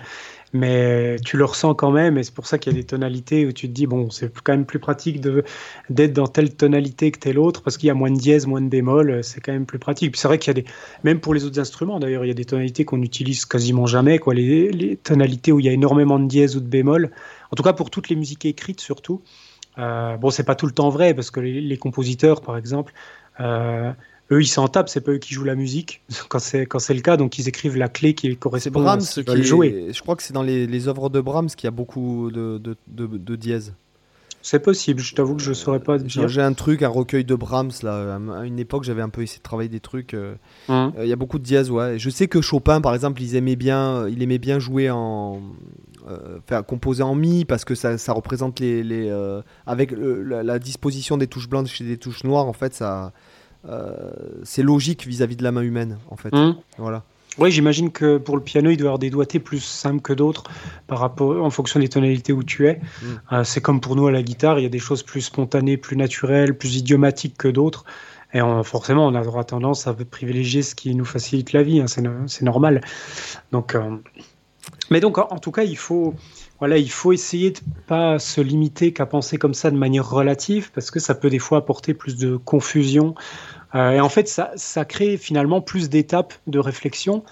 Mais 0.56 1.16
tu 1.24 1.36
le 1.36 1.44
ressens 1.44 1.74
quand 1.74 1.90
même, 1.90 2.18
et 2.18 2.22
c'est 2.22 2.34
pour 2.34 2.46
ça 2.46 2.58
qu'il 2.58 2.72
y 2.72 2.76
a 2.76 2.78
des 2.78 2.86
tonalités 2.86 3.46
où 3.46 3.52
tu 3.52 3.68
te 3.68 3.72
dis, 3.72 3.86
bon, 3.86 4.10
c'est 4.10 4.32
quand 4.42 4.52
même 4.52 4.64
plus 4.64 4.78
pratique 4.78 5.20
d'être 5.90 6.12
dans 6.12 6.26
telle 6.26 6.54
tonalité 6.54 7.10
que 7.10 7.18
telle 7.18 7.38
autre, 7.38 7.62
parce 7.62 7.76
qu'il 7.76 7.88
y 7.88 7.90
a 7.90 7.94
moins 7.94 8.10
de 8.10 8.18
dièse, 8.18 8.46
moins 8.46 8.60
de 8.60 8.68
bémol, 8.68 9.10
euh, 9.10 9.22
c'est 9.22 9.40
quand 9.40 9.52
même 9.52 9.66
plus 9.66 9.78
pratique. 9.78 10.12
Puis 10.12 10.20
c'est 10.20 10.28
vrai 10.28 10.38
qu'il 10.38 10.48
y 10.48 10.58
a 10.58 10.62
des, 10.62 10.64
même 11.04 11.20
pour 11.20 11.34
les 11.34 11.44
autres 11.44 11.60
instruments 11.60 12.00
d'ailleurs, 12.00 12.24
il 12.24 12.28
y 12.28 12.30
a 12.30 12.34
des 12.34 12.44
tonalités 12.44 12.84
qu'on 12.84 12.98
n'utilise 12.98 13.44
quasiment 13.44 13.86
jamais, 13.86 14.18
quoi, 14.18 14.34
les, 14.34 14.98
tonalités 15.02 15.52
où 15.52 15.60
il 15.60 15.66
y 15.66 15.68
a 15.68 15.72
énormément 15.72 16.18
de 16.18 16.26
dièse 16.26 16.56
ou 16.56 16.60
de 16.60 16.68
bémol. 16.68 17.10
En 17.50 17.56
tout 17.56 17.62
cas, 17.62 17.72
pour 17.72 17.90
toutes 17.90 18.08
les 18.08 18.16
musiques 18.16 18.44
écrites 18.44 18.80
surtout. 18.80 19.22
Euh, 19.78 20.16
bon, 20.16 20.30
c'est 20.30 20.44
pas 20.44 20.54
tout 20.54 20.66
le 20.66 20.72
temps 20.72 20.88
vrai, 20.88 21.14
parce 21.14 21.30
que 21.30 21.40
les, 21.40 21.76
compositeurs, 21.76 22.40
par 22.40 22.56
exemple, 22.56 22.92
euh, 23.40 23.92
eux, 24.32 24.42
ils 24.42 24.46
s'en 24.46 24.68
tapent, 24.68 24.88
c'est 24.88 25.00
pas 25.00 25.12
eux 25.12 25.18
qui 25.18 25.34
jouent 25.34 25.44
la 25.44 25.54
musique 25.54 26.02
quand 26.28 26.38
c'est 26.38 26.66
quand 26.66 26.78
c'est 26.78 26.94
le 26.94 27.00
cas, 27.00 27.16
donc 27.16 27.38
ils 27.38 27.48
écrivent 27.48 27.76
la 27.76 27.88
clé 27.88 28.14
qui 28.14 28.36
correspond 28.36 28.80
à 28.80 28.82
Brahms 28.82 29.00
ce 29.02 29.20
qu'ils 29.20 29.34
qui 29.34 29.40
est- 29.40 29.42
jouer. 29.44 29.88
Je 29.92 30.00
crois 30.02 30.16
que 30.16 30.22
c'est 30.22 30.32
dans 30.34 30.42
les, 30.42 30.66
les 30.66 30.88
œuvres 30.88 31.08
de 31.10 31.20
Brahms 31.20 31.48
qu'il 31.48 31.64
y 31.66 31.68
a 31.68 31.72
beaucoup 31.72 32.30
de, 32.30 32.58
de, 32.58 32.76
de, 32.88 33.06
de 33.06 33.36
dièses. 33.36 33.74
C'est 34.42 34.60
possible, 34.60 35.00
je 35.00 35.12
t'avoue 35.16 35.34
que 35.34 35.42
je 35.42 35.52
saurais 35.52 35.80
pas 35.80 35.98
te 35.98 36.04
J'ai 36.06 36.20
dire. 36.20 36.28
j'ai 36.28 36.40
un 36.40 36.52
truc, 36.52 36.82
un 36.84 36.88
recueil 36.88 37.24
de 37.24 37.34
Brahms 37.34 37.72
là. 37.82 38.20
À 38.38 38.44
une 38.44 38.60
époque, 38.60 38.84
j'avais 38.84 39.02
un 39.02 39.08
peu 39.08 39.22
essayé 39.22 39.38
de 39.38 39.42
travailler 39.42 39.68
des 39.68 39.80
trucs. 39.80 40.14
euh, 40.14 40.34
Hum. 40.68 40.92
Euh, 40.96 41.04
Il 41.04 41.08
y 41.08 41.12
a 41.12 41.16
beaucoup 41.16 41.40
de 41.40 41.42
dièses, 41.44 41.68
ouais. 41.68 41.98
Je 41.98 42.10
sais 42.10 42.28
que 42.28 42.40
Chopin, 42.40 42.80
par 42.80 42.94
exemple, 42.94 43.20
il 43.22 43.34
aimait 43.34 43.56
bien, 43.56 44.06
il 44.08 44.22
aimait 44.22 44.38
bien 44.38 44.60
jouer 44.60 44.88
en, 44.88 45.40
euh, 46.08 46.38
faire 46.46 46.64
composer 46.64 47.02
en 47.02 47.16
mi 47.16 47.44
parce 47.44 47.64
que 47.64 47.74
ça, 47.74 47.98
ça 47.98 48.12
représente 48.12 48.60
les, 48.60 48.84
les 48.84 49.08
euh, 49.08 49.42
avec 49.66 49.90
le- 49.90 50.22
la, 50.22 50.44
la 50.44 50.58
disposition 50.60 51.16
des 51.16 51.26
touches 51.26 51.48
blanches 51.48 51.80
et 51.80 51.84
des 51.84 51.96
touches 51.98 52.22
noires, 52.22 52.46
en 52.46 52.52
fait, 52.52 52.72
ça, 52.72 53.06
euh, 53.06 53.10
c'est 54.44 54.62
logique 54.62 55.06
vis-à-vis 55.06 55.36
de 55.36 55.42
la 55.42 55.52
main 55.52 55.62
humaine, 55.62 55.98
en 56.10 56.16
fait. 56.16 56.32
Hum. 56.32 56.56
Voilà. 56.78 57.02
Oui, 57.38 57.50
j'imagine 57.50 57.90
que 57.92 58.16
pour 58.16 58.34
le 58.36 58.42
piano, 58.42 58.70
il 58.70 58.78
doit 58.78 58.84
y 58.84 58.88
avoir 58.88 58.98
des 58.98 59.10
doigtés 59.10 59.40
plus 59.40 59.60
simples 59.62 60.00
que 60.00 60.14
d'autres 60.14 60.44
par 60.86 61.00
rapport, 61.00 61.44
en 61.44 61.50
fonction 61.50 61.78
des 61.78 61.88
tonalités 61.88 62.32
où 62.32 62.42
tu 62.42 62.66
es. 62.66 62.80
Mm. 63.02 63.06
Euh, 63.32 63.44
c'est 63.44 63.60
comme 63.60 63.82
pour 63.82 63.94
nous 63.94 64.06
à 64.06 64.10
la 64.12 64.22
guitare, 64.22 64.58
il 64.58 64.62
y 64.62 64.66
a 64.66 64.70
des 64.70 64.78
choses 64.78 65.02
plus 65.02 65.20
spontanées, 65.20 65.76
plus 65.76 65.98
naturelles, 65.98 66.56
plus 66.56 66.76
idiomatiques 66.76 67.36
que 67.36 67.48
d'autres. 67.48 67.84
Et 68.32 68.40
on- 68.40 68.62
forcément, 68.64 69.06
on 69.06 69.14
aura 69.14 69.44
tendance 69.44 69.86
à 69.86 69.92
privilégier 69.92 70.62
ce 70.62 70.74
qui 70.74 70.94
nous 70.94 71.04
facilite 71.04 71.52
la 71.52 71.62
vie, 71.62 71.80
hein, 71.80 71.86
c'est 71.88 72.00
no- 72.00 72.26
c'est 72.26 72.44
normal. 72.44 72.80
Donc, 73.52 73.74
euh, 73.74 73.96
mais 74.90 75.00
donc, 75.00 75.18
en, 75.18 75.28
en 75.30 75.38
tout 75.38 75.50
cas, 75.52 75.62
il 75.64 75.76
faut, 75.76 76.14
voilà, 76.58 76.78
il 76.78 76.90
faut 76.90 77.12
essayer 77.12 77.50
de 77.50 77.58
pas 77.86 78.18
se 78.18 78.40
limiter 78.40 78.92
qu'à 78.92 79.04
penser 79.06 79.36
comme 79.36 79.54
ça 79.54 79.70
de 79.70 79.76
manière 79.76 80.08
relative, 80.08 80.70
parce 80.72 80.90
que 80.90 81.00
ça 81.00 81.14
peut 81.14 81.28
des 81.28 81.38
fois 81.38 81.58
apporter 81.58 81.92
plus 81.92 82.16
de 82.16 82.36
confusion. 82.36 83.14
Euh, 83.74 83.90
et 83.92 84.00
en 84.00 84.08
fait, 84.08 84.28
ça, 84.28 84.84
crée 84.84 85.18
finalement 85.18 85.60
plus 85.60 85.90
d'étapes 85.90 86.34
de 86.46 86.58
réflexion. 86.58 87.24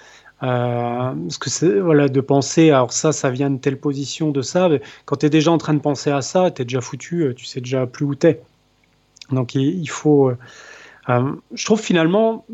Euh, 0.43 1.14
parce 1.14 1.39
que 1.39 1.79
voilà 1.79 2.09
de 2.09 2.20
penser 2.20 2.70
alors 2.70 2.93
ça 2.93 3.12
ça 3.12 3.31
vient 3.31 3.51
de 3.51 3.57
telle 3.57 3.79
position 3.79 4.33
de 4.33 4.43
ça 4.43 4.68
quand 5.05 5.18
tu 5.18 5.27
es 5.27 5.31
déjà 5.31 5.53
en 5.53 5.59
train 5.59 5.75
de 5.75 5.79
penser 5.79 6.11
à 6.11 6.22
ça 6.22 6.51
tu 6.51 6.61
es 6.61 6.64
déjà 6.64 6.81
foutu 6.81 7.22
euh, 7.22 7.35
tu 7.35 7.45
sais 7.45 7.61
déjà 7.61 7.87
plus 7.87 8.05
où 8.05 8.16
tu 8.16 8.27
es 8.27 8.43
donc 9.31 9.55
il, 9.55 9.89
faut 9.89 10.33
je 11.07 11.64
trouve 11.64 11.81
finalement 11.81 12.45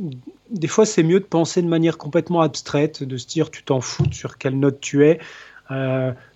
des 0.50 0.68
fois 0.68 0.84
c'est 0.84 1.02
mieux 1.02 1.20
de 1.20 1.24
penser 1.24 1.62
de 1.62 1.68
manière 1.68 1.96
complètement 1.96 2.42
abstraite 2.42 3.02
de 3.02 3.16
se 3.16 3.26
dire 3.26 3.50
tu 3.50 3.64
t'en 3.64 3.80
fous 3.80 4.12
sur 4.12 4.36
quelle 4.36 4.58
note 4.58 4.78
tu 4.80 5.06
es 5.06 5.18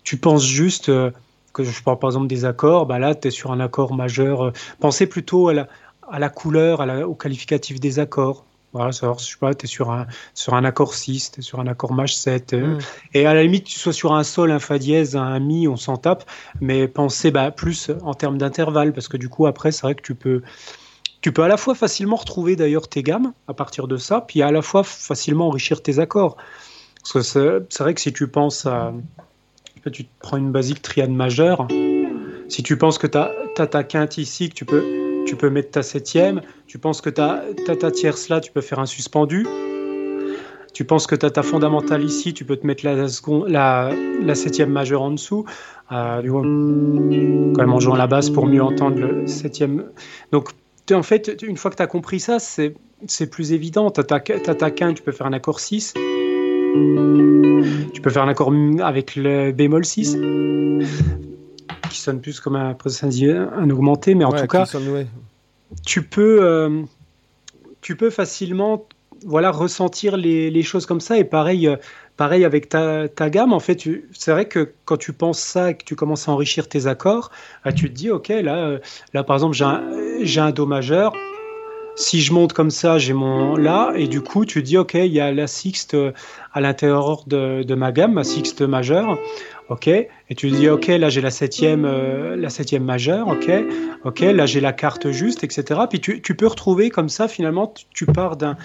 tu 0.05 0.17
penses 0.17 0.45
juste 0.47 0.89
euh, 0.89 1.11
que 1.53 1.65
je 1.65 1.83
parle 1.83 1.99
par 1.99 2.11
exemple 2.11 2.27
des 2.29 2.45
accords 2.45 2.87
bah 2.87 2.99
là 2.99 3.15
tu 3.15 3.29
es 3.29 3.31
sur 3.31 3.53
un 3.53 3.61
accord 3.61 3.95
majeur 3.95 4.45
euh, 4.47 4.53
pensez 4.81 5.07
plutôt 5.07 5.49
à 5.49 5.55
la, 5.55 5.69
à 6.11 6.19
la 6.19 6.29
couleur 6.29 6.81
à 6.81 6.87
la- 6.87 7.09
au 7.09 7.15
qualificatif 7.15 7.81
des 7.81 7.99
accords 7.99 8.45
voilà, 8.75 8.91
savoir, 8.91 9.21
je 9.21 9.27
sais 9.27 9.37
pas, 9.39 9.55
tu 9.55 9.67
es 9.67 9.69
sur 9.69 9.93
un, 9.93 10.09
sur 10.35 10.55
un 10.55 10.65
accord 10.65 10.95
6, 10.95 11.31
tu 11.31 11.39
es 11.39 11.43
sur 11.45 11.61
un 11.61 11.69
accord 11.69 11.93
maj 11.93 12.13
7. 12.17 12.55
euh, 12.55 12.75
Mm. 12.75 12.79
Et 13.15 13.25
à 13.25 13.33
la 13.33 13.45
limite, 13.45 13.67
tu 13.67 13.79
sois 13.79 13.93
sur 13.93 14.15
un 14.15 14.25
sol, 14.25 14.51
un 14.51 14.59
fa 14.59 14.79
dièse, 14.81 15.15
un 15.15 15.39
mi, 15.39 15.69
on 15.69 15.77
s'en 15.77 15.97
tape. 15.97 16.25
Mais 16.61 16.89
pensez 16.89 17.31
bah, 17.31 17.53
plus 17.53 17.93
en 18.03 18.15
termes 18.15 18.37
d'intervalle, 18.37 18.93
parce 18.93 19.07
que 19.07 19.17
du 19.17 19.29
coup, 19.29 19.47
après, 19.47 19.71
c'est 19.71 19.83
vrai 19.83 19.95
que 19.95 20.03
tu 20.03 20.17
peux, 20.17 20.43
tu 21.21 21.31
peux 21.31 21.45
à 21.45 21.49
la 21.49 21.57
fois 21.57 21.77
facilement 21.77 22.17
retrouver 22.17 22.57
d'ailleurs 22.57 22.89
tes 22.89 23.05
gammes 23.05 23.33
à 23.47 23.55
partir 23.55 23.87
de 23.87 23.97
ça, 23.97 24.23
puis 24.23 24.43
à 24.43 24.51
la 24.51 24.61
fois 24.61 24.83
facilement 24.83 25.47
enrichir 25.47 25.81
tes 25.81 26.01
accords. 26.01 26.37
Parce 27.01 27.13
que 27.13 27.23
c'est 27.23 27.67
c'est 27.71 27.83
vrai 27.85 27.95
que 27.95 28.01
si 28.01 28.13
tu 28.13 28.27
penses 28.27 28.67
à. 28.67 28.93
Tu 29.93 30.07
prends 30.20 30.37
une 30.37 30.51
basique 30.51 30.82
triade 30.82 31.11
majeure. 31.11 31.68
Si 32.49 32.62
tu 32.62 32.76
penses 32.76 32.99
que 32.99 33.07
tu 33.07 33.18
as, 33.18 33.66
ta 33.66 33.85
quinte 33.85 34.18
ici, 34.18 34.49
que 34.49 34.55
tu 34.55 34.64
peux, 34.64 34.85
tu 35.26 35.37
peux 35.37 35.51
mettre 35.51 35.70
ta 35.70 35.82
septième, 35.82 36.41
tu 36.66 36.78
penses 36.78 37.01
que 37.01 37.11
tu 37.11 37.20
as, 37.20 37.43
ta 37.78 37.91
tierce 37.91 38.28
là, 38.28 38.41
tu 38.41 38.53
peux 38.53 38.61
faire 38.61 38.78
un 38.78 38.87
suspendu. 38.87 39.47
Tu 40.72 40.85
penses 40.85 41.07
que 41.07 41.14
tu 41.14 41.24
as 41.24 41.30
ta 41.30 41.43
fondamentale 41.43 42.03
ici, 42.03 42.35
tu 42.35 42.45
peux 42.45 42.57
te 42.57 42.66
mettre 42.66 42.85
la, 42.85 43.91
la, 44.20 44.35
septième 44.35 44.70
majeure 44.70 45.03
en 45.03 45.12
dessous. 45.12 45.45
Euh, 45.93 46.20
quand 46.22 47.62
même 47.62 47.72
en 47.72 47.78
jouant 47.78 47.95
la 47.95 48.09
basse 48.09 48.30
pour 48.30 48.47
mieux 48.47 48.62
entendre 48.62 48.99
le 48.99 49.26
septième. 49.26 49.85
Donc, 50.32 50.49
en 50.93 51.03
fait, 51.03 51.43
une 51.43 51.57
fois 51.57 51.70
que 51.70 51.76
tu 51.76 51.82
as 51.82 51.87
compris 51.87 52.20
ça, 52.20 52.39
c'est 52.39 53.30
plus 53.30 53.53
évident. 53.53 53.91
Tu 53.91 54.01
as, 54.01 54.05
ta 54.05 54.18
ta 54.20 54.70
quinte, 54.70 54.97
tu 54.97 55.03
peux 55.03 55.12
faire 55.12 55.26
un 55.26 55.32
accord 55.32 55.61
6. 55.61 55.95
Tu 57.93 58.01
peux 58.01 58.11
faire 58.11 58.22
un 58.22 58.29
accord 58.29 58.53
avec 58.83 59.16
le 59.16 59.53
bémol 59.53 59.85
6 59.85 60.16
qui 61.91 62.01
sonne 62.01 62.20
plus 62.20 62.41
comme 62.41 62.57
un, 62.57 62.77
un 62.77 63.70
augmenté, 63.70 64.14
mais 64.14 64.25
en 64.25 64.33
Ouais, 64.33 64.41
tout 64.41 64.47
cas, 64.49 64.66
sonne, 64.66 64.89
ouais. 64.89 65.07
tu 65.87 66.03
peux, 66.03 66.43
euh, 66.43 66.83
tu 67.81 67.97
peux 67.97 68.11
facilement 68.11 68.87
voilà, 69.25 69.51
ressentir 69.51 70.16
les, 70.16 70.51
les, 70.51 70.62
choses 70.62 70.87
comme 70.87 71.01
ça. 71.01 71.16
Et 71.18 71.25
pareil, 71.25 71.68
euh, 71.68 71.77
pareil 72.16 72.45
avec 72.45 72.68
ta, 72.68 73.09
ta 73.09 73.31
gamme, 73.31 73.53
en 73.53 73.61
fait, 73.61 73.89
c'est 74.12 74.33
vrai 74.33 74.47
que 74.47 74.72
quand 74.85 74.97
tu 74.97 75.12
penses 75.12 75.39
ça 75.39 75.70
et 75.70 75.77
que 75.77 75.85
tu 75.85 75.95
commences 75.95 76.29
à 76.29 76.33
enrichir 76.33 76.68
tes 76.68 76.87
accords, 76.87 77.31
bah, 77.64 77.72
tu 77.72 77.89
te 77.89 77.95
dis, 77.95 78.11
OK, 78.11 78.29
là, 78.29 78.57
euh, 78.57 78.79
là 79.12 79.22
par 79.25 79.37
exemple, 79.37 79.55
j'ai 79.55 79.64
un, 79.64 79.83
j'ai 80.22 80.41
un 80.41 80.51
Do 80.51 80.66
majeur. 80.66 81.12
Si 81.97 82.20
je 82.20 82.32
monte 82.32 82.53
comme 82.53 82.70
ça, 82.70 82.99
j'ai 82.99 83.12
mon 83.12 83.57
La, 83.57 83.92
et 83.95 84.09
du 84.09 84.20
coup, 84.20 84.45
tu 84.45 84.62
dis, 84.62 84.76
OK, 84.76 84.95
il 84.95 85.12
y 85.12 85.20
a 85.20 85.32
la 85.32 85.47
sixte 85.47 85.97
à 86.53 86.61
l'intérieur 86.61 87.24
de, 87.26 87.74
ma 87.74 87.92
gamme, 87.92 88.14
ma 88.14 88.24
sixte 88.24 88.62
majeure. 88.62 89.18
Ok, 89.70 89.88
et 89.88 90.11
tu 90.36 90.51
dis 90.51 90.68
ok, 90.68 90.88
là 90.88 91.09
j'ai 91.09 91.22
la 91.22 91.30
septième, 91.30 91.86
euh, 91.86 92.36
la 92.36 92.51
septième 92.51 92.84
majeure, 92.84 93.28
ok, 93.28 93.51
ok, 94.05 94.20
là 94.20 94.45
j'ai 94.45 94.61
la 94.61 94.74
carte 94.74 95.11
juste, 95.11 95.42
etc. 95.42 95.80
Puis 95.88 96.01
tu, 96.01 96.34
peux 96.34 96.47
retrouver 96.47 96.90
comme 96.90 97.09
ça 97.09 97.28
finalement, 97.28 97.72
tu, 97.95 98.05
pars 98.05 98.36
d'un, 98.36 98.59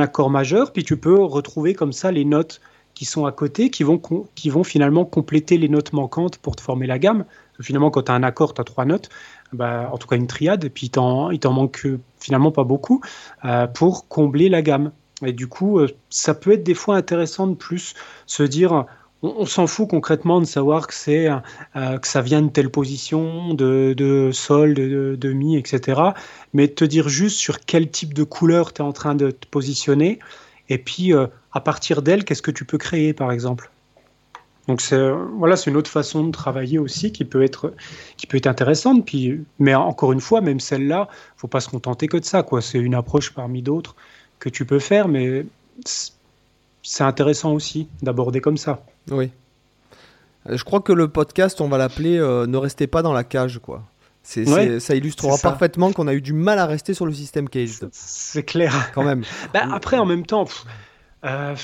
accord 0.00 0.30
majeur, 0.30 0.72
puis 0.72 0.82
tu 0.82 0.96
peux 0.96 1.22
retrouver 1.22 1.74
comme 1.74 1.92
ça 1.92 2.10
les 2.10 2.24
notes 2.24 2.60
qui 2.94 3.04
sont 3.04 3.24
à 3.24 3.30
côté, 3.30 3.70
qui 3.70 3.84
vont, 3.84 4.02
qui 4.34 4.50
vont 4.50 4.64
finalement 4.64 5.04
compléter 5.04 5.58
les 5.58 5.68
notes 5.68 5.92
manquantes 5.92 6.38
pour 6.38 6.56
te 6.56 6.60
former 6.60 6.88
la 6.88 6.98
gamme. 6.98 7.24
Finalement, 7.60 7.90
quand 7.90 8.02
tu 8.02 8.10
as 8.10 8.14
un 8.14 8.24
accord, 8.24 8.54
tu 8.54 8.60
as 8.60 8.64
trois 8.64 8.84
notes, 8.84 9.10
bah, 9.52 9.90
en 9.92 9.98
tout 9.98 10.06
cas 10.08 10.16
une 10.16 10.26
triade, 10.26 10.64
et 10.64 10.70
puis 10.70 10.86
il 10.86 10.90
t'en, 10.90 11.52
manque 11.52 11.86
finalement 12.18 12.52
pas 12.52 12.64
beaucoup 12.64 13.00
euh, 13.44 13.66
pour 13.66 14.08
combler 14.08 14.48
la 14.48 14.62
gamme. 14.62 14.92
Et 15.24 15.32
du 15.32 15.46
coup, 15.46 15.78
euh, 15.78 15.88
ça 16.10 16.34
peut 16.34 16.52
être 16.52 16.64
des 16.64 16.74
fois 16.74 16.96
intéressant 16.96 17.46
de 17.46 17.54
plus 17.54 17.94
se 18.26 18.42
dire 18.42 18.86
on, 19.22 19.46
s'en 19.46 19.66
fout 19.66 19.88
concrètement 19.88 20.40
de 20.40 20.44
savoir 20.44 20.86
que 20.86 20.94
c'est 20.94 21.28
euh, 21.28 21.98
que 21.98 22.08
ça 22.08 22.20
vient 22.20 22.42
de 22.42 22.48
telle 22.48 22.70
position, 22.70 23.54
de, 23.54 24.30
sol, 24.32 24.74
de, 24.74 24.88
de, 24.88 25.16
de, 25.16 25.32
mi, 25.32 25.56
etc. 25.56 26.00
Mais 26.52 26.68
te 26.68 26.84
dire 26.84 27.08
juste 27.08 27.38
sur 27.38 27.60
quel 27.60 27.90
type 27.90 28.14
de 28.14 28.24
couleur 28.24 28.72
tu 28.72 28.82
es 28.82 28.84
en 28.84 28.92
train 28.92 29.14
de 29.14 29.30
te 29.30 29.46
positionner, 29.46 30.18
et 30.68 30.78
puis 30.78 31.14
euh, 31.14 31.26
à 31.52 31.60
partir 31.60 32.02
d'elle, 32.02 32.24
qu'est-ce 32.24 32.42
que 32.42 32.50
tu 32.50 32.64
peux 32.64 32.78
créer, 32.78 33.12
par 33.12 33.32
exemple? 33.32 33.70
Donc 34.68 34.80
c'est 34.80 35.10
voilà, 35.36 35.56
c'est 35.56 35.70
une 35.70 35.76
autre 35.76 35.90
façon 35.90 36.24
de 36.24 36.30
travailler 36.30 36.78
aussi 36.78 37.10
qui 37.10 37.24
peut 37.24 37.42
être 37.42 37.74
qui 38.16 38.26
peut 38.26 38.36
être 38.36 38.46
intéressante. 38.46 39.04
Puis, 39.04 39.44
mais 39.58 39.74
encore 39.74 40.12
une 40.12 40.20
fois, 40.20 40.40
même 40.40 40.60
celle-là, 40.60 41.08
faut 41.36 41.48
pas 41.48 41.60
se 41.60 41.68
contenter 41.68 42.06
que 42.06 42.16
de 42.16 42.24
ça. 42.24 42.42
Quoi, 42.42 42.62
c'est 42.62 42.78
une 42.78 42.94
approche 42.94 43.32
parmi 43.32 43.62
d'autres 43.62 43.96
que 44.38 44.48
tu 44.48 44.64
peux 44.64 44.78
faire, 44.78 45.08
mais 45.08 45.44
c'est 46.82 47.04
intéressant 47.04 47.52
aussi 47.52 47.88
d'aborder 48.02 48.40
comme 48.40 48.56
ça. 48.56 48.84
Oui. 49.10 49.30
Euh, 50.48 50.56
je 50.56 50.64
crois 50.64 50.80
que 50.80 50.92
le 50.92 51.08
podcast, 51.08 51.60
on 51.60 51.68
va 51.68 51.78
l'appeler 51.78 52.18
euh, 52.18 52.46
Ne 52.46 52.56
restez 52.56 52.86
pas 52.86 53.02
dans 53.02 53.12
la 53.12 53.24
cage, 53.24 53.58
quoi. 53.58 53.82
C'est, 54.24 54.78
ça 54.78 54.94
illustrera 54.94 55.36
parfaitement 55.36 55.92
qu'on 55.92 56.06
a 56.06 56.14
eu 56.14 56.20
du 56.20 56.32
mal 56.32 56.60
à 56.60 56.66
rester 56.66 56.94
sur 56.94 57.06
le 57.06 57.12
système 57.12 57.48
cage. 57.48 57.80
C'est 57.90 58.44
clair. 58.44 58.92
Quand 58.94 59.02
même. 59.02 59.24
Bah, 59.52 59.64
après, 59.72 59.98
en 59.98 60.06
même 60.06 60.24
temps, 60.24 60.46
euh, 61.24 61.56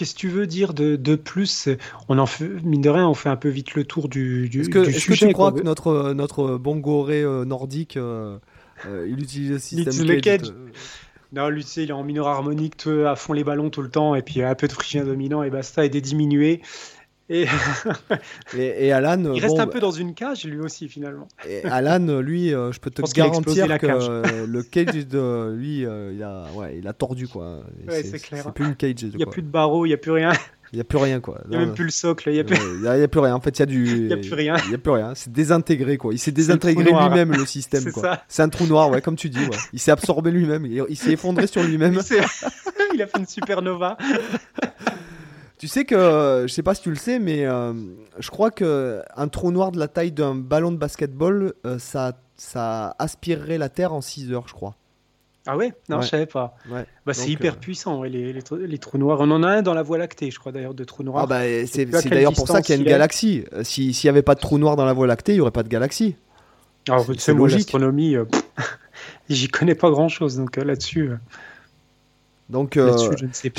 qu'est-ce 0.00 0.14
que 0.14 0.18
tu 0.18 0.28
veux 0.28 0.46
dire 0.46 0.72
de, 0.72 0.96
de, 0.96 1.14
plus? 1.14 1.68
On 2.08 2.18
en 2.18 2.24
fait, 2.24 2.48
mine 2.64 2.80
de 2.80 2.88
rien, 2.88 3.06
on 3.06 3.12
fait 3.12 3.28
un 3.28 3.36
peu 3.36 3.50
vite 3.50 3.74
le 3.74 3.84
tour 3.84 4.08
du, 4.08 4.48
du, 4.48 4.62
est-ce 4.62 4.70
que, 4.70 4.78
est-ce 4.78 5.06
que 5.06 5.12
tu 5.12 5.30
crois 5.34 5.52
que 5.52 5.60
notre, 5.60 6.14
notre 6.14 6.56
bon 6.56 6.76
goré 6.76 7.22
nordique, 7.44 7.96
il 7.96 9.22
utilise 9.22 9.50
le 9.50 9.58
système 9.58 10.20
cage, 10.22 10.52
Non, 11.34 11.50
lui, 11.50 11.62
il 11.76 11.90
est 11.90 11.92
en 11.92 12.02
mineur 12.02 12.28
harmonique, 12.28 12.86
à 13.06 13.14
fond 13.14 13.34
les 13.34 13.44
ballons 13.44 13.68
tout 13.68 13.82
le 13.82 13.90
temps, 13.90 14.14
et 14.14 14.22
puis 14.22 14.42
un 14.42 14.54
peu 14.54 14.68
de 14.68 14.72
phrygien 14.72 15.04
dominant, 15.04 15.42
et 15.42 15.50
basta, 15.50 15.84
et 15.84 15.90
des 15.90 16.00
diminués. 16.00 16.62
Et... 17.30 17.46
et, 18.86 18.92
Alan. 18.92 19.32
Il 19.34 19.40
reste 19.40 19.58
un 19.58 19.66
bah 19.66 19.72
peu 19.72 19.78
dans 19.78 19.92
une 19.92 20.14
cage, 20.14 20.44
lui 20.44 20.58
aussi, 20.58 20.88
finalement. 20.88 21.28
Et 21.48 21.64
Alan, 21.64 22.20
lui, 22.20 22.52
euh, 22.52 22.72
je 22.72 22.80
peux 22.80 22.90
te 22.90 23.02
garantir 23.12 23.78
que 23.78 24.46
le 24.46 24.62
cage 24.64 25.06
de 25.06 25.54
lui, 25.54 25.86
euh, 25.86 26.12
il, 26.12 26.22
a, 26.24 26.46
ouais, 26.54 26.78
il 26.78 26.88
a 26.88 26.92
tordu, 26.92 27.28
quoi. 27.28 27.60
Ouais, 27.86 28.02
c'est 28.02 28.18
clair. 28.18 28.42
C'est 28.44 28.52
plus 28.52 28.66
une 28.66 28.74
cage. 28.74 28.94
Il 29.02 29.16
n'y 29.16 29.22
a 29.22 29.26
plus 29.26 29.42
de 29.42 29.48
barreaux, 29.48 29.86
il 29.86 29.90
n'y 29.90 29.94
a 29.94 29.98
plus 29.98 30.10
rien. 30.10 30.32
Il 30.72 30.76
n'y 30.76 30.80
a 30.80 30.84
plus 30.84 30.98
rien, 30.98 31.20
quoi. 31.20 31.40
Il 31.44 31.50
n'y 31.50 31.56
a 31.56 31.60
même 31.60 31.74
plus 31.74 31.84
le 31.84 31.90
socle. 31.90 32.28
Il 32.28 32.34
n'y 32.34 32.40
a, 32.40 32.44
plus... 32.44 32.56
a, 32.86 33.08
plus 33.08 33.20
rien. 33.20 33.34
En 33.34 33.40
fait, 33.40 33.58
il 33.58 33.60
y 33.60 33.62
a 33.62 33.66
du. 33.66 33.86
Il 33.96 34.06
n'y 34.06 34.12
a 34.12 34.16
plus 34.16 34.34
rien. 34.34 34.56
Il 34.64 34.68
n'y 34.68 34.74
a 34.74 34.78
plus 34.78 34.92
rien. 34.92 35.12
C'est 35.14 35.32
désintégré, 35.32 35.96
quoi. 35.96 36.12
Il 36.12 36.18
s'est 36.18 36.30
désintégré 36.32 36.84
lui-même, 36.84 37.32
le 37.32 37.46
système, 37.46 37.92
quoi. 37.92 38.22
C'est 38.28 38.42
un 38.42 38.48
trou 38.48 38.66
noir, 38.66 38.90
ouais, 38.90 39.02
comme 39.02 39.16
tu 39.16 39.30
dis, 39.30 39.38
ouais. 39.38 39.56
Il 39.72 39.78
s'est 39.78 39.92
absorbé 39.92 40.30
lui-même. 40.30 40.66
Il, 40.66 40.96
s'est 40.96 41.12
effondré 41.12 41.46
sur 41.46 41.62
lui-même. 41.62 42.00
il 42.94 43.02
a 43.02 43.06
fait 43.06 43.18
une 43.18 43.26
supernova. 43.26 43.96
Tu 45.60 45.68
sais 45.68 45.84
que, 45.84 46.46
je 46.48 46.50
sais 46.50 46.62
pas 46.62 46.74
si 46.74 46.80
tu 46.80 46.88
le 46.88 46.96
sais, 46.96 47.18
mais 47.18 47.44
euh, 47.44 47.74
je 48.18 48.30
crois 48.30 48.50
que 48.50 49.02
un 49.14 49.28
trou 49.28 49.52
noir 49.52 49.72
de 49.72 49.78
la 49.78 49.88
taille 49.88 50.10
d'un 50.10 50.34
ballon 50.34 50.72
de 50.72 50.78
basketball, 50.78 51.52
euh, 51.66 51.78
ça, 51.78 52.18
ça 52.34 52.96
aspirerait 52.98 53.58
la 53.58 53.68
Terre 53.68 53.92
en 53.92 54.00
6 54.00 54.32
heures, 54.32 54.48
je 54.48 54.54
crois. 54.54 54.74
Ah 55.46 55.58
ouais? 55.58 55.74
Non, 55.90 56.00
je 56.00 56.08
savais 56.08 56.24
pas. 56.24 56.56
Ouais. 56.70 56.86
Bah, 57.04 57.12
c'est 57.12 57.28
hyper 57.28 57.52
euh, 57.52 57.58
puissant, 57.58 58.02
les, 58.04 58.32
les, 58.32 58.78
trous 58.78 58.96
noirs. 58.96 59.18
On 59.20 59.30
en 59.30 59.42
a 59.42 59.48
un 59.48 59.60
dans 59.60 59.74
la 59.74 59.82
Voie 59.82 59.98
lactée, 59.98 60.30
je 60.30 60.38
crois 60.38 60.50
d'ailleurs, 60.50 60.72
de 60.72 60.84
trous 60.84 61.02
noirs. 61.02 61.24
Ah 61.24 61.26
bah, 61.26 61.42
c'est 61.66 61.84
d'ailleurs 61.84 62.32
pour 62.32 62.48
ça 62.48 62.62
qu'il 62.62 62.74
y 62.74 62.78
a 62.78 62.80
une 62.80 62.88
galaxie. 62.88 63.44
S'il 63.62 63.92
n'y 64.02 64.08
avait 64.08 64.22
pas 64.22 64.36
de 64.36 64.40
trou 64.40 64.56
noir 64.56 64.76
dans 64.76 64.86
la 64.86 64.94
Voie 64.94 65.06
lactée, 65.06 65.32
il 65.32 65.36
n'y 65.36 65.40
aurait 65.42 65.50
pas 65.50 65.62
de 65.62 65.68
galaxie. 65.68 66.16
Alors, 66.88 67.04
c'est 67.18 67.34
logique. 67.34 67.58
L'astronomie, 67.58 68.16
j'y 69.28 69.48
connais 69.48 69.74
pas 69.74 69.90
grand 69.90 70.08
chose, 70.08 70.38
donc 70.38 70.56
là-dessus. 70.56 71.10
Donc, 72.50 72.76
euh, 72.76 72.92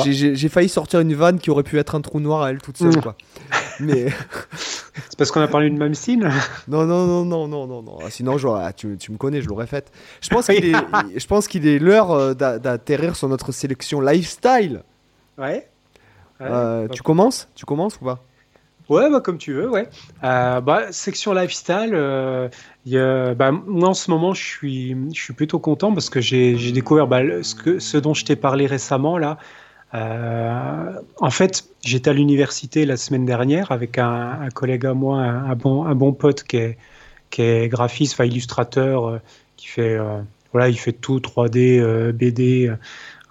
j'ai 0.04 0.50
failli 0.50 0.68
sortir 0.68 1.00
une 1.00 1.14
vanne 1.14 1.40
qui 1.40 1.50
aurait 1.50 1.64
pu 1.64 1.80
être 1.80 1.96
un 1.96 2.02
trou 2.02 2.20
noir 2.20 2.44
à 2.44 2.52
elle 2.52 2.62
toute 2.62 2.78
seule. 2.78 3.02
Quoi. 3.02 3.16
Mais... 3.80 4.08
C'est 5.10 5.18
parce 5.18 5.32
qu'on 5.32 5.40
a 5.40 5.48
parlé 5.48 5.70
de 5.70 5.78
Mamsine 5.78 6.30
Non, 6.68 6.86
non, 6.86 7.08
non, 7.08 7.26
non, 7.26 7.48
non, 7.48 7.68
non, 7.68 7.82
non. 7.82 8.00
Sinon, 8.10 8.36
ah, 8.58 8.74
tu, 8.74 8.98
tu, 8.98 9.12
me 9.14 9.18
connais, 9.18 9.42
je 9.42 9.48
l'aurais 9.48 9.68
faite. 9.68 9.92
Je 10.20 10.28
pense 10.28 10.48
qu'il 10.48 10.66
est, 10.66 10.76
je 11.16 11.28
pense 11.28 11.48
qu'il 11.48 11.66
est 11.66 11.80
l'heure 11.80 12.12
euh, 12.12 12.34
d'atterrir 12.34 13.16
sur 13.16 13.30
notre 13.30 13.54
sélection 13.54 14.02
lifestyle. 14.02 14.84
Ouais. 15.38 15.70
Euh, 16.42 16.88
tu 16.90 17.02
commences? 17.02 17.48
Tu 17.56 17.66
commences 17.66 17.96
ou 18.02 18.06
pas? 18.06 18.24
Ouais, 18.92 19.10
bah, 19.10 19.22
comme 19.22 19.38
tu 19.38 19.54
veux, 19.54 19.70
ouais. 19.70 19.88
bah, 20.22 20.92
section 20.92 21.34
lifestyle, 21.34 21.92
bah, 21.92 23.52
moi, 23.52 23.90
en 23.90 23.94
ce 23.94 24.12
moment, 24.12 24.34
je 24.34 24.44
suis, 24.44 24.96
je 25.14 25.22
suis 25.22 25.34
plutôt 25.34 25.60
content 25.60 25.94
parce 25.94 26.10
que 26.10 26.20
j'ai 26.22 26.72
découvert 26.72 27.08
bah, 27.08 27.22
ce, 27.42 27.56
que, 27.56 27.80
ce 27.80 27.98
dont 27.98 28.14
je 28.14 28.26
t'ai 28.26 28.36
parlé 28.36 28.68
récemment. 28.68 29.18
là. 29.18 29.38
Euh, 29.94 30.94
en 31.20 31.30
fait, 31.30 31.66
j'étais 31.84 32.10
à 32.10 32.14
l'université 32.14 32.86
la 32.86 32.98
semaine 32.98 33.26
dernière 33.26 33.72
avec 33.72 33.98
un, 33.98 34.48
collègue 34.54 34.86
à 34.86 34.94
moi, 34.94 35.20
un, 35.20 35.56
bon, 35.56 35.86
un 35.86 35.96
bon 35.96 36.14
pote 36.14 36.44
qui 36.44 36.58
est, 36.58 36.78
qui 37.30 37.42
est 37.42 37.68
graphiste, 37.68 38.14
enfin 38.14 38.26
illustrateur, 38.26 39.08
euh, 39.08 39.22
qui 39.58 39.68
fait, 39.68 39.96
euh, 39.96 40.22
voilà, 40.54 40.70
il 40.70 40.78
fait 40.78 40.94
tout 40.94 41.20
3D, 41.20 42.12
BD, 42.14 42.74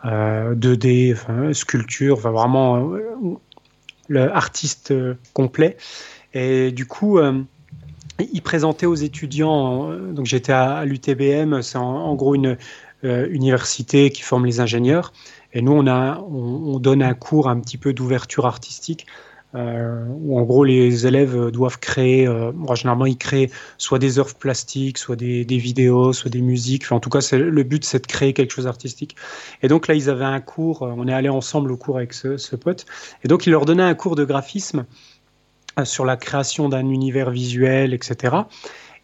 2D, 0.04 1.12
enfin, 1.12 1.52
sculpture, 1.52 2.16
enfin 2.16 2.30
vraiment 2.30 2.94
le 4.10 4.30
artiste 4.30 4.92
complet. 5.32 5.78
Et 6.34 6.72
du 6.72 6.84
coup, 6.84 7.18
il 8.32 8.42
présentait 8.42 8.86
aux 8.86 8.94
étudiants, 8.94 9.90
donc 10.12 10.26
j'étais 10.26 10.52
à, 10.52 10.84
l'UTBM, 10.84 11.62
c'est 11.62 11.78
en, 11.78 12.14
gros 12.14 12.34
une 12.34 12.56
euh, 13.04 13.28
université 13.30 14.10
qui 14.10 14.22
forme 14.22 14.46
les 14.46 14.60
ingénieurs, 14.60 15.12
et 15.52 15.62
nous 15.62 15.72
on, 15.72 15.86
a, 15.86 16.18
on, 16.20 16.78
donne 16.78 17.02
un 17.02 17.14
cours 17.14 17.48
un 17.48 17.58
petit 17.60 17.78
peu 17.78 17.92
d'ouverture 17.92 18.46
artistique. 18.46 19.06
Euh, 19.56 20.04
où 20.20 20.38
en 20.38 20.42
gros 20.42 20.62
les 20.62 21.08
élèves 21.08 21.50
doivent 21.50 21.80
créer, 21.80 22.24
euh, 22.24 22.52
généralement 22.74 23.06
ils 23.06 23.18
créent 23.18 23.50
soit 23.78 23.98
des 23.98 24.20
œuvres 24.20 24.36
plastiques, 24.36 24.96
soit 24.96 25.16
des, 25.16 25.44
vidéos, 25.44 26.12
soit 26.12 26.30
des 26.30 26.40
musiques. 26.40 26.84
Enfin, 26.84 26.96
en 26.96 27.00
tout 27.00 27.10
cas, 27.10 27.18
le 27.32 27.62
but 27.64 27.84
c'est 27.84 28.00
de 28.00 28.06
créer 28.06 28.32
quelque 28.32 28.52
chose 28.52 28.66
d'artistique. 28.66 29.16
Et 29.62 29.68
donc 29.68 29.88
là, 29.88 29.94
ils 29.94 30.08
avaient 30.08 30.24
un 30.24 30.40
cours, 30.40 30.82
on 30.82 31.08
est 31.08 31.12
allé 31.12 31.28
ensemble 31.28 31.72
au 31.72 31.76
cours 31.76 31.96
avec 31.96 32.12
ce, 32.12 32.36
ce 32.36 32.54
pote, 32.54 32.86
et 33.24 33.28
donc 33.28 33.46
il 33.46 33.50
leur 33.50 33.64
donnait 33.64 33.82
un 33.82 33.94
cours 33.94 34.14
de 34.14 34.24
graphisme 34.24 34.84
euh, 35.78 35.84
sur 35.84 36.04
la 36.04 36.16
création 36.16 36.68
d'un 36.68 36.88
univers 36.88 37.30
visuel, 37.30 37.94
etc. 37.94 38.36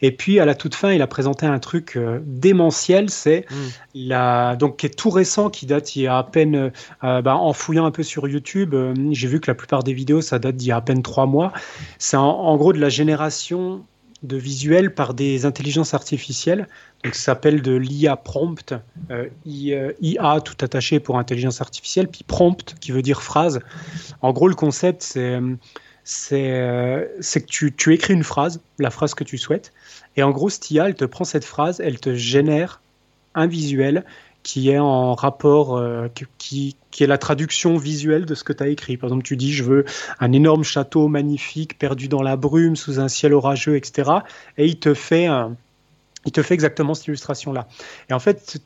Et 0.02 0.12
puis 0.12 0.40
à 0.40 0.44
la 0.44 0.54
toute 0.54 0.74
fin, 0.74 0.92
il 0.92 1.02
a 1.02 1.06
présenté 1.06 1.46
un 1.46 1.58
truc 1.58 1.96
euh, 1.96 2.20
démentiel, 2.24 3.10
c'est 3.10 3.46
mm. 3.94 4.56
donc 4.56 4.78
qui 4.78 4.86
est 4.86 4.96
tout 4.96 5.10
récent, 5.10 5.50
qui 5.50 5.66
date 5.66 5.96
il 5.96 6.02
y 6.02 6.06
a 6.06 6.18
à 6.18 6.24
peine, 6.24 6.70
euh, 7.04 7.22
bah, 7.22 7.36
en 7.36 7.52
fouillant 7.52 7.86
un 7.86 7.90
peu 7.90 8.02
sur 8.02 8.28
YouTube, 8.28 8.74
j'ai 9.12 9.28
vu 9.28 9.40
que 9.40 9.50
la 9.50 9.54
plupart 9.54 9.82
des 9.82 9.92
vidéos 9.92 10.20
ça 10.20 10.38
date 10.38 10.56
d'il 10.56 10.68
y 10.68 10.72
a 10.72 10.76
à 10.76 10.80
peine 10.80 11.02
trois 11.02 11.26
mois. 11.26 11.52
C'est 11.98 12.16
en, 12.16 12.56
gros 12.56 12.72
de 12.72 12.78
la 12.78 12.88
génération 12.88 13.84
de 14.22 14.36
visuels 14.36 14.94
par 14.94 15.14
des 15.14 15.44
intelligences 15.44 15.94
artificielles. 15.94 16.68
Donc 17.04 17.14
ça 17.14 17.22
s'appelle 17.22 17.62
de 17.62 17.76
l'IA 17.76 18.16
prompt, 18.16 18.74
IA 19.44 20.40
tout 20.40 20.56
attaché 20.64 21.00
pour 21.00 21.18
intelligence 21.18 21.60
artificielle, 21.60 22.08
puis 22.08 22.24
prompt 22.24 22.74
qui 22.80 22.92
veut 22.92 23.02
dire 23.02 23.22
phrase. 23.22 23.60
En 24.22 24.32
gros 24.32 24.48
le 24.48 24.54
concept 24.54 25.02
c'est 25.02 25.38
euh, 26.32 27.06
c'est 27.20 27.40
que 27.40 27.46
tu, 27.46 27.74
tu, 27.74 27.94
écris 27.94 28.14
une 28.14 28.24
phrase, 28.24 28.60
la 28.78 28.90
phrase 28.90 29.14
que 29.14 29.24
tu 29.24 29.38
souhaites, 29.38 29.72
et 30.16 30.22
en 30.22 30.30
gros, 30.30 30.50
Stia, 30.50 30.88
elle 30.88 30.94
te 30.94 31.04
prend 31.04 31.24
cette 31.24 31.44
phrase, 31.44 31.80
elle 31.80 31.98
te 31.98 32.14
génère 32.14 32.80
un 33.34 33.46
visuel 33.46 34.04
qui 34.42 34.70
est 34.70 34.78
en 34.78 35.14
rapport, 35.14 35.76
euh, 35.76 36.06
qui, 36.38 36.76
qui, 36.90 37.02
est 37.02 37.08
la 37.08 37.18
traduction 37.18 37.76
visuelle 37.76 38.26
de 38.26 38.34
ce 38.36 38.44
que 38.44 38.52
tu 38.52 38.62
as 38.62 38.68
écrit. 38.68 38.96
Par 38.96 39.08
exemple, 39.08 39.24
tu 39.24 39.36
dis, 39.36 39.52
je 39.52 39.64
veux 39.64 39.84
un 40.20 40.30
énorme 40.32 40.62
château 40.62 41.08
magnifique, 41.08 41.78
perdu 41.78 42.06
dans 42.06 42.22
la 42.22 42.36
brume, 42.36 42.76
sous 42.76 43.00
un 43.00 43.08
ciel 43.08 43.34
orageux, 43.34 43.76
etc. 43.76 44.10
Et 44.56 44.66
il 44.66 44.78
te 44.78 44.94
fait 44.94 45.26
un, 45.26 45.56
il 46.26 46.32
te 46.32 46.42
fait 46.42 46.54
exactement 46.54 46.94
cette 46.94 47.06
illustration-là. 47.06 47.68
Et 48.10 48.12
en 48.12 48.18
fait, 48.18 48.58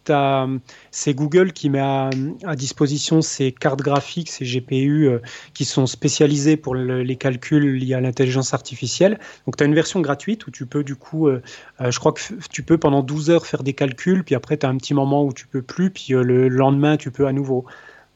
c'est 0.90 1.14
Google 1.14 1.52
qui 1.52 1.68
met 1.70 1.78
à, 1.78 2.10
disposition 2.56 3.20
ces 3.20 3.52
cartes 3.52 3.80
graphiques, 3.80 4.30
ces 4.30 4.44
GPU 4.44 5.06
euh, 5.06 5.18
qui 5.54 5.64
sont 5.64 5.86
spécialisées 5.86 6.56
pour 6.56 6.74
les 6.74 7.16
calculs 7.16 7.76
liés 7.76 7.94
à 7.94 8.00
l'intelligence 8.00 8.54
artificielle. 8.54 9.18
Donc, 9.46 9.56
tu 9.56 9.62
as 9.62 9.66
une 9.66 9.74
version 9.74 10.00
gratuite 10.00 10.46
où 10.46 10.50
tu 10.50 10.66
peux, 10.66 10.82
du 10.82 10.96
coup, 10.96 11.28
euh, 11.28 11.42
euh, 11.80 11.90
je 11.90 11.98
crois 11.98 12.12
que 12.12 12.20
tu 12.50 12.62
peux 12.62 12.78
pendant 12.78 13.02
12 13.02 13.30
heures 13.30 13.46
faire 13.46 13.62
des 13.62 13.74
calculs, 13.74 14.24
puis 14.24 14.34
après, 14.34 14.56
tu 14.56 14.66
as 14.66 14.68
un 14.68 14.76
petit 14.76 14.94
moment 14.94 15.24
où 15.24 15.32
tu 15.32 15.46
peux 15.46 15.62
plus, 15.62 15.90
puis 15.90 16.14
le 16.14 16.48
lendemain, 16.48 16.96
tu 16.96 17.10
peux 17.10 17.26
à 17.26 17.32
nouveau. 17.32 17.66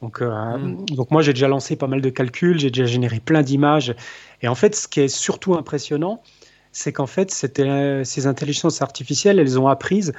Donc, 0.00 0.20
hmm. 0.20 0.84
donc 0.86 1.10
moi, 1.10 1.22
j'ai 1.22 1.32
déjà 1.32 1.48
lancé 1.48 1.76
pas 1.76 1.86
mal 1.86 2.00
de 2.00 2.10
calculs, 2.10 2.58
j'ai 2.58 2.70
déjà 2.70 2.86
généré 2.86 3.20
plein 3.20 3.42
d'images. 3.42 3.94
Et 4.42 4.48
en 4.48 4.54
fait, 4.54 4.74
ce 4.74 4.88
qui 4.88 5.00
est 5.00 5.08
surtout 5.08 5.54
impressionnant, 5.54 6.22
c'est 6.74 6.92
qu'en 6.92 7.06
fait, 7.06 7.30
ces 7.30 8.26
intelligences 8.26 8.82
artificielles, 8.82 9.38
elles 9.38 9.58
ont 9.58 9.68
appris 9.68 10.02
euh, 10.08 10.12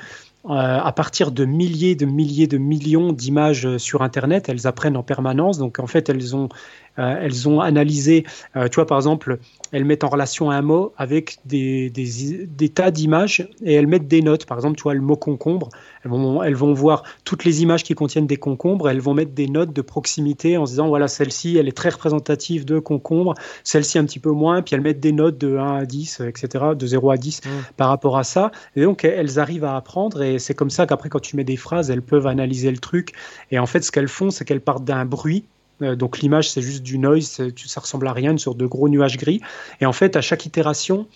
à 0.49 0.91
partir 0.91 1.31
de 1.31 1.45
milliers, 1.45 1.95
de 1.95 2.05
milliers, 2.05 2.47
de 2.47 2.57
millions 2.57 3.13
d'images 3.13 3.77
sur 3.77 4.01
Internet. 4.01 4.49
Elles 4.49 4.67
apprennent 4.67 4.97
en 4.97 5.03
permanence. 5.03 5.57
Donc, 5.57 5.79
en 5.79 5.87
fait, 5.87 6.09
elles 6.09 6.35
ont, 6.35 6.49
euh, 6.97 7.15
elles 7.21 7.49
ont 7.49 7.59
analysé, 7.59 8.25
euh, 8.55 8.67
tu 8.69 8.75
vois, 8.75 8.85
par 8.85 8.97
exemple, 8.97 9.39
elles 9.71 9.83
mettent 9.83 10.03
en 10.03 10.09
relation 10.09 10.49
un 10.49 10.61
mot 10.61 10.93
avec 10.97 11.39
des, 11.45 11.89
des, 11.89 12.69
tas 12.69 12.91
d'images 12.91 13.47
et 13.63 13.73
elles 13.73 13.87
mettent 13.87 14.07
des 14.07 14.21
notes. 14.21 14.45
Par 14.45 14.57
exemple, 14.57 14.77
tu 14.77 14.83
vois, 14.83 14.93
le 14.93 15.01
mot 15.01 15.17
concombre, 15.17 15.69
elles 16.03 16.11
vont, 16.11 16.41
elles 16.41 16.55
vont 16.55 16.73
voir 16.73 17.03
toutes 17.25 17.43
les 17.43 17.61
images 17.61 17.83
qui 17.83 17.95
contiennent 17.95 18.27
des 18.27 18.37
concombres, 18.37 18.89
elles 18.89 19.01
vont 19.01 19.13
mettre 19.13 19.31
des 19.31 19.47
notes 19.47 19.73
de 19.73 19.81
proximité 19.81 20.57
en 20.57 20.65
se 20.65 20.71
disant, 20.71 20.87
voilà, 20.87 21.07
celle-ci, 21.07 21.57
elle 21.57 21.67
est 21.67 21.75
très 21.75 21.89
représentative 21.89 22.63
de 22.63 22.79
concombre, 22.79 23.33
celle-ci 23.63 23.97
un 23.97 24.05
petit 24.05 24.19
peu 24.19 24.31
moins, 24.31 24.61
puis 24.61 24.75
elles 24.75 24.81
mettent 24.81 25.01
des 25.01 25.11
notes 25.11 25.37
de 25.37 25.57
1 25.57 25.75
à 25.77 25.85
10, 25.85 26.21
etc., 26.21 26.65
de 26.75 26.87
0 26.87 27.11
à 27.11 27.17
10 27.17 27.41
mmh. 27.43 27.49
par 27.75 27.89
rapport 27.89 28.17
à 28.17 28.23
ça. 28.23 28.51
Et 28.75 28.83
donc, 28.83 29.03
elles 29.03 29.39
arrivent 29.39 29.65
à 29.65 29.75
apprendre 29.75 30.21
et 30.21 30.34
c'est 30.39 30.53
comme 30.53 30.69
ça 30.69 30.85
qu'après, 30.85 31.09
quand 31.09 31.19
tu 31.19 31.35
mets 31.35 31.43
des 31.43 31.57
phrases, 31.57 31.89
elles 31.89 32.01
peuvent 32.01 32.27
analyser 32.27 32.71
le 32.71 32.77
truc. 32.77 33.13
Et 33.51 33.59
en 33.59 33.65
fait, 33.65 33.81
ce 33.81 33.91
qu'elles 33.91 34.07
font, 34.07 34.31
c'est 34.31 34.45
qu'elles 34.45 34.61
partent 34.61 34.85
d'un 34.85 35.05
bruit 35.05 35.45
donc 35.81 36.19
l'image, 36.19 36.49
c'est 36.49 36.61
juste 36.61 36.83
du 36.83 36.97
noise, 36.97 37.41
ça 37.65 37.81
ressemble 37.81 38.07
à 38.07 38.13
rien, 38.13 38.31
une 38.31 38.39
sorte 38.39 38.57
de 38.57 38.65
gros 38.65 38.87
nuage 38.87 39.17
gris. 39.17 39.41
Et 39.81 39.85
en 39.85 39.93
fait, 39.93 40.15
à 40.15 40.21
chaque 40.21 40.45
itération, 40.45 41.07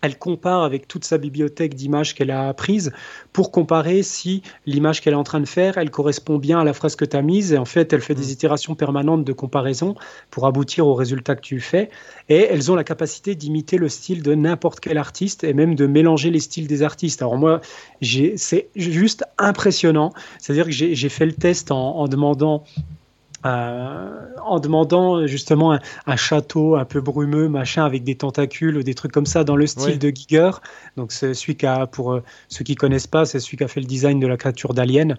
elle 0.00 0.18
compare 0.18 0.62
avec 0.62 0.86
toute 0.86 1.04
sa 1.04 1.18
bibliothèque 1.18 1.74
d'images 1.74 2.14
qu'elle 2.14 2.30
a 2.30 2.52
prises 2.54 2.92
pour 3.32 3.50
comparer 3.50 4.02
si 4.02 4.42
l'image 4.66 5.00
qu'elle 5.00 5.14
est 5.14 5.16
en 5.16 5.24
train 5.24 5.40
de 5.40 5.48
faire, 5.48 5.76
elle 5.76 5.90
correspond 5.90 6.38
bien 6.38 6.60
à 6.60 6.64
la 6.64 6.72
phrase 6.72 6.94
que 6.94 7.04
tu 7.04 7.16
as 7.16 7.22
mise. 7.22 7.52
Et 7.52 7.58
en 7.58 7.64
fait, 7.64 7.92
elle 7.92 8.00
fait 8.00 8.14
des 8.14 8.28
mm. 8.28 8.30
itérations 8.30 8.74
permanentes 8.74 9.24
de 9.24 9.32
comparaison 9.32 9.96
pour 10.30 10.46
aboutir 10.46 10.86
au 10.86 10.94
résultat 10.94 11.34
que 11.34 11.40
tu 11.40 11.60
fais. 11.60 11.90
Et 12.28 12.46
elles 12.50 12.70
ont 12.70 12.76
la 12.76 12.84
capacité 12.84 13.34
d'imiter 13.34 13.76
le 13.76 13.88
style 13.88 14.22
de 14.22 14.34
n'importe 14.34 14.80
quel 14.80 14.98
artiste 14.98 15.44
et 15.44 15.52
même 15.52 15.74
de 15.74 15.86
mélanger 15.86 16.30
les 16.30 16.40
styles 16.40 16.68
des 16.68 16.82
artistes. 16.82 17.22
Alors 17.22 17.36
moi, 17.36 17.60
c'est 18.00 18.68
juste 18.76 19.24
impressionnant. 19.36 20.12
C'est-à-dire 20.38 20.66
que 20.66 20.72
j'ai 20.72 21.08
fait 21.08 21.26
le 21.26 21.32
test 21.32 21.72
en 21.72 22.06
demandant 22.06 22.64
euh, 23.46 24.26
en 24.44 24.58
demandant 24.58 25.26
justement 25.28 25.78
un, 26.06 26.16
château 26.16 26.74
un 26.74 26.84
peu 26.84 27.00
brumeux, 27.00 27.48
machin, 27.48 27.84
avec 27.84 28.02
des 28.02 28.16
tentacules 28.16 28.76
ou 28.76 28.82
des 28.82 28.94
trucs 28.94 29.12
comme 29.12 29.26
ça 29.26 29.44
dans 29.44 29.54
le 29.54 29.66
style 29.66 29.98
de 29.98 30.10
Giger. 30.10 30.50
Donc 30.96 31.12
c'est 31.12 31.34
celui 31.34 31.54
qui 31.54 31.66
a, 31.66 31.86
pour 31.86 32.12
euh, 32.12 32.22
ceux 32.48 32.64
qui 32.64 32.74
connaissent 32.74 33.06
pas, 33.06 33.26
c'est 33.26 33.38
celui 33.38 33.56
qui 33.56 33.64
a 33.64 33.68
fait 33.68 33.80
le 33.80 33.86
design 33.86 34.18
de 34.18 34.26
la 34.26 34.36
créature 34.36 34.74
d'Alien. 34.74 35.18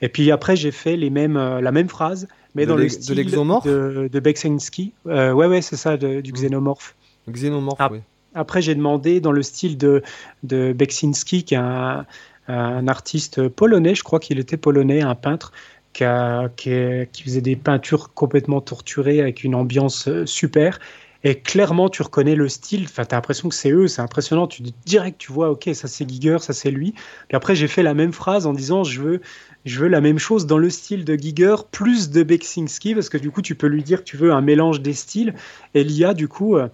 Et 0.00 0.08
puis 0.08 0.32
après 0.32 0.56
j'ai 0.56 0.72
fait 0.72 0.96
les 0.96 1.10
mêmes, 1.10 1.36
euh, 1.36 1.60
la 1.60 1.70
même 1.70 1.88
phrase, 1.88 2.26
mais 2.56 2.66
dans 2.66 2.74
le 2.74 2.88
style 2.88 3.14
de, 3.14 4.08
de 4.08 4.20
Beksinski. 4.20 4.92
ouais 5.04 5.32
ouais 5.32 5.62
c'est 5.62 5.76
ça, 5.76 5.96
du 5.96 6.06
mmh. 6.18 6.22
xénomorphe. 6.32 6.96
Xénomorphe, 7.30 7.80
oui. 7.92 8.00
Après 8.34 8.60
j'ai 8.60 8.74
demandé 8.74 9.20
dans 9.20 9.32
le 9.32 9.42
style 9.42 9.78
de, 9.78 10.02
de 10.42 10.72
Beksinski, 10.72 11.44
qui 11.44 11.54
est 11.54 11.58
un, 11.58 12.06
un 12.48 12.88
artiste 12.88 13.48
polonais, 13.48 13.94
je 13.94 14.02
crois 14.02 14.18
qu'il 14.18 14.38
était 14.40 14.56
polonais, 14.56 15.02
un 15.02 15.14
peintre 15.14 15.52
qui, 15.92 17.22
faisait 17.24 17.40
des 17.40 17.56
peintures 17.56 18.12
complètement 18.14 18.60
torturées 18.60 19.20
avec 19.20 19.44
une 19.44 19.54
ambiance 19.54 20.08
euh, 20.08 20.26
super. 20.26 20.78
Et 21.24 21.38
clairement, 21.38 21.88
tu 21.88 22.02
reconnais 22.02 22.34
le 22.34 22.48
style. 22.48 22.84
Enfin, 22.84 23.04
as 23.08 23.14
l'impression 23.14 23.48
que 23.48 23.54
c'est 23.54 23.70
eux. 23.70 23.86
C'est 23.86 24.02
impressionnant. 24.02 24.48
Tu 24.48 24.62
direct, 24.84 25.18
tu 25.18 25.32
vois, 25.32 25.50
ok, 25.50 25.70
ça 25.72 25.86
c'est 25.86 26.08
Giger, 26.08 26.38
ça 26.40 26.52
c'est 26.52 26.70
lui. 26.70 26.92
Puis 27.28 27.36
après, 27.36 27.54
j'ai 27.54 27.68
fait 27.68 27.82
la 27.82 27.94
même 27.94 28.12
phrase 28.12 28.46
en 28.46 28.52
disant, 28.52 28.82
je 28.82 29.00
veux, 29.00 29.20
je 29.64 29.78
veux 29.80 29.88
la 29.88 30.00
même 30.00 30.18
chose 30.18 30.46
dans 30.46 30.58
le 30.58 30.68
style 30.70 31.04
de 31.04 31.14
Giger 31.14 31.54
plus 31.70 32.10
de 32.10 32.22
Beksinski 32.24 32.94
parce 32.94 33.08
que 33.08 33.18
du 33.18 33.30
coup, 33.30 33.42
tu 33.42 33.54
peux 33.54 33.68
lui 33.68 33.84
dire 33.84 34.02
tu 34.02 34.16
veux 34.16 34.32
un 34.32 34.40
mélange 34.40 34.80
des 34.80 34.94
styles. 34.94 35.34
Et 35.74 35.84
l'IA, 35.84 36.14
du 36.14 36.26
coup, 36.26 36.56
euh, 36.56 36.68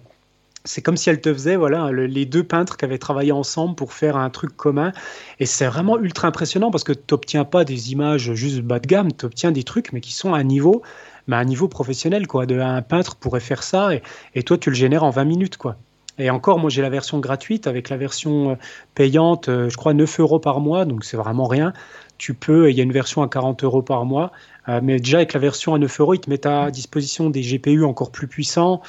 c'est 0.65 0.81
comme 0.81 0.97
si 0.97 1.09
elle 1.09 1.21
te 1.21 1.33
faisait 1.33 1.55
voilà 1.55 1.91
les 1.91 2.25
deux 2.25 2.43
peintres 2.43 2.77
qui 2.77 2.85
avaient 2.85 2.97
travaillé 2.97 3.31
ensemble 3.31 3.75
pour 3.75 3.93
faire 3.93 4.17
un 4.17 4.29
truc 4.29 4.55
commun. 4.55 4.91
Et 5.39 5.45
c'est 5.45 5.67
vraiment 5.67 5.97
ultra 5.97 6.27
impressionnant 6.27 6.71
parce 6.71 6.83
que 6.83 6.93
tu 6.93 7.01
n'obtiens 7.11 7.45
pas 7.45 7.63
des 7.63 7.91
images 7.91 8.33
juste 8.33 8.61
bas 8.61 8.79
de 8.79 8.87
gamme 8.87 9.11
tu 9.13 9.25
obtiens 9.25 9.51
des 9.51 9.63
trucs 9.63 9.93
mais 9.93 10.01
qui 10.01 10.13
sont 10.13 10.33
à 10.33 10.39
un 10.39 10.43
niveau 10.43 10.81
mais 11.27 11.35
à 11.35 11.45
niveau 11.45 11.67
professionnel 11.67 12.27
quoi. 12.27 12.45
De 12.45 12.59
un 12.59 12.81
peintre 12.81 13.15
pourrait 13.15 13.39
faire 13.39 13.63
ça 13.63 13.93
et, 13.93 14.01
et 14.35 14.43
toi 14.43 14.57
tu 14.57 14.69
le 14.69 14.75
génères 14.75 15.03
en 15.03 15.11
20 15.11 15.25
minutes 15.25 15.57
quoi. 15.57 15.77
Et 16.19 16.29
encore, 16.29 16.59
moi 16.59 16.69
j'ai 16.69 16.81
la 16.81 16.89
version 16.89 17.19
gratuite 17.19 17.65
avec 17.65 17.89
la 17.89 17.97
version 17.97 18.51
euh, 18.51 18.55
payante, 18.93 19.47
euh, 19.47 19.69
je 19.69 19.77
crois 19.77 19.93
9 19.93 20.19
euros 20.19 20.39
par 20.39 20.59
mois, 20.59 20.83
donc 20.85 21.05
c'est 21.05 21.17
vraiment 21.17 21.47
rien. 21.47 21.73
Tu 22.19 22.35
peux, 22.35 22.69
il 22.69 22.77
y 22.77 22.79
a 22.79 22.83
une 22.83 22.91
version 22.91 23.23
à 23.23 23.27
40 23.27 23.63
euros 23.63 23.81
par 23.81 24.05
mois, 24.05 24.31
euh, 24.67 24.79
mais 24.83 24.99
déjà 24.99 25.17
avec 25.17 25.33
la 25.33 25.39
version 25.39 25.73
à 25.73 25.79
9 25.79 25.99
euros, 25.99 26.13
ils 26.13 26.19
te 26.19 26.29
mettent 26.29 26.45
à 26.45 26.69
disposition 26.69 27.31
des 27.31 27.41
GPU 27.41 27.83
encore 27.83 28.11
plus 28.11 28.27
puissants, 28.27 28.81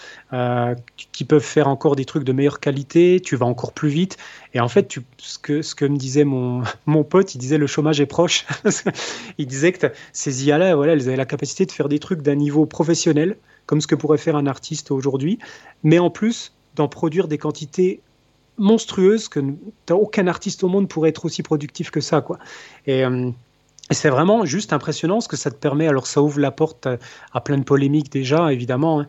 qui 1.13 1.25
peuvent 1.25 1.43
faire 1.43 1.69
encore 1.69 1.97
des 1.97 2.05
trucs 2.05 2.25
de 2.25 2.33
meilleure 2.33 2.61
qualité, 2.61 3.21
tu 3.25 3.37
vas 3.37 3.47
encore 3.47 3.73
plus 3.73 3.89
vite. 3.89 4.19
Et 4.53 4.61
en 4.61 4.69
fait, 4.69 4.99
ce, 5.17 5.39
que, 5.39 5.63
ce 5.63 5.75
que 5.75 5.87
me 5.87 5.97
disait 5.97 6.25
mon, 6.25 6.63
mon 6.87 7.05
pote, 7.05 7.35
il 7.35 7.39
disait 7.39 7.57
le 7.57 7.67
chômage 7.67 8.01
est 8.01 8.07
proche. 8.07 8.45
il 9.39 9.47
disait 9.47 9.73
que 9.73 9.87
ces 10.13 10.47
IA-là, 10.47 10.75
voilà, 10.75 10.93
elles 10.93 11.09
avaient 11.09 11.17
la 11.17 11.25
capacité 11.25 11.65
de 11.65 11.73
faire 11.73 11.89
des 11.89 11.99
trucs 11.99 12.21
d'un 12.21 12.35
niveau 12.35 12.67
professionnel, 12.67 13.37
comme 13.65 13.81
ce 13.81 13.87
que 13.87 13.95
pourrait 13.95 14.19
faire 14.19 14.37
un 14.37 14.47
artiste 14.47 14.91
aujourd'hui, 14.91 15.39
mais 15.83 15.99
en 15.99 16.11
plus, 16.11 16.53
d'en 16.75 16.89
produire 16.89 17.29
des 17.29 17.39
quantités 17.39 18.01
monstrueuses 18.61 19.29
que 19.29 19.41
aucun 19.91 20.29
artiste 20.29 20.63
au 20.63 20.69
monde 20.69 20.89
pourrait 20.89 21.11
être 21.11 21.25
aussi 21.25 21.43
productif 21.43 21.91
que 21.91 22.01
ça. 22.01 22.21
Quoi. 22.21 22.39
Et, 22.87 23.05
euh, 23.05 23.31
c'est 23.93 24.09
vraiment 24.09 24.45
juste 24.45 24.73
impressionnant 24.73 25.21
ce 25.21 25.27
que 25.27 25.37
ça 25.37 25.51
te 25.51 25.57
permet. 25.57 25.89
Alors 25.89 26.07
ça 26.07 26.23
ouvre 26.23 26.39
la 26.39 26.53
porte 26.53 26.87
à, 27.33 27.41
plein 27.41 27.59
de 27.59 27.65
polémiques 27.65 28.13
déjà, 28.13 28.53
évidemment. 28.53 29.01
Hein. 29.01 29.09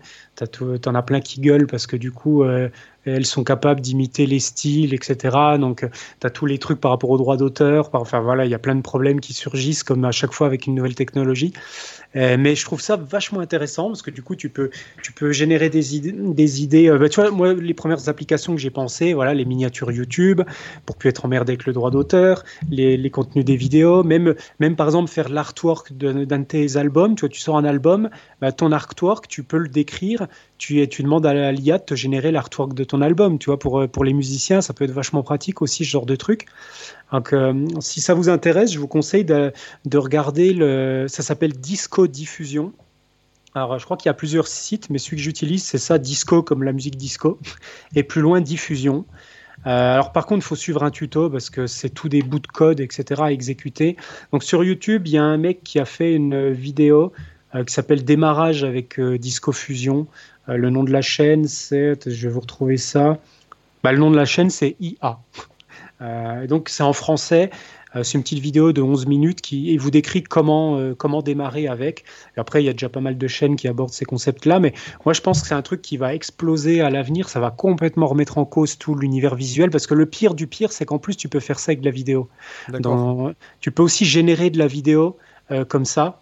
Tu 0.52 0.64
en 0.64 0.96
as 0.96 1.04
plein 1.04 1.20
qui 1.20 1.40
gueulent 1.40 1.68
parce 1.68 1.86
que 1.86 1.96
du 1.96 2.12
coup, 2.12 2.44
euh, 2.44 2.70
elles 3.06 3.28
sont 3.28 3.44
capables 3.44 3.80
d'imiter 3.80 4.26
les 4.26 4.40
styles, 4.40 4.96
etc. 4.96 5.38
Donc 5.60 5.86
tu 6.20 6.28
as 6.28 6.30
tous 6.32 6.48
les 6.48 6.58
trucs 6.58 6.82
par 6.82 6.90
rapport 6.90 7.12
aux 7.12 7.18
droits 7.18 7.38
d'auteur. 7.38 7.92
Enfin 7.94 8.22
voilà, 8.22 8.46
il 8.46 8.52
y 8.52 8.56
a 8.56 8.60
plein 8.60 8.76
de 8.76 8.82
problèmes 8.82 9.20
qui 9.20 9.34
surgissent 9.34 9.84
comme 9.84 10.04
à 10.04 10.12
chaque 10.12 10.34
fois 10.34 10.48
avec 10.48 10.66
une 10.66 10.74
nouvelle 10.74 10.96
technologie. 10.96 11.54
Euh, 12.16 12.36
mais 12.38 12.56
je 12.56 12.66
trouve 12.66 12.82
ça 12.82 12.98
vachement 12.98 13.40
intéressant 13.40 13.88
parce 13.88 14.02
que 14.02 14.12
du 14.12 14.22
coup, 14.22 14.36
tu 14.36 14.50
peux, 14.50 14.70
tu 15.02 15.12
peux 15.14 15.32
générer 15.32 15.70
des 15.70 15.96
idées. 15.96 16.12
Des 16.12 16.64
idées 16.64 16.90
euh, 16.90 16.98
bah, 16.98 17.10
tu 17.10 17.22
vois, 17.22 17.32
moi, 17.32 17.54
les 17.54 17.74
premières 17.74 18.10
applications 18.10 18.54
que 18.54 18.60
j'ai 18.60 18.70
pensées, 18.70 19.14
voilà, 19.14 19.34
les 19.34 19.46
miniatures 19.46 19.92
YouTube 19.92 20.42
pour 20.86 20.98
plus 20.98 21.10
être 21.10 21.26
emmerdé 21.26 21.54
avec 21.54 21.66
le 21.66 21.74
droit 21.74 21.92
d'auteur, 21.92 22.44
les, 22.70 22.98
les, 22.98 23.10
contenus 23.10 23.46
des 23.46 23.56
vidéos, 23.56 24.04
même, 24.04 24.36
même 24.60 24.76
par 24.76 24.88
exemple 24.88 25.10
faire 25.10 25.30
l'artwork 25.30 25.94
d'un 25.94 26.26
de, 26.26 26.44
tes 26.44 26.78
albums. 26.78 27.16
Tu 27.16 27.22
vois, 27.22 27.30
tu 27.30 27.40
sors 27.40 27.58
un 27.58 27.66
album, 27.66 28.10
bah, 28.42 28.52
ton 28.52 28.72
artwork, 28.72 29.28
tu 29.28 29.44
peux 29.44 29.58
le 29.58 29.70
décrire. 29.70 30.28
Tu, 30.58 30.88
tu 30.90 31.02
demandes 31.02 31.26
à 31.26 31.52
l'IA 31.52 31.80
de 31.80 31.84
te 31.84 31.96
générer 31.96 32.32
l'artwork 32.32 32.74
de 32.74 32.84
ton 32.84 33.02
album. 33.02 33.40
Tu 33.40 33.48
vois, 33.48 33.58
pour, 33.58 33.88
pour 33.90 34.04
les 34.04 34.14
musiciens, 34.14 34.62
ça 34.62 34.74
peut 34.74 34.86
être 34.86 34.92
vachement 34.92 35.24
pratique 35.24 35.62
aussi, 35.62 35.86
ce 35.86 35.90
genre 35.90 36.06
de 36.06 36.16
truc. 36.16 36.46
Donc, 37.12 37.34
euh, 37.34 37.68
si 37.80 38.00
ça 38.02 38.14
vous 38.14 38.30
intéresse, 38.30 38.72
je 38.74 38.80
vous 38.80 38.88
conseille 38.88 39.26
de, 39.26 39.52
regarder 39.94 40.54
le. 40.54 41.06
Ça 41.08 41.24
s'appelle 41.24 41.54
Disco 41.54 42.08
Diffusion. 42.08 42.74
Alors, 43.54 43.78
je 43.80 43.86
crois 43.86 43.98
qu'il 43.98 44.08
y 44.08 44.10
a 44.10 44.14
plusieurs 44.14 44.48
sites, 44.48 44.90
mais 44.90 44.98
celui 44.98 45.18
que 45.18 45.24
j'utilise, 45.24 45.64
c'est 45.64 45.78
ça, 45.78 45.98
Disco 45.98 46.42
comme 46.42 46.64
la 46.64 46.72
musique 46.72 46.96
disco, 46.96 47.38
et 47.96 48.04
plus 48.04 48.22
loin, 48.22 48.40
Diffusion. 48.40 49.06
Euh, 49.68 49.94
alors, 49.94 50.14
par 50.14 50.26
contre, 50.26 50.46
il 50.46 50.48
faut 50.48 50.56
suivre 50.56 50.84
un 50.84 50.90
tuto 50.90 51.30
parce 51.30 51.50
que 51.50 51.68
c'est 51.68 51.90
tout 51.90 52.08
des 52.08 52.22
bouts 52.22 52.40
de 52.40 52.48
code, 52.48 52.80
etc. 52.80 53.22
à 53.26 53.32
exécuter. 53.32 53.98
Donc, 54.32 54.44
sur 54.44 54.64
YouTube, 54.64 55.06
il 55.06 55.14
y 55.14 55.18
a 55.18 55.24
un 55.24 55.38
mec 55.38 55.64
qui 55.64 55.80
a 55.80 55.86
fait 55.86 56.14
une 56.14 56.52
vidéo 56.52 57.12
euh, 57.54 57.66
qui 57.66 57.74
s'appelle 57.74 58.06
Démarrage 58.06 58.64
avec 58.64 59.00
Disco 59.00 59.52
Fusion. 59.52 60.08
le 60.48 60.70
nom 60.70 60.86
de 60.86 60.92
la 60.92 61.02
chaîne, 61.02 61.46
c'est. 61.46 62.10
Je 62.10 62.28
vais 62.28 62.34
vous 62.34 62.40
retrouver 62.40 62.78
ça. 62.78 63.20
Bah, 63.84 63.92
le 63.92 63.98
nom 63.98 64.12
de 64.12 64.16
la 64.16 64.26
chaîne, 64.26 64.50
c'est 64.50 64.78
IA. 64.80 65.20
Euh, 66.02 66.48
donc 66.48 66.70
c'est 66.70 66.84
en 66.84 66.94
français. 66.94 67.50
Euh, 67.96 68.04
c'est 68.04 68.18
une 68.18 68.24
petite 68.24 68.40
vidéo 68.40 68.72
de 68.72 68.82
11 68.82 69.06
minutes 69.06 69.42
qui 69.42 69.76
vous 69.78 69.92
décrit 69.92 70.24
comment, 70.24 70.78
euh, 70.78 70.96
comment 70.96 71.22
démarrer 71.22 71.68
avec. 71.68 72.06
après, 72.38 72.64
il 72.64 72.66
y 72.66 72.70
a 72.70 72.72
déjà 72.72 72.88
pas 72.88 73.02
mal 73.02 73.18
de 73.18 73.28
chaînes 73.28 73.58
qui 73.58 73.68
abordent 73.68 73.92
ces 73.92 74.06
concepts-là, 74.06 74.62
mais 74.62 74.74
moi 75.06 75.14
je 75.14 75.20
pense 75.20 75.42
que 75.42 75.48
c'est 75.48 75.56
un 75.56 75.62
truc 75.62 75.82
qui 75.82 75.98
va 75.98 76.14
exploser 76.14 76.80
à 76.82 76.90
l'avenir. 76.90 77.28
Ça 77.28 77.40
va 77.40 77.52
complètement 77.52 78.08
remettre 78.08 78.38
en 78.38 78.46
cause 78.46 78.78
tout 78.78 78.96
l'univers 78.96 79.36
visuel 79.36 79.70
parce 79.70 79.88
que 79.88 79.94
le 79.94 80.06
pire 80.06 80.36
du 80.36 80.48
pire, 80.48 80.72
c'est 80.72 80.86
qu'en 80.86 81.00
plus 81.00 81.18
tu 81.18 81.28
peux 81.28 81.42
faire 81.42 81.60
ça 81.60 81.72
avec 81.72 81.82
de 81.82 81.86
la 81.86 81.92
vidéo. 81.92 82.30
tu 83.60 83.72
peux 83.72 83.84
aussi 83.84 84.06
générer 84.06 84.50
de 84.50 84.58
la 84.58 84.68
vidéo 84.68 85.18
comme 85.68 85.84
ça. 85.84 86.22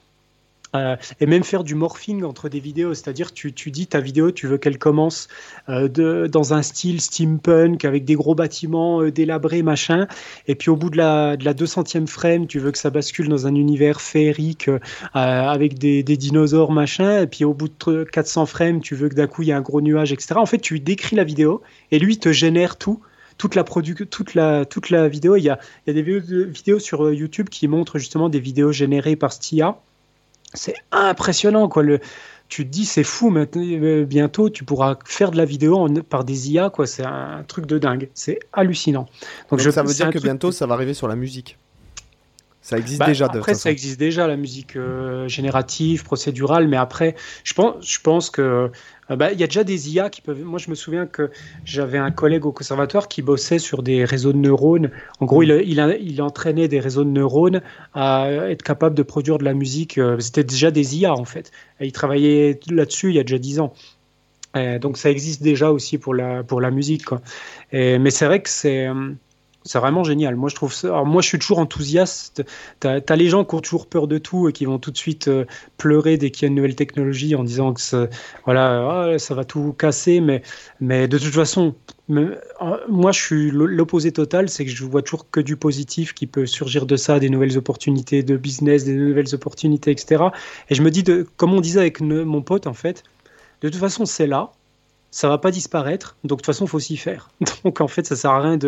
Euh, 0.76 0.96
et 1.20 1.26
même 1.26 1.44
faire 1.44 1.64
du 1.64 1.74
morphing 1.74 2.24
entre 2.24 2.48
des 2.48 2.60
vidéos, 2.60 2.94
c'est-à-dire 2.94 3.34
tu, 3.34 3.54
tu 3.54 3.72
dis 3.72 3.88
ta 3.88 4.00
vidéo, 4.00 4.32
tu 4.32 4.46
veux 4.46 4.58
qu'elle 4.60 4.78
commence 4.78 5.28
euh, 5.68 5.88
de, 5.88 6.28
dans 6.28 6.54
un 6.54 6.62
style 6.62 7.02
steampunk 7.02 7.86
avec 7.86 8.06
des 8.06 8.14
gros 8.14 8.36
bâtiments 8.36 9.02
euh, 9.02 9.12
délabrés, 9.12 9.64
machin, 9.64 10.08
et 10.48 10.54
puis 10.54 10.70
au 10.70 10.76
bout 10.76 10.92
de 10.92 10.98
la, 10.98 11.38
de 11.38 11.46
la 11.46 11.56
200e 11.56 12.06
frame, 12.06 12.46
tu 12.46 12.60
veux 12.60 12.72
que 12.72 12.78
ça 12.78 12.92
bascule 12.92 13.30
dans 13.30 13.48
un 13.48 13.56
univers 13.56 14.00
féerique 14.00 14.70
avec 15.14 15.80
des, 15.80 16.04
des, 16.04 16.18
dinosaures, 16.18 16.72
machin, 16.72 17.22
et 17.22 17.28
puis 17.28 17.46
au 17.46 17.54
bout 17.54 17.70
de 17.88 18.04
400 18.04 18.46
frames, 18.46 18.82
tu 18.82 18.94
veux 18.94 19.10
que 19.10 19.16
d'un 19.16 19.28
coup 19.28 19.42
il 19.42 19.48
y 19.48 19.52
ait 19.52 19.56
un 19.56 19.62
gros 19.62 19.82
nuage, 19.82 20.12
etc. 20.12 20.36
En 20.38 20.46
fait, 20.46 20.60
tu 20.60 20.80
décris 20.80 21.16
la 21.16 21.24
vidéo 21.24 21.62
et 21.92 22.00
lui 22.00 22.18
te 22.20 22.32
génère 22.32 22.78
tout 22.78 23.02
toute 23.38 23.56
la, 23.56 23.64
toute 23.64 24.34
la, 24.36 24.66
toute 24.66 24.90
la 24.90 25.08
vidéo. 25.08 25.38
Il 25.38 25.44
y 25.44 25.50
a, 25.50 25.60
il 25.88 25.90
y 25.90 25.92
a 25.92 25.94
des 25.94 26.02
vidéos, 26.02 26.46
vidéos 26.48 26.80
sur 26.80 27.12
YouTube 27.14 27.48
qui 27.48 27.70
montrent 27.70 27.98
justement 27.98 28.28
des 28.28 28.42
vidéos 28.42 28.74
générées 28.74 29.16
par 29.16 29.32
Stia 29.32 29.80
c'est 30.54 30.76
impressionnant 30.92 31.68
quoi. 31.68 31.84
Le, 31.84 32.00
tu 32.48 32.66
te 32.66 32.72
dis 32.72 32.86
c'est 32.86 33.04
fou, 33.04 33.30
mais 33.30 33.48
euh, 33.56 34.06
bientôt 34.06 34.50
tu 34.50 34.64
pourras 34.64 34.98
faire 35.06 35.32
de 35.32 35.38
la 35.38 35.46
vidéo 35.46 35.88
par 36.10 36.24
des 36.24 36.52
IA 36.52 36.70
quoi. 36.70 36.88
C'est 36.88 37.06
un 37.06 37.44
truc 37.48 37.66
de 37.66 37.78
dingue, 37.78 38.10
c'est 38.14 38.40
hallucinant. 38.54 39.08
Donc, 39.52 39.60
je, 39.60 39.70
ça 39.70 39.84
veut 39.84 39.94
dire 39.94 40.10
que 40.10 40.20
bientôt 40.20 40.52
ça 40.52 40.66
va 40.66 40.74
arriver 40.74 40.94
sur 40.94 41.08
la 41.08 41.16
musique. 41.16 41.58
Ça 42.62 42.78
existe 42.78 43.00
bah, 43.00 43.08
déjà. 43.08 43.26
après, 43.26 43.56
ça 43.56 43.72
existe 43.72 44.00
déjà 44.00 44.28
la 44.28 44.36
musique 44.36 44.76
euh, 44.76 45.28
générative, 45.28 46.04
procédurale, 46.04 46.68
mais 46.68 46.78
après, 46.78 47.16
je 47.44 47.54
pense, 47.54 47.76
je 47.82 48.00
pense 48.00 48.30
que 48.30 48.70
euh, 49.12 49.16
bah, 49.16 49.32
il 49.32 49.40
y 49.40 49.44
a 49.44 49.48
déjà 49.48 49.64
des 49.64 49.92
IA 49.92 50.10
qui 50.10 50.22
peuvent. 50.22 50.44
Moi, 50.44 50.60
je 50.60 50.70
me 50.70 50.76
souviens 50.76 51.06
que 51.06 51.32
j'avais 51.66 51.98
un 51.98 52.12
collègue 52.12 52.46
au 52.46 52.52
conservatoire 52.52 53.08
qui 53.08 53.22
bossait 53.22 53.60
sur 53.60 53.84
des 53.84 54.06
réseaux 54.06 54.34
de 54.34 54.38
neurones. 54.38 54.92
En 55.20 55.26
gros, 55.26 55.44
il, 55.44 56.22
entraînait 56.22 56.68
des 56.68 56.80
réseaux 56.80 57.04
de 57.04 57.10
neurones 57.10 57.62
à 57.94 58.30
être 58.50 58.64
capable 58.64 58.96
de 58.96 59.04
produire 59.04 59.38
de 59.38 59.46
la 59.46 59.54
musique. 59.54 59.98
Euh, 59.98 60.20
c'était 60.20 60.44
déjà 60.44 60.72
des 60.72 60.98
IA 60.98 61.14
en 61.14 61.26
fait. 61.26 61.52
Et 61.80 61.88
il 61.88 61.92
travaillait 61.92 62.60
là-dessus 62.70 63.10
il 63.10 63.16
y 63.16 63.20
a 63.20 63.24
déjà 63.24 63.38
dix 63.38 63.60
ans. 63.60 63.74
donc 64.82 64.98
ça 64.98 65.10
existe 65.10 65.42
déjà 65.44 65.72
aussi 65.72 65.98
pour 65.98 66.14
la, 66.14 66.72
musique. 66.72 67.06
Mais 67.72 68.12
c'est 68.12 68.26
vrai 68.26 68.42
que 68.42 68.50
c'est 68.50 68.88
C'est 69.64 69.78
vraiment 69.78 70.06
génial. 70.06 70.38
Moi, 70.38 70.50
je 70.50 70.56
trouve 70.56 70.74
ça. 70.74 71.04
moi, 71.04 71.22
je 71.22 71.28
suis 71.28 71.40
toujours 71.40 71.60
enthousiaste. 71.60 72.44
Tu 72.80 72.88
as, 72.88 73.16
les 73.16 73.28
gens 73.28 73.44
qui 73.44 73.56
ont 73.56 73.60
toujours 73.60 73.88
peur 73.88 74.08
de 74.08 74.18
tout 74.18 74.48
et 74.48 74.54
qui 74.54 74.66
vont 74.66 74.80
tout 74.80 74.90
de 74.90 74.98
suite 74.98 75.28
euh, 75.28 75.46
pleurer 75.78 76.18
dès 76.18 76.32
qu'il 76.32 76.44
y 76.44 76.46
a 76.46 76.48
une 76.48 76.56
nouvelle 76.56 76.76
technologie 76.76 77.36
en 77.36 77.44
disant 77.44 77.74
que 77.74 77.82
ça, 77.82 78.08
voilà, 78.46 79.12
ah, 79.12 79.20
ça 79.20 79.36
va 79.36 79.44
tout 79.44 79.74
casser. 79.74 80.22
Mais, 80.22 80.44
mais 80.80 81.10
de 81.10 81.18
toute 81.18 81.34
façon, 81.34 81.76
moi, 82.08 83.12
je 83.12 83.20
suis 83.20 83.52
l'opposé 83.52 84.14
total. 84.14 84.48
C'est 84.50 84.64
que 84.64 84.72
je 84.72 84.86
vois 84.86 85.02
toujours 85.02 85.30
que 85.30 85.42
du 85.42 85.58
positif 85.58 86.14
qui 86.14 86.26
peut 86.26 86.46
surgir 86.46 86.86
de 86.86 86.96
ça, 86.96 87.20
des 87.20 87.30
nouvelles 87.30 87.58
opportunités 87.58 88.24
de 88.24 88.38
business, 88.38 88.86
des 88.86 88.96
nouvelles 88.96 89.36
opportunités, 89.36 89.92
etc. 89.92 90.24
Et 90.70 90.76
je 90.76 90.82
me 90.82 90.90
dis, 90.90 91.04
comme 91.36 91.54
on 91.54 91.62
disait 91.62 91.82
avec 91.82 92.00
mon 92.00 92.42
pote, 92.42 92.66
en 92.66 92.74
fait, 92.74 93.04
de 93.62 93.68
toute 93.68 93.80
façon, 93.80 94.06
c'est 94.06 94.28
là 94.28 94.54
ça 95.12 95.28
va 95.28 95.38
pas 95.38 95.52
disparaître, 95.52 96.18
donc 96.24 96.38
de 96.38 96.42
toute 96.42 96.46
façon, 96.46 96.66
il 96.66 96.68
faut 96.68 96.80
s'y 96.80 96.98
faire. 96.98 97.30
Donc 97.64 97.82
en 97.82 97.88
fait, 97.88 98.06
ça 98.06 98.16
sert 98.16 98.32
à 98.32 98.42
rien 98.42 98.60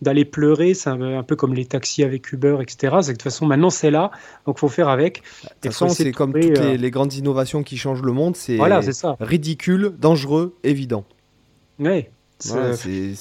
d'aller 0.00 0.24
pleurer, 0.24 0.74
c'est 0.74 0.90
un, 0.90 1.22
peu 1.22 1.36
comme 1.36 1.54
les 1.54 1.66
taxis 1.66 2.02
avec 2.02 2.32
Uber, 2.32 2.58
etc. 2.60 2.96
C'est 3.02 3.08
que 3.08 3.12
de 3.12 3.12
toute 3.12 3.22
façon, 3.22 3.46
maintenant 3.46 3.70
c'est 3.70 3.90
là, 3.90 4.10
donc 4.46 4.56
il 4.56 4.60
faut 4.60 4.68
faire 4.68 4.88
avec. 4.88 5.22
De 5.42 5.48
toute 5.48 5.72
façon, 5.72 5.88
c'est 5.90 6.12
comme 6.12 6.32
toutes 6.32 6.58
euh, 6.58 6.76
les, 6.76 6.90
grandes 6.90 7.14
innovations 7.14 7.62
qui 7.62 7.76
changent 7.76 8.02
le 8.02 8.12
monde, 8.12 8.36
c'est 8.36 8.56
voilà, 8.56 8.80
ridicule, 9.20 9.92
dangereux, 9.98 10.56
évident. 10.64 11.04
À 12.48 12.56
un 12.56 12.74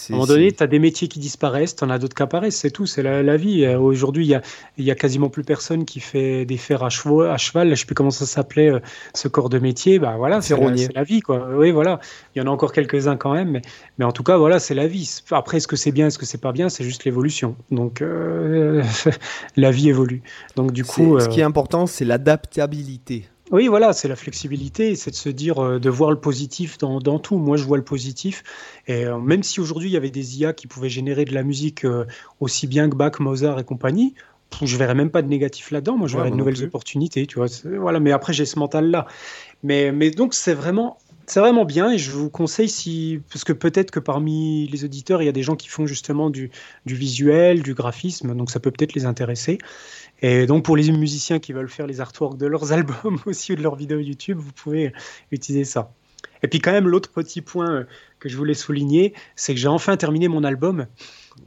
moment 0.10 0.26
donné, 0.26 0.52
tu 0.52 0.64
as 0.64 0.68
des 0.68 0.80
métiers 0.80 1.08
qui 1.08 1.20
disparaissent, 1.20 1.76
tu 1.76 1.84
en 1.84 1.90
as 1.90 2.00
d'autres 2.00 2.16
qui 2.16 2.24
apparaissent, 2.24 2.58
c'est 2.58 2.72
tout, 2.72 2.86
c'est 2.86 3.04
la, 3.04 3.38
vie. 3.38 3.66
Euh, 3.66 3.80
aujourd'hui, 3.80 4.26
il 4.26 4.30
y 4.30 4.36
a, 4.36 4.42
y 4.78 4.92
a, 4.92 4.96
quasiment 4.96 5.30
plus 5.30 5.44
personne 5.44 5.86
qui 5.86 6.00
fait 6.00 6.46
des 6.46 6.58
fers 6.58 6.84
à, 6.84 6.90
cheval, 6.90 7.30
à 7.30 7.38
cheval. 7.38 7.68
je 7.68 7.72
ne 7.72 7.76
sais 7.76 7.86
plus 7.86 7.96
comment 7.96 8.12
ça 8.12 8.26
s'appelait, 8.26 8.70
euh, 8.70 8.80
ce 9.14 9.28
corps 9.28 9.50
de 9.50 9.60
métier. 9.60 10.00
Bah, 10.00 10.16
voilà, 10.18 10.42
c'est 10.42 10.56
la, 10.94 11.04
vie. 11.04 11.20
Quoi. 11.22 11.50
Oui, 11.56 11.72
voilà. 11.72 12.00
Il 12.36 12.40
y 12.40 12.42
en 12.42 12.48
a 12.48 12.50
encore 12.52 12.72
quelques-uns 12.72 13.18
quand 13.18 13.34
même, 13.34 13.50
mais, 13.52 13.62
mais 13.98 14.06
en 14.06 14.12
tout 14.12 14.24
cas, 14.24 14.38
voilà, 14.38 14.60
c'est 14.60 14.76
la 14.76 14.88
vie. 14.88 15.22
Après, 15.32 15.58
est-ce 15.58 15.68
que 15.68 15.76
c'est 15.76 15.92
bien, 15.92 16.08
est-ce 16.08 16.18
que 16.18 16.26
c'est 16.26 16.42
pas 16.42 16.52
bien? 16.52 16.70
C'est 16.70 16.84
juste 16.84 17.06
l'évolution. 17.06 17.56
Donc, 17.72 18.02
euh, 18.02 18.84
la 19.58 19.72
vie 19.72 19.90
évolue. 19.90 20.22
Donc, 20.56 20.72
du 20.72 20.86
coup. 20.86 21.20
Ce 21.20 21.28
qui 21.28 21.42
est 21.42 21.44
important, 21.44 21.88
c'est 21.88 22.06
l'adaptabilité. 22.06 23.26
Oui, 23.52 23.68
voilà, 23.68 23.94
c'est 23.94 24.08
la 24.08 24.16
flexibilité, 24.16 24.96
c'est 24.96 25.10
de 25.10 25.16
se 25.16 25.30
dire, 25.30 25.60
euh, 25.60 25.80
de 25.80 25.90
voir 25.90 26.12
le 26.12 26.20
positif 26.20 26.78
dans, 26.78 27.20
tout. 27.20 27.38
Moi, 27.38 27.58
je 27.58 27.64
vois 27.64 27.78
le 27.78 27.84
positif. 27.84 28.44
Et 28.88 29.06
euh, 29.06 29.18
même 29.18 29.42
si 29.42 29.60
aujourd'hui, 29.60 29.90
il 29.90 29.94
y 29.94 29.98
avait 29.98 30.12
des 30.12 30.40
IA 30.40 30.54
qui 30.54 30.68
pouvaient 30.68 30.90
générer 30.90 31.26
de 31.26 31.34
la 31.34 31.44
musique 31.44 31.84
euh, 31.84 32.06
aussi 32.40 32.68
bien 32.68 32.90
que 32.90 32.96
Bach, 32.96 33.20
Mozart 33.20 33.60
et 33.60 33.64
compagnie, 33.64 34.14
je 34.62 34.78
verrais 34.78 34.96
même 34.96 35.10
pas 35.10 35.24
de 35.24 35.28
négatif 35.28 35.72
là-dedans. 35.72 35.98
Moi, 35.98 36.08
je 36.08 36.16
verrais 36.16 36.32
de 36.32 36.36
nouvelles 36.36 36.64
opportunités, 36.64 37.26
tu 37.26 37.38
vois. 37.38 37.48
Voilà, 37.66 38.00
mais 38.00 38.12
après, 38.12 38.34
j'ai 38.34 38.46
ce 38.46 38.60
mental-là. 38.60 39.08
Mais, 39.64 39.92
mais 39.92 40.12
donc, 40.12 40.34
c'est 40.34 40.54
vraiment 40.54 40.98
c'est 41.30 41.40
vraiment 41.40 41.66
bien 41.66 41.92
et 41.92 42.00
je 42.00 42.10
vous 42.10 42.30
conseille 42.30 42.70
si 42.70 43.22
parce 43.32 43.44
que 43.44 43.54
peut-être 43.54 43.92
que 43.92 44.00
parmi 44.00 44.68
les 44.68 44.84
auditeurs 44.84 45.22
il 45.22 45.26
y 45.26 45.30
a 45.30 45.32
des 45.32 45.44
gens 45.44 45.56
qui 45.56 45.68
font 45.68 45.86
justement 45.86 46.32
du, 46.32 46.50
du 46.88 46.96
visuel, 46.96 47.62
du 47.62 47.76
graphisme, 47.76 48.36
donc 48.36 48.50
ça 48.50 48.60
peut 48.60 48.72
peut-être 48.72 48.94
les 48.94 49.06
intéresser. 49.06 49.60
Et 50.22 50.46
donc 50.46 50.66
pour 50.66 50.76
les 50.76 50.92
musiciens 50.92 51.40
qui 51.40 51.54
veulent 51.54 51.70
faire 51.70 51.88
les 51.88 52.02
artworks 52.02 52.38
de 52.38 52.46
leurs 52.46 52.72
albums 52.74 53.20
aussi 53.26 53.54
ou 53.54 53.56
de 53.56 53.62
leurs 53.62 53.76
vidéos 53.76 54.00
YouTube, 54.00 54.38
vous 54.38 54.52
pouvez 54.52 54.94
utiliser 55.32 55.66
ça. 55.66 55.92
Et 56.44 56.48
puis 56.48 56.60
quand 56.60 56.72
même 56.72 56.88
l'autre 56.88 57.12
petit 57.12 57.42
point 57.42 57.72
euh, 57.72 57.84
que 58.20 58.30
je 58.30 58.38
voulais 58.38 58.54
souligner, 58.54 59.14
c'est 59.36 59.54
que 59.54 59.60
j'ai 59.60 59.68
enfin 59.68 59.98
terminé 59.98 60.28
mon 60.28 60.44
album. 60.44 60.88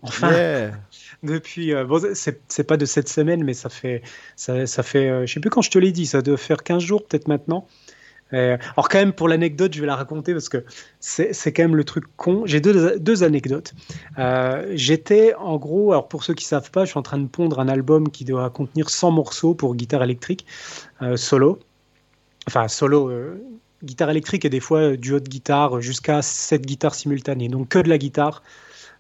Enfin, 0.03 0.71
depuis, 1.23 1.73
euh, 1.73 1.85
bon, 1.85 2.03
c'est 2.15 2.65
pas 2.65 2.77
de 2.77 2.85
cette 2.85 3.09
semaine, 3.09 3.45
mais 3.45 3.55
ça 3.55 3.69
fait, 3.69 4.03
ça, 4.37 4.67
ça 4.67 4.83
fait, 4.83 5.09
euh, 5.09 5.27
je 5.27 5.33
sais 5.33 5.41
plus 5.41 5.51
quand 5.51 5.63
je 5.63 5.71
te 5.71 5.79
l'ai 5.79 5.93
dit, 5.93 6.07
ça 6.07 6.23
doit 6.23 6.37
faire 6.37 6.63
15 6.63 6.83
jours 6.83 7.07
peut-être 7.07 7.29
maintenant. 7.29 7.67
Euh, 8.33 8.57
alors 8.77 8.89
quand 8.89 8.99
même, 8.99 9.13
pour 9.13 9.29
l'anecdote, 9.29 9.75
je 9.75 9.81
vais 9.81 9.87
la 9.87 9.97
raconter 9.97 10.33
parce 10.33 10.49
que 10.49 10.65
c'est 11.01 11.53
quand 11.53 11.63
même 11.63 11.77
le 11.77 11.85
truc 11.85 12.05
con. 12.17 12.43
J'ai 12.47 12.61
deux, 12.61 12.99
deux, 12.99 13.23
anecdotes. 13.23 13.75
Euh, 14.19 14.73
j'étais 14.75 15.35
en 15.35 15.57
gros, 15.57 15.93
alors 15.93 16.09
pour 16.09 16.25
ceux 16.25 16.35
qui 16.35 16.45
savent 16.45 16.71
pas, 16.71 16.85
je 16.85 16.91
suis 16.91 16.99
en 16.99 17.03
train 17.03 17.19
de 17.19 17.27
pondre 17.27 17.61
un 17.61 17.69
album 17.69 18.11
qui 18.11 18.25
doit 18.25 18.49
contenir 18.51 18.91
100 18.91 19.11
morceaux 19.11 19.55
pour 19.55 19.75
guitare 19.75 20.03
électrique 20.03 20.47
euh, 21.03 21.17
solo. 21.17 21.59
Enfin, 22.49 22.67
solo, 22.67 23.11
guitare 23.85 24.11
électrique 24.11 24.45
et 24.45 24.49
des 24.51 24.59
fois 24.59 24.97
duo 24.97 25.21
de 25.21 25.29
guitare 25.29 25.81
jusqu'à 25.81 26.23
7 26.23 26.67
guitares 26.67 26.95
simultanées. 26.95 27.49
Donc 27.49 27.69
que 27.69 27.79
de 27.79 27.89
la 27.89 27.99
guitare. 27.99 28.43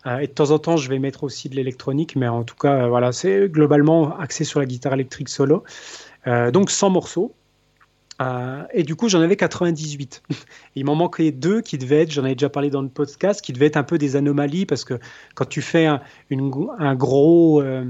et 0.07 0.29
de 0.29 0.33
temps 0.33 0.53
en 0.53 0.61
temps, 0.61 0.77
je 0.77 0.89
vais 0.89 1.01
mettre 1.01 1.25
aussi 1.25 1.49
de 1.49 1.57
l'électronique, 1.57 2.15
mais 2.15 2.29
en 2.29 2.45
tout 2.45 2.55
cas, 2.55 2.87
voilà, 2.87 3.11
c'est 3.11 3.49
globalement 3.49 4.17
axé 4.17 4.45
sur 4.45 4.61
la 4.61 4.67
guitare 4.67 4.95
électrique 4.95 5.29
solo. 5.29 5.65
donc 6.53 6.71
100 6.71 6.91
morceaux. 6.91 7.35
Euh, 8.21 8.65
et 8.73 8.83
du 8.83 8.95
coup, 8.95 9.09
j'en 9.09 9.21
avais 9.21 9.37
98. 9.37 10.23
Il 10.77 10.85
m'en 10.85 10.95
manquait 10.95 11.33
deux 11.33 11.61
qui 11.61 11.79
devaient 11.79 12.03
être, 12.03 12.11
j'en 12.11 12.25
avais 12.25 12.35
déjà 12.35 12.51
parlé 12.51 12.71
dans 12.71 12.83
le 12.83 12.89
podcast, 12.89 13.41
qui 13.41 13.53
devaient 13.53 13.67
être 13.67 13.77
un 13.77 13.83
peu 13.83 13.99
des 13.99 14.17
anomalies 14.17 14.67
parce 14.67 14.85
que 14.85 14.99
quand 15.35 15.47
tu 15.47 15.63
fais 15.63 15.89
une, 16.31 16.53
un 16.79 16.95
gros, 16.95 17.63
euh, 17.63 17.85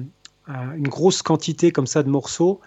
une 0.49 0.89
grosse 0.89 1.23
quantité 1.23 1.71
comme 1.71 1.87
ça 1.87 2.03
de 2.03 2.09
morceaux, 2.09 2.61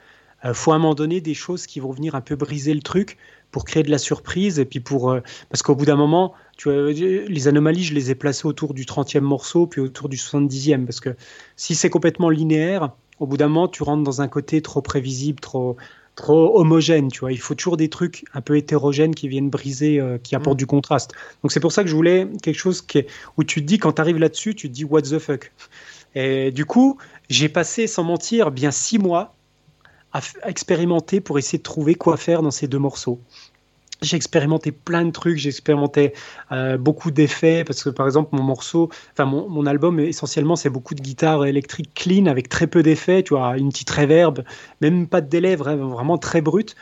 il 0.43 0.49
euh, 0.49 0.53
faut 0.53 0.73
à 0.73 0.75
un 0.75 0.79
moment 0.79 0.95
donné 0.95 1.21
des 1.21 1.33
choses 1.33 1.65
qui 1.65 1.79
vont 1.79 1.91
venir 1.91 2.13
un 2.15 2.21
peu 2.21 2.35
briser 2.35 2.73
le 2.73 2.81
truc 2.81 3.17
pour 3.51 3.63
créer 3.63 3.83
de 3.83 3.91
la 3.91 3.97
surprise 3.97 4.59
et 4.59 4.65
puis 4.65 4.81
pour 4.81 5.17
parce 5.49 5.61
qu'au 5.61 5.75
bout 5.75 5.85
d'un 5.85 5.95
moment, 5.95 6.33
tu 6.57 6.69
les 6.69 7.47
anomalies, 7.47 7.85
je 7.85 7.93
les 7.93 8.11
ai 8.11 8.15
placées 8.15 8.47
autour 8.47 8.73
du 8.73 8.83
30e 8.83 9.21
morceau 9.21 9.65
puis 9.65 9.79
autour 9.79 10.09
du 10.09 10.17
70e 10.17 10.83
parce 10.83 10.99
que 10.99 11.15
si 11.55 11.73
c'est 11.73 11.89
complètement 11.89 12.29
linéaire, 12.29 12.91
au 13.19 13.27
bout 13.27 13.37
d'un 13.37 13.47
moment, 13.47 13.69
tu 13.69 13.83
rentres 13.83 14.03
dans 14.03 14.21
un 14.21 14.27
côté 14.27 14.61
trop 14.61 14.81
prévisible, 14.81 15.39
trop 15.39 15.77
trop 16.15 16.59
homogène, 16.59 17.09
tu 17.09 17.19
vois. 17.19 17.31
Il 17.31 17.39
faut 17.39 17.55
toujours 17.55 17.77
des 17.77 17.89
trucs 17.89 18.25
un 18.33 18.41
peu 18.41 18.57
hétérogènes 18.57 19.13
qui 19.13 19.27
viennent 19.27 19.49
briser, 19.49 19.99
euh, 19.99 20.17
qui 20.17 20.35
apportent 20.35 20.57
mm. 20.57 20.59
du 20.59 20.65
contraste. 20.65 21.11
Donc 21.43 21.51
c'est 21.51 21.59
pour 21.59 21.71
ça 21.71 21.83
que 21.83 21.89
je 21.89 21.95
voulais 21.95 22.27
quelque 22.41 22.57
chose 22.57 22.81
qui 22.81 22.99
est, 22.99 23.07
où 23.37 23.43
tu 23.43 23.61
te 23.61 23.65
dis, 23.65 23.77
quand 23.77 23.93
tu 23.93 24.01
arrives 24.01 24.17
là-dessus, 24.17 24.55
tu 24.55 24.69
te 24.69 24.73
dis 24.73 24.85
what 24.85 25.03
the 25.03 25.19
fuck? 25.19 25.51
Et 26.15 26.51
du 26.51 26.65
coup, 26.65 26.97
j'ai 27.29 27.49
passé, 27.49 27.87
sans 27.87 28.03
mentir, 28.03 28.51
bien 28.51 28.71
six 28.71 28.97
mois 28.97 29.35
à 30.13 30.21
expérimenter 30.49 31.19
pour 31.19 31.37
essayer 31.37 31.57
de 31.57 31.63
trouver 31.63 31.95
quoi 31.95 32.15
faire 32.15 32.41
dans 32.41 32.51
ces 32.51 32.69
deux 32.69 32.79
morceaux 32.79 33.19
j'ai 34.01 34.17
expérimenté 34.17 34.71
plein 34.71 35.05
de 35.05 35.11
trucs, 35.11 35.37
j'ai 35.37 35.49
expérimenté 35.49 36.13
euh, 36.51 36.77
beaucoup 36.77 37.11
d'effets 37.11 37.63
parce 37.63 37.83
que 37.83 37.89
par 37.89 38.05
exemple 38.05 38.35
mon 38.35 38.43
morceau, 38.43 38.89
enfin 39.13 39.25
mon, 39.25 39.65
album 39.65 39.99
essentiellement 39.99 40.55
c'est 40.55 40.69
beaucoup 40.69 40.95
de 40.95 41.01
guitare 41.01 41.45
électrique 41.45 41.91
clean 41.95 42.25
avec 42.27 42.49
très 42.49 42.67
peu 42.67 42.83
d'effets, 42.83 43.23
tu 43.23 43.33
vois, 43.33 43.57
une 43.57 43.69
petite 43.69 43.89
reverb, 43.89 44.43
même 44.81 45.07
pas 45.07 45.21
de 45.21 45.29
délai, 45.29 45.55
vraiment 45.55 46.17
très 46.17 46.41
brut. 46.41 46.75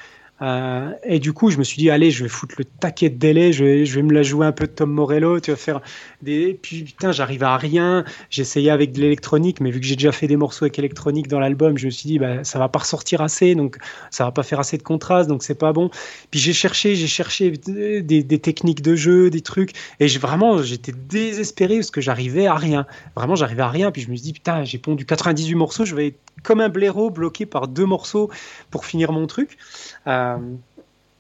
Euh, 0.44 0.92
et 1.04 1.20
du 1.20 1.32
coup, 1.32 1.50
je 1.50 1.58
me 1.58 1.64
suis 1.64 1.78
dit, 1.78 1.90
allez, 1.90 2.12
je 2.12 2.24
vais 2.24 2.30
foutre 2.30 2.56
le 2.58 2.66
taquet 2.66 3.10
de 3.10 3.16
délai, 3.16 3.54
je 3.54 3.64
vais, 3.64 4.02
me 4.02 4.14
la 4.14 4.24
jouer 4.24 4.46
un 4.46 4.52
peu 4.52 4.68
de 4.68 4.72
Tom 4.72 4.92
Morello, 4.92 5.40
tu 5.40 5.52
vas 5.52 5.58
faire 5.58 5.82
des. 6.22 6.60
Puis 6.62 6.84
putain, 6.84 7.14
j'arrive 7.14 7.44
à 7.44 7.56
rien. 7.56 8.04
J'essayais 8.30 8.70
avec 8.70 8.92
de 8.92 9.00
l'électronique, 9.00 9.62
mais 9.62 9.72
vu 9.72 9.80
que 9.80 9.86
j'ai 9.86 9.96
déjà 9.96 10.12
fait 10.12 10.28
des 10.28 10.36
morceaux 10.36 10.66
avec 10.66 10.78
électronique 10.78 11.30
dans 11.30 11.40
l'album, 11.40 11.78
je 11.78 11.86
me 11.86 11.92
suis 11.92 12.08
dit, 12.08 12.20
bah, 12.20 12.44
ça 12.44 12.60
va 12.60 12.68
pas 12.68 12.80
ressortir 12.80 13.22
assez, 13.22 13.56
donc 13.56 13.78
ça 14.12 14.26
va 14.26 14.32
pas 14.32 14.44
faire 14.44 14.60
assez 14.60 14.78
de 14.78 14.84
contraste, 14.84 15.30
donc 15.30 15.44
c'est 15.44 15.58
pas 15.58 15.72
bon. 15.72 15.90
Puis 16.30 16.42
j'ai 16.42 16.54
cherché, 16.54 16.96
j'ai 16.96 17.08
cherché 17.08 17.52
des, 17.52 18.02
des, 18.02 18.40
techniques 18.40 18.82
de 18.82 18.96
jeu, 18.96 19.30
des 19.30 19.42
trucs, 19.42 19.72
et 20.02 20.08
vraiment, 20.08 20.62
j'étais 20.62 20.92
désespéré 20.92 21.78
parce 21.78 21.92
que 21.92 22.02
j'arrivais 22.02 22.48
à 22.48 22.56
rien. 22.56 22.86
Vraiment, 23.16 23.36
j'arrivais 23.36 23.62
à 23.62 23.70
rien. 23.70 23.92
Puis 23.92 24.02
je 24.02 24.12
me 24.12 24.16
suis 24.16 24.24
dit, 24.24 24.34
putain, 24.34 24.66
j'ai 24.66 24.78
pondu 24.78 25.06
98 25.06 25.56
morceaux, 25.56 25.86
je 25.86 25.96
vais 25.96 26.08
être 26.08 26.20
comme 26.44 26.60
un 26.60 26.70
blaireau 26.70 27.10
bloqué 27.10 27.46
par 27.46 27.68
deux 27.68 27.86
morceaux 27.86 28.30
pour 28.70 28.86
finir 28.86 29.12
mon 29.12 29.28
truc. 29.28 29.58
Euh, 30.08 30.33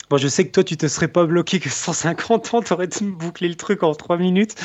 bon, 0.09 0.17
je 0.17 0.27
sais 0.27 0.45
que 0.45 0.51
toi, 0.51 0.63
tu 0.63 0.77
te 0.77 0.87
serais 0.87 1.07
pas 1.07 1.25
bloqué 1.25 1.59
que 1.59 1.69
150 1.69 2.53
ans, 2.53 2.61
tu 2.61 2.73
aurais 2.73 2.89
bouclé 3.01 3.47
le 3.47 3.55
truc 3.55 3.83
en 3.83 3.93
3 3.93 4.17
minutes. 4.17 4.55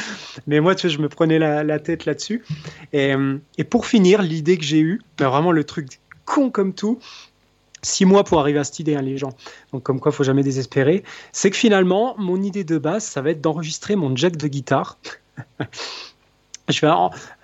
Mais 0.47 0.61
moi, 0.61 0.75
tu 0.75 0.87
vois, 0.87 0.97
je 0.97 1.01
me 1.01 1.09
prenais 1.09 1.39
la, 1.39 1.79
tête 1.79 2.05
là-dessus. 2.05 2.45
Et, 2.93 3.15
et, 3.57 3.65
pour 3.65 3.87
finir, 3.87 4.23
l'idée 4.23 4.59
que 4.59 4.65
j'ai 4.65 4.81
eue, 4.81 5.01
ben, 5.17 5.29
vraiment 5.29 5.53
le 5.53 5.65
truc 5.65 6.01
con 6.25 6.51
comme 6.51 6.75
tout, 6.75 6.99
six 7.83 8.05
mois 8.05 8.25
pour 8.25 8.41
arriver 8.41 8.59
à 8.59 8.65
cette 8.65 8.79
idée, 8.81 8.95
hein, 8.97 9.03
les 9.03 9.19
gens. 9.19 9.31
Donc, 9.73 9.83
comme 9.83 10.01
quoi, 10.01 10.13
faut 10.13 10.25
jamais 10.25 10.43
désespérer. 10.43 11.05
C'est 11.33 11.51
que 11.51 11.57
finalement, 11.57 12.15
mon 12.19 12.43
idée 12.43 12.65
de 12.65 12.79
base, 12.79 13.05
ça 13.05 13.23
va 13.23 13.31
être 13.31 13.41
d'enregistrer 13.41 13.97
mon 13.97 14.15
jack 14.15 14.37
de 14.37 14.49
guitare. 14.49 14.99
Je 16.69 16.81
vais, 16.85 16.93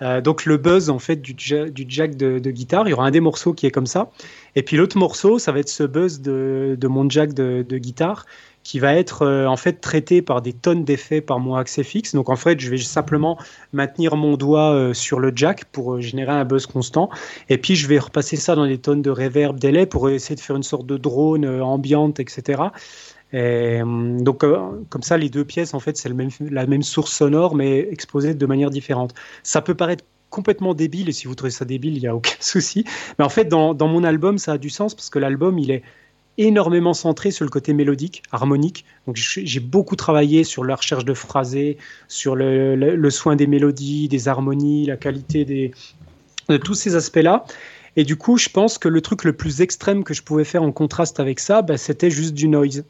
euh, 0.01 0.21
donc 0.21 0.45
le 0.45 0.57
buzz 0.57 0.89
en 0.89 0.99
fait 0.99 1.15
du, 1.15 1.33
jack 1.37 2.15
de, 2.15 2.51
guitare, 2.51 2.87
il 2.87 2.91
y 2.91 2.93
aura 2.93 3.07
un 3.07 3.11
des 3.11 3.19
morceaux 3.19 3.53
qui 3.53 3.65
est 3.65 3.71
comme 3.71 3.87
ça, 3.87 4.11
et 4.55 4.61
puis 4.61 4.77
l'autre 4.77 4.97
morceau, 4.97 5.39
ça 5.39 5.51
va 5.51 5.59
être 5.59 5.69
ce 5.69 5.83
buzz 5.83 6.21
de, 6.21 6.77
mon 6.87 7.09
jack 7.09 7.33
de, 7.33 7.77
guitare 7.77 8.25
qui 8.63 8.79
va 8.79 8.95
être 8.95 9.21
euh, 9.21 9.45
en 9.45 9.57
fait 9.57 9.73
traité 9.73 10.23
par 10.23 10.41
des 10.41 10.51
tonnes 10.51 10.83
d'effets 10.83 11.21
par 11.21 11.39
mon 11.39 11.53
accès 11.53 11.83
fixe. 11.83 12.15
Donc 12.15 12.29
en 12.29 12.35
fait, 12.35 12.59
je 12.59 12.71
vais 12.71 12.79
simplement 12.79 13.37
maintenir 13.73 14.15
mon 14.15 14.37
doigt 14.37 14.73
euh, 14.73 14.91
sur 14.95 15.19
le 15.19 15.31
jack 15.35 15.65
pour 15.65 16.01
générer 16.01 16.31
un 16.31 16.45
buzz 16.45 16.65
constant, 16.65 17.09
et 17.49 17.57
puis 17.59 17.75
je 17.75 17.87
vais 17.87 17.99
repasser 17.99 18.37
ça 18.37 18.55
dans 18.55 18.65
des 18.65 18.79
tonnes 18.79 19.01
de 19.01 19.11
reverb, 19.11 19.59
délai 19.59 19.85
pour 19.85 20.09
essayer 20.09 20.35
de 20.35 20.41
faire 20.41 20.55
une 20.55 20.63
sorte 20.63 20.85
de 20.85 20.97
drone 20.97 21.45
ambiante, 21.61 22.19
etc. 22.19 22.63
Euh, 23.33 24.19
donc, 24.19 24.43
euh, 24.43 24.57
comme 24.89 25.03
ça, 25.03 25.17
les 25.17 25.29
deux 25.29 25.45
pièces, 25.45 25.73
en 25.73 25.79
fait, 25.79 25.97
c'est 25.97 26.09
la 26.09 26.65
même 26.65 26.83
source 26.83 27.11
sonore, 27.11 27.55
mais 27.55 27.79
exposée 27.79 28.33
de 28.33 28.45
manière 28.45 28.69
différente. 28.69 29.13
Ça 29.43 29.61
peut 29.61 29.75
paraître 29.75 30.03
complètement 30.29 30.73
débile, 30.73 31.09
et 31.09 31.11
si 31.11 31.27
vous 31.27 31.35
trouvez 31.35 31.51
ça 31.51 31.65
débile, 31.65 31.95
il 31.95 32.01
n'y 32.01 32.07
a 32.07 32.15
aucun 32.15 32.35
souci. 32.39 32.85
Mais 33.17 33.25
en 33.25 33.29
fait, 33.29 33.45
dans, 33.45 33.75
mon 33.87 34.03
album, 34.03 34.37
ça 34.37 34.53
a 34.53 34.57
du 34.57 34.69
sens 34.69 34.95
parce 34.95 35.09
que 35.09 35.19
l'album, 35.19 35.59
il 35.59 35.71
est 35.71 35.83
énormément 36.37 36.93
centré 36.93 37.31
sur 37.31 37.45
le 37.45 37.49
côté 37.49 37.73
mélodique, 37.73 38.21
harmonique. 38.31 38.83
Donc, 39.07 39.15
j'ai 39.15 39.59
beaucoup 39.61 39.95
travaillé 39.95 40.43
sur 40.43 40.65
la 40.65 40.75
recherche 40.75 41.05
de 41.05 41.13
phrasés, 41.13 41.77
sur 42.09 42.35
le, 42.35 43.09
soin 43.09 43.37
des 43.37 43.47
mélodies, 43.47 44.09
des 44.09 44.27
harmonies, 44.27 44.85
la 44.85 44.97
qualité 44.97 45.45
de 45.45 46.57
tous 46.57 46.73
ces 46.73 46.95
aspects-là. 46.95 47.45
Et 47.95 48.03
du 48.03 48.17
coup, 48.17 48.37
je 48.37 48.49
pense 48.49 48.77
que 48.77 48.89
le 48.89 48.99
truc 48.99 49.23
le 49.23 49.31
plus 49.31 49.61
extrême 49.61 50.03
que 50.03 50.13
je 50.13 50.21
pouvais 50.21 50.43
faire 50.43 50.63
en 50.63 50.73
contraste 50.73 51.21
avec 51.21 51.39
ça, 51.39 51.61
bah, 51.61 51.77
c'était 51.77 52.11
juste 52.11 52.33
du 52.33 52.49
noise. 52.49 52.83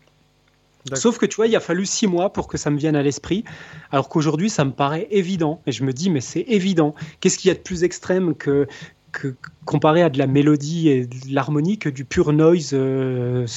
Sauf 0.93 1.17
que 1.17 1.25
tu 1.25 1.37
vois, 1.37 1.47
il 1.47 1.55
a 1.55 1.59
fallu 1.59 1.85
six 1.85 2.07
mois 2.07 2.31
pour 2.31 2.47
que 2.47 2.57
ça 2.57 2.69
me 2.69 2.77
vienne 2.77 2.95
à 2.95 3.01
l'esprit, 3.01 3.43
alors 3.91 4.07
qu'aujourd'hui, 4.07 4.49
ça 4.49 4.65
me 4.65 4.71
paraît 4.71 5.07
évident. 5.09 5.61
Et 5.65 5.71
je 5.71 5.83
me 5.83 5.93
dis, 5.93 6.09
mais 6.09 6.21
c'est 6.21 6.41
évident. 6.47 6.93
Qu'est-ce 7.19 7.37
qu'il 7.37 7.49
y 7.49 7.51
a 7.51 7.55
de 7.55 7.59
plus 7.59 7.83
extrême 7.83 8.35
que, 8.35 8.67
que 9.11 9.35
comparé 9.65 10.03
à 10.03 10.09
de 10.09 10.19
la 10.19 10.27
mélodie 10.27 10.89
et 10.89 11.07
de 11.07 11.33
l'harmonie 11.33 11.79
que 11.79 11.89
du 11.89 12.05
pur 12.05 12.31
noise 12.33 12.71
euh, 12.73 13.47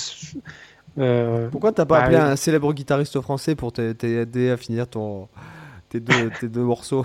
euh, 0.98 1.48
Pourquoi 1.50 1.72
t'as 1.72 1.84
pas 1.84 1.98
bah, 1.98 2.04
appelé 2.04 2.16
un 2.16 2.36
célèbre 2.36 2.72
guitariste 2.72 3.20
français 3.20 3.54
pour 3.54 3.72
t'aider 3.72 4.50
à 4.50 4.56
finir 4.56 4.88
ton, 4.88 5.28
tes, 5.90 6.00
deux, 6.00 6.30
tes 6.40 6.48
deux 6.48 6.62
morceaux? 6.62 7.04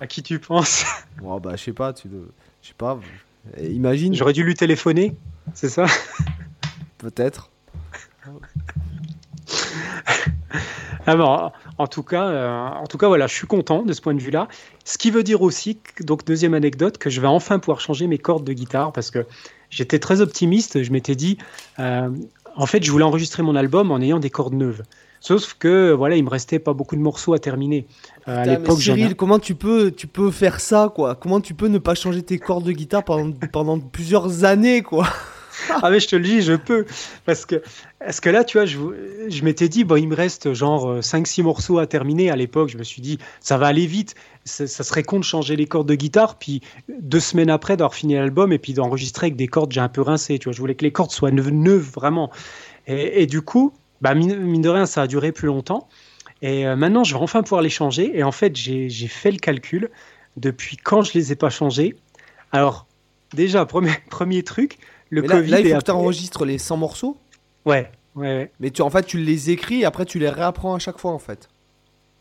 À 0.00 0.06
qui 0.06 0.22
tu 0.22 0.38
penses? 0.38 0.84
Bon, 1.18 1.40
bah, 1.40 1.56
Je 1.56 1.62
sais 1.62 1.72
pas, 1.72 1.94
tu, 1.94 2.08
je 2.60 2.68
sais 2.68 2.74
pas. 2.76 3.00
Imagine. 3.58 4.14
J'aurais 4.14 4.34
dû 4.34 4.44
lui 4.44 4.54
téléphoner, 4.54 5.16
c'est 5.54 5.70
ça? 5.70 5.86
Peut-être. 6.98 7.50
Alors, 11.06 11.52
en 11.78 11.86
tout 11.86 12.02
cas, 12.02 12.26
euh, 12.26 12.68
en 12.68 12.86
tout 12.86 12.98
cas, 12.98 13.08
voilà, 13.08 13.26
je 13.26 13.34
suis 13.34 13.46
content 13.46 13.82
de 13.82 13.92
ce 13.92 14.00
point 14.00 14.14
de 14.14 14.20
vue-là. 14.20 14.48
Ce 14.84 14.98
qui 14.98 15.10
veut 15.10 15.22
dire 15.22 15.42
aussi, 15.42 15.78
donc 16.00 16.24
deuxième 16.24 16.54
anecdote, 16.54 16.98
que 16.98 17.10
je 17.10 17.20
vais 17.20 17.26
enfin 17.26 17.58
pouvoir 17.58 17.80
changer 17.80 18.06
mes 18.06 18.18
cordes 18.18 18.44
de 18.44 18.52
guitare 18.52 18.92
parce 18.92 19.10
que 19.10 19.26
j'étais 19.70 19.98
très 19.98 20.20
optimiste. 20.20 20.82
Je 20.82 20.92
m'étais 20.92 21.16
dit, 21.16 21.38
euh, 21.78 22.08
en 22.54 22.66
fait, 22.66 22.84
je 22.84 22.90
voulais 22.90 23.04
enregistrer 23.04 23.42
mon 23.42 23.56
album 23.56 23.90
en 23.90 24.00
ayant 24.00 24.20
des 24.20 24.30
cordes 24.30 24.54
neuves. 24.54 24.82
Sauf 25.20 25.54
que 25.54 25.92
voilà, 25.92 26.16
il 26.16 26.24
me 26.24 26.30
restait 26.30 26.58
pas 26.58 26.72
beaucoup 26.72 26.96
de 26.96 27.00
morceaux 27.00 27.32
à 27.32 27.38
terminer. 27.38 27.86
Euh, 28.26 28.42
à 28.42 28.44
l'époque, 28.44 28.80
Cyril, 28.80 29.14
comment 29.14 29.38
tu 29.38 29.54
peux, 29.54 29.92
tu 29.92 30.08
peux 30.08 30.32
faire 30.32 30.58
ça, 30.58 30.90
quoi? 30.92 31.14
Comment 31.14 31.40
tu 31.40 31.54
peux 31.54 31.68
ne 31.68 31.78
pas 31.78 31.94
changer 31.94 32.22
tes 32.22 32.38
cordes 32.38 32.64
de 32.64 32.72
guitare 32.72 33.04
pendant, 33.04 33.32
pendant 33.52 33.78
plusieurs 33.78 34.44
années, 34.44 34.82
quoi? 34.82 35.06
ah 35.82 35.90
mais 35.90 36.00
je 36.00 36.08
te 36.08 36.16
le 36.16 36.22
dis, 36.22 36.42
je 36.42 36.54
peux. 36.54 36.86
Parce 37.24 37.46
que, 37.46 37.62
est-ce 38.00 38.20
que 38.20 38.30
là, 38.30 38.44
tu 38.44 38.58
vois, 38.58 38.66
je, 38.66 38.78
je 39.28 39.44
m'étais 39.44 39.68
dit, 39.68 39.84
bon, 39.84 39.96
il 39.96 40.08
me 40.08 40.14
reste 40.14 40.52
genre 40.54 41.00
5-6 41.00 41.40
euh, 41.40 41.44
morceaux 41.44 41.78
à 41.78 41.86
terminer. 41.86 42.30
À 42.30 42.36
l'époque, 42.36 42.68
je 42.68 42.78
me 42.78 42.82
suis 42.82 43.02
dit, 43.02 43.18
ça 43.40 43.58
va 43.58 43.66
aller 43.66 43.86
vite. 43.86 44.14
Ça, 44.44 44.66
serait 44.66 45.04
con 45.04 45.18
de 45.18 45.24
changer 45.24 45.54
les 45.54 45.66
cordes 45.66 45.88
de 45.88 45.94
guitare, 45.94 46.36
puis 46.36 46.62
deux 47.00 47.20
semaines 47.20 47.50
après 47.50 47.76
d'avoir 47.76 47.94
fini 47.94 48.14
l'album 48.14 48.52
et 48.52 48.58
puis 48.58 48.72
d'enregistrer 48.72 49.26
avec 49.26 49.36
des 49.36 49.46
cordes 49.46 49.70
j'ai 49.70 49.80
un 49.80 49.88
peu 49.88 50.02
rincées. 50.02 50.38
Tu 50.38 50.44
vois, 50.44 50.52
je 50.52 50.60
voulais 50.60 50.74
que 50.74 50.84
les 50.84 50.90
cordes 50.90 51.12
soient 51.12 51.30
neuves, 51.30 51.90
vraiment. 51.92 52.30
Et, 52.88 53.26
du 53.26 53.42
coup, 53.42 53.72
bah, 54.00 54.14
mine, 54.14 54.60
de 54.60 54.68
rien, 54.68 54.86
ça 54.86 55.02
a 55.02 55.06
duré 55.06 55.30
plus 55.30 55.46
longtemps. 55.46 55.88
Et 56.42 56.66
euh, 56.66 56.74
maintenant, 56.74 57.04
je 57.04 57.14
vais 57.14 57.20
enfin 57.20 57.42
pouvoir 57.42 57.62
les 57.62 57.70
changer. 57.70 58.18
Et 58.18 58.24
en 58.24 58.32
fait, 58.32 58.56
j'ai 58.56 58.88
fait 59.08 59.30
le 59.30 59.38
calcul 59.38 59.90
depuis 60.36 60.76
quand 60.76 61.02
je 61.02 61.12
les 61.14 61.32
ai 61.32 61.36
pas 61.36 61.50
changés? 61.50 61.96
Alors, 62.52 62.86
déjà, 63.34 63.64
premier, 63.66 63.92
premier 64.10 64.42
truc, 64.42 64.78
le 65.12 65.22
Covid. 65.22 65.50
Là, 65.50 65.60
il 65.60 65.68
faut 65.70 65.78
que 65.78 65.84
tu 65.84 65.90
enregistres 65.90 66.44
les 66.44 66.58
100 66.58 66.76
morceaux 66.78 67.16
ouais, 67.66 67.90
ouais, 68.16 68.50
Mais 68.60 68.70
tu, 68.70 68.82
en 68.82 68.90
fait, 68.90 69.04
tu 69.04 69.18
les 69.18 69.50
écris 69.50 69.82
et 69.82 69.84
après, 69.84 70.06
tu 70.06 70.18
les 70.18 70.30
réapprends 70.30 70.74
à 70.74 70.78
chaque 70.78 70.98
fois, 70.98 71.12
en 71.12 71.18
fait. 71.18 71.48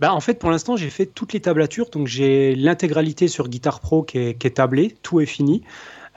Bah, 0.01 0.13
en 0.13 0.19
fait, 0.19 0.39
pour 0.39 0.51
l'instant, 0.51 0.75
j'ai 0.75 0.89
fait 0.89 1.05
toutes 1.05 1.31
les 1.33 1.39
tablatures. 1.39 1.89
Donc, 1.89 2.07
j'ai 2.07 2.53
l'intégralité 2.55 3.27
sur 3.27 3.47
Guitar 3.47 3.79
Pro 3.79 4.03
qui 4.03 4.17
est, 4.17 4.33
qui 4.33 4.47
est 4.47 4.51
tablée. 4.51 4.95
Tout 5.03 5.21
est 5.21 5.25
fini. 5.25 5.63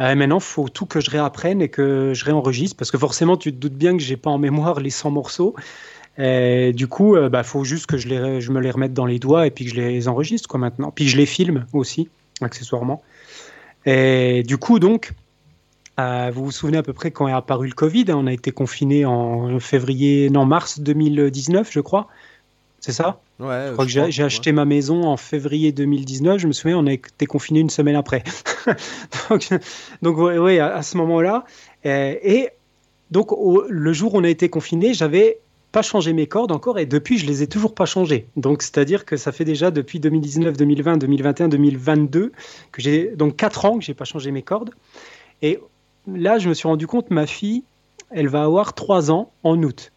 Euh, 0.01 0.17
maintenant, 0.17 0.39
il 0.39 0.43
faut 0.43 0.69
tout 0.69 0.87
que 0.87 1.01
je 1.01 1.11
réapprenne 1.11 1.63
et 1.63 1.69
que 1.69 2.13
je 2.13 2.25
réenregistre. 2.25 2.77
Parce 2.77 2.91
que 2.91 2.99
forcément, 2.99 3.37
tu 3.37 3.53
te 3.53 3.59
doutes 3.59 3.75
bien 3.75 3.97
que 3.97 4.03
j'ai 4.03 4.17
pas 4.17 4.31
en 4.31 4.39
mémoire 4.39 4.81
les 4.81 4.91
100 4.91 5.13
morceaux. 5.13 5.55
Et 6.19 6.73
du 6.73 6.89
coup, 6.89 7.17
il 7.17 7.25
euh, 7.25 7.29
bah, 7.29 7.45
faut 7.45 7.63
juste 7.63 7.87
que 7.87 7.99
je, 7.99 8.09
les, 8.09 8.41
je 8.41 8.51
me 8.51 8.61
les 8.61 8.71
remette 8.71 8.95
dans 8.95 9.07
les 9.07 9.21
doigts 9.21 9.47
et 9.47 9.51
puis 9.51 9.65
que 9.65 9.71
je 9.71 9.77
les 9.77 10.09
enregistre 10.09 10.49
quoi, 10.49 10.59
maintenant. 10.59 10.91
Puis 10.91 11.09
je 11.09 11.17
les 11.17 11.27
filme 11.27 11.67
aussi, 11.73 12.09
accessoirement. 12.41 13.03
Et 13.87 14.43
du 14.45 14.57
coup, 14.57 14.79
donc, 14.79 15.13
euh, 16.01 16.31
vous 16.35 16.47
vous 16.47 16.51
souvenez 16.51 16.79
à 16.79 16.83
peu 16.83 16.93
près 16.93 17.11
quand 17.11 17.29
est 17.29 17.33
apparu 17.33 17.69
le 17.69 17.75
Covid 17.75 18.07
hein, 18.09 18.17
On 18.17 18.27
a 18.27 18.33
été 18.33 18.51
confiné 18.51 19.05
en 19.05 19.59
février, 19.61 20.29
non, 20.31 20.45
mars 20.45 20.81
2019, 20.81 21.71
je 21.71 21.81
crois. 21.81 22.09
C'est 22.81 22.93
ça? 22.93 23.21
Ouais. 23.39 23.69
Je 23.69 23.73
crois 23.73 23.87
que 23.87 24.11
j'ai 24.11 24.23
acheté 24.23 24.53
ma 24.53 24.65
maison 24.65 25.05
en 25.05 25.17
février 25.17 25.73
2019. 25.73 26.39
Je 26.39 26.47
me 26.47 26.53
souviens, 26.53 26.79
on 26.79 26.87
a 26.87 26.93
été 26.93 27.27
confiné 27.27 27.61
une 27.61 27.71
semaine 27.71 27.97
après. 27.97 28.23
donc, 29.31 29.49
donc 30.03 30.19
oui, 30.19 30.59
à, 30.59 30.83
ce 30.83 30.97
moment-là. 30.99 31.45
Et, 31.85 32.51
donc, 33.11 33.31
le 33.69 33.93
jour 33.93 34.15
où 34.15 34.19
on 34.19 34.25
a 34.25 34.29
été 34.29 34.49
confiné, 34.51 34.93
j'avais 34.93 35.39
pas 35.73 35.83
changé 35.83 36.13
mes 36.13 36.29
cordes 36.29 36.53
encore 36.53 36.79
et 36.79 36.87
depuis 36.87 37.19
je 37.19 37.27
les 37.27 37.43
ai 37.43 37.49
toujours 37.49 37.75
pas 37.75 37.85
changées. 37.85 38.29
Donc 38.37 38.63
c'est-à-dire 38.63 39.05
que 39.05 39.17
ça 39.17 39.33
fait 39.33 39.45
déjà 39.45 39.73
depuis 39.73 39.99
2019, 39.99 40.57
2020, 40.57 40.99
2021, 40.99 41.49
2022 41.49 42.31
que 42.71 42.81
j'ai 42.81 43.09
donc 43.17 43.35
4 43.35 43.65
ans 43.65 43.79
que 43.79 43.85
j'ai 43.85 43.93
pas 43.93 44.05
changé 44.05 44.31
mes 44.31 44.43
cordes. 44.43 44.71
Et 45.43 45.59
là, 46.07 46.39
je 46.39 46.49
me 46.49 46.55
suis 46.55 46.69
rendu 46.69 46.87
compte, 46.87 47.11
ma 47.11 47.27
fille, 47.27 47.65
elle 48.11 48.29
va 48.29 48.45
avoir 48.45 48.75
3 48.75 49.11
ans 49.11 49.31
en 49.43 49.63
août. 49.63 49.93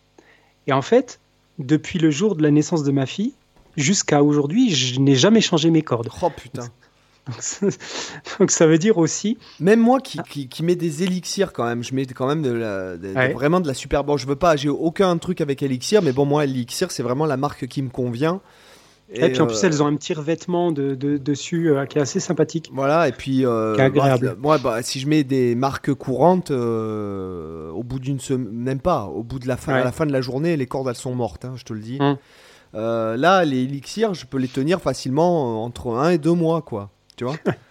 Et 0.68 0.74
en 0.74 0.82
fait, 0.82 1.20
depuis 1.60 2.00
le 2.00 2.12
jour 2.12 2.36
de 2.36 2.44
la 2.44 2.52
naissance 2.52 2.84
de 2.84 2.92
ma 2.92 3.06
fille 3.06 3.34
jusqu'à 3.76 4.24
aujourd'hui, 4.24 4.74
je 4.74 5.00
n'ai 5.00 5.16
jamais 5.16 5.42
changé 5.42 5.70
mes 5.70 5.82
cordes. 5.82 6.10
Oh 6.22 6.30
putain. 6.30 6.68
Donc 8.40 8.52
ça 8.52 8.68
veut 8.68 8.78
dire 8.78 8.98
aussi. 8.98 9.38
Même 9.60 9.80
moi 9.80 10.00
qui, 10.00 10.48
qui, 10.48 10.64
mets 10.64 10.76
des 10.76 11.04
élixirs 11.04 11.52
quand 11.54 11.66
même, 11.66 11.84
je 11.84 11.94
mets 11.94 12.06
quand 12.06 12.28
même 12.28 12.42
de 12.42 12.52
la, 12.52 12.96
vraiment 13.34 13.60
de 13.60 13.68
la 13.68 13.74
super. 13.74 14.04
Bon, 14.04 14.18
je 14.18 14.28
veux 14.28 14.36
pas, 14.36 14.56
j'ai 14.56 14.70
aucun 14.70 15.18
truc 15.18 15.42
avec 15.42 15.62
élixir, 15.62 16.02
mais 16.02 16.14
bon, 16.14 16.26
moi, 16.26 16.46
élixir, 16.46 16.92
c'est 16.92 17.04
vraiment 17.04 17.26
la 17.26 17.38
marque 17.38 17.68
qui 17.68 17.82
me 17.82 17.90
convient. 17.90 18.42
Et, 19.10 19.30
puis 19.30 19.42
en 19.42 19.48
plus, 19.48 19.64
euh, 19.64 19.68
elles 19.68 19.82
ont 19.82 19.88
un 19.88 19.96
petit 19.96 20.14
revêtement 20.14 20.72
de, 20.72 20.96
dessus 20.96 21.70
euh, 21.70 21.86
qui 21.86 21.98
est 21.98 22.02
assez 22.02 22.20
sympathique. 22.20 22.70
Voilà, 22.74 23.08
et 23.08 23.14
puis. 23.14 23.46
Euh, 23.46 23.76
agréable. 23.78 24.36
moi, 24.38 24.58
bah, 24.58 24.82
si 24.82 25.00
je 25.00 25.08
mets 25.08 25.24
des 25.24 25.56
marques 25.56 25.94
courantes, 25.94 26.52
au 26.52 27.84
bout 27.84 28.00
d'une 28.00 28.20
semaine, 28.20 28.50
même 28.52 28.80
pas, 28.80 29.06
au 29.06 29.24
bout 29.24 29.40
de 29.40 29.48
la 29.48 29.58
fin, 29.58 29.74
à 29.74 29.84
la 29.84 29.92
fin 29.92 30.06
de 30.06 30.12
la 30.12 30.22
journée, 30.22 30.58
les 30.58 30.66
cordes 30.66 30.88
elles 30.90 30.96
sont 30.96 31.16
mortes, 31.16 31.46
hein, 31.46 31.54
je 31.56 31.64
te 31.64 31.74
le 31.74 31.80
dis. 31.80 32.00
Hum. 32.02 32.18
là, 32.74 33.46
les 33.46 33.64
élixirs, 33.64 34.14
je 34.14 34.26
peux 34.26 34.38
les 34.38 34.48
tenir 34.48 34.82
facilement 34.82 35.64
entre 35.64 35.96
un 35.96 36.10
et 36.10 36.18
deux 36.18 36.34
mois, 36.34 36.62
quoi. 36.62 36.90
Tu 37.16 37.24
vois 37.24 37.36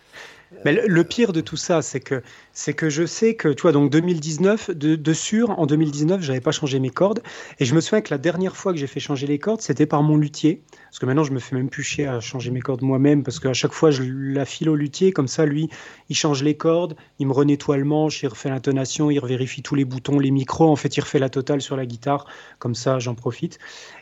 Mais 0.65 0.73
le, 0.87 1.05
pire 1.05 1.33
de 1.33 1.41
tout 1.41 1.57
ça, 1.57 1.83
c'est 1.83 2.01
que, 2.01 2.23
c'est 2.53 2.73
que 2.73 2.89
je 2.89 3.05
sais 3.05 3.35
que, 3.35 3.49
tu 3.49 3.63
vois, 3.63 3.73
donc 3.73 3.91
2019, 3.91 4.71
de, 4.71 4.95
de 4.95 5.13
sûr, 5.13 5.51
en 5.59 5.67
2019, 5.67 6.23
j'avais 6.23 6.41
pas 6.41 6.53
changé 6.53 6.79
mes 6.79 6.91
cordes. 6.91 7.21
Et 7.59 7.65
je 7.65 7.75
me 7.75 7.81
souviens 7.81 8.01
que 8.01 8.15
la 8.15 8.19
dernière 8.19 8.57
fois 8.57 8.73
que 8.73 8.79
j'ai 8.79 8.87
fait 8.87 9.01
changer 9.01 9.27
les 9.27 9.39
cordes, 9.41 9.61
c'était 9.61 9.87
par 9.87 10.03
mon 10.03 10.17
luthier. 10.17 10.63
Parce 10.85 11.01
que 11.01 11.07
maintenant, 11.07 11.25
je 11.25 11.33
me 11.33 11.41
fais 11.41 11.57
même 11.57 11.69
plus 11.69 11.83
chier 11.83 12.07
à 12.07 12.21
changer 12.21 12.53
mes 12.53 12.61
cordes 12.61 12.83
moi-même, 12.83 13.25
parce 13.25 13.41
qu'à 13.41 13.53
chaque 13.53 13.73
fois, 13.73 13.91
je 13.91 14.05
la 14.05 14.45
file 14.45 14.69
au 14.69 14.77
luthier. 14.77 15.13
Comme 15.13 15.29
ça, 15.29 15.47
lui, 15.47 15.69
il 16.09 16.17
change 16.17 16.45
les 16.45 16.57
cordes, 16.57 16.97
il 17.19 17.27
me 17.27 17.33
renettoie 17.33 17.77
le 17.77 17.85
manche, 17.85 18.23
il 18.23 18.29
refait 18.29 18.49
l'intonation, 18.49 19.11
il 19.11 19.21
vérifie 19.21 19.63
tous 19.63 19.75
les 19.75 19.85
boutons, 19.85 20.19
les 20.21 20.31
micros. 20.31 20.71
En 20.71 20.77
fait, 20.77 20.97
il 20.97 21.01
refait 21.01 21.19
la 21.19 21.29
totale 21.29 21.61
sur 21.61 21.77
la 21.77 21.87
guitare. 21.87 22.27
Comme 22.61 22.77
ça, 22.77 23.01
j'en 23.01 23.15
profite. 23.15 23.59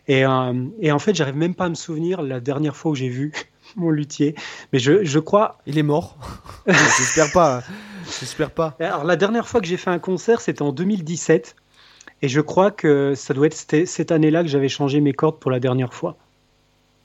Et, 0.08 0.26
euh, 0.26 0.52
et 0.80 0.92
en 0.92 0.98
fait, 0.98 1.14
j'arrive 1.14 1.36
même 1.36 1.54
pas 1.54 1.64
à 1.64 1.68
me 1.70 1.74
souvenir 1.74 2.20
la 2.20 2.40
dernière 2.40 2.76
fois 2.76 2.92
où 2.92 2.94
j'ai 2.94 3.08
vu 3.08 3.32
mon 3.76 3.90
luthier. 3.90 4.34
Mais 4.72 4.78
je, 4.78 5.04
je 5.04 5.18
crois. 5.18 5.58
Il 5.66 5.78
est 5.78 5.82
mort. 5.82 6.16
J'espère 6.66 7.32
pas. 7.32 7.62
J'espère 8.20 8.50
pas. 8.50 8.76
Alors, 8.80 9.04
la 9.04 9.16
dernière 9.16 9.48
fois 9.48 9.60
que 9.60 9.66
j'ai 9.66 9.76
fait 9.76 9.90
un 9.90 9.98
concert, 9.98 10.40
c'était 10.40 10.62
en 10.62 10.72
2017. 10.72 11.56
Et 12.22 12.28
je 12.28 12.40
crois 12.40 12.70
que 12.70 13.14
ça 13.14 13.34
doit 13.34 13.46
être 13.46 13.86
cette 13.86 14.12
année-là 14.12 14.42
que 14.42 14.48
j'avais 14.48 14.68
changé 14.68 15.00
mes 15.00 15.12
cordes 15.12 15.38
pour 15.38 15.50
la 15.50 15.60
dernière 15.60 15.92
fois. 15.92 16.16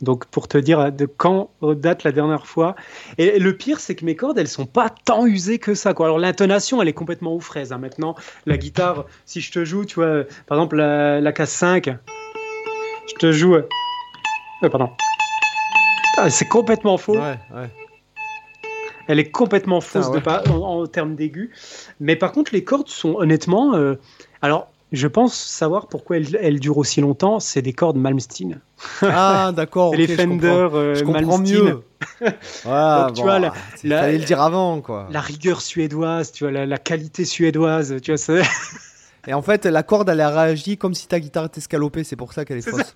Donc, 0.02 0.26
pour 0.28 0.48
te 0.48 0.58
dire 0.58 0.94
de 0.94 1.06
quand 1.06 1.50
date 1.62 2.04
la 2.04 2.14
dernière 2.14 2.48
fois. 2.48 2.76
Et 3.18 3.38
le 3.38 3.58
pire, 3.58 3.82
c'est 3.82 3.96
que 3.96 4.06
mes 4.06 4.16
cordes, 4.16 4.38
elles 4.38 4.48
sont 4.48 4.66
pas 4.66 4.90
tant 4.90 5.26
usées 5.26 5.60
que 5.60 5.74
ça. 5.74 5.94
Quoi. 5.94 6.06
Alors, 6.06 6.20
l'intonation, 6.20 6.82
elle 6.82 6.88
est 6.88 6.94
complètement 6.94 7.34
aux 7.34 7.42
fraises. 7.42 7.74
Hein. 7.74 7.80
Maintenant, 7.80 8.16
la 8.46 8.58
guitare, 8.58 9.06
si 9.26 9.42
je 9.42 9.52
te 9.52 9.66
joue, 9.66 9.84
tu 9.84 9.96
vois, 9.96 10.24
par 10.48 10.58
exemple, 10.58 10.78
la, 10.78 11.20
la 11.20 11.32
casse 11.34 11.52
5, 11.52 11.90
je 13.08 13.14
te 13.16 13.32
joue. 13.34 13.56
Euh, 13.56 13.68
pardon. 14.70 14.90
Ah, 16.22 16.30
c'est 16.30 16.48
complètement 16.48 16.98
faux. 16.98 17.18
Elle 19.08 19.20
est 19.20 19.32
complètement 19.32 19.82
fausse 19.82 20.12
de 20.12 20.20
pas, 20.20 20.44
en, 20.50 20.86
termes 20.86 21.16
d'aigus. 21.16 21.50
Mais 22.00 22.16
par 22.16 22.32
contre, 22.32 22.54
les 22.54 22.64
cordes 22.64 22.90
sont 22.90 23.16
honnêtement. 23.16 23.74
Euh, 23.76 23.96
alors, 24.42 24.70
je 24.92 25.08
pense 25.08 25.34
savoir 25.34 25.88
pourquoi 25.88 26.18
elles, 26.18 26.60
durent 26.60 26.78
aussi 26.78 27.00
longtemps. 27.00 27.40
C'est 27.40 27.62
des 27.62 27.74
cordes 27.74 27.98
Malmsteen. 27.98 28.60
Ah, 29.02 29.52
d'accord. 29.56 29.96
les 29.96 30.08
Fender 30.08 30.68
je 30.94 31.04
comprends, 31.04 31.40
mieux. 31.40 31.84
Ah, 32.66 33.10
tu 33.16 33.22
vois, 33.22 33.40
la, 33.40 33.52
fallait 33.52 34.18
le 34.18 34.26
dire 34.26 34.42
avant, 34.42 34.82
quoi. 34.82 35.08
La 35.12 35.22
rigueur 35.22 35.62
suédoise, 35.62 36.32
tu 36.32 36.44
vois, 36.44 36.66
la, 36.66 36.78
qualité 36.78 37.24
suédoise, 37.26 37.96
tu 38.02 38.14
vois. 38.14 38.42
Et 39.28 39.34
en 39.34 39.42
fait, 39.42 39.66
la 39.66 39.84
corde, 39.84 40.10
elle 40.10 40.22
a 40.22 40.30
réagi 40.30 40.78
comme 40.78 40.94
si 40.94 41.08
ta 41.08 41.20
guitare 41.20 41.46
était 41.46 41.60
escalopée. 41.60 42.04
C'est 42.04 42.16
pour 42.16 42.34
ça 42.34 42.46
qu'elle 42.46 42.58
est, 42.60 42.70
fausse. 42.70 42.96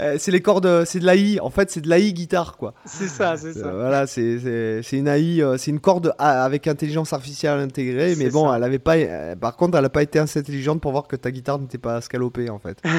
Euh, 0.00 0.16
c'est 0.18 0.32
les 0.32 0.40
cordes, 0.40 0.84
c'est 0.84 0.98
de 0.98 1.06
l'AI. 1.06 1.38
En 1.40 1.50
fait, 1.50 1.70
c'est 1.70 1.80
de 1.80 1.88
l'AI 1.88 2.12
guitare, 2.12 2.56
quoi. 2.56 2.74
C'est 2.84 3.06
ça, 3.06 3.36
c'est 3.36 3.52
ça. 3.52 3.70
Voilà, 3.70 4.08
c'est 4.08 4.80
une 4.92 5.06
AI, 5.06 5.40
euh, 5.40 5.56
c'est 5.56 5.70
une 5.70 5.78
corde 5.78 6.14
avec 6.18 6.66
intelligence 6.66 7.12
artificielle 7.12 7.60
intégrée, 7.60 8.16
mais 8.16 8.28
bon, 8.28 8.52
elle 8.52 8.64
avait 8.64 8.80
pas. 8.80 8.96
Euh, 8.96 9.36
par 9.36 9.56
contre, 9.56 9.76
elle 9.76 9.84
n'a 9.84 9.90
pas 9.90 10.02
été 10.02 10.18
assez 10.18 10.40
intelligente 10.40 10.80
pour 10.80 10.90
voir 10.90 11.06
que 11.06 11.14
ta 11.14 11.30
guitare 11.30 11.60
n'était 11.60 11.78
pas 11.78 12.00
scalopée, 12.00 12.50
en 12.50 12.58
fait. 12.58 12.82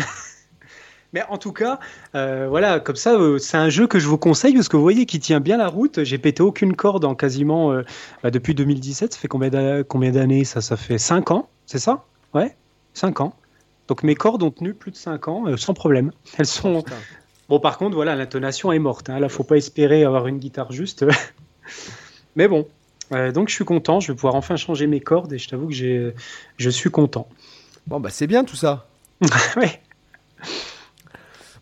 Mais 1.16 1.24
en 1.30 1.38
tout 1.38 1.54
cas, 1.54 1.80
euh, 2.14 2.48
voilà, 2.50 2.82
comme 2.82 2.98
ça, 2.98 3.14
euh, 3.14 3.38
c'est 3.38 3.56
un 3.56 3.70
jeu 3.70 3.88
que 3.88 4.00
je 4.00 4.08
vous 4.10 4.18
conseille 4.18 4.54
parce 4.54 4.68
que 4.68 4.76
vous 4.76 4.84
voyez 4.84 5.06
qu'il 5.06 5.22
tient 5.22 5.40
bien 5.40 5.56
la 5.56 5.70
route. 5.70 6.04
J'ai 6.04 6.18
pété 6.18 6.44
aucune 6.44 6.76
corde 6.76 7.06
en 7.06 7.16
quasiment 7.16 7.72
euh, 7.72 7.84
bah, 8.22 8.32
depuis 8.32 8.54
2017. 8.54 9.14
Ça 9.14 9.20
fait 9.20 9.30
combien 9.30 9.50
d'années? 9.50 10.44
Ça 10.44 10.60
Ça 10.60 10.76
fait 10.76 10.98
5 10.98 11.32
ans, 11.32 11.48
c'est 11.66 11.80
ça? 11.80 12.04
Ouais, 12.34 12.58
5 12.94 13.22
ans. 13.22 13.34
Donc 13.88 14.04
mes 14.04 14.16
cordes 14.16 14.44
ont 14.44 14.52
tenu 14.52 14.74
plus 14.74 14.92
de 14.92 14.98
5 14.98 15.28
ans 15.28 15.58
sans 15.58 15.74
problème. 15.74 16.12
Elles 16.38 16.46
sont. 16.46 16.84
bon, 17.50 17.60
par 17.60 17.78
contre, 17.78 17.96
voilà, 17.96 18.16
l'intonation 18.16 18.72
est 18.72 18.80
morte. 18.80 19.10
Hein. 19.10 19.20
Là, 19.20 19.30
faut 19.30 19.44
pas 19.44 19.58
espérer 19.58 20.04
avoir 20.04 20.28
une 20.28 20.40
guitare 20.40 20.72
juste. 20.72 21.06
Mais 22.36 22.48
bon, 22.48 22.68
donc 23.34 23.50
je 23.50 23.54
suis 23.54 23.66
content. 23.66 24.00
Je 24.00 24.12
vais 24.12 24.16
pouvoir 24.16 24.36
enfin 24.36 24.56
changer 24.56 24.88
mes 24.88 25.00
cordes 25.00 25.32
et 25.34 25.38
je 25.38 25.48
t'avoue 25.48 25.68
que 25.68 26.14
je 26.58 26.70
suis 26.70 26.90
content. 26.90 27.28
Bon, 27.88 28.00
bah 28.00 28.10
c'est 28.10 28.28
bien 28.28 28.44
tout 28.44 28.56
ça. 28.56 28.88
ouais. 29.58 29.80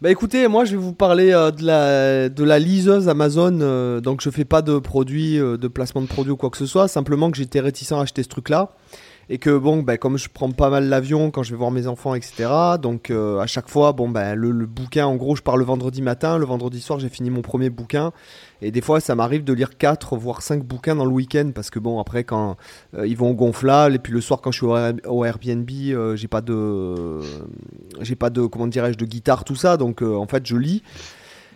Bah 0.03 0.11
écoutez, 0.11 0.49
moi 0.49 0.65
je 0.65 0.71
vais 0.71 0.81
vous 0.81 0.91
parler 0.91 1.31
euh, 1.31 1.49
de, 1.51 1.63
la, 1.63 2.27
de 2.27 2.43
la 2.43 2.59
liseuse 2.59 3.07
Amazon. 3.07 3.59
Euh, 3.61 4.01
donc 4.01 4.19
je 4.19 4.29
fais 4.29 4.43
pas 4.43 4.61
de 4.61 4.77
produits, 4.77 5.39
euh, 5.39 5.55
de 5.55 5.69
placement 5.69 6.01
de 6.01 6.07
produits 6.07 6.33
ou 6.33 6.35
quoi 6.35 6.49
que 6.49 6.57
ce 6.57 6.65
soit. 6.65 6.89
Simplement 6.89 7.31
que 7.31 7.37
j'étais 7.37 7.61
réticent 7.61 7.93
à 7.93 8.01
acheter 8.01 8.21
ce 8.21 8.27
truc-là 8.27 8.71
et 9.29 9.37
que 9.37 9.57
bon 9.57 9.83
ben 9.83 9.97
comme 9.97 10.17
je 10.17 10.29
prends 10.31 10.51
pas 10.51 10.69
mal 10.69 10.89
l'avion 10.89 11.31
quand 11.31 11.43
je 11.43 11.51
vais 11.51 11.57
voir 11.57 11.71
mes 11.71 11.87
enfants 11.87 12.13
etc 12.13 12.49
donc 12.81 13.09
euh, 13.09 13.39
à 13.39 13.47
chaque 13.47 13.69
fois 13.69 13.93
bon 13.93 14.09
ben 14.09 14.35
le, 14.35 14.65
bouquin 14.65 15.05
en 15.05 15.15
gros 15.15 15.35
je 15.35 15.41
pars 15.41 15.57
le 15.57 15.65
vendredi 15.65 16.01
matin. 16.01 16.37
Le 16.37 16.45
vendredi 16.45 16.81
soir 16.81 16.99
j'ai 16.99 17.09
fini 17.09 17.29
mon 17.29 17.41
premier 17.41 17.69
bouquin. 17.69 18.11
Et 18.61 18.71
des 18.71 18.81
fois 18.81 18.99
ça 18.99 19.15
m'arrive 19.15 19.43
de 19.43 19.53
lire 19.53 19.77
4 19.77 20.17
voire 20.17 20.41
5 20.41 20.63
bouquins 20.63 20.95
dans 20.95 21.05
le 21.05 21.11
week-end 21.11 21.51
parce 21.53 21.69
que 21.69 21.79
bon 21.79 21.99
après 21.99 22.23
quand 22.23 22.57
euh, 22.95 23.07
ils 23.07 23.17
vont 23.17 23.31
au 23.31 23.33
gonflable 23.33 23.95
et 23.95 23.99
puis 23.99 24.13
le 24.13 24.21
soir 24.21 24.41
quand 24.41 24.51
je 24.51 24.57
suis 24.57 24.65
au, 25.05 25.25
Airbnb 25.25 25.69
euh, 25.71 26.15
j'ai 26.15 26.27
pas 26.27 26.41
de 26.41 27.19
j'ai 28.01 28.15
pas 28.15 28.29
de 28.29 28.45
comment 28.45 28.67
dirais-je 28.67 28.97
de 28.97 29.05
guitare 29.05 29.43
tout 29.43 29.55
ça. 29.55 29.77
Donc 29.77 30.01
en 30.01 30.27
fait 30.27 30.45
je 30.45 30.55
lis 30.55 30.83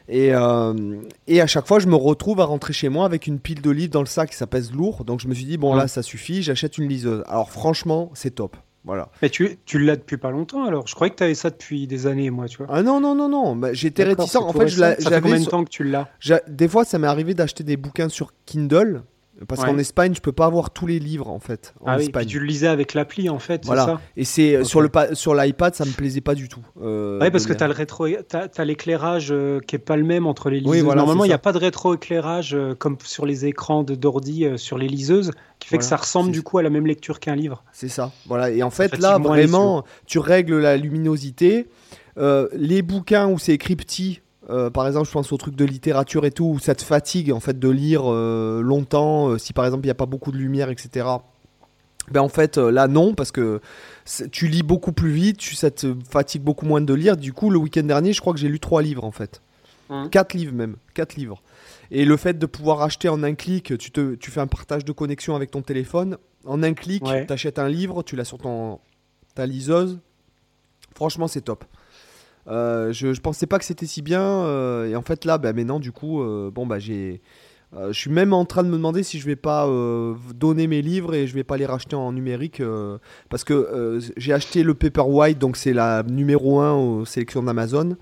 et, 0.09 0.33
euh, 0.33 1.01
et 1.27 1.41
à 1.41 1.47
chaque 1.47 1.67
fois, 1.67 1.79
je 1.79 1.87
me 1.87 1.95
retrouve 1.95 2.39
à 2.39 2.45
rentrer 2.45 2.73
chez 2.73 2.89
moi 2.89 3.05
avec 3.05 3.27
une 3.27 3.39
pile 3.39 3.61
de 3.61 3.69
livres 3.71 3.91
dans 3.91 4.01
le 4.01 4.07
sac, 4.07 4.33
ça 4.33 4.47
pèse 4.47 4.71
lourd. 4.71 5.03
Donc 5.05 5.19
je 5.19 5.27
me 5.27 5.33
suis 5.33 5.45
dit, 5.45 5.57
bon, 5.57 5.75
là, 5.75 5.87
ça 5.87 6.01
suffit, 6.01 6.41
j'achète 6.43 6.77
une 6.77 6.87
liseuse. 6.87 7.23
Alors 7.27 7.51
franchement, 7.51 8.11
c'est 8.13 8.35
top. 8.35 8.55
Voilà. 8.85 9.09
Mais 9.21 9.29
tu, 9.29 9.59
tu 9.65 9.79
l'as 9.79 9.97
depuis 9.97 10.15
pas 10.15 10.31
longtemps 10.31 10.63
alors 10.63 10.87
Je 10.87 10.95
croyais 10.95 11.11
que 11.11 11.17
tu 11.17 11.23
avais 11.23 11.35
ça 11.35 11.49
depuis 11.49 11.87
des 11.87 12.07
années, 12.07 12.29
moi, 12.29 12.47
tu 12.47 12.57
vois. 12.57 12.67
Ah 12.69 12.83
non, 12.83 13.01
non, 13.01 13.15
non, 13.15 13.27
non. 13.27 13.53
Bah, 13.57 13.73
J'étais 13.73 14.05
réticent. 14.05 14.37
En 14.37 14.53
fait, 14.53 14.69
je 14.69 14.77
ça 14.77 14.95
fait 14.95 15.21
combien 15.21 15.39
de 15.41 15.45
temps 15.45 15.65
que 15.65 15.69
tu 15.69 15.83
l'as? 15.83 16.07
Des 16.47 16.69
fois, 16.69 16.85
ça 16.85 16.97
m'est 16.97 17.07
arrivé 17.07 17.33
d'acheter 17.33 17.65
des 17.65 17.75
bouquins 17.75 18.07
sur 18.07 18.31
Kindle 18.45 19.03
parce 19.45 19.63
qu'en 19.63 19.77
Espagne, 19.77 20.13
je 20.15 20.21
peux 20.21 20.31
pas 20.31 20.45
avoir 20.45 20.71
tous 20.71 20.87
les 20.87 20.99
livres 20.99 21.29
en 21.29 21.39
fait. 21.39 21.75
En 21.81 21.87
ah 21.87 21.99
Espagne. 21.99 22.25
oui, 22.25 22.31
tu 22.31 22.39
le 22.39 22.45
lisais 22.45 22.67
avec 22.67 22.93
l'appli 22.93 23.29
en 23.29 23.37
fait. 23.37 23.65
Voilà. 23.65 23.85
Ça 23.85 24.01
et 24.15 24.23
c'est 24.23 24.55
euh, 24.55 24.63
sur 24.63 24.81
le 24.81 24.89
sur 25.13 25.35
l'iPad, 25.35 25.75
ça 25.75 25.85
me 25.85 25.91
plaisait 25.91 26.21
pas 26.21 26.33
du 26.33 26.49
tout. 26.49 26.65
Euh, 26.81 27.19
oui, 27.21 27.29
parce 27.29 27.45
que 27.45 27.53
tu 27.53 27.63
as 27.63 27.67
le 27.67 27.73
rétro, 27.73 28.05
as, 28.05 28.65
l'éclairage 28.65 29.27
euh, 29.31 29.59
qui 29.59 29.75
est 29.75 29.79
pas 29.79 29.95
le 29.95 30.03
même 30.03 30.25
entre 30.25 30.49
les 30.49 30.59
liseuses. 30.59 30.71
Oui, 30.71 30.81
voilà, 30.81 31.01
Normalement, 31.01 31.25
il 31.25 31.29
n'y 31.29 31.33
a 31.33 31.39
pas 31.39 31.51
de 31.51 31.59
rétro-éclairage 31.59 32.55
euh, 32.55 32.73
comme 32.73 32.97
sur 33.03 33.25
les 33.25 33.45
écrans 33.45 33.83
d'ordi 33.83 34.45
sur 34.57 34.77
les 34.77 34.87
liseuses, 34.87 35.31
qui 35.59 35.67
fait 35.67 35.77
que 35.77 35.83
ça 35.83 35.97
ressemble 35.97 36.31
du 36.31 36.41
coup 36.41 36.57
à 36.57 36.63
la 36.63 36.69
même 36.69 36.87
lecture 36.87 37.19
qu'un 37.19 37.35
livre. 37.35 37.63
C'est 37.71 37.89
ça. 37.89 38.11
Voilà. 38.25 38.49
Et 38.49 38.63
en 38.63 38.71
fait, 38.71 38.97
là, 38.97 39.19
vraiment, 39.19 39.83
tu 40.07 40.17
règles 40.17 40.59
la 40.59 40.77
luminosité. 40.77 41.67
les 42.17 42.81
bouquins 42.81 43.27
où 43.27 43.37
c'est 43.37 43.53
écrit 43.53 43.75
petit, 43.75 44.21
euh, 44.49 44.69
par 44.69 44.87
exemple, 44.87 45.07
je 45.07 45.11
pense 45.11 45.31
au 45.31 45.37
truc 45.37 45.55
de 45.55 45.65
littérature 45.65 46.25
et 46.25 46.31
tout, 46.31 46.45
où 46.45 46.59
ça 46.59 46.75
te 46.75 46.83
fatigue 46.83 47.31
en 47.31 47.39
fait 47.39 47.59
de 47.59 47.69
lire 47.69 48.03
euh, 48.05 48.61
longtemps, 48.61 49.29
euh, 49.29 49.37
si 49.37 49.53
par 49.53 49.65
exemple 49.65 49.83
il 49.83 49.87
n'y 49.87 49.91
a 49.91 49.95
pas 49.95 50.05
beaucoup 50.05 50.31
de 50.31 50.37
lumière, 50.37 50.69
etc. 50.69 51.07
Ben 52.09 52.21
en 52.21 52.29
fait 52.29 52.57
là 52.57 52.87
non 52.87 53.13
parce 53.13 53.33
que 53.33 53.59
tu 54.31 54.47
lis 54.47 54.63
beaucoup 54.63 54.93
plus 54.93 55.11
vite, 55.11 55.37
tu, 55.39 55.55
ça 55.55 55.71
te 55.71 55.93
fatigue 56.09 56.41
beaucoup 56.41 56.65
moins 56.65 56.79
de 56.79 56.93
lire. 56.93 57.17
Du 57.17 57.33
coup 57.33 57.49
le 57.49 57.59
week-end 57.59 57.83
dernier 57.83 58.13
je 58.13 58.21
crois 58.21 58.31
que 58.31 58.39
j'ai 58.39 58.47
lu 58.47 58.61
trois 58.61 58.81
livres 58.81 59.03
en 59.03 59.11
fait, 59.11 59.41
mmh. 59.89 60.07
quatre 60.07 60.33
livres 60.33 60.53
même, 60.53 60.77
quatre 60.93 61.15
livres. 61.15 61.41
Et 61.91 62.05
le 62.05 62.15
fait 62.15 62.39
de 62.39 62.45
pouvoir 62.45 62.81
acheter 62.81 63.09
en 63.09 63.23
un 63.23 63.33
clic, 63.33 63.77
tu, 63.77 63.91
te, 63.91 64.15
tu 64.15 64.31
fais 64.31 64.39
un 64.39 64.47
partage 64.47 64.85
de 64.85 64.91
connexion 64.93 65.35
avec 65.35 65.51
ton 65.51 65.61
téléphone. 65.61 66.17
En 66.45 66.63
un 66.63 66.73
clic, 66.73 67.03
tu 67.03 67.33
achètes 67.33 67.59
un 67.59 67.67
livre, 67.67 68.03
tu 68.03 68.15
l'as 68.15 68.25
sur 68.25 68.37
ton, 68.37 68.79
ta 69.35 69.45
liseuse. 69.45 69.99
Franchement, 70.95 71.27
c'est 71.27 71.41
top. 71.41 71.65
Euh, 72.47 72.93
je, 72.93 73.13
je, 73.13 73.21
pensais 73.21 73.45
pas 73.45 73.59
que 73.59 73.65
c'était 73.65 73.85
si 73.85 74.01
bien. 74.01 74.21
Euh, 74.21 74.89
et 74.89 74.95
en 74.95 75.01
fait, 75.01 75.25
là, 75.25 75.37
bah, 75.37 75.53
maintenant, 75.53 75.79
du 75.79 75.91
coup, 75.91 76.21
euh, 76.21 76.49
bon, 76.51 76.65
bah, 76.65 76.79
j'ai. 76.79 77.21
je 77.73 77.93
suis 77.93 78.09
même 78.09 78.33
en 78.33 78.45
train 78.45 78.63
de 78.63 78.69
me 78.69 78.77
demander 78.77 79.03
si 79.03 79.19
je 79.19 79.25
vais 79.25 79.35
pas 79.35 79.67
donner 80.35 80.67
mes 80.67 80.81
livres 80.81 81.13
et 81.13 81.27
je 81.27 81.33
vais 81.33 81.43
pas 81.43 81.57
les 81.57 81.65
racheter 81.65 81.95
en 81.95 82.13
numérique 82.13 82.61
parce 83.29 83.43
que 83.43 83.99
j'ai 84.15 84.33
acheté 84.33 84.63
le 84.63 84.73
Paperwhite, 84.73 85.37
donc 85.37 85.57
c'est 85.57 85.73
la 85.73 86.03
numéro 86.03 86.61
1 86.61 86.73
aux 86.75 87.05
sélections 87.05 87.43
d'Amazon. 87.43 87.97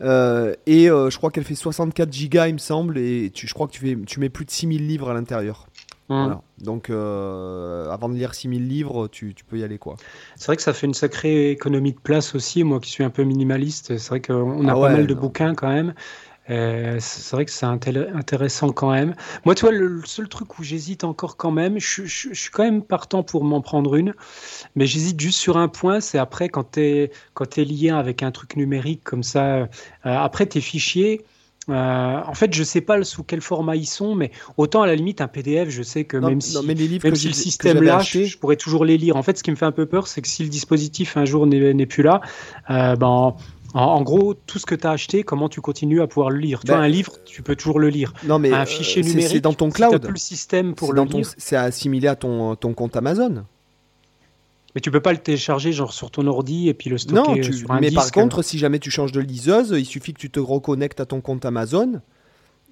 et 0.00 0.86
je 0.86 1.16
crois 1.16 1.30
qu'elle 1.30 1.44
fait 1.44 1.54
64 1.54 2.12
gigas, 2.12 2.48
il 2.48 2.54
me 2.54 2.58
semble, 2.58 2.98
et 2.98 3.30
tu, 3.32 3.46
je 3.46 3.54
crois 3.54 3.68
que 3.68 3.72
tu, 3.72 3.80
fais, 3.80 3.96
tu 4.06 4.18
mets 4.18 4.28
plus 4.28 4.44
de 4.44 4.50
6000 4.50 4.86
livres 4.86 5.08
à 5.08 5.14
l'intérieur. 5.14 5.68
Mmh. 6.10 6.40
Donc, 6.58 6.90
euh, 6.90 7.88
avant 7.88 8.08
de 8.08 8.14
lire 8.14 8.34
6000 8.34 8.68
livres, 8.68 9.06
tu, 9.08 9.32
peux 9.48 9.58
y 9.58 9.64
aller. 9.64 9.78
quoi. 9.78 9.94
C'est 10.36 10.46
vrai 10.46 10.56
que 10.56 10.62
ça 10.62 10.72
fait 10.72 10.86
une 10.86 10.94
sacrée 10.94 11.52
économie 11.52 11.92
de 11.92 12.00
place 12.00 12.34
aussi. 12.34 12.64
Moi 12.64 12.80
qui 12.80 12.90
suis 12.90 13.04
un 13.04 13.10
peu 13.10 13.22
minimaliste, 13.22 13.96
c'est 13.96 14.08
vrai 14.08 14.20
qu'on 14.20 14.66
a 14.66 14.72
ah 14.72 14.74
pas 14.74 14.90
mal 14.90 15.06
de 15.06 15.14
bouquins 15.14 15.54
quand 15.54 15.68
même. 15.68 15.94
Euh, 16.50 16.96
c'est 16.98 17.36
vrai 17.36 17.44
que 17.44 17.52
c'est 17.52 17.66
intéressant 17.66 18.72
quand 18.72 18.90
même. 18.90 19.14
Moi, 19.44 19.54
tu 19.54 19.62
vois, 19.62 19.72
le 19.72 20.02
seul 20.04 20.28
truc 20.28 20.58
où 20.58 20.64
j'hésite 20.64 21.04
encore 21.04 21.36
quand 21.36 21.52
même, 21.52 21.78
je, 21.78 22.02
suis 22.06 22.50
quand 22.50 22.64
même 22.64 22.82
partant 22.82 23.22
pour 23.22 23.44
m'en 23.44 23.60
prendre 23.60 23.94
une, 23.94 24.14
mais 24.74 24.86
j'hésite 24.86 25.20
juste 25.20 25.38
sur 25.38 25.58
un 25.58 25.68
point, 25.68 26.00
c'est 26.00 26.18
après 26.18 26.48
quand 26.48 26.72
tu 26.72 26.80
es, 26.80 27.12
es 27.56 27.64
lié 27.64 27.90
avec 27.90 28.24
un 28.24 28.32
truc 28.32 28.56
numérique 28.56 29.04
comme 29.04 29.22
ça, 29.22 29.58
euh, 29.58 29.66
après 30.02 30.46
tes 30.46 30.60
fichiers, 30.60 31.24
euh, 31.68 32.20
en 32.26 32.34
fait, 32.34 32.52
je 32.54 32.64
sais 32.64 32.80
pas 32.80 33.02
sous 33.04 33.22
quel 33.22 33.40
format 33.40 33.76
ils 33.76 33.86
sont, 33.86 34.14
mais 34.14 34.30
autant 34.56 34.82
à 34.82 34.86
la 34.86 34.94
limite 34.94 35.20
un 35.20 35.28
PDF, 35.28 35.68
je 35.68 35.82
sais 35.82 36.04
que 36.04 36.16
même 36.16 36.40
si, 36.40 36.56
les 36.66 36.74
livres 36.74 37.04
même 37.04 37.14
si 37.14 37.28
le 37.28 37.34
système 37.34 37.82
lâche, 37.82 38.16
je 38.16 38.38
pourrais 38.38 38.56
toujours 38.56 38.84
les 38.84 38.96
lire. 38.96 39.16
En 39.16 39.22
fait, 39.22 39.38
ce 39.38 39.42
qui 39.42 39.50
me 39.50 39.56
fait 39.56 39.66
un 39.66 39.72
peu 39.72 39.86
peur, 39.86 40.06
c'est 40.06 40.22
que 40.22 40.28
si 40.28 40.42
le 40.42 40.48
dispositif 40.48 41.16
un 41.16 41.24
jour 41.24 41.46
n'est 41.46 41.86
plus 41.86 42.02
là, 42.02 42.20
euh, 42.70 42.96
ben 42.96 43.34
en, 43.72 44.02
gros, 44.02 44.34
tout 44.34 44.58
ce 44.58 44.66
que 44.66 44.74
tu 44.74 44.86
as 44.86 44.90
acheté, 44.90 45.22
comment 45.22 45.48
tu 45.48 45.60
continues 45.60 46.00
à 46.00 46.08
pouvoir 46.08 46.30
le 46.30 46.38
lire? 46.38 46.60
Tu 46.60 46.72
ben, 46.72 46.80
un 46.80 46.88
livre, 46.88 47.12
tu 47.24 47.42
peux 47.42 47.54
toujours 47.54 47.78
le 47.78 47.88
lire. 47.88 48.12
Non, 48.24 48.40
mais 48.40 48.52
un 48.52 48.64
fichier 48.64 49.02
numérique, 49.02 49.28
c'est 49.30 49.40
dans 49.40 49.52
ton 49.52 49.70
cloud. 49.70 49.92
Si 49.92 49.98
plus 50.00 50.12
le 50.12 50.18
système 50.18 50.74
pour 50.74 50.92
le 50.92 51.04
lire. 51.04 51.26
C'est 51.36 51.56
assimilé 51.56 52.08
à 52.08 52.16
ton, 52.16 52.56
ton 52.56 52.74
compte 52.74 52.96
Amazon. 52.96 53.44
Mais 54.74 54.80
tu 54.80 54.90
peux 54.90 55.00
pas 55.00 55.12
le 55.12 55.18
télécharger 55.18 55.72
genre 55.72 55.92
sur 55.92 56.10
ton 56.10 56.26
ordi 56.26 56.68
et 56.68 56.74
puis 56.74 56.90
le 56.90 56.98
stocker 56.98 57.30
non, 57.30 57.34
tu... 57.34 57.52
sur 57.52 57.70
un 57.70 57.80
mais 57.80 57.90
par 57.90 58.10
contre, 58.12 58.42
si 58.42 58.58
jamais 58.58 58.78
tu 58.78 58.90
changes 58.90 59.12
de 59.12 59.20
liseuse, 59.20 59.74
il 59.76 59.84
suffit 59.84 60.12
que 60.12 60.20
tu 60.20 60.30
te 60.30 60.40
reconnectes 60.40 61.00
à 61.00 61.06
ton 61.06 61.20
compte 61.20 61.44
Amazon. 61.44 62.00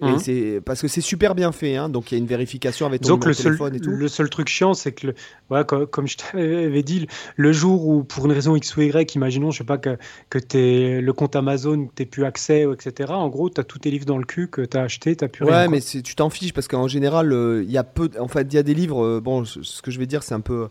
Et 0.00 0.04
hein 0.04 0.18
c'est 0.20 0.60
parce 0.64 0.80
que 0.80 0.86
c'est 0.86 1.00
super 1.00 1.34
bien 1.34 1.50
fait, 1.50 1.74
hein, 1.74 1.88
donc 1.88 2.12
il 2.12 2.14
y 2.14 2.18
a 2.18 2.20
une 2.20 2.28
vérification 2.28 2.86
avec 2.86 3.00
ton 3.00 3.16
le 3.16 3.34
téléphone 3.34 3.74
et 3.74 3.80
tout. 3.80 3.90
Le 3.90 4.06
seul 4.06 4.30
truc 4.30 4.48
chiant, 4.48 4.72
c'est 4.72 4.92
que, 4.92 5.08
le, 5.08 5.14
voilà, 5.48 5.64
comme, 5.64 6.06
je 6.06 6.16
t'avais 6.16 6.84
dit, 6.84 7.08
le 7.34 7.52
jour 7.52 7.88
où 7.88 8.04
pour 8.04 8.26
une 8.26 8.32
raison 8.32 8.54
X 8.54 8.76
ou 8.76 8.82
Y, 8.82 9.16
imaginons, 9.16 9.50
je 9.50 9.58
sais 9.58 9.64
pas 9.64 9.78
que, 9.78 9.98
que 10.30 10.38
es, 10.56 11.00
le 11.00 11.12
compte 11.12 11.34
Amazon, 11.34 11.88
tu 11.96 12.06
plus 12.06 12.24
accès, 12.24 12.64
etc. 12.72 13.12
En 13.12 13.28
gros, 13.28 13.50
tu 13.50 13.60
as 13.60 13.64
tous 13.64 13.80
tes 13.80 13.90
livres 13.90 14.06
dans 14.06 14.18
le 14.18 14.24
cul 14.24 14.46
que 14.46 14.62
tu 14.62 14.76
as 14.76 14.82
acheté, 14.82 15.16
tu 15.16 15.28
plus 15.28 15.44
ouais, 15.44 15.50
rien. 15.50 15.62
Ouais, 15.62 15.68
mais 15.68 15.80
tu 15.80 16.14
t'en 16.14 16.30
fiches 16.30 16.52
parce 16.52 16.68
qu'en 16.68 16.86
général, 16.86 17.32
euh, 17.32 17.64
il 17.64 17.70
y 17.72 17.78
a 17.78 17.82
peu, 17.82 18.08
en 18.20 18.28
fait, 18.28 18.46
il 18.52 18.54
y 18.54 18.58
a 18.58 18.62
des 18.62 18.74
livres. 18.74 19.04
Euh, 19.04 19.20
bon, 19.20 19.44
ce 19.44 19.82
que 19.82 19.90
je 19.90 19.98
vais 19.98 20.06
dire, 20.06 20.22
c'est 20.22 20.34
un 20.34 20.40
peu 20.40 20.68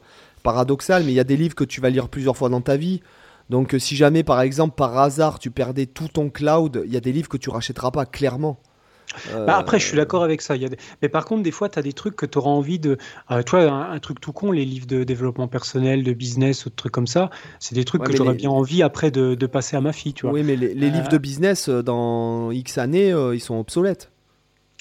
paradoxal, 0.48 1.04
mais 1.04 1.12
il 1.12 1.16
y 1.16 1.20
a 1.20 1.26
des 1.26 1.36
livres 1.36 1.56
que 1.56 1.66
tu 1.66 1.82
vas 1.82 1.90
lire 1.90 2.08
plusieurs 2.08 2.38
fois 2.38 2.48
dans 2.48 2.62
ta 2.62 2.78
vie. 2.78 3.02
Donc 3.50 3.74
euh, 3.74 3.80
si 3.80 3.98
jamais 3.98 4.24
par 4.24 4.40
exemple 4.40 4.76
par 4.76 4.98
hasard 4.98 5.40
tu 5.40 5.52
perdais 5.52 5.88
tout 5.88 6.08
ton 6.08 6.30
cloud, 6.30 6.84
il 6.86 6.94
y 6.94 6.96
a 6.96 7.02
des 7.02 7.12
livres 7.12 7.28
que 7.28 7.36
tu 7.36 7.50
rachèteras 7.50 7.92
pas 7.92 8.06
clairement. 8.06 8.58
Bah 9.46 9.58
après, 9.58 9.80
je 9.80 9.86
suis 9.86 9.98
d'accord 9.98 10.24
avec 10.24 10.42
ça. 10.42 10.56
Il 10.56 10.62
y 10.62 10.66
a 10.66 10.70
Mais 11.02 11.10
par 11.10 11.26
contre, 11.26 11.42
des 11.42 11.52
fois, 11.52 11.70
tu 11.70 11.80
as 11.80 11.82
des 11.82 11.94
trucs 11.94 12.16
que 12.16 12.26
tu 12.26 12.38
auras 12.38 12.52
envie 12.52 12.78
de. 12.78 12.98
Euh, 13.32 13.42
tu 13.42 13.52
vois, 13.52 13.72
un, 13.72 14.00
truc 14.00 14.20
tout 14.20 14.34
con, 14.34 14.52
les 14.52 14.66
livres 14.66 14.86
de 14.86 15.04
développement 15.04 15.48
personnel, 15.48 16.04
de 16.04 16.14
business 16.14 16.66
ou 16.66 16.70
de 16.70 16.76
trucs 16.76 16.92
comme 16.92 17.08
ça, 17.08 17.30
c'est 17.60 17.74
des 17.74 17.86
trucs 17.86 18.04
que 18.04 18.16
j'aurais 18.16 18.36
bien 18.36 18.50
envie 18.50 18.84
après 18.84 19.10
de, 19.10 19.46
passer 19.48 19.76
à 19.78 19.82
ma 19.82 19.94
fille. 19.94 20.14
Tu 20.14 20.24
vois. 20.24 20.34
Oui, 20.34 20.44
mais 20.44 20.56
les, 20.58 20.90
livres 20.90 21.10
de 21.10 21.16
euh, 21.16 21.20
business, 21.20 21.70
dans 21.70 22.52
X 22.52 22.78
années, 22.78 23.14
ils 23.34 23.42
sont 23.42 23.60
obsolètes. 23.60 24.12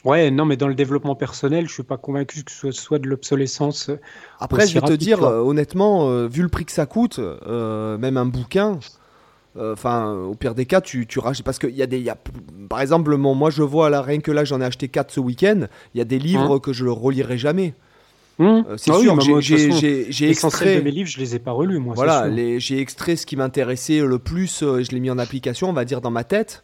Ouais, 0.06 0.30
non, 0.30 0.44
mais 0.44 0.56
dans 0.56 0.68
le 0.68 0.76
développement 0.76 1.16
personnel, 1.16 1.66
je 1.66 1.72
suis 1.72 1.82
pas 1.82 1.96
convaincu 1.96 2.44
que 2.44 2.52
ce 2.52 2.70
soit 2.70 3.00
de 3.00 3.08
l'obsolescence. 3.08 3.88
Euh, 3.88 3.98
Après, 4.38 4.64
je 4.64 4.74
vais 4.74 4.86
te 4.86 4.92
dire, 4.92 5.24
euh, 5.24 5.40
honnêtement, 5.40 6.08
euh, 6.08 6.28
vu 6.28 6.42
le 6.42 6.48
prix 6.48 6.64
que 6.64 6.70
ça 6.70 6.86
coûte, 6.86 7.18
même 7.18 8.16
un 8.16 8.24
bouquin, 8.24 8.78
enfin, 9.58 10.12
au 10.12 10.36
pire 10.36 10.54
des 10.54 10.64
cas, 10.64 10.80
tu, 10.80 11.08
tu 11.08 11.18
rachètes. 11.18 11.44
Parce 11.44 11.58
qu'il 11.58 11.74
y 11.74 11.82
a 11.82 11.88
des. 11.88 11.98
Y 11.98 12.10
a, 12.10 12.16
par 12.68 12.80
exemple, 12.80 13.16
moi, 13.16 13.50
je 13.50 13.64
vois 13.64 13.90
là, 13.90 14.00
rien 14.00 14.20
que 14.20 14.30
là, 14.30 14.44
j'en 14.44 14.60
ai 14.60 14.64
acheté 14.64 14.86
4 14.86 15.10
ce 15.10 15.18
week-end, 15.18 15.66
il 15.92 15.98
y 15.98 16.00
a 16.00 16.04
des 16.04 16.20
livres 16.20 16.54
hein 16.54 16.60
que 16.60 16.72
je 16.72 16.84
ne 16.84 16.90
relirai 16.90 17.36
jamais. 17.36 17.74
Hum. 18.38 18.64
c'est 18.76 18.92
ah 18.92 19.00
sûr, 19.00 19.18
j'ai 19.40 20.30
extrait 20.30 20.76
de 20.76 20.82
mes 20.82 20.90
livres, 20.90 21.08
je 21.08 21.18
les 21.18 21.34
ai 21.34 21.38
pas 21.40 21.50
relus, 21.50 21.80
moi. 21.80 21.94
Voilà, 21.96 22.30
j'ai 22.58 22.78
extrait 22.78 23.16
ce 23.16 23.26
qui 23.26 23.34
m'intéressait 23.34 23.98
le 23.98 24.20
plus, 24.20 24.60
je 24.60 24.88
l'ai 24.92 25.00
mis 25.00 25.10
en 25.10 25.18
application, 25.18 25.68
on 25.68 25.72
va 25.72 25.84
dire 25.84 26.00
dans 26.00 26.12
ma 26.12 26.22
tête. 26.22 26.62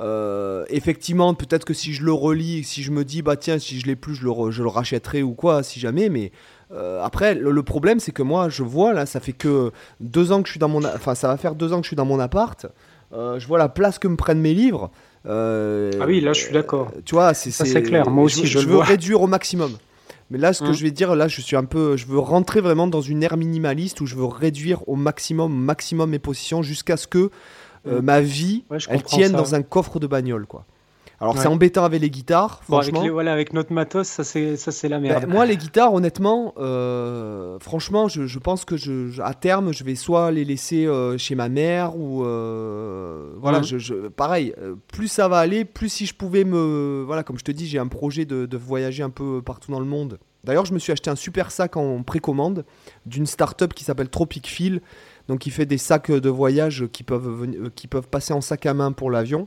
Euh, 0.00 0.64
effectivement, 0.68 1.34
peut-être 1.34 1.64
que 1.64 1.74
si 1.74 1.92
je 1.92 2.04
le 2.04 2.12
relis, 2.12 2.64
si 2.64 2.82
je 2.82 2.90
me 2.90 3.04
dis, 3.04 3.22
bah 3.22 3.36
tiens, 3.36 3.58
si 3.58 3.78
je 3.78 3.86
l'ai 3.86 3.96
plus, 3.96 4.14
je 4.14 4.24
le, 4.24 4.50
je 4.50 4.62
le 4.62 4.68
rachèterai 4.68 5.22
ou 5.22 5.32
quoi, 5.32 5.62
si 5.62 5.78
jamais, 5.78 6.08
mais 6.08 6.32
euh, 6.72 7.02
après, 7.02 7.34
le, 7.34 7.62
problème, 7.62 8.00
c'est 8.00 8.12
que 8.12 8.22
moi, 8.22 8.48
je 8.48 8.62
vois, 8.62 8.94
là, 8.94 9.04
ça 9.04 9.20
fait 9.20 9.32
que 9.32 9.72
deux 10.00 10.32
ans 10.32 10.40
que 10.40 10.48
je 10.48 10.52
suis 10.52 10.60
dans 10.60 10.68
mon. 10.68 10.84
Enfin, 10.84 11.14
ça 11.14 11.28
va 11.28 11.36
faire 11.36 11.54
deux 11.54 11.72
ans 11.72 11.78
que 11.78 11.84
je 11.84 11.88
suis 11.88 11.96
dans 11.96 12.06
mon 12.06 12.18
appart. 12.18 12.66
je 13.12 13.46
vois 13.46 13.58
la 13.58 13.68
place 13.68 13.98
que 13.98 14.08
me 14.08 14.16
prennent 14.16 14.40
mes 14.40 14.54
livres. 14.54 14.90
ah 15.26 16.06
oui, 16.06 16.20
là 16.20 16.32
je 16.32 16.40
suis 16.40 16.52
d'accord. 16.52 16.92
Tu 17.04 17.14
vois, 17.14 17.34
c'est 17.34 17.50
ça 17.50 17.64
c'est 17.64 17.82
clair. 17.82 18.08
Moi 18.08 18.24
aussi, 18.24 18.46
je, 18.46 18.58
je, 18.60 18.66
veux 18.66 18.78
réduire 18.78 19.20
au 19.20 19.26
maximum. 19.26 19.72
Mais 20.30 20.38
là, 20.38 20.52
ce 20.52 20.62
que 20.62 20.68
hum. 20.68 20.72
je 20.72 20.84
vais 20.84 20.92
dire, 20.92 21.14
là, 21.16 21.26
je 21.26 21.40
suis 21.40 21.56
un 21.56 21.64
peu, 21.64 21.96
je 21.96 22.06
veux 22.06 22.18
rentrer 22.18 22.60
vraiment 22.60 22.86
dans 22.86 23.00
une 23.00 23.22
ère 23.22 23.36
minimaliste 23.36 24.00
où 24.00 24.06
je 24.06 24.14
veux 24.14 24.24
réduire 24.24 24.88
au 24.88 24.94
maximum, 24.94 25.52
maximum 25.52 26.10
mes 26.10 26.20
positions 26.20 26.62
jusqu'à 26.62 26.96
ce 26.96 27.08
que 27.08 27.30
hum. 27.86 28.00
ma 28.00 28.20
vie, 28.20 28.64
elle 28.88 29.02
tienne 29.02 29.32
dans 29.32 29.54
un 29.54 29.62
coffre 29.62 30.00
de 30.00 30.06
bagnole, 30.06 30.46
quoi. 30.46 30.64
Alors 31.22 31.36
c'est 31.36 31.48
embêtant 31.48 31.84
avec 31.84 32.00
les 32.00 32.08
guitares, 32.08 32.62
franchement. 32.62 33.00
avec, 33.00 33.12
voilà, 33.12 33.34
avec 33.34 33.52
notre 33.52 33.74
matos, 33.74 34.08
ça 34.08 34.24
c'est 34.24 34.56
ça 34.56 34.72
c'est 34.72 34.88
la 34.88 34.98
merde. 34.98 35.26
Ben, 35.26 35.30
moi 35.30 35.44
les 35.44 35.58
guitares, 35.58 35.92
honnêtement, 35.92 36.54
euh, 36.56 37.58
franchement, 37.58 38.08
je, 38.08 38.38
pense 38.38 38.64
que 38.64 38.78
je, 38.78 39.20
à 39.20 39.34
terme, 39.34 39.74
je 39.74 39.84
vais 39.84 39.96
soit 39.96 40.30
les 40.30 40.46
laisser 40.46 40.86
euh, 40.86 41.18
chez 41.18 41.34
ma 41.34 41.50
mère 41.50 41.94
ou 41.94 42.24
euh, 42.24 43.34
voilà, 43.36 43.60
je, 43.60 44.08
pareil. 44.08 44.54
plus 44.90 45.08
ça 45.08 45.28
va 45.28 45.38
aller, 45.38 45.66
plus 45.66 45.90
si 45.90 46.06
je 46.06 46.14
pouvais 46.14 46.44
me, 46.44 47.02
voilà, 47.06 47.22
comme 47.22 47.38
je 47.38 47.44
te 47.44 47.52
dis, 47.52 47.66
j'ai 47.66 47.78
un 47.78 47.88
projet 47.88 48.24
de, 48.24 48.56
voyager 48.56 49.02
un 49.02 49.10
peu 49.10 49.42
partout 49.42 49.70
dans 49.70 49.80
le 49.80 49.86
monde. 49.86 50.18
D'ailleurs, 50.44 50.64
je 50.64 50.72
me 50.72 50.78
suis 50.78 50.90
acheté 50.90 51.10
un 51.10 51.16
super 51.16 51.50
sac 51.50 51.76
en 51.76 52.02
précommande 52.02 52.64
d'une 53.04 53.26
start-up 53.26 53.74
qui 53.74 53.84
s'appelle 53.84 54.08
Tropic 54.08 54.46
Feel. 54.46 54.80
Donc, 55.30 55.46
il 55.46 55.52
fait 55.52 55.64
des 55.64 55.78
sacs 55.78 56.10
de 56.10 56.28
voyage 56.28 56.86
qui 56.92 57.04
peuvent, 57.04 57.46
qui 57.76 57.86
peuvent 57.86 58.08
passer 58.08 58.32
en 58.32 58.40
sac 58.40 58.66
à 58.66 58.74
main 58.74 58.90
pour 58.90 59.12
l'avion 59.12 59.46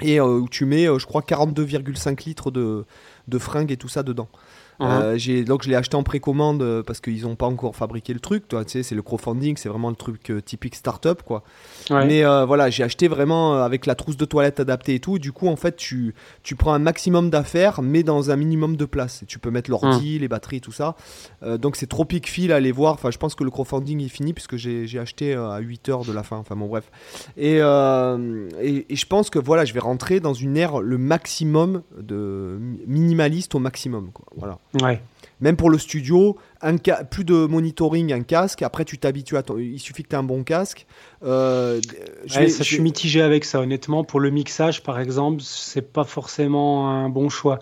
et 0.00 0.18
euh, 0.18 0.24
où 0.24 0.48
tu 0.48 0.64
mets, 0.64 0.88
euh, 0.88 0.98
je 0.98 1.04
crois, 1.04 1.20
42,5 1.20 2.24
litres 2.24 2.50
de, 2.50 2.86
de 3.28 3.38
fringues 3.38 3.70
et 3.70 3.76
tout 3.76 3.90
ça 3.90 4.02
dedans. 4.02 4.30
Euh, 4.80 5.16
j'ai 5.16 5.44
donc 5.44 5.62
je 5.62 5.68
l'ai 5.68 5.76
acheté 5.76 5.96
en 5.96 6.02
précommande 6.02 6.62
euh, 6.62 6.82
parce 6.82 7.00
qu'ils 7.00 7.22
n'ont 7.22 7.36
pas 7.36 7.46
encore 7.46 7.76
fabriqué 7.76 8.12
le 8.12 8.20
truc. 8.20 8.48
Toi, 8.48 8.64
tu 8.64 8.72
sais, 8.72 8.82
c'est 8.82 8.94
le 8.94 9.02
crowdfunding, 9.02 9.56
c'est 9.56 9.68
vraiment 9.68 9.90
le 9.90 9.96
truc 9.96 10.30
euh, 10.30 10.40
typique 10.40 10.74
startup, 10.74 11.22
quoi. 11.22 11.42
Mais 11.90 12.24
voilà, 12.24 12.70
j'ai 12.70 12.82
acheté 12.82 13.08
vraiment 13.08 13.62
avec 13.62 13.86
la 13.86 13.94
trousse 13.94 14.16
de 14.16 14.24
toilette 14.24 14.60
adaptée 14.60 14.94
et 14.94 15.00
tout. 15.00 15.18
Du 15.18 15.32
coup, 15.32 15.48
en 15.48 15.56
fait, 15.56 15.76
tu, 15.76 16.14
tu 16.42 16.56
prends 16.56 16.72
un 16.72 16.78
maximum 16.78 17.30
d'affaires, 17.30 17.82
mais 17.82 18.02
dans 18.02 18.30
un 18.30 18.36
minimum 18.36 18.76
de 18.76 18.84
place. 18.84 19.24
tu 19.26 19.38
peux 19.38 19.50
mettre 19.50 19.70
l'ordi, 19.70 20.16
hum. 20.16 20.20
les 20.20 20.28
batteries, 20.28 20.60
tout 20.60 20.72
ça. 20.72 20.96
donc 21.42 21.76
c'est 21.76 21.86
Tropic 21.86 22.28
Feel, 22.28 22.52
allez 22.52 22.72
voir. 22.72 22.94
Enfin, 22.94 23.10
je 23.10 23.18
pense 23.18 23.34
que 23.34 23.44
le 23.44 23.50
crowdfunding 23.50 24.04
est 24.04 24.08
fini 24.08 24.32
puisque 24.32 24.56
j'ai 24.56 24.98
acheté 24.98 25.34
à 25.34 25.58
8 25.58 25.88
heures 25.88 26.04
de 26.04 26.12
la 26.12 26.22
fin. 26.22 26.36
Enfin 26.36 26.56
bon, 26.56 26.66
bref. 26.66 26.90
Et, 27.36 27.56
et, 27.56 28.86
et, 28.92 28.96
je 28.96 29.06
pense 29.06 29.30
que 29.30 29.38
voilà, 29.38 29.64
je 29.64 29.72
vais 29.72 29.80
rentrer 29.80 30.20
dans 30.20 30.34
une 30.34 30.56
ère 30.56 30.80
le 30.80 30.98
maximum 30.98 31.82
de 31.98 32.58
minimaliste 32.86 33.54
au 33.54 33.58
maximum, 33.58 34.10
quoi. 34.12 34.26
Voilà. 34.36 34.58
Ouais. 34.82 35.00
Même 35.40 35.56
pour 35.56 35.68
le 35.68 35.78
studio, 35.78 36.38
un 36.62 36.76
plus 36.76 37.24
de 37.24 37.46
monitoring, 37.46 38.12
un 38.12 38.22
casque. 38.22 38.62
Après, 38.62 38.84
tu 38.84 38.98
t'habitues 38.98 39.36
à 39.36 39.42
ton... 39.42 39.58
Il 39.58 39.78
suffit 39.78 40.02
que 40.02 40.08
tu 40.08 40.14
aies 40.14 40.18
un 40.18 40.22
bon 40.22 40.44
casque. 40.44 40.86
Euh, 41.24 41.80
je, 42.24 42.62
suis 42.62 42.80
mitigé 42.80 43.20
avec 43.20 43.44
ça, 43.44 43.60
honnêtement. 43.60 44.04
Pour 44.04 44.20
le 44.20 44.30
mixage, 44.30 44.82
par 44.82 45.00
exemple, 45.00 45.42
c'est 45.42 45.92
pas 45.92 46.04
forcément 46.04 46.88
un 46.88 47.08
bon 47.08 47.28
choix. 47.28 47.58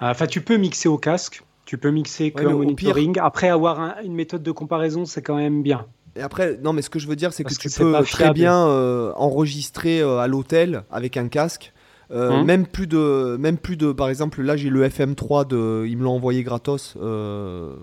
Enfin, 0.00 0.26
tu 0.26 0.40
peux 0.40 0.56
mixer 0.56 0.88
au 0.88 0.98
casque. 0.98 1.42
Tu 1.66 1.78
peux 1.78 1.90
mixer 1.90 2.32
que 2.32 2.44
au 2.44 2.58
monitoring. 2.58 3.18
Après, 3.20 3.48
avoir 3.48 3.98
une 4.02 4.14
méthode 4.14 4.42
de 4.42 4.50
comparaison, 4.50 5.04
c'est 5.04 5.22
quand 5.22 5.36
même 5.36 5.62
bien. 5.62 5.86
Et 6.16 6.22
après, 6.22 6.58
non, 6.60 6.72
mais 6.72 6.82
ce 6.82 6.90
que 6.90 6.98
je 6.98 7.06
veux 7.06 7.16
dire, 7.16 7.32
c'est 7.32 7.44
que, 7.44 7.54
tu 7.54 7.70
peux 7.70 8.02
très 8.02 8.32
bien 8.32 8.66
euh, 8.66 9.12
enregistrer 9.14 10.00
euh, 10.00 10.18
à 10.18 10.26
l'hôtel 10.26 10.82
avec 10.90 11.16
un 11.16 11.28
casque. 11.28 11.72
Euh, 12.12 12.30
hein 12.30 12.44
même 12.44 12.66
plus 12.66 12.86
de, 12.86 13.36
même 13.38 13.56
plus 13.56 13.76
de, 13.76 13.92
par 13.92 14.08
exemple, 14.08 14.42
là 14.42 14.56
j'ai 14.56 14.70
le 14.70 14.86
FM3 14.88 15.46
de, 15.46 15.86
ils 15.86 15.96
me 15.96 16.04
l'ont 16.04 16.16
envoyé 16.16 16.42
gratos. 16.42 16.94
Euh, 17.00 17.76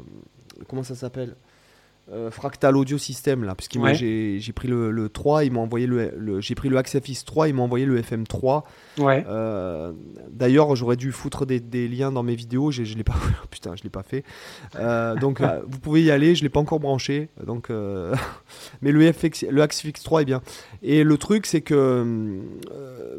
comment 0.68 0.84
ça 0.84 0.96
s'appelle? 0.96 1.36
Euh, 2.10 2.32
Fractal 2.32 2.78
Audio 2.78 2.98
System 2.98 3.44
là, 3.44 3.54
parce 3.54 3.68
que 3.68 3.78
moi 3.78 3.92
j'ai 3.92 4.40
pris 4.56 4.70
le, 4.70 4.92
le, 4.92 5.10
3, 5.10 5.44
ils 5.44 5.52
m'ont 5.52 5.64
envoyé 5.64 5.86
le, 5.88 6.40
j'ai 6.40 6.56
pris 6.56 6.70
le 6.70 6.78
AXFX 6.78 7.26
3, 7.26 7.50
ils 7.50 7.54
m'ont 7.54 7.64
envoyé 7.64 7.86
le 7.86 8.00
FM3. 8.00 8.64
Ouais. 8.98 9.26
Euh, 9.28 9.92
d'ailleurs, 10.32 10.74
j'aurais 10.78 10.96
dû 10.96 11.12
foutre 11.12 11.46
des, 11.46 11.60
des, 11.60 11.90
liens 11.90 12.14
dans 12.14 12.24
mes 12.24 12.36
vidéos, 12.36 12.72
je, 12.72 12.84
l'ai 12.84 13.04
pas, 13.04 13.16
putain, 13.52 13.76
je 13.76 13.84
l'ai 13.84 13.90
pas 13.90 14.04
fait. 14.04 14.24
Euh, 14.78 15.16
donc 15.16 15.42
vous 15.42 15.80
pouvez 15.80 16.02
y 16.02 16.10
aller, 16.10 16.34
je 16.34 16.44
l'ai 16.44 16.50
pas 16.50 16.62
encore 16.62 16.80
branché, 16.80 17.28
donc 17.46 17.70
mais 18.82 18.94
le 18.94 19.12
FX, 19.12 19.44
le 19.50 19.62
AXFX 19.62 20.02
3 20.02 20.22
est 20.22 20.26
bien. 20.26 20.42
Et 20.84 21.04
le 21.04 21.18
truc 21.18 21.46
c'est 21.46 21.62
que 21.62 22.42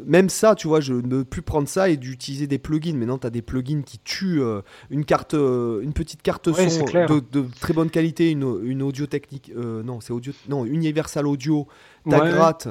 même 0.07 0.29
ça, 0.29 0.55
tu 0.55 0.67
vois, 0.67 0.79
je 0.79 0.93
ne 0.93 1.01
peux 1.01 1.25
plus 1.25 1.41
prendre 1.43 1.67
ça 1.67 1.89
et 1.89 1.97
d'utiliser 1.97 2.47
des 2.47 2.57
plugins. 2.57 2.95
Maintenant, 2.95 3.19
tu 3.19 3.27
as 3.27 3.29
des 3.29 3.43
plugins 3.43 3.83
qui 3.83 3.99
tuent 3.99 4.41
une 4.89 5.05
carte, 5.05 5.35
une 5.35 5.93
petite 5.93 6.23
carte 6.23 6.51
son 6.51 6.85
de, 6.85 7.21
de, 7.31 7.45
très 7.59 7.73
bonne 7.73 7.91
qualité, 7.91 8.31
une, 8.31 8.59
une 8.63 8.78
audio 8.81 9.05
technique, 9.05 9.51
euh, 9.55 9.83
non, 9.83 10.01
c'est 10.01 10.13
audio, 10.13 10.33
non, 10.47 10.65
Universal 10.65 11.27
Audio, 11.27 11.67
ta 12.09 12.19
gratte 12.19 12.67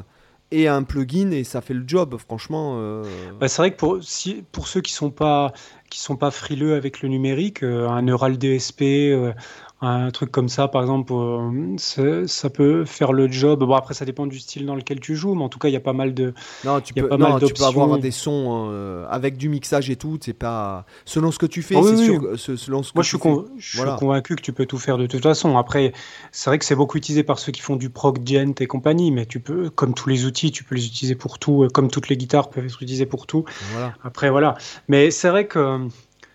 et 0.51 0.67
un 0.67 0.83
plugin 0.83 1.31
et 1.31 1.45
ça 1.45 1.61
fait 1.61 1.75
le 1.75 1.85
job, 1.87 2.17
franchement. 2.17 2.77
Euh. 2.79 3.05
Bah, 3.39 3.49
c'est 3.49 3.61
vrai 3.61 3.71
que 3.73 3.77
pour, 3.77 4.03
si, 4.03 4.45
pour 4.53 4.67
ceux 4.67 4.81
qui 4.81 4.93
sont 4.93 5.11
pas 5.11 5.53
qui 5.91 6.01
sont 6.01 6.17
pas 6.17 6.31
frileux 6.31 6.75
avec 6.75 7.03
le 7.03 7.09
numérique, 7.09 7.63
euh, 7.63 7.89
un 7.89 8.03
Neural 8.03 8.39
DSP, 8.39 8.83
un 9.81 10.11
truc 10.11 10.33
comme 10.33 10.49
ça, 10.49 10.67
par 10.67 10.83
exemple, 10.83 11.13
euh, 11.13 12.27
ça 12.27 12.51
peut 12.51 12.85
faire 12.85 13.13
le 13.13 13.31
job. 13.31 13.61
Bon, 13.61 13.75
après, 13.75 13.95
ça 13.95 14.05
dépend 14.05 14.27
du 14.27 14.41
style 14.41 14.67
dans 14.67 14.75
lequel 14.75 14.99
tu 14.99 15.15
joues, 15.15 15.37
mais 15.37 15.45
en 15.45 15.49
tout 15.49 15.61
cas, 15.61 15.69
il 15.69 15.73
y 15.73 15.77
a 15.77 15.81
pas 15.81 15.93
mal 15.93 16.15
de. 16.15 16.35
Non, 16.65 16.81
tu, 16.81 16.95
peux, 16.95 17.17
non, 17.17 17.39
tu 17.39 17.55
peux 17.55 17.65
avoir 17.65 17.97
des 17.99 18.11
sons 18.11 18.69
euh, 18.71 19.07
avec 19.09 19.37
du 19.37 19.49
mixage 19.49 19.89
et 19.89 19.95
tout. 19.95 20.19
C'est 20.21 20.33
pas 20.33 20.85
selon 21.05 21.31
ce 21.31 21.39
que 21.39 21.47
tu 21.47 21.63
fais. 21.63 21.81
C'est 21.81 21.97
sûr. 21.97 22.37
selon 22.37 22.83
ce 22.83 22.91
Moi, 22.95 23.05
je, 23.05 23.09
suis, 23.09 23.19
je 23.59 23.79
suis, 23.79 23.91
convaincu 23.99 24.35
que 24.35 24.43
tu 24.43 24.53
peux 24.53 24.67
tout 24.67 24.79
faire 24.79 24.99
de 24.99 25.07
toute 25.07 25.23
façon. 25.23 25.57
Après, 25.57 25.93
c'est 26.33 26.51
vrai 26.51 26.59
que 26.59 26.65
c'est 26.65 26.75
beaucoup 26.75 26.99
utilisé 26.99 27.23
par 27.23 27.39
ceux 27.39 27.53
qui 27.53 27.61
font 27.61 27.77
du 27.77 27.89
prog 27.89 28.27
gent 28.27 28.55
et 28.61 28.67
compagnie, 28.67 29.13
mais 29.13 29.27
tu 29.27 29.39
peux, 29.39 29.71
comme 29.71 29.95
tous 29.95 30.09
les 30.09 30.25
outils, 30.25 30.51
tu 30.51 30.65
peux 30.65 30.75
les 30.75 30.87
utiliser 30.87 31.15
pour 31.15 31.39
tout, 31.39 31.63
euh, 31.63 31.69
comme 31.69 31.89
toutes 31.89 32.09
les 32.09 32.17
guitares 32.17 32.51
peuvent 32.51 32.65
être 32.65 32.83
utilisées 32.83 33.07
pour 33.07 33.29
tout. 33.29 33.45
Voilà. 33.73 33.95
Après, 34.03 34.31
voilà. 34.31 34.57
Mais 34.89 35.13
c'est 35.13 35.29
vrai 35.29 35.47
que. 35.47 35.87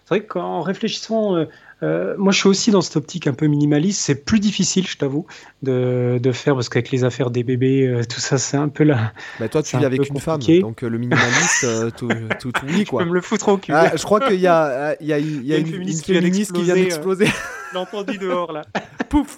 C'est 0.05 0.15
vrai 0.15 0.25
qu'en 0.25 0.61
réfléchissant, 0.61 1.37
euh, 1.37 1.45
moi, 1.81 2.31
je 2.31 2.37
suis 2.37 2.47
aussi 2.47 2.71
dans 2.71 2.81
cette 2.81 2.95
optique 2.95 3.27
un 3.27 3.33
peu 3.33 3.47
minimaliste. 3.47 4.01
C'est 4.01 4.23
plus 4.23 4.39
difficile, 4.39 4.87
je 4.87 4.97
t'avoue, 4.97 5.25
de, 5.61 6.19
de, 6.21 6.31
faire 6.31 6.55
parce 6.55 6.69
qu'avec 6.69 6.91
les 6.91 7.03
affaires 7.03 7.29
des 7.29 7.43
bébés, 7.43 7.87
euh, 7.87 8.03
tout 8.03 8.19
ça, 8.19 8.37
c'est 8.37 8.57
un 8.57 8.69
peu 8.69 8.83
là. 8.83 9.13
Bah, 9.39 9.49
toi, 9.49 9.63
tu 9.63 9.77
vis 9.77 9.85
avec 9.85 10.07
une 10.09 10.19
femme, 10.19 10.39
donc 10.61 10.83
euh, 10.83 10.89
le 10.89 10.97
minimaliste, 10.97 11.95
tout, 11.97 12.09
tout, 12.39 12.51
tout 12.51 12.65
oui, 12.67 12.85
quoi. 12.85 13.01
Tu 13.01 13.05
peux 13.05 13.09
me 13.09 13.15
le 13.15 13.21
foutre 13.21 13.49
au 13.49 13.57
cul. 13.57 13.73
Ah, 13.73 13.95
je 13.95 14.03
crois 14.03 14.19
qu'il 14.21 14.39
y 14.39 14.47
a, 14.47 14.95
il 15.01 15.07
y 15.07 15.13
a, 15.13 15.19
il 15.19 15.45
y 15.45 15.53
a 15.53 15.57
une, 15.57 15.65
féministe, 15.65 16.53
qui 16.53 16.63
vient 16.63 16.75
d'exploser. 16.75 17.27
L'ai 17.73 17.79
entendu 17.79 18.17
dehors, 18.17 18.51
là. 18.51 18.63
Pouf 19.09 19.37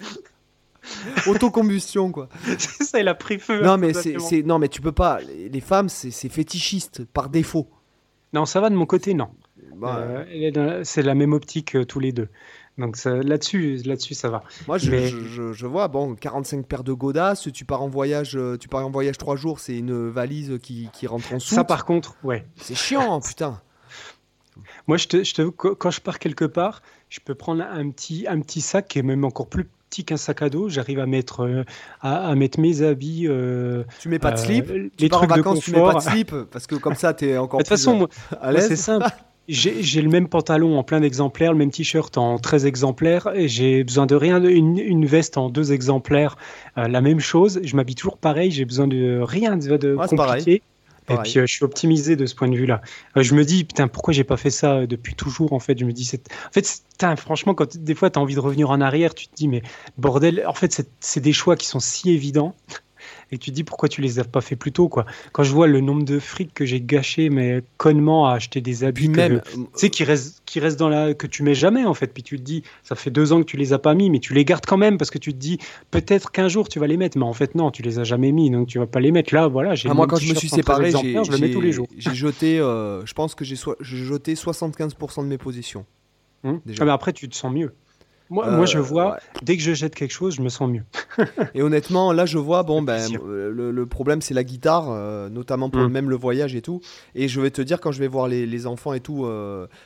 Autocombustion, 1.28 2.12
quoi. 2.12 2.30
ça, 2.58 3.00
il 3.00 3.08
a 3.08 3.16
pris 3.16 3.40
feu. 3.40 3.62
Non, 3.62 3.78
mais, 3.78 3.94
c'est, 3.94 4.44
non, 4.44 4.60
mais 4.60 4.68
tu 4.68 4.82
peux 4.82 4.92
pas. 4.92 5.20
Les 5.52 5.62
femmes, 5.62 5.90
c'est 5.90 6.30
fétichiste 6.30 7.06
par 7.06 7.30
défaut. 7.30 7.68
Non, 8.34 8.46
ça 8.46 8.60
va 8.60 8.70
de 8.70 8.76
mon 8.76 8.86
côté, 8.86 9.14
non. 9.14 9.30
Bah, 9.76 9.98
euh, 10.00 10.82
c'est 10.84 11.02
la 11.02 11.16
même 11.16 11.34
optique 11.34 11.76
euh, 11.76 11.86
tous 11.86 12.00
les 12.00 12.12
deux. 12.12 12.30
Donc 12.78 13.02
là-dessus, 13.06 13.78
là-dessus, 13.86 14.16
ça 14.16 14.30
va. 14.30 14.44
Moi, 14.68 14.78
je, 14.78 15.54
je, 15.54 15.66
vois, 15.66 15.88
bon, 15.88 16.14
45 16.16 16.66
paires 16.66 16.84
de 16.84 16.92
godasses, 16.92 17.48
tu 17.54 17.64
pars 17.64 17.82
en 17.82 17.88
voyage, 17.88 18.36
euh, 18.36 18.58
tu 18.58 18.68
pars 18.68 18.86
en 18.86 18.92
voyage 18.92 19.18
trois 19.18 19.38
jours, 19.38 19.60
c'est 19.62 19.78
une 19.78 20.10
valise 20.10 20.60
qui, 20.62 20.90
qui 20.92 21.08
rentre 21.08 21.32
en 21.32 21.38
dessous. 21.38 21.56
Ça, 21.56 21.64
par 21.64 21.86
contre, 21.86 22.16
ouais. 22.24 22.46
C'est 22.58 22.76
chiant, 22.76 23.22
putain. 23.22 23.62
Moi, 24.88 24.98
je 24.98 25.08
te, 25.08 25.44
quand 25.50 25.92
je 25.92 26.02
pars 26.02 26.20
quelque 26.20 26.44
part, 26.44 26.82
je 27.08 27.20
peux 27.24 27.36
prendre 27.36 27.64
un 27.64 27.90
petit, 27.92 28.26
un 28.28 28.42
petit 28.42 28.60
sac 28.60 28.90
qui 28.90 29.00
est 29.00 29.04
même 29.04 29.24
encore 29.24 29.48
plus 29.48 29.70
petit 29.90 30.04
qu'un 30.04 30.18
sac 30.18 30.42
à 30.42 30.50
dos. 30.50 30.68
J'arrive 30.68 31.00
à 31.00 31.06
mettre, 31.06 31.66
à, 32.02 32.28
à, 32.28 32.36
mettre 32.36 32.60
mes 32.60 32.82
habits. 32.82 33.30
tu 34.00 34.10
mets 34.10 34.20
pas 34.20 34.32
de 34.32 34.38
slip? 34.38 34.70
Tu 34.98 35.08
pars 35.08 35.24
en 35.24 35.28
vacances, 35.28 35.62
tu 35.62 35.72
mets 35.72 35.80
pas 35.80 35.94
de 35.94 36.00
slip? 36.02 36.36
Parce 36.52 36.68
que 36.68 36.76
comme 36.76 36.96
ça, 36.96 37.14
tu 37.14 37.26
es 37.26 37.38
encore 37.38 37.60
de 37.60 37.64
toute 37.64 37.70
façon, 37.70 38.10
à 38.42 38.52
l'aise. 38.52 38.68
C'est 38.68 38.76
simple. 38.76 39.08
J'ai 39.48 40.02
le 40.02 40.10
même 40.10 40.28
pantalon 40.28 40.78
en 40.78 40.84
plein 40.84 41.00
d'exemplaires, 41.00 41.52
le 41.52 41.60
même 41.60 41.72
t-shirt 41.72 42.18
en 42.18 42.40
13 42.40 42.66
exemplaires, 42.66 43.30
j'ai 43.36 43.84
besoin 43.84 44.08
de 44.08 44.16
rien, 44.16 44.44
une, 44.44 44.80
une 44.80 45.06
veste 45.06 45.38
en 45.38 45.50
deux 45.50 45.72
exemplaires, 45.72 46.36
euh, 46.78 46.88
la 46.88 47.02
même 47.02 47.20
chose. 47.20 47.60
Je 47.64 47.76
m'habille 47.76 47.96
toujours 47.96 48.18
pareil, 48.18 48.50
j'ai 48.50 48.66
besoin 48.66 48.88
de 48.88 49.20
rien 49.22 49.56
de, 49.58 49.78
de 49.78 49.96
compliqué. 49.96 50.64
Et 51.08 51.18
puis 51.18 51.38
euh, 51.38 51.46
je 51.46 51.54
suis 51.54 51.64
optimisé 51.64 52.16
de 52.16 52.26
ce 52.26 52.34
point 52.34 52.48
de 52.48 52.56
vue-là. 52.56 52.82
Euh, 53.16 53.22
je 53.22 53.36
me 53.36 53.46
dis 53.46 53.64
putain 53.64 53.88
pourquoi 53.88 54.12
j'ai 54.12 54.24
pas 54.24 54.38
fait 54.38 54.50
ça 54.50 54.88
depuis 54.88 55.14
toujours 55.14 55.54
en 55.54 55.60
fait? 55.60 55.78
Je 55.78 55.86
me 55.86 55.94
dis 55.94 56.04
c'est 56.04 56.28
en 56.34 56.52
fait 56.52 56.84
franchement 57.18 57.54
quand 57.54 57.78
des 57.78 57.94
fois 57.94 58.10
tu 58.10 58.18
as 58.18 58.22
envie 58.24 58.34
de 58.34 58.40
revenir 58.40 58.72
en 58.72 58.82
arrière, 58.82 59.14
tu 59.14 59.28
te 59.28 59.36
dis 59.36 59.48
mais 59.48 59.62
bordel 60.00 60.44
en 60.48 60.54
fait 60.54 60.84
c'est 61.00 61.20
des 61.20 61.34
choix 61.34 61.56
qui 61.56 61.68
sont 61.68 61.80
si 61.80 62.10
évidents 62.10 62.56
et 63.32 63.38
tu 63.38 63.50
te 63.52 63.56
dis 63.56 63.64
pourquoi 63.64 63.90
tu 63.90 64.02
les 64.02 64.20
as 64.20 64.24
pas 64.24 64.42
fait 64.42 64.56
plus 64.56 64.72
tôt 64.72 64.88
quoi? 64.88 65.06
Quand 65.32 65.44
je 65.44 65.52
vois 65.52 65.68
le 65.68 65.82
nombre 65.82 66.04
de 66.04 66.20
fric 66.20 66.54
que 66.54 66.66
j'ai 66.66 66.82
gâché 66.82 67.30
mais 67.30 67.64
connement 67.78 68.28
à 68.28 68.34
acheter 68.36 68.62
des 68.62 68.84
habits 68.84 69.10
même 69.10 69.42
tu 69.54 69.60
sais 69.74 69.90
qui 69.90 70.04
restent 70.04 70.42
qui 70.46 70.60
restent 70.60 70.80
dans 70.80 70.90
la 70.90 71.14
que 71.14 71.28
tu 71.28 71.44
mets 71.44 71.56
jamais 71.56 71.86
en 71.86 71.94
fait. 71.94 72.08
Puis 72.08 72.24
tu 72.24 72.38
te 72.38 72.44
dis 72.44 72.64
ça 72.84 72.96
fait 72.96 73.10
deux 73.10 73.34
ans 73.34 73.40
que 73.40 73.46
tu 73.46 73.58
les 73.58 73.74
as 73.74 73.80
pas 73.80 73.94
mis 73.94 74.10
mais 74.10 74.20
tu 74.20 74.34
les 74.34 74.46
gardes 74.46 74.66
quand 74.66 74.78
même 74.78 74.98
parce 74.98 75.12
que 75.12 75.18
tu 75.18 75.34
te 75.34 75.38
dis 75.38 75.60
peut-être 75.92 76.32
qu'un 76.32 76.48
jour 76.48 76.70
tu 76.70 76.80
vas 76.80 76.88
les 76.88 76.98
mettre. 76.98 77.18
Mais 77.18 77.26
en 77.26 77.34
fait 77.34 77.56
non 77.56 77.72
tu 77.72 77.82
les 77.82 78.00
as 78.00 78.04
jamais 78.04 78.32
mis 78.32 78.50
donc 78.50 78.68
tu 78.68 78.80
vas 78.80 78.88
pas 78.88 79.00
les 79.00 79.12
mettre. 79.12 79.34
Là 79.34 79.48
voilà 79.48 79.76
j'ai 79.76 79.90
ah, 79.90 79.94
moi 79.94 80.08
quand 80.08 80.18
je 80.18 80.30
me 80.30 80.36
suis 80.36 80.50
séparé 80.50 80.92
j'ai 80.92 81.24
je 81.24 81.32
le 81.32 81.38
mets 81.38 81.52
tous 81.52 81.62
les 81.62 81.72
jours. 81.72 81.88
j'ai 81.98 82.14
jeté 82.14 82.60
euh, 82.60 83.06
je 83.06 83.14
pense 83.14 83.36
que 83.36 83.46
j'ai 83.46 83.56
jeté 83.82 84.34
75% 84.34 85.22
de 85.22 85.28
mes 85.28 85.38
positions 85.38 85.86
hum. 86.44 86.62
ah, 86.80 86.86
mais 86.86 86.92
après 86.92 87.14
tu 87.14 87.28
te 87.30 87.36
sens 87.36 87.54
mieux 87.54 87.74
Moi, 88.30 88.50
moi, 88.50 88.66
je 88.66 88.80
vois, 88.80 89.20
dès 89.44 89.56
que 89.56 89.62
je 89.62 89.74
jette 89.74 89.94
quelque 89.94 90.12
chose, 90.12 90.36
je 90.36 90.42
me 90.42 90.50
sens 90.50 90.70
mieux. 90.70 90.84
et 91.54 91.62
honnêtement, 91.62 92.12
là, 92.12 92.26
je 92.26 92.38
vois, 92.40 92.64
bon, 92.64 92.82
ben, 92.82 93.08
le, 93.14 93.86
problème, 93.86 94.22
c'est 94.22 94.34
la 94.34 94.44
guitare, 94.44 94.90
notamment 95.30 95.70
pour 95.70 95.82
mm. 95.82 95.92
même 95.92 96.10
le 96.10 96.16
voyage 96.16 96.56
et 96.56 96.62
tout. 96.62 96.82
Et 97.14 97.28
je 97.28 97.40
vais 97.40 97.52
te 97.52 97.62
dire, 97.62 97.80
quand 97.80 97.92
je 97.92 98.00
vais 98.00 98.08
voir 98.08 98.28
les, 98.28 98.68
enfants 98.68 98.94
et 98.94 99.00
tout, 99.00 99.28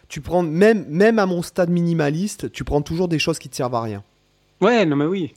tu 0.08 0.22
prends, 0.22 0.42
même, 0.42 0.86
même 0.88 1.20
à 1.20 1.26
mon 1.26 1.42
stade 1.42 1.70
minimaliste, 1.70 2.52
tu 2.52 2.64
prends 2.64 2.82
toujours 2.82 3.10
des 3.10 3.20
choses 3.20 3.40
qui 3.40 3.50
te 3.50 3.56
servent 3.56 3.76
à 3.76 3.82
rien. 3.82 4.04
Ouais, 4.62 4.86
non, 4.86 4.96
mais 4.96 5.06
oui. 5.06 5.34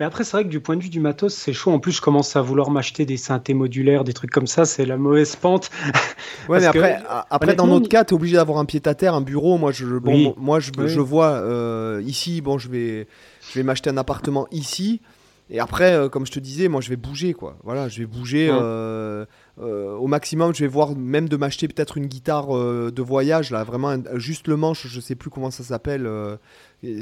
Mais 0.00 0.06
après, 0.06 0.24
c'est 0.24 0.34
vrai 0.38 0.44
que 0.44 0.48
du 0.48 0.60
point 0.60 0.78
de 0.78 0.82
vue 0.82 0.88
du 0.88 0.98
matos, 0.98 1.34
c'est 1.34 1.52
chaud. 1.52 1.70
En 1.72 1.78
plus, 1.78 1.92
je 1.92 2.00
commence 2.00 2.34
à 2.34 2.40
vouloir 2.40 2.70
m'acheter 2.70 3.04
des 3.04 3.18
synthés 3.18 3.52
modulaires, 3.52 4.02
des 4.02 4.14
trucs 4.14 4.30
comme 4.30 4.46
ça. 4.46 4.64
C'est 4.64 4.86
la 4.86 4.96
mauvaise 4.96 5.36
pente. 5.36 5.70
ouais, 6.48 6.58
mais 6.58 6.64
après, 6.64 7.02
après 7.28 7.54
dans 7.54 7.66
notre 7.66 7.90
cas, 7.90 8.02
tu 8.06 8.14
es 8.14 8.16
obligé 8.16 8.36
d'avoir 8.36 8.56
un 8.56 8.64
pied 8.64 8.80
à 8.86 8.94
terre, 8.94 9.14
un 9.14 9.20
bureau. 9.20 9.58
Moi, 9.58 9.72
je, 9.72 9.84
bon, 9.84 10.34
moi, 10.38 10.58
je, 10.58 10.70
je 10.86 11.00
vois 11.00 11.32
euh, 11.32 12.02
ici, 12.06 12.40
bon, 12.40 12.56
je 12.56 12.70
vais, 12.70 13.08
je 13.46 13.58
vais 13.58 13.62
m'acheter 13.62 13.90
un 13.90 13.98
appartement 13.98 14.46
ici. 14.52 15.02
Et 15.50 15.60
après, 15.60 15.92
euh, 15.92 16.08
comme 16.08 16.24
je 16.24 16.32
te 16.32 16.40
disais, 16.40 16.68
moi, 16.68 16.80
je 16.80 16.88
vais 16.88 16.96
bouger, 16.96 17.34
quoi. 17.34 17.58
Voilà, 17.62 17.90
je 17.90 17.98
vais 17.98 18.06
bouger. 18.06 18.48
Euh, 18.50 19.26
au 19.58 20.06
maximum, 20.06 20.54
je 20.54 20.60
vais 20.60 20.70
voir 20.70 20.96
même 20.96 21.28
de 21.28 21.36
m'acheter 21.36 21.68
peut-être 21.68 21.98
une 21.98 22.06
guitare 22.06 22.48
de 22.48 23.02
voyage, 23.02 23.50
là, 23.50 23.64
vraiment, 23.64 23.94
juste 24.14 24.48
le 24.48 24.56
manche, 24.56 24.86
je 24.86 24.98
sais 24.98 25.14
plus 25.14 25.28
comment 25.28 25.50
ça 25.50 25.62
s'appelle 25.62 26.08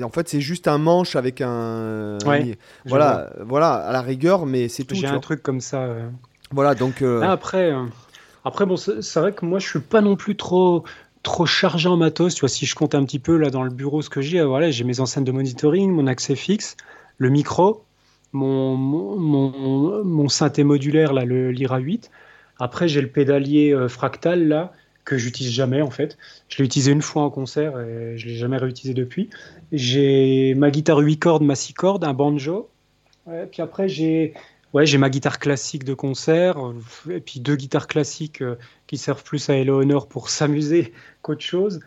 en 0.03 0.11
fait, 0.11 0.29
c'est 0.29 0.41
juste 0.41 0.69
un 0.69 0.79
manche 0.79 1.17
avec 1.17 1.41
un. 1.41 2.19
voilà, 2.85 3.31
voilà, 3.41 3.75
à 3.75 3.93
la 3.93 4.03
rigueur, 4.03 4.47
mais 4.47 4.69
c'est 4.69 4.85
tout. 4.85 4.95
J'ai 4.95 5.07
un 5.07 5.21
truc 5.21 5.43
comme 5.43 5.61
ça. 5.61 5.89
Voilà, 6.51 6.75
donc. 6.75 7.03
Euh, 7.03 7.21
après, 7.23 7.73
euh, 7.73 7.85
après, 8.45 8.67
bon, 8.67 8.77
c'est 8.77 9.21
vrai 9.21 9.33
que 9.33 9.45
moi, 9.45 9.59
je 9.59 9.69
suis 9.69 9.81
pas 9.81 10.01
non 10.01 10.17
plus 10.17 10.37
trop 10.37 10.85
trop 11.23 11.47
chargé 11.47 11.89
en 11.89 11.97
matos. 11.97 12.35
Tu 12.35 12.41
vois, 12.41 12.49
si 12.49 12.67
je 12.67 12.75
compte 12.75 12.95
un 12.95 13.05
petit 13.05 13.19
peu 13.19 13.37
là 13.37 13.51
dans 13.51 13.63
le 13.63 13.71
bureau 13.71 14.03
ce 14.03 14.11
que 14.11 14.21
j'ai, 14.21 14.43
voilà, 14.43 14.71
j'ai 14.71 14.85
mes 14.85 15.01
enceintes 15.01 15.25
de 15.25 15.33
monitoring, 15.33 15.91
mon 15.91 16.07
accès 16.07 16.37
fixe, 16.37 16.77
le 17.19 17.29
micro, 17.29 17.85
mon, 18.33 18.77
mon, 18.77 20.05
mon, 20.05 20.29
synthé 20.29 20.65
modulaire, 20.65 21.13
là, 21.13 21.25
le 21.25 21.51
Lyra 21.51 21.79
8. 21.79 22.11
Après, 22.59 22.89
j'ai 22.89 23.01
le 23.01 23.09
pédalier 23.09 23.73
euh, 23.73 23.89
fractal, 23.89 24.49
là, 24.49 24.73
que 25.09 25.17
j'utilise 25.17 25.53
jamais 25.53 25.81
en 25.81 25.91
fait. 25.91 26.19
Je 26.49 26.59
l'ai 26.59 26.67
utilisé 26.67 26.93
une 26.93 27.01
fois 27.01 27.23
en 27.23 27.31
concert 27.31 27.81
et 27.81 28.19
je 28.19 28.27
l'ai 28.27 28.37
jamais 28.37 28.59
réutilisé 28.59 28.93
depuis. 28.93 29.31
J'ai 29.73 30.55
ma 30.55 30.71
guitare 30.71 30.99
8 30.99 31.19
cordes, 31.19 31.43
ma 31.43 31.55
6 31.55 31.73
cordes, 31.73 32.05
un 32.05 32.13
banjo. 32.13 32.69
puis 33.51 33.63
après 33.63 33.89
j'ai 33.89 34.35
ouais, 34.75 34.85
ma 34.99 35.09
guitare 35.09 35.39
classique 35.39 35.85
de 35.85 35.95
concert 35.95 36.59
et 37.11 37.21
puis 37.21 37.41
deux 37.41 37.57
guitares 37.57 37.87
classiques 37.87 38.43
euh, 38.43 38.57
qui 38.87 38.99
servent 38.99 39.25
plus 39.25 39.49
à 39.49 39.57
Eleanor 39.57 40.09
pour 40.09 40.29
s'amuser 40.37 40.93
qu'autre 41.23 41.45
chose. 41.45 41.81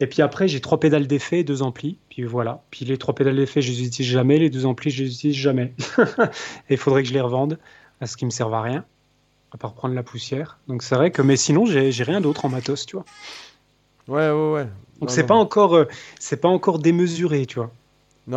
Et 0.00 0.06
puis 0.06 0.22
après, 0.22 0.46
j'ai 0.46 0.60
trois 0.60 0.78
pédales 0.78 1.08
d'effet, 1.08 1.42
deux 1.42 1.62
amplis. 1.62 1.98
Puis 2.08 2.22
voilà. 2.22 2.62
Puis 2.70 2.84
les 2.84 2.98
trois 2.98 3.16
pédales 3.16 3.34
d'effet, 3.34 3.60
je 3.60 3.72
les 3.72 3.84
utilise 3.84 4.12
jamais. 4.12 4.38
Les 4.38 4.48
deux 4.48 4.64
amplis, 4.64 4.92
je 4.92 5.02
les 5.02 5.12
utilise 5.12 5.34
jamais. 5.34 5.74
et 6.68 6.74
il 6.74 6.76
faudrait 6.76 7.02
que 7.02 7.08
je 7.08 7.14
les 7.14 7.20
revende 7.20 7.58
parce 7.98 8.14
qu'ils 8.14 8.26
me 8.26 8.30
servent 8.30 8.54
à 8.54 8.62
rien 8.62 8.84
à 9.52 9.56
part 9.56 9.74
prendre 9.74 9.94
la 9.94 10.02
poussière. 10.02 10.58
Donc 10.68 10.82
c'est 10.82 10.94
vrai 10.94 11.10
que, 11.10 11.22
mais 11.22 11.36
sinon, 11.36 11.66
j'ai 11.66 12.04
rien 12.04 12.20
d'autre 12.20 12.44
en 12.44 12.48
matos, 12.48 12.86
tu 12.86 12.96
vois. 12.96 13.04
Ouais, 14.08 14.30
ouais, 14.30 14.52
ouais. 14.52 14.66
Donc 15.00 15.10
c'est 15.10 15.26
pas 15.26 15.34
encore, 15.34 15.76
euh, 15.76 15.84
c'est 16.18 16.40
pas 16.40 16.48
encore 16.48 16.78
démesuré, 16.78 17.46
tu 17.46 17.56
vois. 17.56 17.70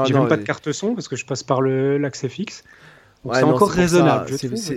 J'ai 0.06 0.14
même 0.14 0.28
pas 0.28 0.38
de 0.38 0.44
carte 0.44 0.72
son 0.72 0.96
parce 0.96 1.08
que 1.08 1.16
je 1.16 1.26
passe 1.26 1.44
par 1.44 1.62
l'accès 1.62 2.30
fixe. 2.30 2.64
c'est 3.34 3.44
encore 3.44 3.70
raisonnable. 3.70 4.32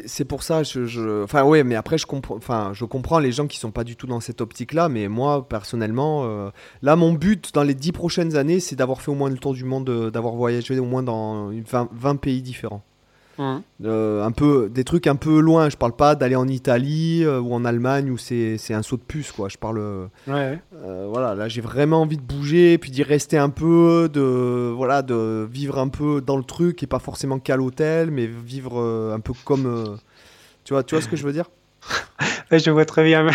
C'est 0.06 0.24
pour 0.24 0.42
ça, 0.42 0.62
je, 0.62 0.86
je... 0.86 1.22
enfin 1.22 1.44
ouais, 1.44 1.62
mais 1.62 1.76
après 1.76 1.98
je 1.98 2.06
comprends, 2.06 2.36
enfin 2.36 2.70
je 2.72 2.84
comprends 2.84 3.18
les 3.18 3.30
gens 3.30 3.46
qui 3.46 3.58
sont 3.58 3.70
pas 3.70 3.84
du 3.84 3.96
tout 3.96 4.06
dans 4.06 4.20
cette 4.20 4.40
optique-là, 4.40 4.88
mais 4.88 5.08
moi 5.08 5.48
personnellement, 5.48 6.24
euh, 6.24 6.50
là 6.82 6.96
mon 6.96 7.12
but 7.12 7.54
dans 7.54 7.62
les 7.62 7.74
dix 7.74 7.92
prochaines 7.92 8.36
années, 8.36 8.60
c'est 8.60 8.76
d'avoir 8.76 9.02
fait 9.02 9.10
au 9.10 9.14
moins 9.14 9.30
le 9.30 9.38
tour 9.38 9.54
du 9.54 9.64
monde, 9.64 9.88
euh, 9.88 10.10
d'avoir 10.10 10.34
voyagé 10.34 10.78
au 10.78 10.84
moins 10.84 11.02
dans 11.02 11.50
20 11.92 12.16
pays 12.16 12.42
différents. 12.42 12.82
Mmh. 13.38 13.56
Euh, 13.84 14.24
un 14.24 14.30
peu 14.30 14.70
des 14.72 14.84
trucs 14.84 15.06
un 15.06 15.16
peu 15.16 15.40
loin. 15.40 15.68
Je 15.68 15.76
parle 15.76 15.94
pas 15.94 16.14
d'aller 16.14 16.36
en 16.36 16.46
Italie 16.46 17.24
euh, 17.24 17.40
ou 17.40 17.52
en 17.54 17.64
Allemagne 17.64 18.10
où 18.10 18.18
c'est 18.18 18.58
un 18.70 18.82
saut 18.82 18.96
de 18.96 19.02
puce 19.02 19.32
quoi. 19.32 19.48
Je 19.48 19.58
parle. 19.58 19.78
Euh, 19.78 21.06
voilà, 21.10 21.34
là 21.34 21.48
j'ai 21.48 21.60
vraiment 21.60 22.02
envie 22.02 22.16
de 22.16 22.22
bouger, 22.22 22.78
puis 22.78 22.90
d'y 22.90 23.02
rester 23.02 23.38
un 23.38 23.50
peu, 23.50 24.08
de 24.12 24.72
voilà, 24.74 25.02
de 25.02 25.46
vivre 25.50 25.78
un 25.78 25.88
peu 25.88 26.20
dans 26.20 26.36
le 26.36 26.44
truc 26.44 26.82
et 26.82 26.86
pas 26.86 26.98
forcément 26.98 27.38
qu'à 27.38 27.56
l'hôtel, 27.56 28.10
mais 28.10 28.26
vivre 28.26 28.80
un 29.12 29.20
peu 29.20 29.32
comme. 29.44 29.98
tu 30.64 30.74
vois, 30.74 30.82
tu 30.82 30.94
vois 30.94 31.02
ce 31.02 31.08
que 31.08 31.16
je 31.16 31.24
veux 31.24 31.32
dire? 31.32 31.50
Je 32.50 32.70
vois 32.70 32.84
très 32.84 33.04
bien. 33.04 33.26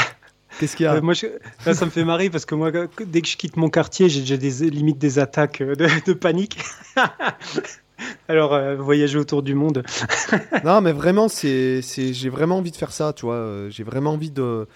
Qu'est-ce 0.59 0.77
qu'il 0.77 0.85
y 0.85 0.87
a? 0.87 1.01
Moi, 1.01 1.13
ça 1.13 1.85
me 1.85 1.89
fait 1.89 2.05
marrer 2.05 2.29
parce 2.29 2.45
que 2.45 2.55
moi, 2.55 2.71
dès 2.71 3.21
que 3.21 3.27
je 3.27 3.37
quitte 3.37 3.57
mon 3.57 3.69
quartier, 3.69 4.07
j'ai 4.07 4.37
des 4.37 4.69
limites 4.69 4.97
des 4.97 5.19
attaques 5.19 5.61
de, 5.61 6.05
de 6.05 6.13
panique. 6.13 6.57
Alors, 8.29 8.53
euh, 8.53 8.75
voyager 8.75 9.17
autour 9.17 9.41
du 9.41 9.55
monde. 9.55 9.83
non, 10.63 10.81
mais 10.81 10.91
vraiment, 10.91 11.27
c'est, 11.27 11.81
j'ai 11.81 12.29
vraiment 12.29 12.57
envie 12.57 12.69
de 12.69 12.75
faire 12.75 12.91
ça, 12.91 13.11
tu 13.11 13.25
vois. 13.25 13.33
Euh, 13.33 13.69
j'ai 13.71 13.83
vraiment 13.83 14.11
envie 14.11 14.29
de. 14.29 14.67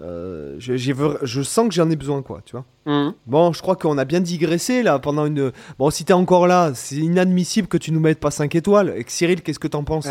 Euh, 0.00 0.56
je 0.58 1.42
sens 1.42 1.68
que 1.68 1.74
j'en 1.74 1.90
ai 1.90 1.96
besoin, 1.96 2.22
quoi, 2.22 2.40
tu 2.46 2.52
vois. 2.52 2.64
Mmh. 2.86 3.12
Bon, 3.26 3.52
je 3.52 3.60
crois 3.60 3.76
qu'on 3.76 3.98
a 3.98 4.06
bien 4.06 4.22
digressé 4.22 4.82
là 4.82 4.98
pendant 4.98 5.26
une. 5.26 5.52
Bon, 5.78 5.90
si 5.90 6.06
t'es 6.06 6.14
encore 6.14 6.46
là, 6.46 6.72
c'est 6.74 6.96
inadmissible 6.96 7.68
que 7.68 7.76
tu 7.76 7.92
nous 7.92 8.00
mettes 8.00 8.20
pas 8.20 8.30
5 8.30 8.54
étoiles. 8.54 8.94
Et 8.96 9.04
Cyril, 9.06 9.42
qu'est-ce 9.42 9.58
que 9.58 9.68
t'en 9.68 9.84
penses? 9.84 10.08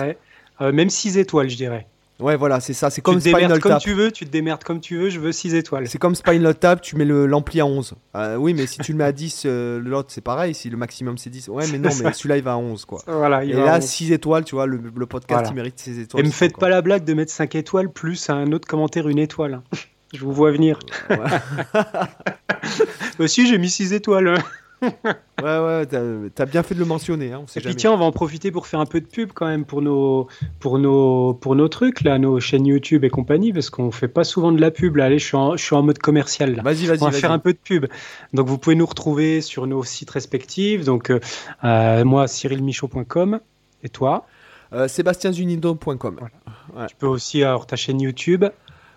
Même 0.60 0.92
6 0.92 1.18
étoiles, 1.18 1.50
je 1.50 1.58
dirais. 1.58 1.88
Ouais, 2.20 2.36
voilà, 2.36 2.60
c'est 2.60 2.74
ça. 2.74 2.90
C'est 2.90 3.02
comme 3.02 3.22
tu 3.22 3.30
Spinal 3.30 3.60
comme 3.60 3.78
tu 3.78 3.94
veux, 3.94 4.12
tu 4.12 4.26
te 4.26 4.32
démerdes 4.32 4.64
comme 4.64 4.80
tu 4.80 4.98
veux, 4.98 5.10
je 5.10 5.20
veux 5.20 5.32
6 5.32 5.54
étoiles. 5.54 5.88
C'est 5.88 6.00
comme 6.00 6.16
Spinal 6.16 6.56
Tap, 6.56 6.82
tu 6.82 6.96
mets 6.96 7.06
l'ampli 7.06 7.62
à 7.62 7.66
11. 7.66 7.94
Euh, 8.16 8.36
oui, 8.36 8.54
mais 8.54 8.66
si 8.66 8.80
tu 8.80 8.92
le 8.92 8.98
mets 8.98 9.04
à 9.04 9.12
10, 9.12 9.44
euh, 9.46 9.80
l'autre 9.80 10.10
c'est 10.12 10.22
pareil. 10.22 10.56
Si 10.56 10.70
le 10.70 10.78
maximum 10.78 11.18
c'est 11.18 11.30
10. 11.30 11.50
Ouais, 11.50 11.66
mais 11.72 11.78
non, 11.78 11.90
mais 12.04 12.14
celui-là 12.14 12.38
il 12.38 12.44
va 12.44 12.54
à 12.54 12.58
11, 12.58 12.86
quoi. 12.86 13.02
Voilà, 13.06 13.44
Et 13.44 13.54
là, 13.54 13.80
6 13.80 14.12
étoiles, 14.12 14.46
tu 14.46 14.56
vois, 14.56 14.66
le, 14.66 14.80
podcast 15.06 15.48
il 15.50 15.56
mérite 15.56 15.80
6 15.80 16.00
étoiles. 16.00 16.24
Et 16.24 16.28
me 16.28 16.34
faites 16.34 16.58
pas 16.58 16.70
la 16.70 16.82
blague 16.82 17.04
de 17.04 17.14
mettre 17.14 17.32
5 17.32 17.54
étoiles 17.56 17.90
plus 17.90 18.30
un 18.30 18.52
autre 18.52 18.68
commentaire 18.68 19.08
une 19.08 19.20
étoile. 19.20 19.62
je 20.14 20.20
vous 20.22 20.32
vois 20.32 20.52
venir. 20.52 20.80
Ouais. 21.10 21.18
Aussi, 23.20 23.48
j'ai 23.48 23.58
mis 23.58 23.70
6 23.70 23.94
étoiles. 23.94 24.38
ouais, 24.82 24.90
ouais, 25.42 25.86
t'as 25.88 26.44
as 26.44 26.46
bien 26.46 26.62
fait 26.62 26.76
de 26.76 26.80
le 26.80 26.86
mentionner. 26.86 27.34
Hein, 27.34 27.46
et 27.56 27.62
puis 27.62 27.76
tiens, 27.76 27.92
on 27.92 27.98
va 27.98 28.06
en 28.06 28.12
profiter 28.12 28.52
pour 28.52 28.68
faire 28.68 28.80
un 28.80 28.86
peu 28.86 29.02
de 29.02 29.08
pub 29.08 29.32
quand 29.34 29.48
même 29.48 29.66
pour 29.66 29.82
nos, 29.82 30.28
pour 30.60 30.78
nos, 30.78 31.34
pour 31.34 31.56
nos 31.56 31.68
trucs, 31.68 32.02
là, 32.02 32.20
nos 32.20 32.40
chaînes 32.40 32.66
YouTube 32.66 33.04
et 33.04 33.10
compagnie, 33.10 33.54
parce 33.54 33.70
qu'on 33.70 33.92
fait 33.92 34.08
pas 34.08 34.24
souvent 34.24 34.52
de 34.52 34.62
la 34.62 34.70
pub. 34.70 34.96
Là, 34.98 35.06
allez, 35.06 35.20
je 35.20 35.26
suis 35.26 35.38
en, 35.38 35.58
je 35.58 35.64
suis 35.64 35.76
en 35.76 35.82
mode 35.82 35.98
commercial. 35.98 36.62
Vas-y, 36.64 36.86
vas-y. 36.86 37.02
On 37.02 37.06
va 37.06 37.12
faire 37.12 37.32
un 37.32 37.40
peu 37.40 37.54
de 37.54 37.58
pub. 37.58 37.88
Donc, 38.34 38.48
vous 38.48 38.58
pouvez 38.58 38.76
nous 38.76 38.86
retrouver 38.86 39.42
sur 39.42 39.66
nos 39.66 39.84
sites 39.84 40.12
respectifs. 40.12 40.84
Donc, 40.84 41.10
euh, 41.10 41.20
euh, 41.64 42.06
moi, 42.06 42.28
cyrilmichaud.com. 42.28 43.40
Et 43.84 43.90
toi? 43.90 44.28
Euh, 44.74 44.88
sébastienzunido.com. 44.88 46.20
Tu 46.88 46.96
peux 46.98 47.08
aussi 47.08 47.44
avoir 47.44 47.66
ta 47.66 47.76
chaîne 47.76 48.02
YouTube. 48.02 48.46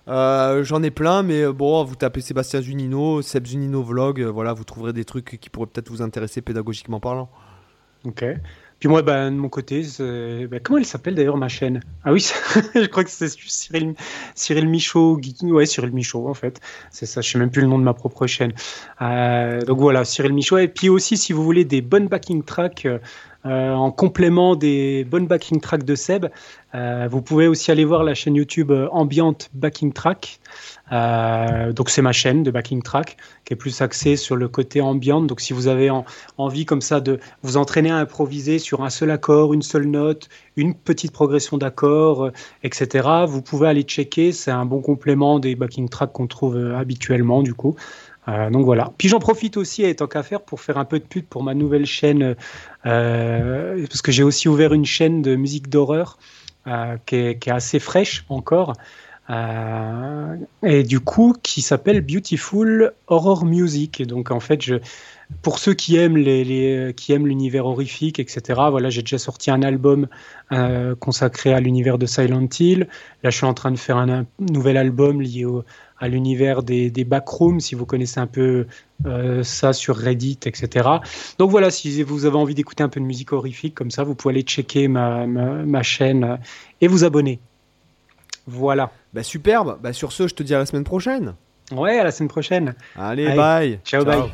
Euh, 0.09 0.65
j'en 0.65 0.83
ai 0.83 0.91
plein, 0.91 1.23
mais 1.23 1.43
euh, 1.43 1.53
bon, 1.53 1.85
vous 1.85 1.95
tapez 1.95 2.21
Sébastien 2.21 2.61
Zunino, 2.61 3.23
Seb 3.23 3.47
Zunino 3.47 3.83
Vlog, 3.83 4.21
euh, 4.21 4.31
voilà, 4.31 4.53
vous 4.53 4.65
trouverez 4.65 4.93
des 4.93 5.05
trucs 5.05 5.39
qui 5.41 5.51
pourraient 5.51 5.67
peut-être 5.67 5.91
vous 5.91 6.03
intéresser 6.03 6.41
pédagogiquement 6.41 7.01
parlant. 7.01 7.29
Ok. 8.05 8.25
Puis 8.79 8.89
moi, 8.89 9.03
bah, 9.03 9.27
de 9.27 9.37
mon 9.37 9.51
côté, 9.51 9.83
bah, 10.51 10.59
comment 10.63 10.79
elle 10.79 10.87
s'appelle 10.87 11.15
d'ailleurs 11.15 11.37
ma 11.37 11.49
chaîne? 11.49 11.81
Ah 12.03 12.13
oui, 12.13 12.27
je 12.75 12.87
crois 12.87 13.05
que 13.05 13.11
c'est 13.11 13.29
Cyril, 13.29 13.95
Cyril 14.35 14.71
Michaud. 14.71 15.21
Ouais, 15.43 15.67
Cyril 15.67 15.93
Michaud 15.93 16.27
en 16.27 16.33
fait. 16.33 16.61
C'est 16.91 17.05
ça, 17.05 17.21
je 17.21 17.29
sais 17.29 17.39
même 17.39 17.51
plus 17.51 17.61
le 17.61 17.69
nom 17.69 17.79
de 17.79 17.85
ma 17.85 17.93
propre 17.93 18.27
chaîne. 18.27 18.53
donc 18.99 19.79
voilà, 19.79 20.07
Cyril 20.07 20.33
Michaud. 20.33 20.57
Et 20.57 20.69
puis 20.69 20.89
aussi, 20.89 21.19
si 21.19 21.35
vous 21.35 21.45
voulez 21.45 21.67
des 21.67 21.83
bonnes 21.83 22.09
backing 22.09 22.43
tracks 22.43 22.89
euh, 23.47 23.73
en 23.73 23.91
complément 23.91 24.55
des 24.55 25.05
bonnes 25.05 25.27
backing 25.27 25.61
tracks 25.61 25.85
de 25.85 25.95
Seb, 25.95 26.27
euh, 26.75 27.09
vous 27.11 27.23
pouvez 27.23 27.49
aussi 27.49 27.71
aller 27.71 27.87
voir 27.87 28.05
la 28.05 28.15
chaîne 28.15 28.35
YouTube 28.35 28.71
euh, 28.71 28.89
Ambient 28.93 29.37
Backing 29.55 29.93
Track. 29.93 30.41
donc 30.91 31.89
c'est 31.89 32.03
ma 32.03 32.13
chaîne 32.13 32.43
de 32.43 32.51
backing 32.51 32.83
track 32.83 33.17
qui 33.45 33.55
est 33.55 33.57
plus 33.57 33.81
axée 33.81 34.17
sur 34.17 34.37
le 34.37 34.49
côté 34.49 34.81
ambient. 34.81 35.23
Donc 35.23 35.41
si 35.41 35.53
vous 35.53 35.69
avez 35.69 35.91
envie 36.37 36.67
comme 36.67 36.81
ça 36.83 37.01
de 37.01 37.19
vous 37.43 37.57
entraîner 37.57 37.91
à 37.91 37.97
improviser 37.97 38.59
sur 38.59 38.83
un 38.83 38.91
seul 38.91 39.11
accord, 39.11 39.55
une 39.55 39.63
seule 39.63 39.87
note, 39.87 40.29
une 40.57 40.75
petite 40.75 41.13
progression 41.13 41.57
d'accord, 41.59 42.31
etc. 42.63 43.09
Vous 43.27 43.41
pouvez 43.41 43.69
aller 43.69 43.83
checker. 43.83 44.33
C'est 44.33 44.51
un 44.51 44.67
bon 44.67 44.83
complément 44.83 45.39
des 45.39 45.55
backing 45.55 45.89
tracks 45.89 46.13
qu'on 46.13 46.27
trouve 46.27 46.57
habituellement 46.75 47.43
du 47.43 47.55
coup. 47.55 47.77
Euh, 48.29 48.51
donc 48.51 48.65
voilà. 48.65 48.93
Puis 48.99 49.09
j'en 49.09 49.19
profite 49.19 49.57
aussi, 49.57 49.83
et 49.83 49.95
tant 49.95 50.07
qu'à 50.07 50.23
faire, 50.23 50.43
pour 50.43 50.61
faire 50.61 50.79
un 50.79 50.85
peu 50.85 50.99
de 50.99 51.05
pub 51.05 51.25
pour 51.25 51.43
ma 51.43 51.55
nouvelle 51.55 51.87
chaîne, 51.87 52.37
euh, 52.87 53.87
parce 53.87 54.03
que 54.03 54.13
j'ai 54.13 54.23
aussi 54.23 54.49
ouvert 54.49 54.73
une 54.73 54.85
chaîne 54.85 55.23
de 55.23 55.37
musique 55.37 55.69
d'horreur 55.69 56.19
euh, 56.67 56.97
qui, 57.07 57.17
est, 57.17 57.49
assez 57.49 57.79
fraîche 57.79 58.25
encore. 58.29 58.75
et 60.63 60.83
du 60.83 61.01
coup, 61.01 61.35
qui 61.43 61.63
s'appelle 61.63 62.03
Beautiful 62.03 62.93
Horror 63.07 63.45
Music. 63.45 64.03
Donc, 64.07 64.31
en 64.31 64.41
fait, 64.41 64.61
pour 65.43 65.61
ceux 65.61 65.73
qui 65.73 65.97
aiment 65.97 66.17
les, 66.17 66.93
qui 66.97 67.13
aiment 67.13 67.29
l'univers 67.29 67.65
horrifique, 67.65 68.19
etc. 68.19 68.61
Voilà, 68.71 68.91
j'ai 68.91 69.03
déjà 69.03 69.19
sorti 69.19 69.51
un 69.51 69.63
album 69.63 70.09
consacré 70.99 71.55
à 71.55 71.61
l'univers 71.61 71.97
de 71.97 72.07
Silent 72.07 72.49
Hill. 72.59 72.89
Là, 73.23 73.31
je 73.31 73.37
suis 73.37 73.47
en 73.47 73.55
train 73.55 73.71
de 73.71 73.79
faire 73.79 73.97
un, 73.97 74.27
nouvel 74.41 74.77
album 74.77 75.23
lié 75.23 75.47
à 76.01 76.09
l'univers 76.09 76.63
des, 76.63 76.91
des, 76.91 77.05
backrooms, 77.05 77.61
si 77.61 77.75
vous 77.75 77.85
connaissez 77.87 78.19
un 78.19 78.27
peu 78.27 78.67
euh, 79.07 79.43
ça 79.43 79.73
sur 79.73 79.97
Reddit, 79.97 80.39
etc. 80.47 80.89
Donc 81.39 81.51
voilà, 81.51 81.71
si 81.71 82.03
vous 82.03 82.25
avez 82.25 82.37
envie 82.37 82.55
d'écouter 82.55 82.83
un 82.83 82.89
peu 82.89 83.01
de 83.01 83.05
musique 83.05 83.33
horrifique 83.33 83.75
comme 83.75 83.91
ça, 83.91 84.03
vous 84.03 84.15
pouvez 84.15 84.33
aller 84.33 84.43
checker 84.43 84.89
ma, 84.89 85.27
ma, 85.27 85.83
chaîne 85.83 86.25
euh, 86.25 86.37
et 86.81 86.89
vous 86.89 87.05
abonner. 87.05 87.39
Voilà. 88.47 88.91
Bah 89.13 89.23
superbe. 89.23 89.79
Bah 89.83 89.93
sur 89.93 90.13
ce, 90.13 90.27
je 90.27 90.35
te 90.35 90.43
dis 90.43 90.55
à 90.55 90.59
la 90.59 90.67
semaine 90.67 90.85
prochaine. 90.85 91.35
Ouais, 91.71 91.99
à 91.99 92.05
la 92.05 92.11
semaine 92.11 92.29
prochaine. 92.29 92.75
Allez. 92.97 93.37
bye. 93.37 93.79
ciao. 93.85 94.05
bye. 94.05 94.31